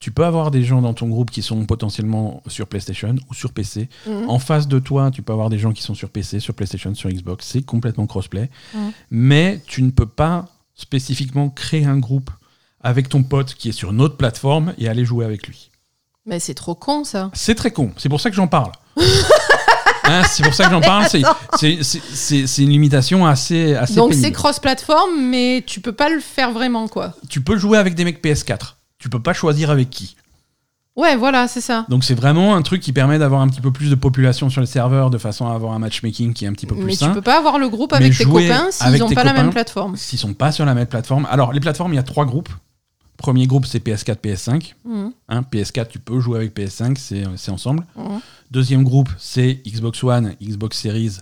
tu 0.00 0.10
peux 0.12 0.24
avoir 0.24 0.50
des 0.52 0.62
gens 0.62 0.80
dans 0.80 0.94
ton 0.94 1.08
groupe 1.08 1.30
qui 1.30 1.42
sont 1.42 1.64
potentiellement 1.66 2.42
sur 2.46 2.66
PlayStation 2.68 3.16
ou 3.28 3.34
sur 3.34 3.52
PC. 3.52 3.88
Mhm. 4.06 4.28
En 4.28 4.38
face 4.38 4.68
de 4.68 4.78
toi, 4.78 5.10
tu 5.10 5.22
peux 5.22 5.32
avoir 5.32 5.50
des 5.50 5.58
gens 5.58 5.72
qui 5.72 5.82
sont 5.82 5.94
sur 5.94 6.10
PC, 6.10 6.38
sur 6.38 6.54
PlayStation, 6.54 6.94
sur 6.94 7.10
Xbox. 7.10 7.46
C'est 7.46 7.62
complètement 7.62 8.06
crossplay. 8.06 8.50
Mhm. 8.74 8.92
Mais 9.10 9.62
tu 9.66 9.82
ne 9.82 9.90
peux 9.90 10.06
pas 10.06 10.46
spécifiquement 10.76 11.50
créer 11.50 11.84
un 11.86 11.98
groupe 11.98 12.30
avec 12.80 13.08
ton 13.08 13.24
pote 13.24 13.54
qui 13.54 13.70
est 13.70 13.72
sur 13.72 13.90
une 13.90 14.00
autre 14.00 14.16
plateforme 14.16 14.74
et 14.78 14.88
aller 14.88 15.04
jouer 15.04 15.24
avec 15.24 15.48
lui. 15.48 15.70
Mais 16.26 16.38
c'est 16.38 16.54
trop 16.54 16.74
con 16.76 17.02
ça. 17.04 17.30
C'est 17.34 17.56
très 17.56 17.72
con. 17.72 17.90
C'est 17.96 18.08
pour 18.08 18.20
ça 18.20 18.30
que 18.30 18.36
j'en 18.36 18.46
parle. 18.48 18.70
Hein, 20.08 20.22
c'est 20.30 20.42
pour 20.42 20.54
ça 20.54 20.64
que 20.64 20.70
j'en 20.70 20.80
parle. 20.80 21.06
C'est- 21.08 22.62
une 22.62 22.70
limitation 22.70 23.26
assez, 23.26 23.74
assez 23.74 23.94
Donc 23.94 24.14
c'est 24.14 24.32
cross-platform, 24.32 25.10
mais 25.20 25.62
tu 25.66 25.80
peux 25.80 25.92
pas 25.92 26.08
le 26.08 26.20
faire 26.20 26.52
vraiment 26.52 26.88
quoi. 26.88 27.14
Tu 27.28 27.40
peux 27.40 27.56
jouer 27.56 27.78
avec 27.78 27.94
des 27.94 28.04
mecs 28.04 28.22
PS4. 28.22 28.76
Tu 28.98 29.08
peux 29.08 29.20
pas 29.20 29.32
choisir 29.32 29.70
avec 29.70 29.90
qui. 29.90 30.16
Ouais, 30.96 31.14
voilà, 31.14 31.46
c'est 31.46 31.60
ça. 31.60 31.86
Donc 31.88 32.02
c'est 32.02 32.14
vraiment 32.14 32.56
un 32.56 32.62
truc 32.62 32.82
qui 32.82 32.92
permet 32.92 33.20
d'avoir 33.20 33.40
un 33.40 33.46
petit 33.48 33.60
peu 33.60 33.70
plus 33.70 33.88
de 33.88 33.94
population 33.94 34.50
sur 34.50 34.60
le 34.60 34.66
serveur 34.66 35.10
de 35.10 35.18
façon 35.18 35.46
à 35.46 35.54
avoir 35.54 35.72
un 35.72 35.78
matchmaking 35.78 36.32
qui 36.32 36.44
est 36.44 36.48
un 36.48 36.52
petit 36.52 36.66
peu 36.66 36.74
plus 36.74 36.84
Mais 36.86 36.94
sain. 36.96 37.06
tu 37.08 37.14
peux 37.14 37.22
pas 37.22 37.38
avoir 37.38 37.60
le 37.60 37.68
groupe 37.68 37.92
Mais 37.92 37.98
avec 37.98 38.18
tes 38.18 38.24
copains 38.24 38.66
s'ils 38.72 38.86
avec 38.88 39.02
ont 39.04 39.08
tes 39.08 39.14
pas 39.14 39.22
la 39.22 39.32
même 39.32 39.50
plateforme. 39.50 39.96
S'ils 39.96 40.18
sont 40.18 40.34
pas 40.34 40.50
sur 40.50 40.64
la 40.64 40.74
même 40.74 40.86
plateforme. 40.88 41.28
Alors 41.30 41.52
les 41.52 41.60
plateformes, 41.60 41.92
il 41.92 41.96
y 41.96 42.00
a 42.00 42.02
trois 42.02 42.24
groupes. 42.24 42.48
Premier 43.18 43.46
groupe 43.46 43.66
c'est 43.66 43.84
PS4, 43.84 44.16
PS5. 44.20 44.74
Mhm. 44.84 45.12
Hein, 45.28 45.42
PS4, 45.42 45.88
tu 45.88 45.98
peux 45.98 46.20
jouer 46.20 46.38
avec 46.38 46.54
PS5, 46.56 46.96
c'est 47.36 47.50
ensemble. 47.50 47.84
Mhm. 47.96 48.20
Deuxième 48.50 48.84
groupe, 48.84 49.10
c'est 49.18 49.60
Xbox 49.66 50.02
One, 50.02 50.34
Xbox 50.42 50.78
Series 50.80 51.18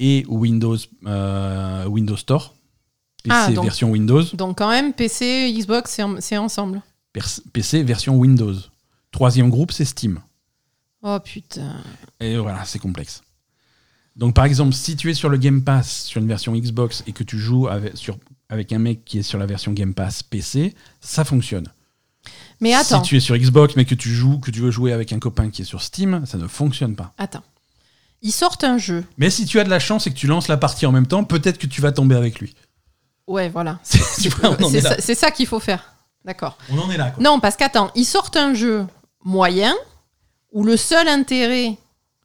et 0.00 0.24
Windows, 0.28 0.76
euh, 1.06 1.86
Windows 1.86 2.16
Store. 2.16 2.54
PC 3.22 3.34
Ah, 3.36 3.50
donc- 3.52 3.64
version 3.64 3.90
Windows, 3.90 4.22
Donc 4.34 4.58
quand 4.58 4.68
même, 4.68 4.92
PC, 4.92 5.52
Xbox, 5.56 5.92
c'est 5.92 6.02
en- 6.02 6.20
c'est 6.20 6.36
ensemble. 6.36 6.82
PC 7.52 7.82
version 7.82 8.14
Windows. 8.16 8.54
Troisième 9.10 9.48
groupe, 9.50 9.72
c'est 9.72 9.84
Steam. 9.84 10.20
Oh 11.02 11.18
putain. 11.24 11.76
Et 12.20 12.36
voilà, 12.36 12.64
c'est 12.64 12.78
complexe. 12.78 13.22
Donc 14.16 14.34
par 14.34 14.44
exemple, 14.44 14.72
si 14.74 14.96
tu 14.96 15.10
es 15.10 15.14
sur 15.14 15.28
le 15.28 15.36
Game 15.36 15.62
Pass 15.62 16.04
sur 16.04 16.20
une 16.20 16.26
version 16.28 16.52
Xbox 16.54 17.02
et 17.06 17.12
que 17.12 17.22
tu 17.24 17.38
joues 17.38 17.68
avec, 17.68 17.96
sur, 17.96 18.18
avec 18.48 18.72
un 18.72 18.78
mec 18.78 19.04
qui 19.04 19.18
est 19.18 19.22
sur 19.22 19.38
la 19.38 19.46
version 19.46 19.72
Game 19.72 19.94
Pass 19.94 20.22
PC, 20.22 20.74
ça 21.00 21.24
fonctionne. 21.24 21.66
Mais 22.60 22.74
attends, 22.74 23.02
Si 23.02 23.08
tu 23.10 23.16
es 23.16 23.20
sur 23.20 23.36
Xbox 23.36 23.76
mais 23.76 23.84
que 23.84 23.94
tu 23.94 24.10
joues, 24.12 24.38
que 24.38 24.50
tu 24.50 24.60
veux 24.60 24.70
jouer 24.70 24.92
avec 24.92 25.12
un 25.12 25.18
copain 25.18 25.50
qui 25.50 25.62
est 25.62 25.64
sur 25.64 25.82
Steam, 25.82 26.24
ça 26.26 26.38
ne 26.38 26.46
fonctionne 26.48 26.96
pas. 26.96 27.12
attends. 27.18 27.44
Ils 28.20 28.32
sortent 28.32 28.64
un 28.64 28.78
jeu. 28.78 29.04
Mais 29.16 29.30
si 29.30 29.46
tu 29.46 29.60
as 29.60 29.64
de 29.64 29.70
la 29.70 29.78
chance 29.78 30.08
et 30.08 30.10
que 30.10 30.16
tu 30.16 30.26
lances 30.26 30.48
la 30.48 30.56
partie 30.56 30.86
en 30.86 30.90
même 30.92 31.06
temps, 31.06 31.22
peut-être 31.22 31.56
que 31.56 31.68
tu 31.68 31.80
vas 31.80 31.92
tomber 31.92 32.16
avec 32.16 32.40
lui. 32.40 32.56
Ouais, 33.28 33.48
voilà. 33.48 33.78
C'est 33.84 34.80
ça, 34.80 34.96
c'est 34.98 35.14
ça 35.14 35.30
qu'il 35.30 35.46
faut 35.46 35.60
faire. 35.60 35.92
D'accord. 36.24 36.58
On 36.70 36.78
en 36.78 36.90
est 36.90 36.96
là. 36.96 37.10
quoi. 37.12 37.22
Non, 37.22 37.38
parce 37.38 37.54
qu'attends, 37.56 37.92
ils 37.94 38.04
sortent 38.04 38.36
un 38.36 38.54
jeu 38.54 38.84
moyen 39.24 39.72
où 40.50 40.64
le 40.64 40.76
seul 40.76 41.06
intérêt 41.06 41.76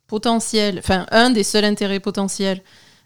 potentiel, 0.08 0.80
enfin 0.80 1.06
un 1.12 1.30
des 1.30 1.44
seuls 1.44 1.66
intérêts 1.66 2.00
potentiels, 2.00 2.64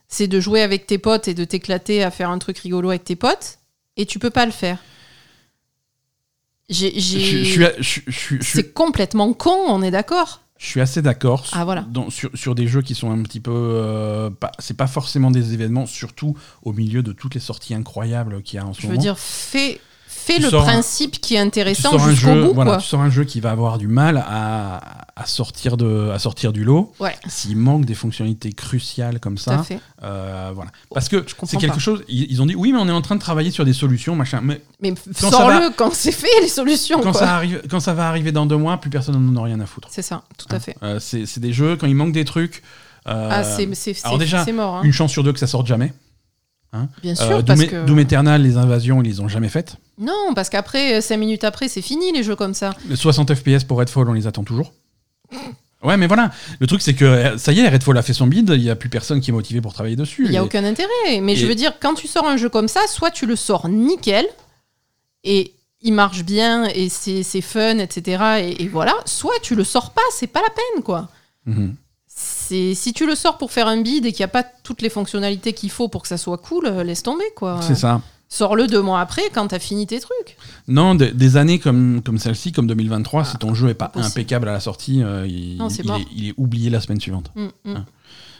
c'est 0.07 0.27
de 0.27 0.39
jouer 0.39 0.61
avec 0.61 0.87
tes 0.87 0.97
potes 0.97 1.27
et 1.27 1.33
de 1.33 1.43
t'éclater 1.43 2.03
à 2.03 2.11
faire 2.11 2.29
un 2.29 2.39
truc 2.39 2.57
rigolo 2.59 2.89
avec 2.89 3.03
tes 3.03 3.15
potes, 3.15 3.59
et 3.97 4.05
tu 4.05 4.19
peux 4.19 4.29
pas 4.29 4.45
le 4.45 4.51
faire. 4.51 4.79
C'est 6.69 8.73
complètement 8.73 9.33
con, 9.33 9.55
on 9.67 9.81
est 9.81 9.91
d'accord 9.91 10.41
je 10.59 10.65
suis 10.65 10.81
assez 10.81 11.03
d'accord 11.03 11.45
sur, 11.45 11.55
Ah, 11.55 11.65
voilà. 11.65 11.85
sur, 12.09 12.31
sur 12.33 12.55
des 12.55 12.67
jeux 12.67 12.81
qui 12.81 12.95
sont 12.95 13.11
un 13.11 13.21
petit 13.21 13.39
peu. 13.39 13.51
euh, 13.53 14.31
c'est 14.57 14.75
pas 14.75 14.87
forcément 14.87 15.29
des 15.29 15.53
événements, 15.53 15.85
surtout 15.85 16.35
au 16.63 16.73
milieu 16.73 17.03
de 17.03 17.11
toutes 17.11 17.35
les 17.35 17.39
sorties 17.39 17.75
incroyables 17.75 18.41
qu'il 18.41 18.57
y 18.57 18.59
a 18.59 18.65
en 18.65 18.73
ce 18.73 18.81
Je 18.81 18.87
veux 18.87 18.93
moment. 18.93 19.01
dire, 19.03 19.19
fais, 19.19 19.79
fais 20.27 20.35
Tu 20.35 20.41
le 20.51 20.55
un- 20.55 20.61
principe 20.63 21.19
qui 21.21 21.35
est 21.35 21.39
intéressant 21.39 21.97
jusqu'au 21.97 22.27
jeu, 22.33 22.43
bout, 22.47 22.53
voilà, 22.53 22.71
quoi. 22.71 22.79
tu 22.81 22.87
sors 22.87 23.01
un 23.01 23.09
jeu 23.09 23.23
qui 23.23 23.39
va 23.39 23.51
avoir 23.51 23.77
du 23.77 23.87
mal 23.87 24.17
à, 24.27 25.05
à 25.15 25.25
sortir 25.25 25.77
de, 25.77 26.11
à 26.13 26.19
sortir 26.19 26.53
du 26.53 26.63
lot. 26.63 26.93
Ouais, 26.99 27.15
S'il 27.27 27.57
manque 27.57 27.85
des 27.85 27.95
fonctionnalités 27.95 28.51
cruciales 28.53 29.19
comme 29.19 29.37
ça, 29.37 29.63
fait. 29.63 29.79
euh, 30.03 30.51
voilà. 30.53 30.71
Parce 30.93 31.09
que 31.09 31.25
c'est 31.45 31.57
quelque 31.57 31.73
pas. 31.73 31.79
chose. 31.79 32.03
Ils, 32.07 32.31
ils 32.31 32.41
ont 32.41 32.45
dit 32.45 32.55
oui, 32.55 32.71
mais 32.73 32.79
on 32.79 32.87
est 32.87 32.91
en 32.91 33.01
train 33.01 33.15
de 33.15 33.21
travailler 33.21 33.51
sur 33.51 33.65
des 33.65 33.73
solutions, 33.73 34.15
machin. 34.15 34.41
Mais 34.43 34.61
Mais 34.81 34.93
sors-le 35.15 35.71
quand 35.75 35.93
c'est 35.93 36.11
fait, 36.11 36.27
les 36.41 36.47
solutions, 36.49 36.99
quand 37.01 37.11
quoi. 37.11 37.21
ça 37.21 37.35
arrive, 37.35 37.61
quand 37.69 37.79
ça 37.79 37.93
va 37.93 38.07
arriver 38.07 38.31
dans 38.31 38.45
deux 38.45 38.57
mois, 38.57 38.77
plus 38.77 38.89
personne 38.89 39.17
n'en 39.33 39.41
a 39.41 39.45
rien 39.45 39.59
à 39.59 39.65
foutre. 39.65 39.87
C'est 39.91 40.01
ça, 40.01 40.23
tout 40.37 40.47
à 40.53 40.59
fait. 40.59 40.75
Euh, 40.83 40.99
c'est 40.99 41.25
c'est 41.25 41.39
des 41.39 41.53
jeux 41.53 41.75
quand 41.77 41.87
il 41.87 41.95
manque 41.95 42.11
des 42.11 42.25
trucs. 42.25 42.61
euh, 43.07 43.29
ah, 43.31 43.43
c'est 43.43 44.51
mort, 44.51 44.75
hein. 44.75 44.81
une 44.83 44.91
chance 44.91 45.11
sur 45.11 45.23
deux 45.23 45.31
que 45.33 45.39
ça 45.39 45.47
sorte 45.47 45.65
jamais. 45.67 45.93
Bien 47.01 47.15
sûr, 47.15 47.25
Euh, 47.31 47.41
parce 47.41 47.59
Doom, 47.59 47.69
que... 47.69 47.85
Doom 47.85 47.99
Eternal, 47.99 48.41
les 48.41 48.57
invasions, 48.57 49.01
ils 49.01 49.07
les 49.07 49.19
ont 49.19 49.27
jamais 49.27 49.49
faites. 49.49 49.77
Non, 49.99 50.33
parce 50.35 50.49
qu'après, 50.49 51.01
5 51.01 51.17
minutes 51.17 51.43
après, 51.43 51.67
c'est 51.69 51.81
fini 51.81 52.11
les 52.11 52.23
jeux 52.23 52.35
comme 52.35 52.53
ça. 52.53 52.73
Les 52.87 52.95
60 52.95 53.33
FPS 53.33 53.63
pour 53.63 53.79
Redfall, 53.79 54.07
on 54.09 54.13
les 54.13 54.27
attend 54.27 54.43
toujours. 54.43 54.73
Ouais, 55.83 55.95
mais 55.97 56.07
voilà. 56.07 56.31
Le 56.59 56.67
truc, 56.67 56.81
c'est 56.81 56.93
que 56.95 57.05
euh, 57.05 57.37
ça 57.37 57.51
y 57.51 57.59
est, 57.59 57.69
Redfall 57.69 57.97
a 57.97 58.01
fait 58.01 58.13
son 58.13 58.27
bid, 58.27 58.49
il 58.49 58.61
n'y 58.61 58.69
a 58.69 58.75
plus 58.75 58.89
personne 58.89 59.21
qui 59.21 59.29
est 59.29 59.33
motivé 59.33 59.61
pour 59.61 59.73
travailler 59.73 59.95
dessus. 59.95 60.25
Il 60.25 60.31
n'y 60.31 60.37
a 60.37 60.41
Et- 60.41 60.43
aucun 60.43 60.63
intérêt. 60.63 61.21
Mais 61.21 61.35
je 61.35 61.45
veux 61.45 61.55
dire, 61.55 61.73
quand 61.79 61.93
tu 61.93 62.07
sors 62.07 62.27
un 62.27 62.37
jeu 62.37 62.49
comme 62.49 62.67
ça, 62.67 62.81
soit 62.87 63.11
tu 63.11 63.25
le 63.25 63.35
sors 63.35 63.69
nickel, 63.69 64.25
et 65.23 65.53
il 65.81 65.93
marche 65.93 66.23
bien, 66.23 66.65
et 66.65 66.89
c'est 66.89 67.41
fun, 67.41 67.77
etc. 67.77 68.23
Et, 68.41 68.63
et 68.63 68.67
voilà. 68.67 68.93
Soit 69.05 69.35
tu 69.41 69.55
le 69.55 69.63
sors 69.63 69.91
pas, 69.91 70.01
c'est 70.11 70.27
pas 70.27 70.41
la 70.41 70.49
peine, 70.49 70.83
quoi. 70.83 71.09
Mhm. 71.45 71.75
C'est 72.47 72.73
Si 72.75 72.93
tu 72.93 73.05
le 73.05 73.15
sors 73.15 73.37
pour 73.37 73.51
faire 73.51 73.67
un 73.67 73.81
bid 73.81 74.05
et 74.05 74.11
qu'il 74.11 74.21
n'y 74.21 74.25
a 74.25 74.29
pas 74.29 74.43
toutes 74.63 74.81
les 74.81 74.89
fonctionnalités 74.89 75.53
qu'il 75.53 75.69
faut 75.69 75.87
pour 75.89 76.01
que 76.01 76.07
ça 76.07 76.17
soit 76.17 76.37
cool, 76.37 76.65
euh, 76.67 76.83
laisse 76.83 77.03
tomber, 77.03 77.25
quoi. 77.35 77.59
C'est 77.61 77.75
ça. 77.75 78.01
Sors-le 78.29 78.67
deux 78.67 78.81
mois 78.81 78.99
après 78.99 79.21
quand 79.33 79.47
t'as 79.47 79.59
fini 79.59 79.87
tes 79.87 79.99
trucs. 80.01 80.37
Non, 80.67 80.95
de- 80.95 81.05
des 81.05 81.37
années 81.37 81.59
comme, 81.59 82.01
comme 82.03 82.17
celle-ci, 82.17 82.51
comme 82.51 82.67
2023, 82.67 83.23
si 83.23 83.37
ton 83.37 83.53
jeu 83.53 83.69
est 83.69 83.73
pas 83.73 83.85
impossible. 83.85 84.11
impeccable 84.11 84.49
à 84.49 84.51
la 84.53 84.59
sortie, 84.59 85.01
euh, 85.01 85.25
il, 85.25 85.57
Non, 85.57 85.69
est, 85.69 85.81
il 86.13 86.27
est 86.29 86.33
oublié 86.37 86.69
la 86.69 86.81
semaine 86.81 86.99
suivante. 86.99 87.31
Mm, 87.35 87.45
mm, 87.45 87.73
Ah. 87.77 87.85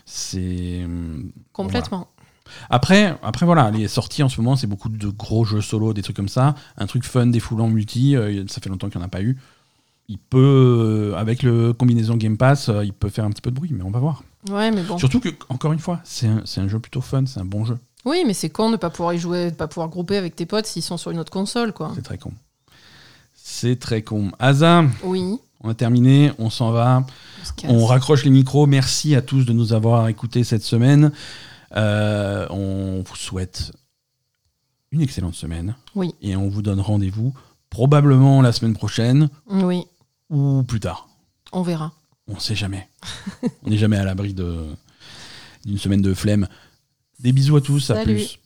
C'est. 0.05 0.81
hum, 0.85 1.31
complètement. 1.53 2.07
Après, 2.69 3.17
après, 3.23 3.45
voilà, 3.45 3.71
les 3.71 3.87
sorties 3.89 4.23
en 4.23 4.29
ce 4.29 4.39
moment, 4.39 4.55
c'est 4.55 4.67
beaucoup 4.67 4.87
de 4.89 5.07
gros 5.09 5.43
jeux 5.43 5.61
solo, 5.61 5.93
des 5.93 6.01
trucs 6.01 6.15
comme 6.15 6.29
ça. 6.29 6.55
Un 6.77 6.85
truc 6.87 7.03
fun, 7.03 7.27
défoulant, 7.27 7.67
multi, 7.67 8.15
euh, 8.15 8.43
ça 8.47 8.61
fait 8.61 8.69
longtemps 8.69 8.89
qu'il 8.89 8.99
n'y 8.99 9.03
en 9.03 9.07
a 9.07 9.09
pas 9.09 9.21
eu. 9.21 9.37
Il 10.09 10.17
peut, 10.17 11.11
euh, 11.13 11.17
avec 11.17 11.43
le 11.43 11.73
combinaison 11.73 12.15
Game 12.15 12.37
Pass, 12.37 12.69
euh, 12.69 12.85
il 12.85 12.93
peut 12.93 13.09
faire 13.09 13.25
un 13.25 13.29
petit 13.29 13.41
peu 13.41 13.51
de 13.51 13.55
bruit, 13.55 13.71
mais 13.73 13.83
on 13.83 13.91
va 13.91 13.99
voir. 13.99 14.23
Ouais, 14.49 14.71
mais 14.71 14.81
bon. 14.83 14.97
Surtout 14.97 15.19
que, 15.19 15.29
encore 15.49 15.73
une 15.73 15.79
fois, 15.79 15.99
c'est 16.05 16.27
un, 16.27 16.41
c'est 16.45 16.61
un 16.61 16.67
jeu 16.69 16.79
plutôt 16.79 17.01
fun, 17.01 17.25
c'est 17.25 17.39
un 17.41 17.45
bon 17.45 17.65
jeu. 17.65 17.77
Oui, 18.05 18.23
mais 18.25 18.33
c'est 18.33 18.49
con 18.49 18.71
de 18.71 18.77
pas 18.77 18.89
pouvoir 18.89 19.13
y 19.13 19.19
jouer, 19.19 19.51
de 19.51 19.55
pas 19.55 19.67
pouvoir 19.67 19.89
grouper 19.89 20.15
avec 20.15 20.33
tes 20.35 20.45
potes 20.45 20.65
s'ils 20.65 20.81
sont 20.83 20.95
sur 20.95 21.11
une 21.11 21.19
autre 21.19 21.31
console, 21.31 21.73
quoi. 21.73 21.91
C'est 21.95 22.03
très 22.03 22.17
con. 22.17 22.31
C'est 23.33 23.79
très 23.79 24.01
con. 24.01 24.31
Asa, 24.39 24.85
Oui. 25.03 25.39
on 25.61 25.69
a 25.69 25.73
terminé, 25.73 26.31
on 26.39 26.49
s'en 26.49 26.71
va. 26.71 27.05
On 27.67 27.85
raccroche 27.85 28.23
les 28.23 28.29
micros. 28.31 28.65
Merci 28.65 29.13
à 29.15 29.21
tous 29.21 29.43
de 29.45 29.51
nous 29.51 29.73
avoir 29.73 30.07
écoutés 30.07 30.43
cette 30.45 30.63
semaine. 30.63 31.11
Euh, 31.75 32.47
on 32.49 33.03
vous 33.05 33.15
souhaite 33.15 33.73
une 34.91 35.01
excellente 35.01 35.35
semaine. 35.35 35.75
Oui. 35.95 36.13
Et 36.21 36.37
on 36.37 36.47
vous 36.47 36.61
donne 36.61 36.79
rendez-vous 36.79 37.33
probablement 37.69 38.41
la 38.41 38.53
semaine 38.53 38.73
prochaine 38.73 39.29
Oui, 39.49 39.83
ou 40.29 40.63
plus 40.63 40.79
tard. 40.79 41.07
on 41.51 41.61
verra. 41.61 41.93
On 42.27 42.35
ne 42.35 42.39
sait 42.39 42.55
jamais. 42.55 42.89
on 43.63 43.69
n'est 43.69 43.77
jamais 43.77 43.97
à 43.97 44.03
l'abri 44.03 44.33
de- 44.33 44.75
d'une 45.65 45.77
semaine 45.77 46.01
de 46.01 46.13
flemme. 46.13 46.47
Des 47.19 47.31
bisous 47.31 47.55
à 47.55 47.61
tous. 47.61 47.89
À 47.89 47.95
Salut. 47.95 48.13
plus. 48.15 48.39